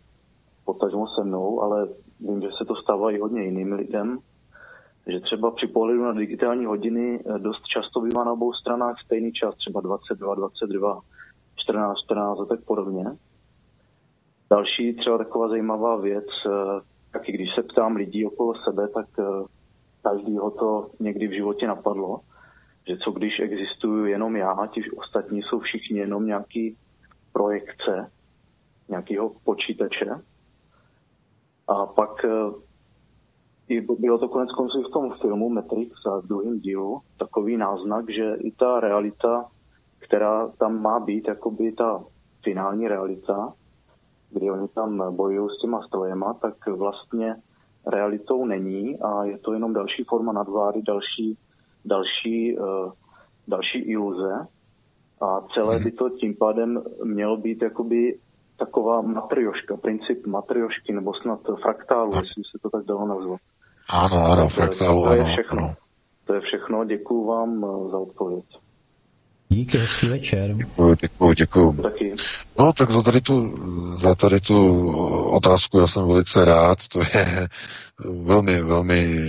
potažmo 0.64 1.06
se 1.06 1.24
mnou, 1.24 1.62
ale 1.62 1.88
vím, 2.20 2.40
že 2.40 2.48
se 2.58 2.64
to 2.64 2.76
stává 2.76 3.10
i 3.10 3.18
hodně 3.18 3.42
jiným 3.42 3.72
lidem, 3.72 4.18
že 5.06 5.20
třeba 5.20 5.50
při 5.50 5.66
pohledu 5.66 6.04
na 6.04 6.12
digitální 6.12 6.66
hodiny 6.66 7.20
eh, 7.20 7.38
dost 7.38 7.66
často 7.66 8.00
bývá 8.00 8.24
na 8.24 8.32
obou 8.32 8.52
stranách 8.52 8.96
stejný 9.04 9.32
čas, 9.32 9.54
třeba 9.54 9.80
22, 9.80 10.34
22, 10.34 11.00
14, 11.56 11.98
14 12.04 12.40
a 12.40 12.44
tak 12.44 12.64
podobně. 12.64 13.04
Další 14.50 14.96
třeba 14.96 15.18
taková 15.18 15.48
zajímavá 15.48 15.96
věc, 15.96 16.26
eh, 16.46 16.80
taky 17.12 17.32
když 17.32 17.54
se 17.54 17.62
ptám 17.62 17.96
lidí 17.96 18.26
okolo 18.26 18.54
sebe, 18.54 18.88
tak 18.88 19.06
každýho 20.10 20.50
to 20.50 20.90
někdy 21.00 21.28
v 21.28 21.32
životě 21.32 21.66
napadlo, 21.66 22.20
že 22.88 22.96
co 22.96 23.10
když 23.10 23.40
existuju 23.40 24.04
jenom 24.06 24.36
já 24.36 24.66
ti 24.72 24.90
ostatní 24.90 25.42
jsou 25.42 25.60
všichni 25.60 25.98
jenom 25.98 26.26
nějaký 26.26 26.76
projekce 27.32 28.10
nějakého 28.88 29.32
počítače. 29.44 30.06
A 31.68 31.86
pak 31.86 32.24
eh, 32.24 32.52
i 33.68 33.80
bylo 33.80 34.18
to 34.18 34.28
konec 34.28 34.52
konců 34.52 34.82
v 34.82 34.92
tom 34.92 35.12
filmu 35.20 35.48
Matrix 35.48 36.06
a 36.06 36.20
v 36.20 36.26
druhém 36.26 36.60
dílu 36.60 37.00
takový 37.18 37.56
náznak, 37.56 38.10
že 38.10 38.34
i 38.34 38.50
ta 38.50 38.80
realita, 38.80 39.44
která 39.98 40.48
tam 40.48 40.82
má 40.82 41.00
být, 41.00 41.28
jako 41.28 41.50
by 41.50 41.72
ta 41.72 42.04
finální 42.42 42.88
realita, 42.88 43.52
kdy 44.30 44.50
oni 44.50 44.68
tam 44.68 45.16
bojují 45.16 45.48
s 45.50 45.60
těma 45.60 45.82
strojema, 45.86 46.34
tak 46.34 46.66
vlastně 46.66 47.36
realitou 47.86 48.44
není 48.44 48.98
a 48.98 49.24
je 49.24 49.38
to 49.38 49.52
jenom 49.52 49.72
další 49.72 50.04
forma 50.04 50.32
nadvlády, 50.32 50.82
další, 50.82 51.38
další, 51.84 52.58
uh, 52.58 52.92
další 53.48 53.78
iluze. 53.78 54.46
A 55.20 55.40
celé 55.54 55.78
by 55.78 55.92
to 55.92 56.10
tím 56.10 56.34
pádem 56.36 56.82
mělo 57.04 57.36
být 57.36 57.62
jakoby 57.62 58.18
taková 58.58 59.00
matrioška, 59.00 59.76
princip 59.76 60.26
matriošky, 60.26 60.92
nebo 60.92 61.14
snad 61.14 61.40
fraktálu, 61.62 62.10
jestli 62.14 62.42
se 62.52 62.58
to 62.62 62.70
tak 62.70 62.84
dalo 62.84 63.06
nazvat. 63.06 63.40
Ano, 63.90 64.16
ano, 64.32 64.48
fraktálu, 64.48 65.02
to 65.02 65.12
je 65.12 65.20
ano. 65.20 65.32
všechno. 65.32 65.62
ano. 65.62 65.74
To 66.24 66.34
je 66.34 66.40
všechno, 66.40 66.84
děkuju 66.84 67.26
vám 67.26 67.64
eh, 67.64 67.90
za 67.90 67.98
odpověď. 67.98 68.44
Díky, 69.48 69.78
hezký 69.78 70.08
večer. 70.08 70.54
Děkuju, 70.54 70.94
děkuju, 70.94 71.32
děkuju. 71.32 71.72
Taky. 71.72 72.14
No, 72.58 72.72
tak 72.72 72.90
za 72.90 73.02
tady, 73.02 73.20
tu, 73.20 73.58
za 73.96 74.14
tady 74.14 74.40
tu 74.40 74.88
otázku 75.30 75.78
já 75.78 75.86
jsem 75.86 76.06
velice 76.06 76.44
rád. 76.44 76.78
To 76.88 77.00
je 77.00 77.48
velmi, 78.24 78.62
velmi, 78.62 79.24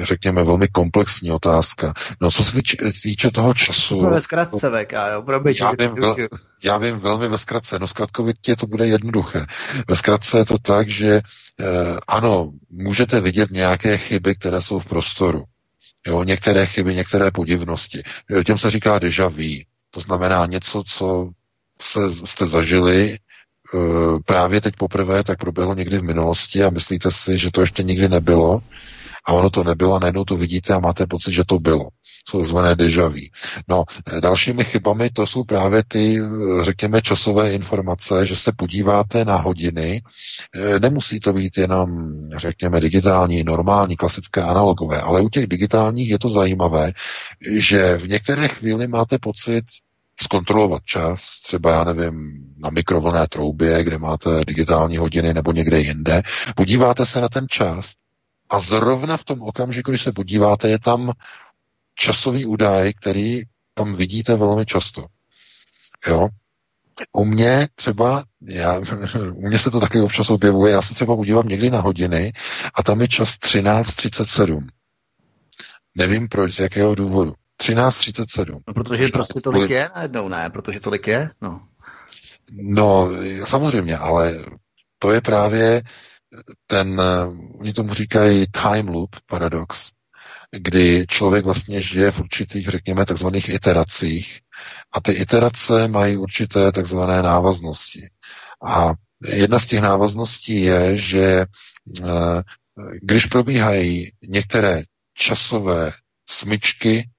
řekněme, 0.00 0.44
velmi 0.44 0.68
komplexní 0.68 1.30
otázka. 1.30 1.94
No, 2.20 2.30
co 2.30 2.44
se 2.44 2.56
týče, 2.56 2.76
týče 3.02 3.30
toho 3.30 3.54
času... 3.54 4.00
Jsme 4.00 4.10
ve 4.10 4.20
zkratce 4.20 4.70
VK, 4.70 4.92
jo, 5.12 5.22
promiň, 5.22 5.54
Já 5.60 5.72
vím, 5.78 5.94
vel, 5.94 6.16
já 6.64 6.78
vím 6.78 6.98
velmi 6.98 7.28
ve 7.28 7.38
zkratce. 7.38 7.78
No 7.78 7.88
zkratkovitě 7.88 8.56
to 8.56 8.66
bude 8.66 8.86
jednoduché. 8.86 9.46
Ve 9.88 9.96
zkratce 9.96 10.38
je 10.38 10.44
to 10.44 10.58
tak, 10.58 10.88
že 10.88 11.14
eh, 11.60 11.96
ano, 12.08 12.50
můžete 12.70 13.20
vidět 13.20 13.50
nějaké 13.50 13.96
chyby, 13.96 14.34
které 14.34 14.62
jsou 14.62 14.78
v 14.78 14.86
prostoru. 14.86 15.44
Jo, 16.06 16.22
některé 16.24 16.66
chyby, 16.66 16.94
některé 16.94 17.30
podivnosti. 17.30 18.02
Těm 18.44 18.58
se 18.58 18.70
říká 18.70 18.98
deja 18.98 19.28
vu. 19.28 19.62
To 19.90 20.00
znamená 20.00 20.46
něco, 20.46 20.82
co 20.86 21.30
se, 21.82 22.00
jste 22.26 22.46
zažili 22.46 23.18
eh, 23.74 23.78
právě 24.24 24.60
teď 24.60 24.74
poprvé, 24.76 25.24
tak 25.24 25.38
proběhlo 25.38 25.74
někdy 25.74 25.98
v 25.98 26.02
minulosti 26.02 26.64
a 26.64 26.70
myslíte 26.70 27.10
si, 27.10 27.38
že 27.38 27.50
to 27.50 27.60
ještě 27.60 27.82
nikdy 27.82 28.08
nebylo 28.08 28.62
a 29.26 29.32
ono 29.32 29.50
to 29.50 29.64
nebylo 29.64 29.98
najednou 29.98 30.24
to 30.24 30.36
vidíte 30.36 30.74
a 30.74 30.78
máte 30.78 31.06
pocit, 31.06 31.32
že 31.32 31.44
to 31.44 31.58
bylo. 31.58 31.88
Jsou 32.28 32.38
takzvané 32.38 32.74
deja 32.74 33.08
vu. 33.08 33.20
No, 33.68 33.84
eh, 34.06 34.20
dalšími 34.20 34.64
chybami 34.64 35.10
to 35.10 35.26
jsou 35.26 35.44
právě 35.44 35.82
ty, 35.88 36.20
eh, 36.20 36.64
řekněme, 36.64 37.02
časové 37.02 37.52
informace, 37.52 38.26
že 38.26 38.36
se 38.36 38.52
podíváte 38.52 39.24
na 39.24 39.36
hodiny. 39.36 40.02
Eh, 40.54 40.80
Nemusí 40.80 41.20
to 41.20 41.32
být 41.32 41.58
jenom, 41.58 42.12
řekněme, 42.36 42.80
digitální, 42.80 43.44
normální, 43.44 43.96
klasické, 43.96 44.42
analogové, 44.42 45.00
ale 45.00 45.20
u 45.20 45.28
těch 45.28 45.46
digitálních 45.46 46.10
je 46.10 46.18
to 46.18 46.28
zajímavé, 46.28 46.92
že 47.50 47.96
v 47.96 48.08
některé 48.08 48.48
chvíli 48.48 48.88
máte 48.88 49.18
pocit, 49.18 49.64
zkontrolovat 50.22 50.82
čas, 50.84 51.20
třeba 51.46 51.70
já 51.70 51.84
nevím, 51.84 52.32
na 52.58 52.70
mikrovlné 52.70 53.26
troubě, 53.28 53.84
kde 53.84 53.98
máte 53.98 54.40
digitální 54.46 54.96
hodiny 54.96 55.34
nebo 55.34 55.52
někde 55.52 55.80
jinde. 55.80 56.22
Podíváte 56.56 57.06
se 57.06 57.20
na 57.20 57.28
ten 57.28 57.46
čas 57.48 57.92
a 58.50 58.60
zrovna 58.60 59.16
v 59.16 59.24
tom 59.24 59.42
okamžiku, 59.42 59.90
když 59.90 60.02
se 60.02 60.12
podíváte, 60.12 60.68
je 60.68 60.78
tam 60.78 61.12
časový 61.94 62.46
údaj, 62.46 62.92
který 62.92 63.42
tam 63.74 63.94
vidíte 63.94 64.36
velmi 64.36 64.66
často. 64.66 65.06
Jo? 66.06 66.28
U 67.12 67.24
mě 67.24 67.68
třeba, 67.74 68.24
já, 68.42 68.78
u 69.34 69.48
mě 69.48 69.58
se 69.58 69.70
to 69.70 69.80
taky 69.80 70.00
občas 70.00 70.30
objevuje, 70.30 70.72
já 70.72 70.82
se 70.82 70.94
třeba 70.94 71.16
podívám 71.16 71.48
někdy 71.48 71.70
na 71.70 71.80
hodiny 71.80 72.32
a 72.74 72.82
tam 72.82 73.00
je 73.00 73.08
čas 73.08 73.34
13.37. 73.34 74.68
Nevím 75.94 76.28
proč, 76.28 76.54
z 76.54 76.58
jakého 76.58 76.94
důvodu. 76.94 77.34
13.37. 77.60 78.60
No, 78.68 78.74
protože 78.74 79.08
prostě 79.08 79.40
tolik 79.40 79.70
je 79.70 79.88
najednou, 79.96 80.28
ne? 80.28 80.50
Protože 80.50 80.80
tolik 80.80 81.06
je, 81.06 81.30
no. 81.42 81.66
No, 82.52 83.08
samozřejmě, 83.44 83.96
ale 83.96 84.44
to 84.98 85.12
je 85.12 85.20
právě 85.20 85.82
ten, 86.66 87.02
oni 87.58 87.72
tomu 87.72 87.94
říkají 87.94 88.46
time 88.46 88.88
loop 88.88 89.16
paradox, 89.26 89.90
kdy 90.58 91.06
člověk 91.08 91.44
vlastně 91.44 91.80
žije 91.82 92.10
v 92.10 92.20
určitých, 92.20 92.68
řekněme, 92.68 93.06
takzvaných 93.06 93.48
iteracích 93.48 94.40
a 94.92 95.00
ty 95.00 95.12
iterace 95.12 95.88
mají 95.88 96.16
určité 96.16 96.72
takzvané 96.72 97.22
návaznosti. 97.22 98.10
A 98.64 98.92
jedna 99.26 99.58
z 99.58 99.66
těch 99.66 99.80
návazností 99.80 100.60
je, 100.62 100.98
že 100.98 101.46
když 103.02 103.26
probíhají 103.26 104.12
některé 104.22 104.82
časové 105.14 105.92
smyčky, 106.28 107.10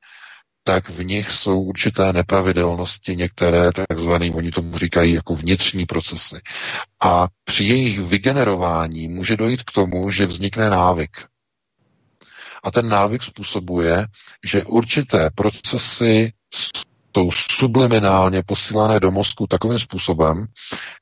tak 0.64 0.90
v 0.90 1.04
nich 1.04 1.32
jsou 1.32 1.62
určité 1.62 2.14
nepravidelnosti, 2.14 3.16
některé 3.16 3.72
takzvané, 3.72 4.32
oni 4.32 4.52
tomu 4.52 4.78
říkají 4.78 5.14
jako 5.14 5.36
vnitřní 5.36 5.86
procesy. 5.86 6.36
A 7.04 7.28
při 7.44 7.64
jejich 7.64 8.00
vygenerování 8.00 9.08
může 9.08 9.38
dojít 9.38 9.64
k 9.64 9.72
tomu, 9.72 10.12
že 10.12 10.26
vznikne 10.26 10.70
návyk. 10.70 11.18
A 12.64 12.72
ten 12.72 12.90
návyk 12.90 13.24
způsobuje, 13.24 14.06
že 14.46 14.64
určité 14.64 15.30
procesy 15.36 16.34
jsou 17.16 17.32
subliminálně 17.32 18.44
posílané 18.44 19.00
do 19.00 19.12
mozku 19.12 19.48
takovým 19.48 19.80
způsobem, 19.80 20.46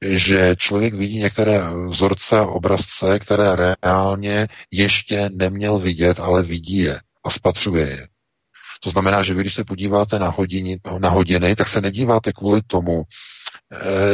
že 0.05 0.55
člověk 0.57 0.93
vidí 0.93 1.17
některé 1.17 1.61
vzorce 1.87 2.39
a 2.39 2.45
obrazce, 2.47 3.19
které 3.19 3.55
reálně 3.55 4.47
ještě 4.71 5.29
neměl 5.33 5.79
vidět, 5.79 6.19
ale 6.19 6.41
vidí 6.43 6.77
je 6.77 6.99
a 7.23 7.29
spatřuje 7.29 7.87
je. 7.89 8.07
To 8.79 8.89
znamená, 8.89 9.23
že 9.23 9.33
vy, 9.33 9.41
když 9.41 9.53
se 9.53 9.63
podíváte 9.63 10.19
na 10.19 10.29
hodiny, 10.29 10.79
na 10.99 11.09
hodiny 11.09 11.55
tak 11.55 11.67
se 11.69 11.81
nedíváte 11.81 12.33
kvůli 12.33 12.61
tomu, 12.67 13.03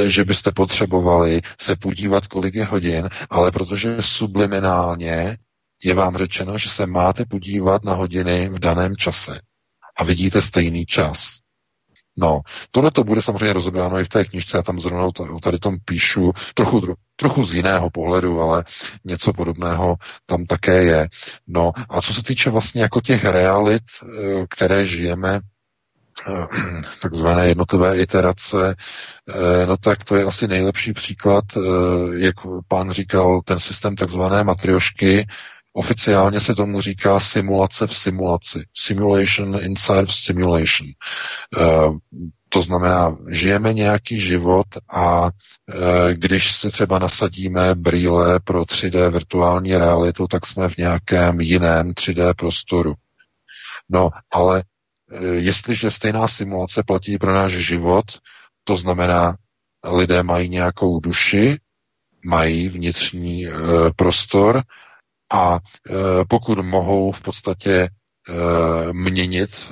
že 0.08 0.24
byste 0.24 0.52
potřebovali 0.52 1.42
se 1.62 1.76
podívat, 1.76 2.28
kolik 2.28 2.56
je 2.56 2.66
hodin, 2.66 3.10
ale 3.30 3.52
protože 3.52 3.98
subliminálně 4.02 5.38
je 5.84 5.94
vám 5.94 6.18
řečeno, 6.18 6.58
že 6.58 6.70
se 6.70 6.86
máte 6.86 7.26
podívat 7.26 7.84
na 7.84 7.94
hodiny 7.94 8.50
v 8.50 8.60
daném 8.60 8.96
čase 8.96 9.40
a 9.98 10.04
vidíte 10.04 10.42
stejný 10.42 10.86
čas. 10.86 11.38
No, 12.18 12.42
tohle 12.72 12.92
to 12.92 13.04
bude 13.04 13.22
samozřejmě 13.22 13.54
rozebráno 13.54 14.00
i 14.00 14.04
v 14.04 14.10
té 14.10 14.26
knižce, 14.26 14.58
já 14.58 14.64
tam 14.64 14.80
zrovna 14.80 15.06
o 15.06 15.40
tady 15.40 15.60
tom 15.60 15.78
píšu 15.86 16.32
trochu, 16.54 16.96
trochu 17.16 17.44
z 17.44 17.54
jiného 17.54 17.90
pohledu, 17.90 18.42
ale 18.42 18.64
něco 19.06 19.34
podobného 19.34 19.96
tam 20.26 20.46
také 20.46 20.84
je. 20.84 21.08
No 21.48 21.72
a 21.90 22.02
co 22.02 22.14
se 22.14 22.24
týče 22.24 22.50
vlastně 22.50 22.82
jako 22.82 23.02
těch 23.02 23.26
realit, 23.26 23.84
které 24.50 24.86
žijeme, 24.86 25.40
takzvané 27.02 27.48
jednotlivé 27.48 27.98
iterace, 27.98 28.76
no 29.68 29.78
tak 29.78 30.04
to 30.04 30.16
je 30.16 30.24
asi 30.24 30.48
nejlepší 30.48 30.94
příklad, 30.94 31.44
jak 32.16 32.36
pán 32.68 32.92
říkal, 32.92 33.42
ten 33.42 33.60
systém 33.60 33.96
takzvané 33.96 34.44
matriošky, 34.44 35.28
Oficiálně 35.78 36.40
se 36.40 36.56
tomu 36.56 36.82
říká 36.82 37.20
simulace 37.20 37.88
v 37.88 37.96
simulaci. 37.96 38.66
Simulation 38.74 39.60
inside 39.64 40.06
simulation. 40.10 40.90
Uh, 41.58 41.98
to 42.50 42.62
znamená, 42.62 43.18
žijeme 43.30 43.74
nějaký 43.74 44.20
život 44.20 44.66
a 44.90 45.22
uh, 45.24 45.30
když 46.12 46.56
si 46.56 46.72
třeba 46.72 47.00
nasadíme 47.00 47.76
brýle 47.76 48.40
pro 48.40 48.62
3D 48.62 49.10
virtuální 49.10 49.78
realitu, 49.78 50.28
tak 50.28 50.46
jsme 50.46 50.70
v 50.70 50.78
nějakém 50.78 51.40
jiném 51.40 51.92
3D 51.92 52.34
prostoru. 52.34 52.94
No, 53.90 54.10
ale 54.34 54.64
uh, 55.12 55.24
jestliže 55.34 55.92
stejná 55.92 56.28
simulace 56.28 56.84
platí 56.84 57.18
pro 57.18 57.34
náš 57.34 57.52
život, 57.54 58.06
to 58.64 58.78
znamená, 58.78 59.36
lidé 59.92 60.24
mají 60.24 60.50
nějakou 60.50 61.00
duši, 61.00 61.60
mají 62.26 62.70
vnitřní 62.70 63.46
prostor, 63.96 64.64
a 65.34 65.60
pokud 66.28 66.58
mohou 66.66 67.12
v 67.12 67.22
podstatě 67.22 67.90
měnit 68.92 69.72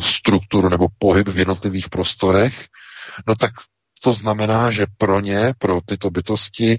strukturu 0.00 0.68
nebo 0.68 0.86
pohyb 0.98 1.28
v 1.28 1.38
jednotlivých 1.38 1.88
prostorech, 1.88 2.66
no 3.28 3.34
tak 3.34 3.50
to 4.02 4.12
znamená, 4.12 4.70
že 4.70 4.86
pro 4.98 5.20
ně, 5.20 5.54
pro 5.58 5.80
tyto 5.86 6.10
bytosti, 6.10 6.78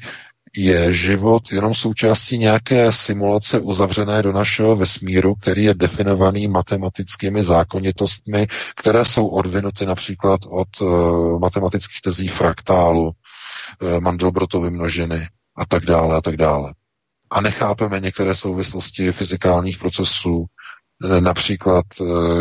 je 0.58 0.94
život 0.94 1.52
jenom 1.52 1.74
součástí 1.76 2.38
nějaké 2.38 2.92
simulace 2.92 3.60
uzavřené 3.60 4.22
do 4.22 4.32
našeho 4.34 4.76
vesmíru, 4.76 5.36
který 5.36 5.64
je 5.64 5.74
definovaný 5.74 6.48
matematickými 6.48 7.44
zákonitostmi, 7.44 8.48
které 8.76 9.06
jsou 9.06 9.28
odvinuty 9.28 9.86
například 9.86 10.40
od 10.50 10.82
uh, 10.82 11.40
matematických 11.40 12.02
tezí 12.02 12.28
fraktálu, 12.28 13.04
uh, 13.04 14.00
Mandelbrotovy 14.00 14.70
množiny 14.70 15.28
a 15.56 15.66
tak 15.66 15.86
dále 15.86 16.16
a 16.16 16.22
tak 16.22 16.38
dále 16.38 16.74
a 17.34 17.42
nechápeme 17.42 18.00
některé 18.00 18.36
souvislosti 18.36 19.12
fyzikálních 19.12 19.78
procesů, 19.78 20.46
například 21.20 21.86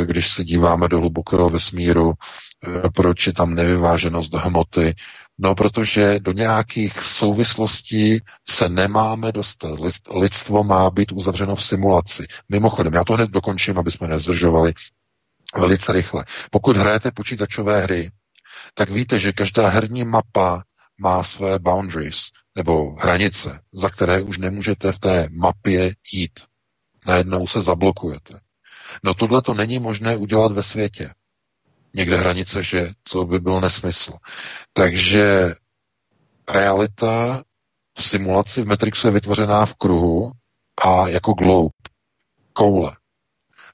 když 0.04 0.30
se 0.30 0.44
díváme 0.44 0.88
do 0.88 0.98
hlubokého 0.98 1.50
vesmíru, 1.50 2.12
proč 2.94 3.26
je 3.26 3.32
tam 3.32 3.54
nevyváženost 3.54 4.34
hmoty, 4.34 4.94
No, 5.38 5.54
protože 5.54 6.20
do 6.20 6.32
nějakých 6.32 7.02
souvislostí 7.02 8.20
se 8.48 8.68
nemáme 8.68 9.32
dostat. 9.32 9.78
Lidstvo 10.14 10.64
má 10.64 10.90
být 10.90 11.12
uzavřeno 11.12 11.56
v 11.56 11.64
simulaci. 11.64 12.26
Mimochodem, 12.48 12.94
já 12.94 13.04
to 13.04 13.12
hned 13.12 13.30
dokončím, 13.30 13.78
aby 13.78 13.90
jsme 13.90 14.08
nezdržovali 14.08 14.72
velice 15.56 15.92
rychle. 15.92 16.24
Pokud 16.50 16.76
hrajete 16.76 17.10
počítačové 17.10 17.80
hry, 17.80 18.10
tak 18.74 18.90
víte, 18.90 19.18
že 19.18 19.32
každá 19.32 19.68
herní 19.68 20.04
mapa 20.04 20.62
má 21.00 21.22
své 21.22 21.58
boundaries, 21.58 22.22
nebo 22.56 22.94
hranice, 22.94 23.60
za 23.72 23.90
které 23.90 24.22
už 24.22 24.38
nemůžete 24.38 24.92
v 24.92 24.98
té 24.98 25.28
mapě 25.30 25.94
jít. 26.12 26.40
Najednou 27.06 27.46
se 27.46 27.62
zablokujete. 27.62 28.40
No 29.04 29.14
tohle 29.14 29.42
to 29.42 29.54
není 29.54 29.78
možné 29.78 30.16
udělat 30.16 30.52
ve 30.52 30.62
světě. 30.62 31.14
Někde 31.94 32.16
hranice, 32.16 32.62
že 32.62 32.92
to 33.12 33.24
by 33.24 33.40
byl 33.40 33.60
nesmysl. 33.60 34.12
Takže 34.72 35.54
realita 36.48 37.42
v 37.98 38.04
simulaci 38.04 38.62
v 38.62 38.66
Matrixu 38.66 39.06
je 39.06 39.12
vytvořená 39.12 39.66
v 39.66 39.74
kruhu 39.74 40.32
a 40.84 41.08
jako 41.08 41.32
globe, 41.32 41.74
koule. 42.52 42.96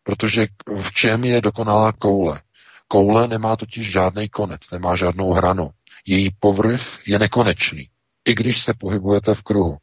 Protože 0.03 0.47
v 0.83 0.93
čem 0.93 1.25
je 1.25 1.41
dokonalá 1.41 1.93
koule? 1.93 2.43
Koule 2.89 3.29
nemá 3.29 3.57
totiž 3.57 3.93
žádný 3.93 4.29
konec, 4.29 4.61
nemá 4.73 4.97
žádnou 4.97 5.31
hranu. 5.33 5.71
Její 6.07 6.31
povrch 6.41 7.07
je 7.07 7.19
nekonečný, 7.19 7.91
i 8.29 8.35
když 8.35 8.63
se 8.63 8.75
pohybujete 8.75 9.35
v 9.35 9.43
kruhu. 9.43 9.77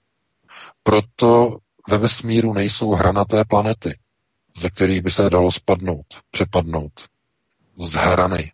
Proto 0.83 1.57
ve 1.89 1.97
vesmíru 1.97 2.53
nejsou 2.53 2.91
hranaté 2.91 3.45
planety, 3.45 3.99
ze 4.57 4.69
kterých 4.69 5.01
by 5.01 5.11
se 5.11 5.29
dalo 5.29 5.51
spadnout, 5.51 6.05
přepadnout. 6.31 6.91
Z 7.75 7.93
hrany. 7.93 8.51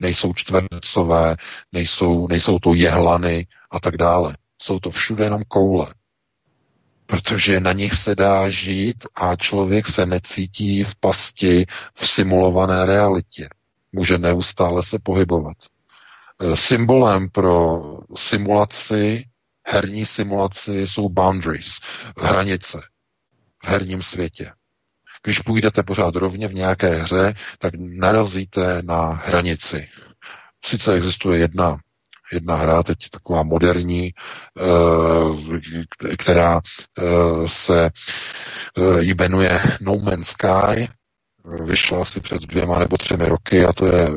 Nejsou 0.00 0.32
čtvercové, 0.32 1.36
nejsou, 1.72 2.26
nejsou 2.28 2.58
to 2.58 2.74
jehlany 2.74 3.46
a 3.70 3.80
tak 3.80 3.96
dále. 3.96 4.36
Jsou 4.62 4.78
to 4.78 4.90
všude 4.90 5.24
jenom 5.24 5.42
koule. 5.48 5.94
Protože 7.06 7.60
na 7.60 7.72
nich 7.72 7.94
se 7.94 8.14
dá 8.14 8.50
žít 8.50 9.06
a 9.14 9.36
člověk 9.36 9.86
se 9.86 10.06
necítí 10.06 10.84
v 10.84 10.94
pasti 10.94 11.66
v 11.94 12.08
simulované 12.08 12.86
realitě. 12.86 13.48
Může 13.92 14.18
neustále 14.18 14.82
se 14.82 14.98
pohybovat. 14.98 15.56
E, 16.42 16.56
symbolem 16.56 17.30
pro 17.30 17.80
simulaci, 18.16 19.24
herní 19.66 20.06
simulaci 20.06 20.86
jsou 20.86 21.08
boundaries, 21.08 21.72
hranice 22.18 22.80
v 23.64 23.68
herním 23.68 24.02
světě. 24.02 24.52
Když 25.24 25.38
půjdete 25.40 25.82
pořád 25.82 26.14
rovně 26.16 26.48
v 26.48 26.54
nějaké 26.54 26.94
hře, 26.94 27.34
tak 27.58 27.74
narazíte 27.78 28.82
na 28.82 29.10
hranici. 29.12 29.88
Sice 30.64 30.94
existuje 30.94 31.38
jedna 31.38 31.78
jedna 32.32 32.56
hra, 32.56 32.82
teď 32.82 33.10
taková 33.10 33.42
moderní, 33.42 34.10
eh, 34.58 36.16
která 36.16 36.60
eh, 36.98 37.02
se 37.48 37.84
eh, 37.90 39.02
jmenuje 39.02 39.60
No 39.80 39.94
Man's 39.98 40.28
Sky, 40.28 40.88
vyšla 41.64 42.02
asi 42.02 42.20
před 42.20 42.42
dvěma 42.42 42.78
nebo 42.78 42.96
třemi 42.96 43.28
roky 43.28 43.64
a 43.64 43.72
to 43.72 43.86
je 43.86 44.08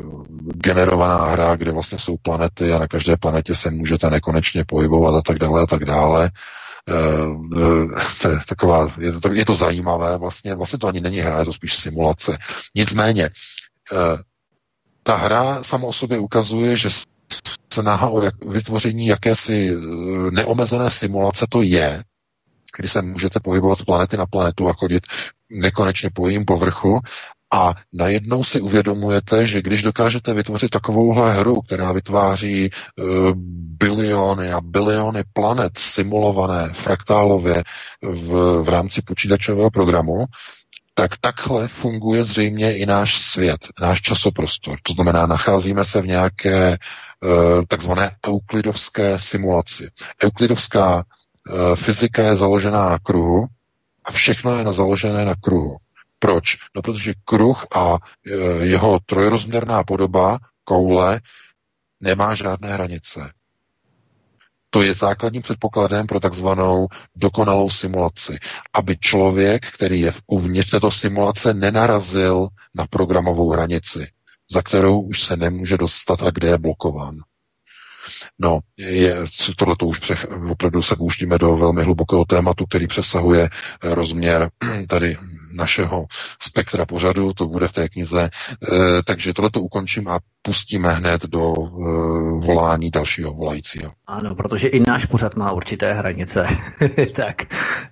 generovaná 0.53 1.25
hra, 1.25 1.55
kde 1.55 1.71
vlastně 1.71 1.97
jsou 1.97 2.17
planety 2.17 2.73
a 2.73 2.79
na 2.79 2.87
každé 2.87 3.17
planetě 3.17 3.55
se 3.55 3.71
můžete 3.71 4.09
nekonečně 4.09 4.65
pohybovat 4.65 5.15
a 5.15 5.21
tak 5.21 5.39
dále 5.39 5.61
a 5.61 5.65
tak 5.65 5.85
dále. 5.85 6.31
To 8.21 8.29
je, 8.29 8.39
taková, 8.49 8.93
je, 8.99 9.11
to, 9.11 9.33
je 9.33 9.45
to 9.45 9.55
zajímavé, 9.55 10.17
vlastně, 10.17 10.55
vlastně 10.55 10.79
to 10.79 10.87
ani 10.87 11.01
není 11.01 11.19
hra, 11.19 11.39
je 11.39 11.45
to 11.45 11.53
spíš 11.53 11.75
simulace. 11.75 12.37
Nicméně, 12.75 13.29
ta 15.03 15.15
hra 15.15 15.63
sama 15.63 15.87
o 15.87 15.93
sobě 15.93 16.19
ukazuje, 16.19 16.75
že 16.75 16.89
snaha 17.73 18.09
o 18.09 18.21
vytvoření 18.47 19.07
jakési 19.07 19.69
eh, 19.69 20.31
neomezené 20.31 20.91
simulace 20.91 21.45
to 21.49 21.61
je, 21.61 22.03
kdy 22.77 22.89
se 22.89 23.01
můžete 23.01 23.39
pohybovat 23.39 23.79
z 23.79 23.83
planety 23.83 24.17
na 24.17 24.25
planetu 24.25 24.69
a 24.69 24.73
chodit 24.73 25.03
nekonečně 25.49 26.09
po 26.13 26.27
jejím 26.27 26.45
povrchu 26.45 26.99
a 27.53 27.75
najednou 27.93 28.43
si 28.43 28.61
uvědomujete, 28.61 29.47
že 29.47 29.61
když 29.61 29.83
dokážete 29.83 30.33
vytvořit 30.33 30.69
takovouhle 30.69 31.33
hru, 31.33 31.61
která 31.61 31.91
vytváří 31.91 32.69
uh, 32.69 33.05
biliony 33.77 34.51
a 34.53 34.61
biliony 34.61 35.23
planet 35.33 35.77
simulované 35.77 36.69
fraktálově 36.73 37.63
v, 38.01 38.63
v 38.63 38.69
rámci 38.69 39.01
počítačového 39.01 39.69
programu, 39.71 40.25
tak 40.93 41.17
takhle 41.17 41.67
funguje 41.67 42.23
zřejmě 42.23 42.77
i 42.77 42.85
náš 42.85 43.17
svět, 43.17 43.67
náš 43.81 44.01
časoprostor. 44.01 44.77
To 44.83 44.93
znamená, 44.93 45.25
nacházíme 45.27 45.85
se 45.85 46.01
v 46.01 46.07
nějaké 46.07 46.77
uh, 46.77 47.65
takzvané 47.67 48.11
euklidovské 48.27 49.19
simulaci. 49.19 49.89
Euklidovská 50.23 51.03
fyzika 51.75 52.23
je 52.23 52.35
založená 52.35 52.89
na 52.89 52.99
kruhu 52.99 53.47
a 54.05 54.11
všechno 54.11 54.57
je 54.57 54.73
založené 54.73 55.25
na 55.25 55.35
kruhu. 55.35 55.77
Proč? 56.19 56.57
No, 56.75 56.81
protože 56.81 57.13
kruh 57.25 57.65
a 57.71 57.93
uh, 57.93 57.97
jeho 58.61 58.99
trojrozměrná 59.05 59.83
podoba, 59.83 60.37
koule, 60.63 61.21
nemá 62.01 62.35
žádné 62.35 62.73
hranice. 62.73 63.31
To 64.69 64.81
je 64.81 64.93
základním 64.93 65.41
předpokladem 65.41 66.07
pro 66.07 66.19
takzvanou 66.19 66.87
dokonalou 67.15 67.69
simulaci. 67.69 68.37
Aby 68.73 68.97
člověk, 68.97 69.71
který 69.71 70.01
je 70.01 70.13
uvnitř 70.27 70.71
této 70.71 70.91
simulace, 70.91 71.53
nenarazil 71.53 72.47
na 72.75 72.87
programovou 72.87 73.49
hranici, 73.49 74.07
za 74.51 74.61
kterou 74.61 75.01
už 75.01 75.23
se 75.23 75.37
nemůže 75.37 75.77
dostat 75.77 76.23
a 76.23 76.31
kde 76.31 76.47
je 76.47 76.57
blokován. 76.57 77.15
No, 78.39 78.59
je, 78.77 79.17
tohle 79.55 79.75
to 79.79 79.85
už 79.85 79.99
přech, 79.99 80.27
opravdu 80.49 80.81
se 80.81 80.95
pouštíme 80.95 81.37
do 81.37 81.57
velmi 81.57 81.83
hlubokého 81.83 82.25
tématu, 82.25 82.65
který 82.65 82.87
přesahuje 82.87 83.49
rozměr 83.83 84.49
tady 84.87 85.17
našeho 85.51 86.05
spektra 86.41 86.85
pořadu, 86.85 87.33
to 87.33 87.47
bude 87.47 87.67
v 87.67 87.73
té 87.73 87.89
knize. 87.89 88.21
E, 88.21 88.29
takže 89.05 89.33
tohle 89.33 89.49
to 89.49 89.61
ukončím 89.61 90.07
a 90.07 90.19
pustíme 90.41 90.93
hned 90.93 91.25
do 91.25 91.53
e, 91.53 91.69
volání 92.45 92.91
dalšího 92.91 93.33
volajícího. 93.33 93.91
Ano, 94.07 94.35
protože 94.35 94.67
i 94.67 94.79
náš 94.79 95.05
pořad 95.05 95.35
má 95.35 95.51
určité 95.51 95.93
hranice. 95.93 96.47
tak, 97.15 97.35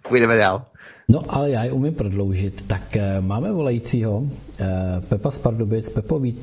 půjdeme 0.07 0.37
dál. 0.37 0.65
No, 1.09 1.23
ale 1.29 1.49
já 1.51 1.63
je 1.63 1.71
umím 1.71 1.93
prodloužit. 1.93 2.67
Tak 2.67 2.95
e, 2.95 3.21
máme 3.21 3.51
volajícího. 3.51 4.23
E, 4.59 5.01
Pepa 5.09 5.31
z 5.31 5.39
Pardubic. 5.39 5.89
Pepo, 5.89 6.19
ví, 6.19 6.35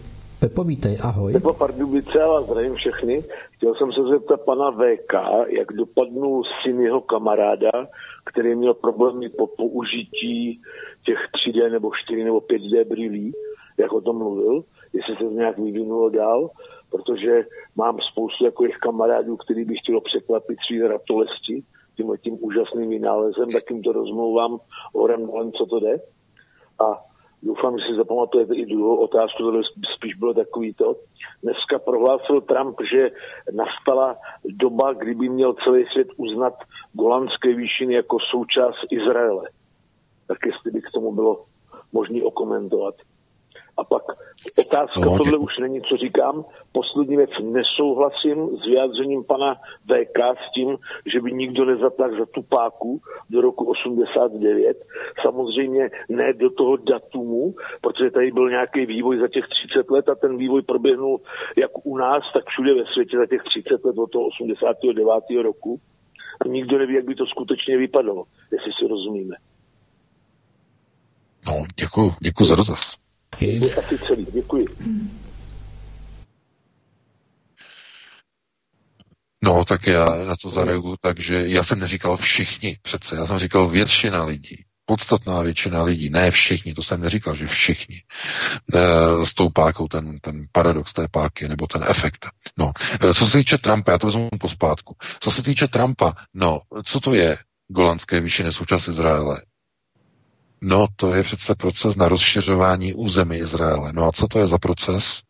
Pepo, 0.45 0.61
vítej, 0.65 1.01
ahoj. 1.01 1.33
Pepo 1.33 1.57
Pardubice 1.57 2.23
a 2.23 2.41
zdravím 2.41 2.75
všechny. 2.75 3.25
Chtěl 3.51 3.75
jsem 3.75 3.93
se 3.93 4.03
zeptat 4.13 4.41
pana 4.45 4.71
VK, 4.71 5.15
jak 5.49 5.73
dopadnul 5.73 6.43
syn 6.63 6.81
jeho 6.81 7.01
kamaráda, 7.01 7.73
který 8.25 8.55
měl 8.55 8.75
problémy 8.75 9.29
po 9.29 9.47
použití 9.47 10.61
těch 11.05 11.19
3D 11.33 11.73
nebo 11.73 11.91
4 12.05 12.25
nebo 12.25 12.39
5D 12.41 12.85
brýlí, 12.85 13.33
jak 13.79 13.93
o 13.93 14.01
tom 14.01 14.19
mluvil, 14.19 14.65
jestli 14.93 15.17
se 15.17 15.25
to 15.25 15.31
nějak 15.31 15.59
vyvinulo 15.59 16.11
dál, 16.11 16.51
protože 16.91 17.45
mám 17.77 17.97
spoustu 18.13 18.45
jako 18.45 18.65
jejich 18.65 18.79
kamarádů, 18.79 19.37
který 19.37 19.65
by 19.65 19.75
chtělo 19.77 20.01
překvapit 20.01 20.59
svý 20.67 20.83
ratolesti 20.83 21.63
tímhle 21.97 22.19
tím 22.19 22.39
úžasným 22.41 22.91
vynálezem, 22.91 23.51
tak 23.51 23.71
jim 23.71 23.83
to 23.83 23.93
rozmlouvám 23.93 24.59
o 24.93 25.09
co 25.51 25.67
to 25.67 25.81
jde. 25.81 26.01
A 26.81 27.14
doufám, 27.45 27.79
že 27.79 27.85
si 27.85 27.95
zapamatujete 27.97 28.55
i 28.55 28.67
druhou 28.67 28.97
otázku, 28.97 29.39
to 29.39 29.63
spíš 29.97 30.15
bylo 30.15 30.35
takový 30.35 30.75
to. 30.75 30.97
Dneska 31.43 31.79
prohlásil 31.79 32.41
Trump, 32.41 32.77
že 32.93 33.11
nastala 33.53 34.17
doba, 34.45 34.93
kdyby 34.93 35.29
měl 35.29 35.55
celý 35.65 35.85
svět 35.93 36.09
uznat 36.17 36.55
golandské 36.93 37.55
výšiny 37.55 37.95
jako 37.95 38.19
součást 38.31 38.79
Izraele. 38.91 39.49
Tak 40.27 40.39
jestli 40.47 40.71
by 40.71 40.81
k 40.83 40.91
tomu 40.95 41.13
bylo 41.15 41.45
možné 41.93 42.23
okomentovat. 42.23 42.95
A 43.77 43.85
pak 43.85 44.03
otázka, 44.59 45.01
no, 45.01 45.19
tohle 45.19 45.39
už 45.39 45.59
není, 45.59 45.83
co 45.83 45.97
říkám. 45.97 46.45
Poslední 46.73 47.17
věc, 47.17 47.31
nesouhlasím 47.43 48.57
s 48.57 48.67
vyjádřením 48.67 49.25
pana 49.25 49.55
VK 49.85 50.19
s 50.49 50.53
tím, 50.55 50.77
že 51.13 51.21
by 51.21 51.33
nikdo 51.33 51.65
nezatáhl 51.65 52.19
za 52.19 52.27
tupáku 52.27 53.01
do 53.31 53.41
roku 53.41 53.65
89. 53.65 54.77
Samozřejmě 55.23 55.91
ne 56.09 56.33
do 56.33 56.51
toho 56.51 56.77
datumu, 56.77 57.55
protože 57.81 58.11
tady 58.11 58.31
byl 58.33 58.51
nějaký 58.51 58.87
vývoj 58.87 59.19
za 59.19 59.29
těch 59.29 59.45
30 59.49 59.91
let 59.91 60.09
a 60.09 60.15
ten 60.15 60.37
vývoj 60.37 60.63
proběhnul 60.63 61.21
jak 61.57 61.87
u 61.87 61.97
nás, 61.97 62.23
tak 62.35 62.45
všude 62.47 62.75
ve 62.75 62.85
světě 62.93 63.17
za 63.19 63.27
těch 63.27 63.43
30 63.43 63.85
let 63.85 63.99
od 63.99 64.11
toho 64.11 64.27
89. 64.27 65.43
roku. 65.43 65.81
A 66.41 66.49
nikdo 66.49 66.79
neví, 66.79 66.95
jak 66.95 67.05
by 67.05 67.15
to 67.15 67.27
skutečně 67.27 67.79
vypadalo, 67.79 68.25
jestli 68.53 68.73
si 68.73 68.89
rozumíme. 68.89 69.37
No, 71.47 71.65
děkuji, 71.81 72.13
děkuji 72.21 72.45
za 72.45 72.57
dotaz. 72.57 73.04
Je 73.41 73.75
asi 73.75 73.99
celý. 73.99 74.27
Děkuji. 74.33 74.67
No, 79.45 79.65
tak 79.65 79.87
já 79.87 80.05
na 80.25 80.37
to 80.43 80.49
zareaguju, 80.51 80.97
takže 81.01 81.43
já 81.47 81.63
jsem 81.63 81.79
neříkal 81.79 82.17
všichni 82.17 82.79
přece, 82.83 83.17
já 83.17 83.27
jsem 83.27 83.39
říkal 83.39 83.69
většina 83.69 84.25
lidí. 84.25 84.65
Podstatná 84.87 85.41
většina 85.41 85.83
lidí, 85.83 86.11
ne 86.11 86.31
všichni, 86.31 86.75
to 86.75 86.83
jsem 86.83 87.01
neříkal, 87.01 87.35
že 87.35 87.47
všichni. 87.47 87.97
E, 88.75 89.27
s 89.27 89.35
tou 89.35 89.49
pákou, 89.49 89.89
ten, 89.89 90.19
ten 90.21 90.47
paradox 90.53 90.93
té 90.93 91.09
páky, 91.09 91.49
nebo 91.49 91.67
ten 91.67 91.85
efekt. 91.89 92.27
No, 92.59 92.73
e, 93.11 93.15
co 93.15 93.27
se 93.27 93.39
týče 93.39 93.59
Trumpa, 93.59 93.93
já 93.93 93.99
to 93.99 94.07
vezmu 94.07 94.29
pospátku. 94.41 94.97
Co 95.21 95.31
se 95.31 95.43
týče 95.43 95.69
Trumpa, 95.69 96.15
no, 96.35 96.61
co 96.85 97.01
to 97.01 97.15
je 97.15 97.39
golandské 97.69 98.21
výšiny 98.21 98.53
součas 98.53 98.89
Izraele? 98.89 99.43
No, 100.61 100.87
to 100.97 101.15
je 101.15 101.23
přece 101.23 101.55
proces 101.55 101.97
na 101.97 102.09
rozšiřování 102.09 102.95
území 102.95 103.37
Izraele. 103.37 103.93
No 103.93 104.09
a 104.09 104.13
co 104.13 104.29
to 104.29 104.39
je 104.39 104.47
za 104.47 104.59
proces? 104.59 105.23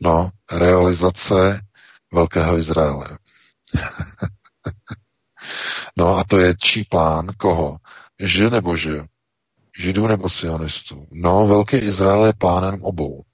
No, 0.00 0.30
realizace 0.52 1.60
Velkého 2.12 2.58
Izraele. 2.58 3.18
no 5.96 6.16
a 6.16 6.24
to 6.24 6.38
je 6.38 6.54
čí 6.58 6.84
plán? 6.84 7.26
Koho? 7.36 7.76
Že 8.20 8.50
nebo 8.50 8.76
že? 8.76 9.04
Židů 9.78 10.06
nebo 10.06 10.28
sionistů? 10.28 11.06
No, 11.12 11.46
Velký 11.46 11.76
Izrael 11.76 12.26
je 12.26 12.32
plánem 12.32 12.82
obou. 12.82 13.24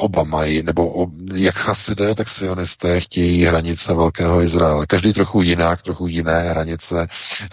Oba 0.00 0.24
mají, 0.24 0.62
nebo 0.62 0.90
ob, 0.90 1.10
jak 1.34 1.54
chasidé, 1.54 2.14
tak 2.14 2.28
sionisté 2.28 3.00
chtějí 3.00 3.44
hranice 3.44 3.94
Velkého 3.94 4.42
Izraele. 4.42 4.86
Každý 4.86 5.12
trochu 5.12 5.42
jinak, 5.42 5.82
trochu 5.82 6.06
jiné 6.06 6.42
hranice. 6.42 7.06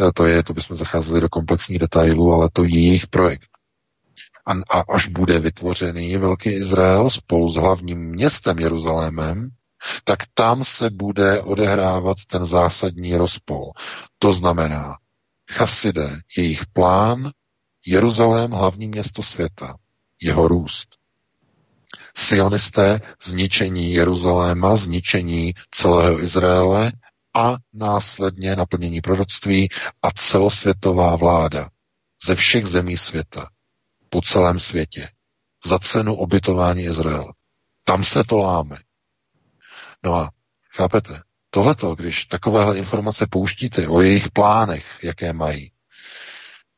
E, 0.08 0.12
to 0.14 0.26
je, 0.26 0.44
to 0.44 0.54
bychom 0.54 0.78
zacházeli 0.78 1.22
do 1.22 1.30
komplexních 1.30 1.80
detailů, 1.80 2.34
ale 2.34 2.50
to 2.54 2.64
je 2.64 2.70
jejich 2.70 3.08
projekt. 3.08 3.50
A, 4.46 4.52
a 4.78 4.84
až 4.96 5.08
bude 5.08 5.40
vytvořený 5.40 6.18
Velký 6.18 6.50
Izrael 6.50 7.10
spolu 7.10 7.50
s 7.50 7.56
hlavním 7.56 8.00
městem 8.00 8.60
Jeruzalémem, 8.60 9.50
tak 10.04 10.20
tam 10.34 10.64
se 10.64 10.90
bude 10.90 11.42
odehrávat 11.42 12.18
ten 12.28 12.46
zásadní 12.46 13.16
rozpol. 13.16 13.72
To 14.20 14.34
znamená, 14.34 14.96
chasidé, 15.52 16.20
jejich 16.38 16.66
plán, 16.74 17.32
Jeruzalém, 17.86 18.52
hlavní 18.52 18.88
město 18.88 19.24
světa, 19.24 19.76
jeho 20.22 20.48
růst. 20.48 20.88
Sionisté, 22.18 23.02
zničení 23.24 23.94
Jeruzaléma, 23.94 24.76
zničení 24.76 25.54
celého 25.72 26.20
Izraele 26.20 26.92
a 27.36 27.56
následně 27.74 28.56
naplnění 28.56 29.02
proroctví 29.02 29.70
a 30.02 30.12
celosvětová 30.12 31.16
vláda 31.16 31.70
ze 32.26 32.36
všech 32.36 32.66
zemí 32.66 32.98
světa, 32.98 33.50
po 34.10 34.22
celém 34.22 34.60
světě, 34.60 35.10
za 35.66 35.80
cenu 35.80 36.16
obytování 36.16 36.84
Izraele. 36.84 37.34
Tam 37.84 38.04
se 38.04 38.24
to 38.24 38.38
láme. 38.38 38.78
No 40.04 40.16
a 40.16 40.30
chápete, 40.76 41.22
tohleto, 41.50 41.96
když 41.96 42.26
takovéhle 42.26 42.78
informace 42.78 43.28
pouštíte 43.30 43.88
o 43.88 44.02
jejich 44.02 44.32
plánech, 44.32 44.86
jaké 45.04 45.34
mají, 45.34 45.72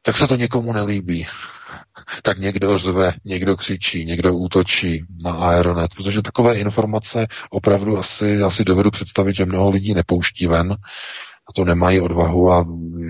tak 0.01 0.17
se 0.17 0.27
to 0.27 0.35
někomu 0.35 0.73
nelíbí. 0.73 1.27
Tak 2.23 2.39
někdo 2.39 2.77
řve, 2.77 3.13
někdo 3.25 3.55
křičí, 3.55 4.05
někdo 4.05 4.33
útočí 4.33 5.03
na 5.23 5.31
Aeronet, 5.31 5.95
protože 5.95 6.21
takové 6.21 6.55
informace 6.55 7.27
opravdu 7.49 7.97
asi, 7.97 8.41
asi 8.41 8.63
dovedu 8.63 8.91
představit, 8.91 9.35
že 9.35 9.45
mnoho 9.45 9.69
lidí 9.69 9.93
nepouští 9.93 10.47
ven, 10.47 10.75
a 11.49 11.53
to 11.55 11.65
nemají 11.65 12.01
odvahu 12.01 12.51
a 12.51 12.65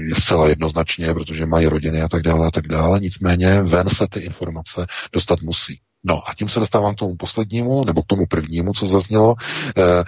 je 0.07 0.15
zcela 0.15 0.47
jednoznačně, 0.49 1.13
protože 1.13 1.45
mají 1.45 1.67
rodiny 1.67 2.01
a 2.01 2.07
tak 2.07 2.21
dále 2.21 2.47
a 2.47 2.51
tak 2.51 2.67
dále. 2.67 2.99
Nicméně 2.99 3.61
ven 3.61 3.89
se 3.89 4.07
ty 4.07 4.19
informace 4.19 4.85
dostat 5.13 5.41
musí. 5.41 5.79
No 6.03 6.29
a 6.29 6.33
tím 6.33 6.49
se 6.49 6.59
dostávám 6.59 6.95
k 6.95 6.99
tomu 6.99 7.15
poslednímu, 7.15 7.81
nebo 7.85 8.03
k 8.03 8.05
tomu 8.05 8.25
prvnímu, 8.25 8.73
co 8.73 8.87
zaznělo. 8.87 9.35
Eh, 9.77 10.03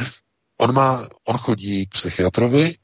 on, 0.57 0.73
má, 0.73 1.07
on 1.27 1.37
chodí 1.37 1.85
k 1.85 1.89
psychiatrovi, 1.89 2.75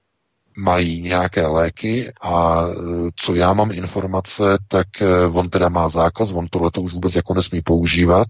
mají 0.57 1.01
nějaké 1.01 1.47
léky 1.47 2.13
a 2.21 2.61
eh, 2.67 3.09
co 3.15 3.35
já 3.35 3.53
mám 3.53 3.71
informace, 3.71 4.43
tak 4.67 4.87
eh, 5.01 5.25
on 5.25 5.49
teda 5.49 5.69
má 5.69 5.89
zákaz, 5.89 6.31
on 6.31 6.47
tohleto 6.47 6.81
už 6.81 6.93
vůbec 6.93 7.15
jako 7.15 7.33
nesmí 7.33 7.61
používat 7.61 8.27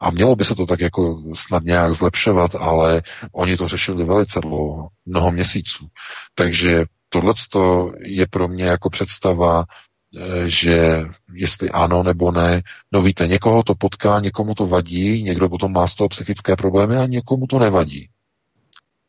a 0.00 0.10
mělo 0.10 0.36
by 0.36 0.44
se 0.44 0.54
to 0.54 0.66
tak 0.66 0.80
jako 0.80 1.22
snad 1.34 1.64
nějak 1.64 1.94
zlepšovat, 1.94 2.54
ale 2.54 3.02
oni 3.32 3.56
to 3.56 3.68
řešili 3.68 4.04
velice 4.04 4.40
dlouho, 4.40 4.88
mnoho 5.06 5.32
měsíců. 5.32 5.86
Takže 6.34 6.84
tohle 7.08 7.34
je 7.98 8.26
pro 8.26 8.48
mě 8.48 8.64
jako 8.64 8.90
představa 8.90 9.64
Eh, 10.16 10.48
že 10.50 11.04
jestli 11.34 11.70
ano 11.70 12.02
nebo 12.02 12.32
ne, 12.32 12.62
no 12.92 13.02
víte, 13.02 13.26
někoho 13.28 13.62
to 13.62 13.74
potká, 13.74 14.20
někomu 14.20 14.54
to 14.54 14.66
vadí, 14.66 15.22
někdo 15.22 15.48
potom 15.48 15.72
má 15.72 15.86
z 15.86 15.94
toho 15.94 16.08
psychické 16.08 16.56
problémy 16.56 16.96
a 16.96 17.06
někomu 17.06 17.46
to 17.46 17.58
nevadí. 17.58 18.08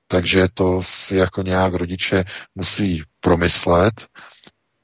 Takže 0.08 0.48
to 0.54 0.84
si 0.84 1.18
jako 1.18 1.42
nějak 1.42 1.74
rodiče 1.74 2.26
musí 2.56 3.04
promyslet 3.20 4.08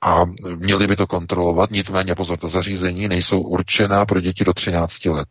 a 0.01 0.25
měli 0.55 0.87
by 0.87 0.95
to 0.95 1.07
kontrolovat. 1.07 1.71
Nicméně 1.71 2.15
pozor, 2.15 2.37
to 2.39 2.47
zařízení 2.47 3.07
nejsou 3.07 3.41
určená 3.41 4.05
pro 4.05 4.21
děti 4.21 4.43
do 4.43 4.53
13 4.53 5.05
let. 5.05 5.27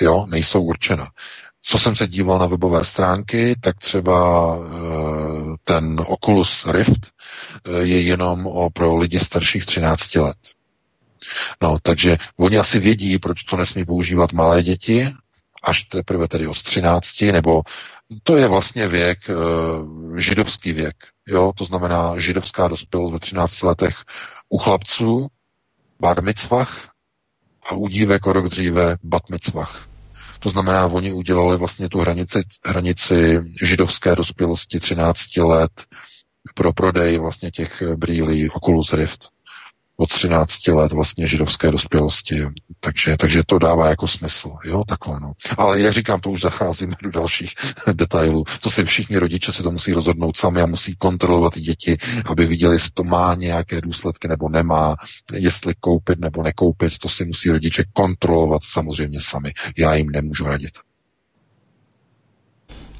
Jo, 0.00 0.26
nejsou 0.28 0.62
určena. 0.62 1.08
Co 1.62 1.78
jsem 1.78 1.96
se 1.96 2.06
díval 2.06 2.38
na 2.38 2.46
webové 2.46 2.84
stránky, 2.84 3.56
tak 3.60 3.78
třeba 3.78 4.48
eh, 4.56 5.56
ten 5.64 6.00
Oculus 6.06 6.66
Rift 6.66 7.06
eh, 7.66 7.78
je 7.78 8.00
jenom 8.00 8.48
pro 8.72 8.96
lidi 8.96 9.20
starších 9.20 9.66
13 9.66 10.14
let. 10.14 10.36
No, 11.62 11.78
takže 11.82 12.16
oni 12.36 12.58
asi 12.58 12.78
vědí, 12.78 13.18
proč 13.18 13.42
to 13.42 13.56
nesmí 13.56 13.84
používat 13.84 14.32
malé 14.32 14.62
děti, 14.62 15.12
až 15.62 15.84
teprve 15.84 16.28
tedy 16.28 16.46
od 16.46 16.62
13, 16.62 17.20
nebo 17.32 17.62
to 18.22 18.36
je 18.36 18.48
vlastně 18.48 18.88
věk, 18.88 19.18
eh, 19.30 19.34
židovský 20.20 20.72
věk. 20.72 20.96
Jo, 21.28 21.52
to 21.56 21.64
znamená 21.64 22.18
židovská 22.18 22.68
dospělost 22.68 23.12
ve 23.12 23.18
13 23.18 23.62
letech 23.62 23.96
u 24.48 24.58
chlapců, 24.58 25.28
bar 26.00 26.22
mitzvah, 26.22 26.90
a 27.66 27.74
u 27.74 27.88
dívek 27.88 28.26
o 28.26 28.32
rok 28.32 28.48
dříve 28.48 28.96
bat 29.02 29.22
mitzvah. 29.30 29.88
To 30.40 30.48
znamená, 30.48 30.86
oni 30.86 31.12
udělali 31.12 31.56
vlastně 31.56 31.88
tu 31.88 32.00
hranici, 32.00 32.42
hranici 32.66 33.40
židovské 33.62 34.16
dospělosti 34.16 34.80
13 34.80 35.36
let 35.36 35.72
pro 36.54 36.72
prodej 36.72 37.18
vlastně 37.18 37.50
těch 37.50 37.82
brýlí 37.96 38.50
Oculus 38.50 38.92
Rift 38.92 39.33
od 39.96 40.10
13 40.10 40.68
let 40.68 40.92
vlastně 40.92 41.26
židovské 41.26 41.70
dospělosti. 41.70 42.46
Takže, 42.80 43.16
takže 43.16 43.42
to 43.46 43.58
dává 43.58 43.88
jako 43.88 44.08
smysl. 44.08 44.52
Jo, 44.64 44.84
takhle 44.88 45.20
no. 45.20 45.32
Ale 45.58 45.80
jak 45.80 45.92
říkám, 45.92 46.20
to 46.20 46.30
už 46.30 46.40
zacházíme 46.40 46.94
do 47.02 47.10
dalších 47.10 47.54
detailů. 47.92 48.44
To 48.60 48.70
si 48.70 48.84
všichni 48.84 49.18
rodiče 49.18 49.52
si 49.52 49.62
to 49.62 49.70
musí 49.70 49.92
rozhodnout 49.92 50.36
sami 50.36 50.62
a 50.62 50.66
musí 50.66 50.96
kontrolovat 50.96 51.58
děti, 51.58 51.98
aby 52.26 52.46
viděli, 52.46 52.74
jestli 52.74 52.90
to 52.94 53.04
má 53.04 53.34
nějaké 53.34 53.80
důsledky 53.80 54.28
nebo 54.28 54.48
nemá, 54.48 54.96
jestli 55.32 55.74
koupit 55.80 56.18
nebo 56.18 56.42
nekoupit, 56.42 56.98
to 56.98 57.08
si 57.08 57.24
musí 57.24 57.50
rodiče 57.50 57.84
kontrolovat 57.92 58.62
samozřejmě 58.64 59.20
sami. 59.20 59.52
Já 59.78 59.94
jim 59.94 60.10
nemůžu 60.10 60.44
radit. 60.44 60.78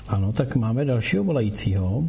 Ano, 0.08 0.32
tak 0.32 0.56
máme 0.56 0.84
dalšího 0.84 1.24
volajícího. 1.24 2.04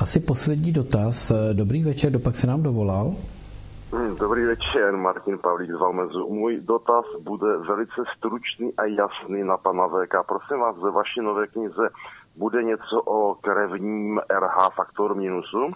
Asi 0.00 0.20
poslední 0.20 0.72
dotaz. 0.72 1.32
Dobrý 1.52 1.84
večer, 1.84 2.12
dopak 2.12 2.36
se 2.36 2.46
nám 2.46 2.62
dovolal. 2.62 3.14
Hmm, 3.92 4.16
dobrý 4.16 4.44
večer, 4.44 4.96
Martin 4.96 5.38
Pavlík 5.38 5.70
z 5.70 5.80
Valmezu. 5.80 6.28
Můj 6.28 6.60
dotaz 6.60 7.04
bude 7.20 7.56
velice 7.56 8.00
stručný 8.16 8.72
a 8.76 8.84
jasný 8.84 9.44
na 9.44 9.56
pana 9.56 9.86
VK. 9.88 10.14
Prosím 10.28 10.58
vás, 10.60 10.76
ve 10.76 10.90
vaší 10.90 11.20
nové 11.22 11.46
knize 11.46 11.88
bude 12.36 12.62
něco 12.62 13.02
o 13.06 13.34
krevním 13.34 14.18
RH 14.18 14.74
faktor 14.76 15.14
minusu? 15.14 15.72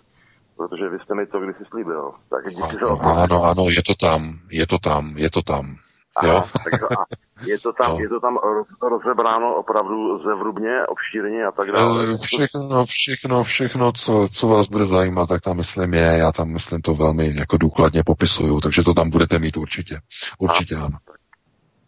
Protože 0.56 0.88
vy 0.88 0.98
jste 0.98 1.14
mi 1.14 1.26
to 1.26 1.40
kdysi 1.40 1.64
slíbil. 1.70 2.12
Tak 2.30 2.48
díky 2.48 2.78
ano, 2.78 2.96
za 2.96 3.22
ano, 3.22 3.42
ano, 3.44 3.64
je 3.70 3.82
to 3.82 3.94
tam, 3.94 4.38
je 4.50 4.66
to 4.66 4.78
tam, 4.78 5.14
je 5.16 5.30
to 5.30 5.42
tam. 5.42 5.76
Aha, 6.16 6.32
jo? 6.32 6.44
Takže, 6.64 6.86
a 6.86 7.04
je 7.46 7.58
to 7.58 7.72
tam, 7.72 7.90
no. 7.90 8.00
je 8.00 8.08
to 8.08 8.20
tam 8.20 8.38
rozebráno 8.82 9.54
opravdu 9.54 10.18
zevrubně, 10.18 10.86
obšírně 10.86 11.44
a 11.44 11.52
tak 11.52 11.72
dále. 11.72 12.04
Eh, 12.14 12.16
všechno, 12.16 12.84
všechno, 12.84 13.42
všechno, 13.42 13.92
co, 13.92 14.28
co 14.32 14.48
vás 14.48 14.68
bude 14.68 14.84
zajímat, 14.84 15.28
tak 15.28 15.40
tam 15.40 15.56
myslím 15.56 15.94
je, 15.94 16.00
já 16.18 16.32
tam 16.32 16.48
myslím 16.48 16.80
to 16.80 16.94
velmi 16.94 17.36
jako 17.36 17.56
důkladně 17.56 18.02
popisuju, 18.06 18.60
takže 18.60 18.82
to 18.82 18.94
tam 18.94 19.10
budete 19.10 19.38
mít 19.38 19.56
určitě. 19.56 20.00
Určitě 20.38 20.76
a, 20.76 20.84
ano. 20.84 20.98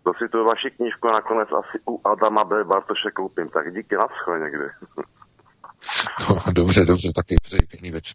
To 0.05 0.13
si 0.19 0.29
tu 0.29 0.45
vaši 0.45 0.71
knížku 0.71 1.09
nakonec 1.09 1.49
asi 1.49 1.79
u 1.89 2.09
Adama 2.09 2.45
B. 2.45 2.65
Bartoše 2.65 3.11
koupím, 3.15 3.49
tak 3.49 3.75
díky, 3.75 3.97
naschle 3.97 4.39
někdy. 4.39 4.65
no, 6.29 6.53
dobře, 6.53 6.85
dobře, 6.85 7.13
taky 7.15 7.37
přeji 7.43 7.67
pěkný 7.71 7.91
večer. 7.91 8.15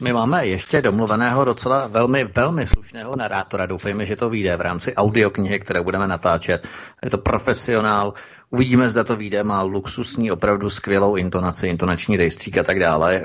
My 0.00 0.12
máme 0.12 0.46
ještě 0.46 0.82
domluveného 0.82 1.44
docela 1.44 1.86
velmi, 1.86 2.24
velmi 2.24 2.66
slušného 2.66 3.16
narátora. 3.16 3.66
Doufejme, 3.66 4.06
že 4.06 4.16
to 4.16 4.30
vyjde 4.30 4.56
v 4.56 4.60
rámci 4.60 4.94
audioknihy, 4.94 5.60
které 5.60 5.82
budeme 5.82 6.08
natáčet. 6.08 6.68
Je 7.04 7.10
to 7.10 7.18
profesionál. 7.18 8.14
Uvidíme, 8.50 8.90
zda 8.90 9.04
to 9.04 9.16
vyjde. 9.16 9.44
Má 9.44 9.62
luxusní, 9.62 10.30
opravdu 10.30 10.70
skvělou 10.70 11.16
intonaci, 11.16 11.68
intonační 11.68 12.16
rejstřík 12.16 12.58
a 12.58 12.62
tak 12.62 12.78
dále. 12.78 13.16
Eh, 13.16 13.24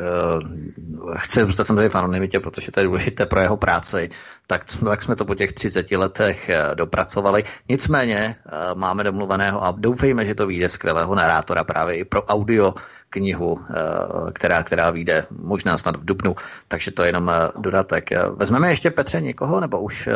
chce 1.18 1.46
zůstat 1.46 1.64
samozřejmě 1.64 1.90
v 1.90 1.96
anonymitě, 1.96 2.40
protože 2.40 2.72
to 2.72 2.80
je 2.80 2.86
důležité 2.86 3.26
pro 3.26 3.40
jeho 3.40 3.58
práci. 3.58 4.10
Tak, 4.48 4.66
tak 4.84 5.04
jsme 5.04 5.16
to 5.16 5.26
po 5.26 5.36
těch 5.36 5.54
30 5.54 5.92
letech 5.92 6.50
eh, 6.50 6.76
dopracovali. 6.76 7.44
Nicméně 7.70 8.36
eh, 8.46 8.52
máme 8.76 9.04
domluveného 9.04 9.64
a 9.64 9.72
doufejme, 9.78 10.26
že 10.26 10.36
to 10.36 10.48
vyjde 10.48 10.70
skvělého 10.70 11.16
narátora 11.16 11.64
právě 11.64 11.96
i 11.98 12.06
pro 12.06 12.24
audio 12.24 12.74
knihu, 13.16 13.60
eh, 13.60 13.74
která, 14.34 14.64
která 14.64 14.92
vyjde 14.92 15.26
možná 15.32 15.78
snad 15.78 15.98
v 15.98 16.06
Dubnu, 16.06 16.36
takže 16.68 16.92
to 16.92 17.04
je 17.04 17.10
jenom 17.10 17.30
eh, 17.30 17.48
dodatek. 17.60 18.12
Eh, 18.12 18.20
vezmeme 18.36 18.70
ještě, 18.70 18.92
Petře, 18.92 19.22
někoho, 19.22 19.60
nebo 19.60 19.80
už 19.82 20.10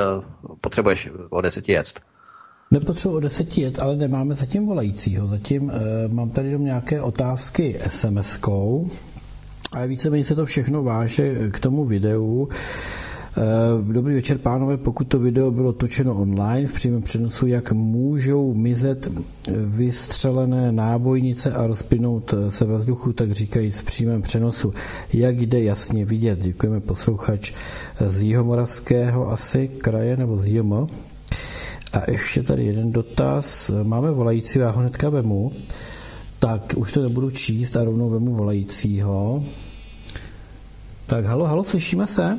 potřebuješ 0.61 1.09
o 1.29 1.41
deseti 1.41 1.71
jet? 1.71 1.99
Nepotřebuji 2.71 3.15
o 3.15 3.19
deseti 3.19 3.61
jet, 3.61 3.81
ale 3.81 3.95
nemáme 3.95 4.35
zatím 4.35 4.65
volajícího. 4.65 5.27
Zatím 5.27 5.63
uh, 5.63 5.71
mám 6.07 6.29
tady 6.29 6.47
jenom 6.47 6.65
nějaké 6.65 7.01
otázky 7.01 7.79
SMS-kou, 7.87 8.89
ale 9.75 9.87
víceméně 9.87 10.23
se 10.23 10.35
to 10.35 10.45
všechno 10.45 10.83
váže 10.83 11.49
k 11.49 11.59
tomu 11.59 11.85
videu. 11.85 12.49
Dobrý 13.91 14.14
večer, 14.14 14.38
pánové. 14.38 14.77
Pokud 14.77 15.03
to 15.08 15.19
video 15.19 15.51
bylo 15.51 15.74
točeno 15.74 16.14
online 16.22 16.67
v 16.67 16.74
přímém 16.74 17.01
přenosu, 17.01 17.48
jak 17.48 17.72
můžou 17.72 18.53
mizet 18.53 19.11
vystřelené 19.66 20.72
nábojnice 20.72 21.51
a 21.51 21.67
rozplynout 21.67 22.33
se 22.49 22.66
ve 22.66 22.77
vzduchu, 22.77 23.14
tak 23.14 23.32
říkají 23.32 23.72
v 23.72 23.83
přímém 23.83 24.22
přenosu. 24.22 24.74
Jak 25.14 25.41
jde 25.41 25.61
jasně 25.64 26.06
vidět? 26.06 26.40
Děkujeme 26.40 26.80
posluchač 26.80 27.53
z 28.08 28.22
Jihomoravského 28.22 29.32
asi 29.32 29.67
kraje 29.67 30.17
nebo 30.17 30.38
z 30.38 30.48
JM. 30.48 30.74
A 31.93 32.11
ještě 32.11 32.43
tady 32.43 32.66
jeden 32.66 32.91
dotaz. 32.91 33.72
Máme 33.83 34.11
volající, 34.11 34.59
já 34.59 34.69
ho 34.69 34.80
hnedka 34.80 35.09
vemu. 35.09 35.51
Tak 36.40 36.74
už 36.77 36.91
to 36.93 37.01
nebudu 37.03 37.32
číst 37.32 37.75
a 37.77 37.83
rovnou 37.83 38.09
vemu 38.09 38.35
volajícího. 38.35 39.43
Tak 41.06 41.25
halo, 41.25 41.45
halo, 41.45 41.64
slyšíme 41.64 42.08
se? 42.08 42.38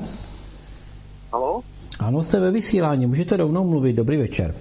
Halo? 1.33 1.63
Ano, 2.05 2.23
jste 2.23 2.41
ve 2.41 2.51
vysílání, 2.51 3.07
můžete 3.07 3.37
rovnou 3.37 3.65
mluvit. 3.65 3.93
Dobrý 3.93 4.17
večer. 4.17 4.55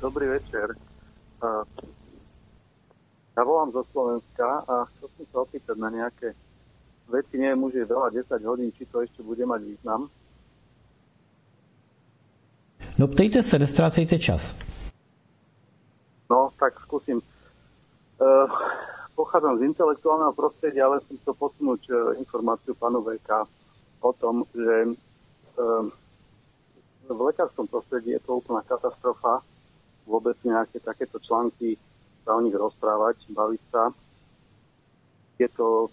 Dobrý 0.00 0.26
večer. 0.26 0.74
Ja 3.36 3.46
volám 3.46 3.70
zo 3.70 3.86
Slovenska 3.94 4.66
a 4.66 4.90
chcel 4.90 5.08
som 5.14 5.26
sa 5.30 5.38
opýtať 5.46 5.78
na 5.78 5.94
nejaké 5.94 6.34
veci, 7.06 7.38
neviem, 7.38 7.62
už 7.62 7.74
je 7.78 7.86
veľa 7.86 8.10
10 8.10 8.42
hodín, 8.42 8.74
či 8.74 8.82
to 8.90 8.98
ešte 8.98 9.22
bude 9.22 9.46
mať 9.46 9.62
význam. 9.62 10.10
No 12.98 13.06
ptejte 13.06 13.46
se, 13.46 13.58
nestrácejte 13.58 14.18
čas. 14.18 14.58
No, 16.26 16.50
tak 16.58 16.74
skúsim. 16.82 17.22
Uh, 18.18 18.50
pochádzam 19.14 19.62
z 19.62 19.70
intelektuálneho 19.70 20.34
prostredia, 20.34 20.90
ale 20.90 20.98
som 21.06 21.14
chcel 21.22 21.34
posunúť 21.38 21.82
uh, 21.94 22.18
informáciu 22.18 22.74
pánu 22.74 23.06
VK 23.06 23.46
o 24.00 24.10
tom, 24.14 24.46
že 24.54 24.94
uh, 25.58 25.84
v 27.08 27.20
lekárskom 27.20 27.66
prostredí 27.66 28.12
je 28.14 28.22
to 28.22 28.38
úplná 28.38 28.62
katastrofa. 28.62 29.40
Vôbec 30.04 30.36
nejaké 30.44 30.80
takéto 30.80 31.20
články 31.20 31.76
sa 32.24 32.36
o 32.36 32.40
nich 32.44 32.56
rozprávať, 32.56 33.24
baviť 33.32 33.62
sa. 33.72 33.92
Je 35.40 35.48
to 35.52 35.88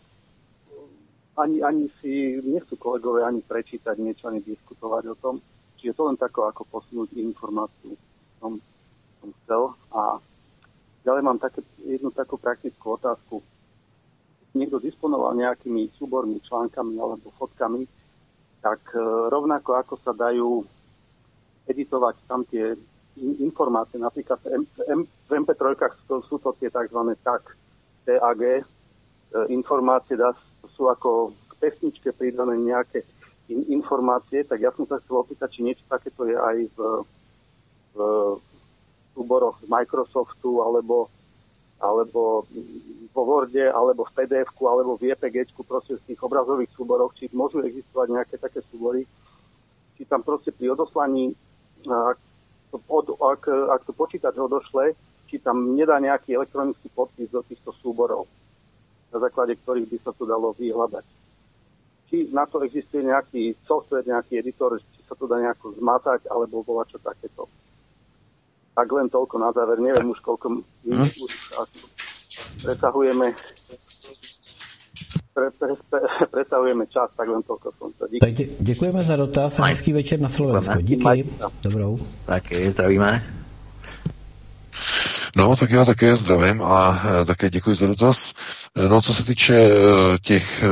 ani, 1.35 1.59
ani 1.64 1.92
si 2.00 2.40
nechcú 2.43 2.80
kolegovia 2.80 3.27
ani 3.27 3.43
prečítať 3.43 3.95
niečo, 4.00 4.32
ani 4.32 4.40
diskutovať 4.43 5.03
o 5.11 5.16
tom. 5.19 5.35
Čiže 5.80 5.95
to 5.95 6.03
len 6.08 6.17
tako, 6.17 6.48
ako 6.48 6.64
posunúť 6.72 7.11
informáciu. 7.19 8.00
Som, 8.40 8.64
som 9.19 9.30
chcel. 9.43 9.75
A 9.92 10.19
ďalej 11.03 11.22
mám 11.24 11.40
také, 11.40 11.61
jednu 11.84 12.11
takú 12.16 12.40
praktickú 12.40 12.95
otázku. 12.95 13.43
Niekto 14.56 14.80
disponoval 14.80 15.35
nejakými 15.35 15.92
súbormi, 16.00 16.40
článkami 16.40 16.95
alebo 16.95 17.27
fotkami, 17.35 17.84
tak 18.64 18.80
e, 18.95 19.03
rovnako 19.30 19.75
ako 19.75 19.93
sa 20.01 20.16
dajú 20.16 20.64
editovať 21.67 22.16
tam 22.25 22.48
tie 22.48 22.74
informácie, 23.19 24.00
napríklad 24.00 24.40
v, 24.43 24.82
M, 24.90 25.03
v 25.03 25.32
MP3 25.43 25.75
sú, 26.08 26.40
to 26.40 26.51
tie 26.59 26.72
tzv. 26.72 27.00
TAG, 27.19 27.43
TAG, 28.08 28.42
e, 28.42 28.64
informácie 29.51 30.16
sú 30.74 30.88
ako 30.88 31.35
k 31.51 31.53
pesničke 31.59 32.09
pridané 32.16 32.56
nejaké 32.56 33.03
in, 33.51 33.67
informácie, 33.69 34.43
tak 34.48 34.64
ja 34.64 34.72
som 34.74 34.88
sa 34.90 34.98
chcel 35.03 35.22
opýtať, 35.22 35.51
či 35.51 35.61
niečo 35.61 35.85
takéto 35.85 36.25
je 36.25 36.35
aj 36.35 36.58
v, 36.74 36.77
v 37.95 37.98
súboroch 39.14 39.61
z 39.64 39.67
Microsoftu, 39.69 40.66
alebo, 40.66 41.08
alebo 41.80 42.43
vo 43.16 43.24
Worde, 43.24 43.72
alebo 43.72 44.03
v 44.03 44.11
pdf 44.11 44.52
alebo 44.60 45.00
v 45.00 45.16
jpg 45.16 45.48
proste 45.64 45.95
z 45.95 46.03
tých 46.11 46.19
obrazových 46.19 46.68
súboroch, 46.76 47.16
či 47.16 47.32
môžu 47.32 47.64
existovať 47.64 48.08
nejaké 48.11 48.35
také 48.35 48.60
súbory, 48.68 49.08
či 49.95 50.03
tam 50.03 50.19
proste 50.19 50.52
pri 50.52 50.76
odoslaní, 50.76 51.32
ak 51.88 52.19
to, 52.76 52.77
od, 52.92 53.16
ak, 53.16 53.48
ak 53.48 53.82
to 53.88 53.95
počítač 53.95 54.35
odošle, 54.35 54.92
či 55.32 55.40
tam 55.40 55.80
nedá 55.80 55.95
nejaký 56.03 56.35
elektronický 56.35 56.92
podpis 56.92 57.32
do 57.32 57.40
týchto 57.48 57.72
súborov, 57.80 58.27
na 59.16 59.24
základe 59.24 59.56
ktorých 59.64 59.88
by 59.88 59.98
sa 60.03 60.11
to 60.11 60.27
dalo 60.27 60.52
vyhľadať 60.60 61.08
či 62.10 62.30
na 62.32 62.45
to 62.45 62.61
existuje 62.61 63.03
nejaký 63.03 63.58
software, 63.66 64.06
nejaký 64.06 64.40
editor, 64.40 64.77
či 64.77 65.02
sa 65.10 65.18
to 65.18 65.26
dá 65.26 65.42
nejako 65.42 65.74
zmatať, 65.82 66.30
alebo 66.30 66.61
bola 66.61 66.85
čo 66.85 67.02
takéto. 67.02 67.50
Tak 68.76 68.88
len 68.92 69.10
toľko 69.10 69.35
na 69.40 69.50
záver, 69.56 69.82
neviem 69.82 70.11
už 70.11 70.19
koľko 70.22 70.61
hm? 70.61 71.10
už 71.19 71.34
presahujeme 72.64 73.36
pre, 75.36 75.52
pre, 75.60 75.72
pre, 75.92 76.00
presahujeme 76.32 76.88
čas, 76.88 77.12
tak 77.12 77.28
len 77.28 77.44
toľko 77.44 77.68
som 77.76 77.90
sa. 78.00 78.08
Díky. 78.08 78.24
Tak 78.24 78.34
děkujeme 78.60 79.04
za 79.04 79.16
dotaz 79.16 79.60
a 79.60 79.68
hezký 79.68 79.94
večer 79.94 80.20
na 80.20 80.30
Slovensku. 80.30 80.80
Díky. 80.82 81.28
Dobrou. 81.64 82.00
Taky 82.26 82.72
zdravíme. 82.72 83.24
No, 85.36 85.56
tak 85.56 85.72
já 85.72 85.86
také 85.86 86.16
zdravím 86.16 86.64
a 86.64 87.04
eh, 87.22 87.26
také 87.26 87.50
děkuji 87.50 87.76
za 87.76 87.88
dotaz. 87.88 88.34
Eh, 88.78 88.88
no, 88.88 89.02
co 89.02 89.14
se 89.14 89.24
týče 89.26 89.56
eh, 89.56 89.72
těch 90.22 90.64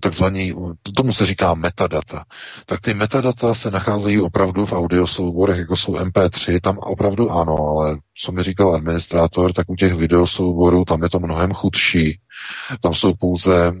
takzvaných, 0.00 0.54
tomu 0.96 1.12
se 1.12 1.26
říká 1.26 1.54
metadata, 1.54 2.24
tak 2.66 2.80
ty 2.80 2.94
metadata 2.94 3.54
se 3.54 3.70
nacházejí 3.70 4.20
opravdu 4.20 4.66
v 4.66 4.72
audiosouborech, 4.72 5.58
jako 5.58 5.76
jsou 5.76 5.92
MP3, 5.92 6.60
tam 6.60 6.78
opravdu 6.78 7.30
ano, 7.30 7.56
ale 7.58 7.98
co 8.18 8.32
mi 8.32 8.42
říkal 8.42 8.74
administrátor, 8.74 9.52
tak 9.52 9.70
u 9.70 9.76
těch 9.76 9.94
videosouborů 9.94 10.84
tam 10.84 11.02
je 11.02 11.10
to 11.10 11.18
mnohem 11.18 11.52
chudší. 11.52 12.20
Tam 12.80 12.94
jsou 12.94 13.12
pouze 13.14 13.66
e, 13.66 13.72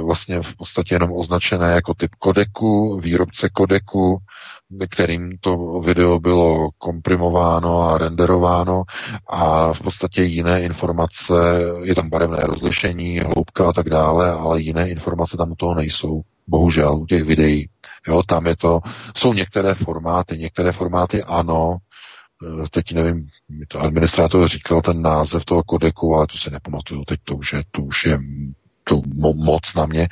vlastně 0.00 0.42
v 0.42 0.56
podstatě 0.56 0.94
jenom 0.94 1.12
označené 1.12 1.72
jako 1.72 1.94
typ 1.94 2.10
kodeku, 2.18 3.00
výrobce 3.00 3.48
kodeku, 3.48 4.18
kterým 4.90 5.38
to 5.40 5.80
video 5.80 6.20
bylo 6.20 6.68
komprimováno 6.78 7.82
a 7.82 7.98
renderováno 7.98 8.82
a 9.26 9.72
v 9.72 9.80
podstatě 9.80 10.22
jiné 10.22 10.62
informace, 10.62 11.34
je 11.82 11.94
tam 11.94 12.10
barevné 12.10 12.38
rozlišení, 12.40 13.18
hloubka 13.18 13.68
a 13.68 13.72
tak 13.72 13.90
dále, 13.90 14.32
ale 14.32 14.60
jiné 14.60 14.88
informace 14.88 15.36
tam 15.36 15.52
u 15.52 15.54
toho 15.54 15.74
nejsou. 15.74 16.20
Bohužel 16.46 16.96
u 16.96 17.06
těch 17.06 17.24
videí. 17.24 17.68
Jo, 18.08 18.22
tam 18.26 18.46
je 18.46 18.56
to, 18.56 18.80
jsou 19.16 19.32
některé 19.32 19.74
formáty, 19.74 20.38
některé 20.38 20.72
formáty 20.72 21.22
ano, 21.22 21.76
teď 22.70 22.92
nevím, 22.92 23.28
to 23.68 23.80
administrátor 23.80 24.48
říkal 24.48 24.80
ten 24.80 25.02
název 25.02 25.44
toho 25.44 25.62
kodeku, 25.62 26.14
ale 26.14 26.26
to 26.26 26.36
si 26.38 26.50
nepamatuju, 26.50 27.04
teď 27.04 27.20
to 27.24 27.36
už 27.36 27.52
je, 27.52 27.62
to 27.70 27.82
už 27.82 28.06
je 28.06 28.18
to 28.88 29.02
moc 29.34 29.74
na 29.74 29.86
mě, 29.86 30.08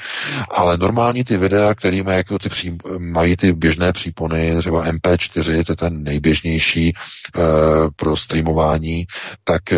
ale 0.51 0.79
normálně 0.79 1.25
ty 1.25 1.37
videa, 1.37 1.75
které 1.75 2.03
mají, 2.03 2.17
jako 2.17 2.39
ty 2.39 2.49
pří, 2.49 2.79
mají 2.99 3.37
ty 3.37 3.53
běžné 3.53 3.93
přípony, 3.93 4.59
třeba 4.59 4.87
MP4, 4.87 5.65
to 5.65 5.73
je 5.73 5.77
ten 5.77 6.03
nejběžnější 6.03 6.89
e, 6.89 6.93
pro 7.97 8.17
streamování, 8.17 9.07
tak 9.45 9.73
e, 9.73 9.77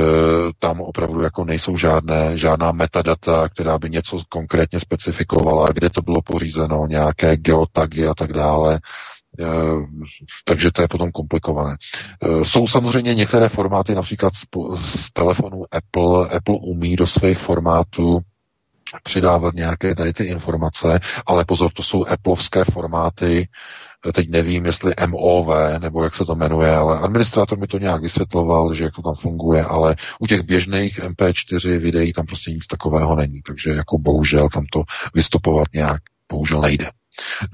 tam 0.59 0.81
opravdu 0.81 1.21
jako 1.23 1.45
nejsou 1.45 1.77
žádné, 1.77 2.39
žádná 2.39 2.73
metadata, 2.73 3.49
která 3.49 3.79
by 3.79 3.91
něco 3.91 4.23
konkrétně 4.29 4.81
specifikovala, 4.81 5.69
kde 5.73 5.91
to 5.91 6.03
bylo 6.03 6.23
pořízeno, 6.23 6.87
nějaké 6.87 7.37
geotagy 7.37 8.07
a 8.07 8.15
tak 8.15 8.33
dále. 8.33 8.75
eh, 8.75 9.18
takže 10.45 10.71
to 10.73 10.83
je 10.83 10.89
potom 10.89 11.13
komplikované. 11.13 11.77
Jsou 12.43 12.67
samozřejmě 12.67 13.15
některé 13.15 13.49
formáty, 13.49 13.95
například 13.95 14.33
z 14.35 15.13
telefonu 15.13 15.65
Apple. 15.71 16.29
Apple 16.29 16.59
umí 16.61 16.97
do 16.97 17.07
svých 17.07 17.39
formátů 17.39 18.21
přidávat 19.03 19.55
nějaké 19.55 19.95
tady 19.95 20.13
ty 20.13 20.25
informace, 20.25 21.01
ale 21.27 21.45
pozor, 21.45 21.73
to 21.73 21.83
jsou 21.83 22.05
Appleovské 22.05 22.65
formáty, 22.65 23.49
teď 24.13 24.31
nevím, 24.31 24.67
jestli 24.67 24.95
MOV, 25.07 25.47
nebo 25.79 26.05
jak 26.05 26.15
se 26.15 26.25
to 26.25 26.35
jmenuje, 26.35 26.77
ale 26.77 26.99
administrátor 26.99 27.59
mi 27.59 27.67
to 27.67 27.79
nějak 27.79 28.03
vysvětloval, 28.03 28.75
že 28.75 28.85
jak 28.85 28.95
to 28.95 29.03
tam 29.03 29.15
funguje, 29.15 29.65
ale 29.65 29.97
u 30.19 30.27
těch 30.27 30.43
běžných 30.43 30.99
MP4 30.99 31.79
videí 31.79 32.13
tam 32.13 32.27
prostě 32.27 32.51
nic 32.51 32.67
takového 32.67 33.17
není, 33.17 33.43
takže 33.43 33.71
jako 33.71 33.99
bohužel 33.99 34.49
tam 34.49 34.67
to 34.73 34.83
vystupovat 35.15 35.69
nějak 35.75 36.03
bohužel 36.33 36.61
nejde. 36.61 36.91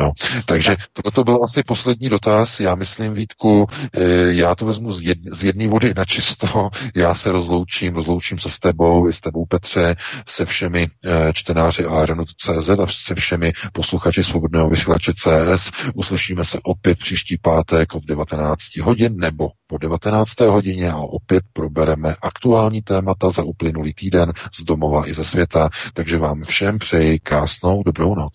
No, 0.01 0.13
takže 0.47 0.77
toto 1.03 1.25
byl 1.25 1.45
asi 1.45 1.63
poslední 1.63 2.09
dotaz. 2.09 2.61
Já 2.61 2.75
myslím, 2.75 3.15
Vítku, 3.15 3.67
eh, 3.93 4.01
já 4.33 4.55
to 4.55 4.67
vezmu 4.67 4.93
z, 4.93 5.03
jed, 5.03 5.19
z 5.33 5.45
jedné 5.45 5.69
vody 5.69 5.93
na 5.97 6.05
čisto. 6.05 6.71
Já 6.95 7.15
se 7.15 7.33
rozloučím, 7.33 7.95
rozloučím 7.95 8.39
se 8.39 8.51
s 8.51 8.59
tebou, 8.59 9.09
i 9.09 9.13
s 9.13 9.21
tebou 9.21 9.47
Petře, 9.47 9.97
se 10.29 10.47
všemi 10.47 10.89
eh, 11.05 11.33
čtenáři 11.33 11.85
Aeronotu.cz 11.85 12.69
a 12.69 12.87
se 12.87 13.15
všemi 13.15 13.53
posluchači 13.73 14.25
Svobodného 14.25 14.69
vysílače 14.71 15.13
CS. 15.13 15.71
Uslyšíme 15.95 16.45
se 16.45 16.59
opět 16.63 16.99
příští 16.99 17.39
pátek 17.39 17.95
od 17.95 18.05
19 18.05 18.77
hodin 18.77 19.17
nebo 19.17 19.49
po 19.67 19.79
19. 19.79 20.41
hodině 20.41 20.91
a 20.91 20.97
opět 20.97 21.45
probereme 21.53 22.17
aktuální 22.23 22.83
témata 22.83 23.31
za 23.31 23.43
uplynulý 23.43 23.95
týden 23.95 24.33
z 24.55 24.63
domova 24.63 25.09
i 25.09 25.15
ze 25.15 25.25
světa. 25.25 25.71
Takže 25.95 26.19
vám 26.19 26.45
všem 26.45 26.79
přeji 26.79 27.19
krásnou 27.19 27.83
dobrou 27.83 28.15
noc. 28.15 28.33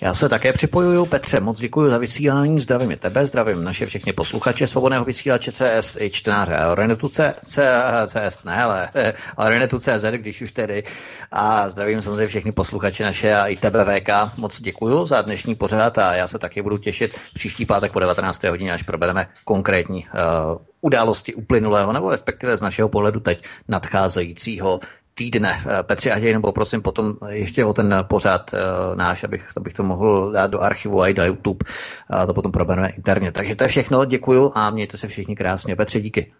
Já 0.00 0.14
se 0.14 0.28
také 0.28 0.52
připojuju. 0.52 1.06
Petře, 1.06 1.40
moc 1.40 1.58
děkuji 1.60 1.90
za 1.90 1.98
vysílání. 1.98 2.60
Zdravím 2.60 2.90
i 2.90 2.96
tebe, 2.96 3.26
zdravím 3.26 3.64
naše 3.64 3.86
všechny 3.86 4.12
posluchače 4.12 4.66
svobodného 4.66 5.04
vysílače 5.04 5.52
CS 5.52 5.96
i 6.00 6.10
čtenáře 6.10 6.56
Renetu 6.74 7.08
CS, 7.08 8.44
ne, 8.44 8.62
ale, 8.62 8.88
ale 9.36 9.50
Renetu 9.50 9.78
CZ, 9.78 10.04
když 10.16 10.42
už 10.42 10.52
tedy. 10.52 10.84
A 11.32 11.68
zdravím 11.68 12.02
samozřejmě 12.02 12.26
všechny 12.26 12.52
posluchače 12.52 13.04
naše 13.04 13.34
a 13.34 13.46
i 13.46 13.56
tebe 13.56 13.84
VK. 13.84 14.36
Moc 14.36 14.60
děkuji 14.60 15.04
za 15.04 15.22
dnešní 15.22 15.54
pořád 15.54 15.98
a 15.98 16.14
já 16.14 16.26
se 16.26 16.38
taky 16.38 16.62
budu 16.62 16.78
těšit 16.78 17.18
příští 17.34 17.66
pátek 17.66 17.92
po 17.92 18.00
19. 18.00 18.44
hodině, 18.44 18.72
až 18.72 18.82
probereme 18.82 19.26
konkrétní 19.44 20.06
uh, 20.14 20.58
události 20.80 21.34
uplynulého, 21.34 21.92
nebo 21.92 22.10
respektive 22.10 22.56
z 22.56 22.62
našeho 22.62 22.88
pohledu 22.88 23.20
teď 23.20 23.44
nadcházejícího 23.68 24.80
týdne. 25.14 25.62
Eh, 25.66 25.82
Petře, 25.82 26.12
ať 26.12 26.22
jenom 26.22 26.42
poprosím 26.42 26.82
potom 26.82 27.14
ještě 27.28 27.64
o 27.64 27.72
ten 27.72 28.04
pořád 28.08 28.50
uh, 28.52 28.96
náš, 28.96 29.24
abych, 29.24 29.48
abych 29.56 29.72
to 29.72 29.82
mohl 29.82 30.32
dát 30.32 30.50
do 30.50 30.60
archivu 30.60 31.02
a 31.02 31.08
i 31.08 31.14
do 31.14 31.24
YouTube. 31.24 31.64
A 32.10 32.26
to 32.26 32.34
potom 32.34 32.52
probereme 32.52 32.88
interně. 32.88 33.32
Takže 33.32 33.54
to 33.54 33.64
je 33.64 33.68
všechno, 33.68 34.04
děkuju 34.04 34.52
a 34.54 34.70
mějte 34.70 34.96
se 34.96 35.08
všichni 35.08 35.36
krásně. 35.36 35.76
Petře, 35.76 36.00
díky. 36.00 36.32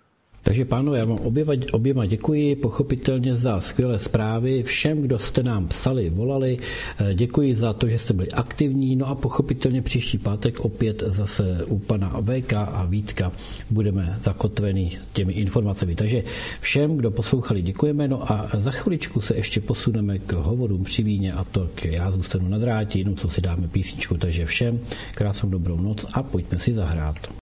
Takže 0.44 0.64
pánové, 0.64 0.98
já 0.98 1.04
vám 1.04 1.18
oběma, 1.18 1.52
oběma 1.72 2.06
děkuji, 2.06 2.56
pochopitelně 2.56 3.36
za 3.36 3.60
skvělé 3.60 3.98
zprávy. 3.98 4.62
Všem, 4.62 5.02
kdo 5.02 5.18
jste 5.18 5.42
nám 5.42 5.68
psali, 5.68 6.10
volali, 6.10 6.58
eh, 6.98 7.14
děkuji 7.14 7.54
za 7.54 7.72
to, 7.72 7.88
že 7.88 7.98
jste 7.98 8.12
byli 8.14 8.28
aktivní. 8.30 8.96
No 8.96 9.08
a 9.08 9.14
pochopitelně 9.14 9.82
příští 9.82 10.18
pátek 10.18 10.60
opět 10.60 11.02
zase 11.06 11.64
u 11.66 11.78
pana 11.78 12.20
VK 12.20 12.52
a 12.52 12.84
Vítka 12.84 13.32
budeme 13.70 14.18
zakotveni 14.22 14.98
těmi 15.12 15.32
informacemi. 15.32 15.94
Takže 15.94 16.22
všem, 16.60 16.96
kdo 16.96 17.10
poslouchali, 17.10 17.62
děkujeme. 17.62 18.08
No 18.08 18.32
a 18.32 18.50
za 18.58 18.70
chviličku 18.70 19.20
se 19.20 19.36
ještě 19.36 19.60
posuneme 19.60 20.18
k 20.18 20.32
hovorům 20.32 20.84
při 20.84 21.02
víně 21.02 21.32
a 21.32 21.44
to 21.44 21.68
k 21.74 21.84
já 21.84 22.10
zůstanu 22.10 22.48
na 22.48 22.58
drátě, 22.58 22.98
jenom 22.98 23.16
co 23.16 23.28
si 23.28 23.40
dáme 23.40 23.68
písničku. 23.68 24.16
Takže 24.16 24.46
všem 24.46 24.80
krásnou 25.14 25.48
dobrou 25.48 25.80
noc 25.80 26.06
a 26.12 26.22
pojďme 26.22 26.58
si 26.58 26.74
zahrát. 26.74 27.43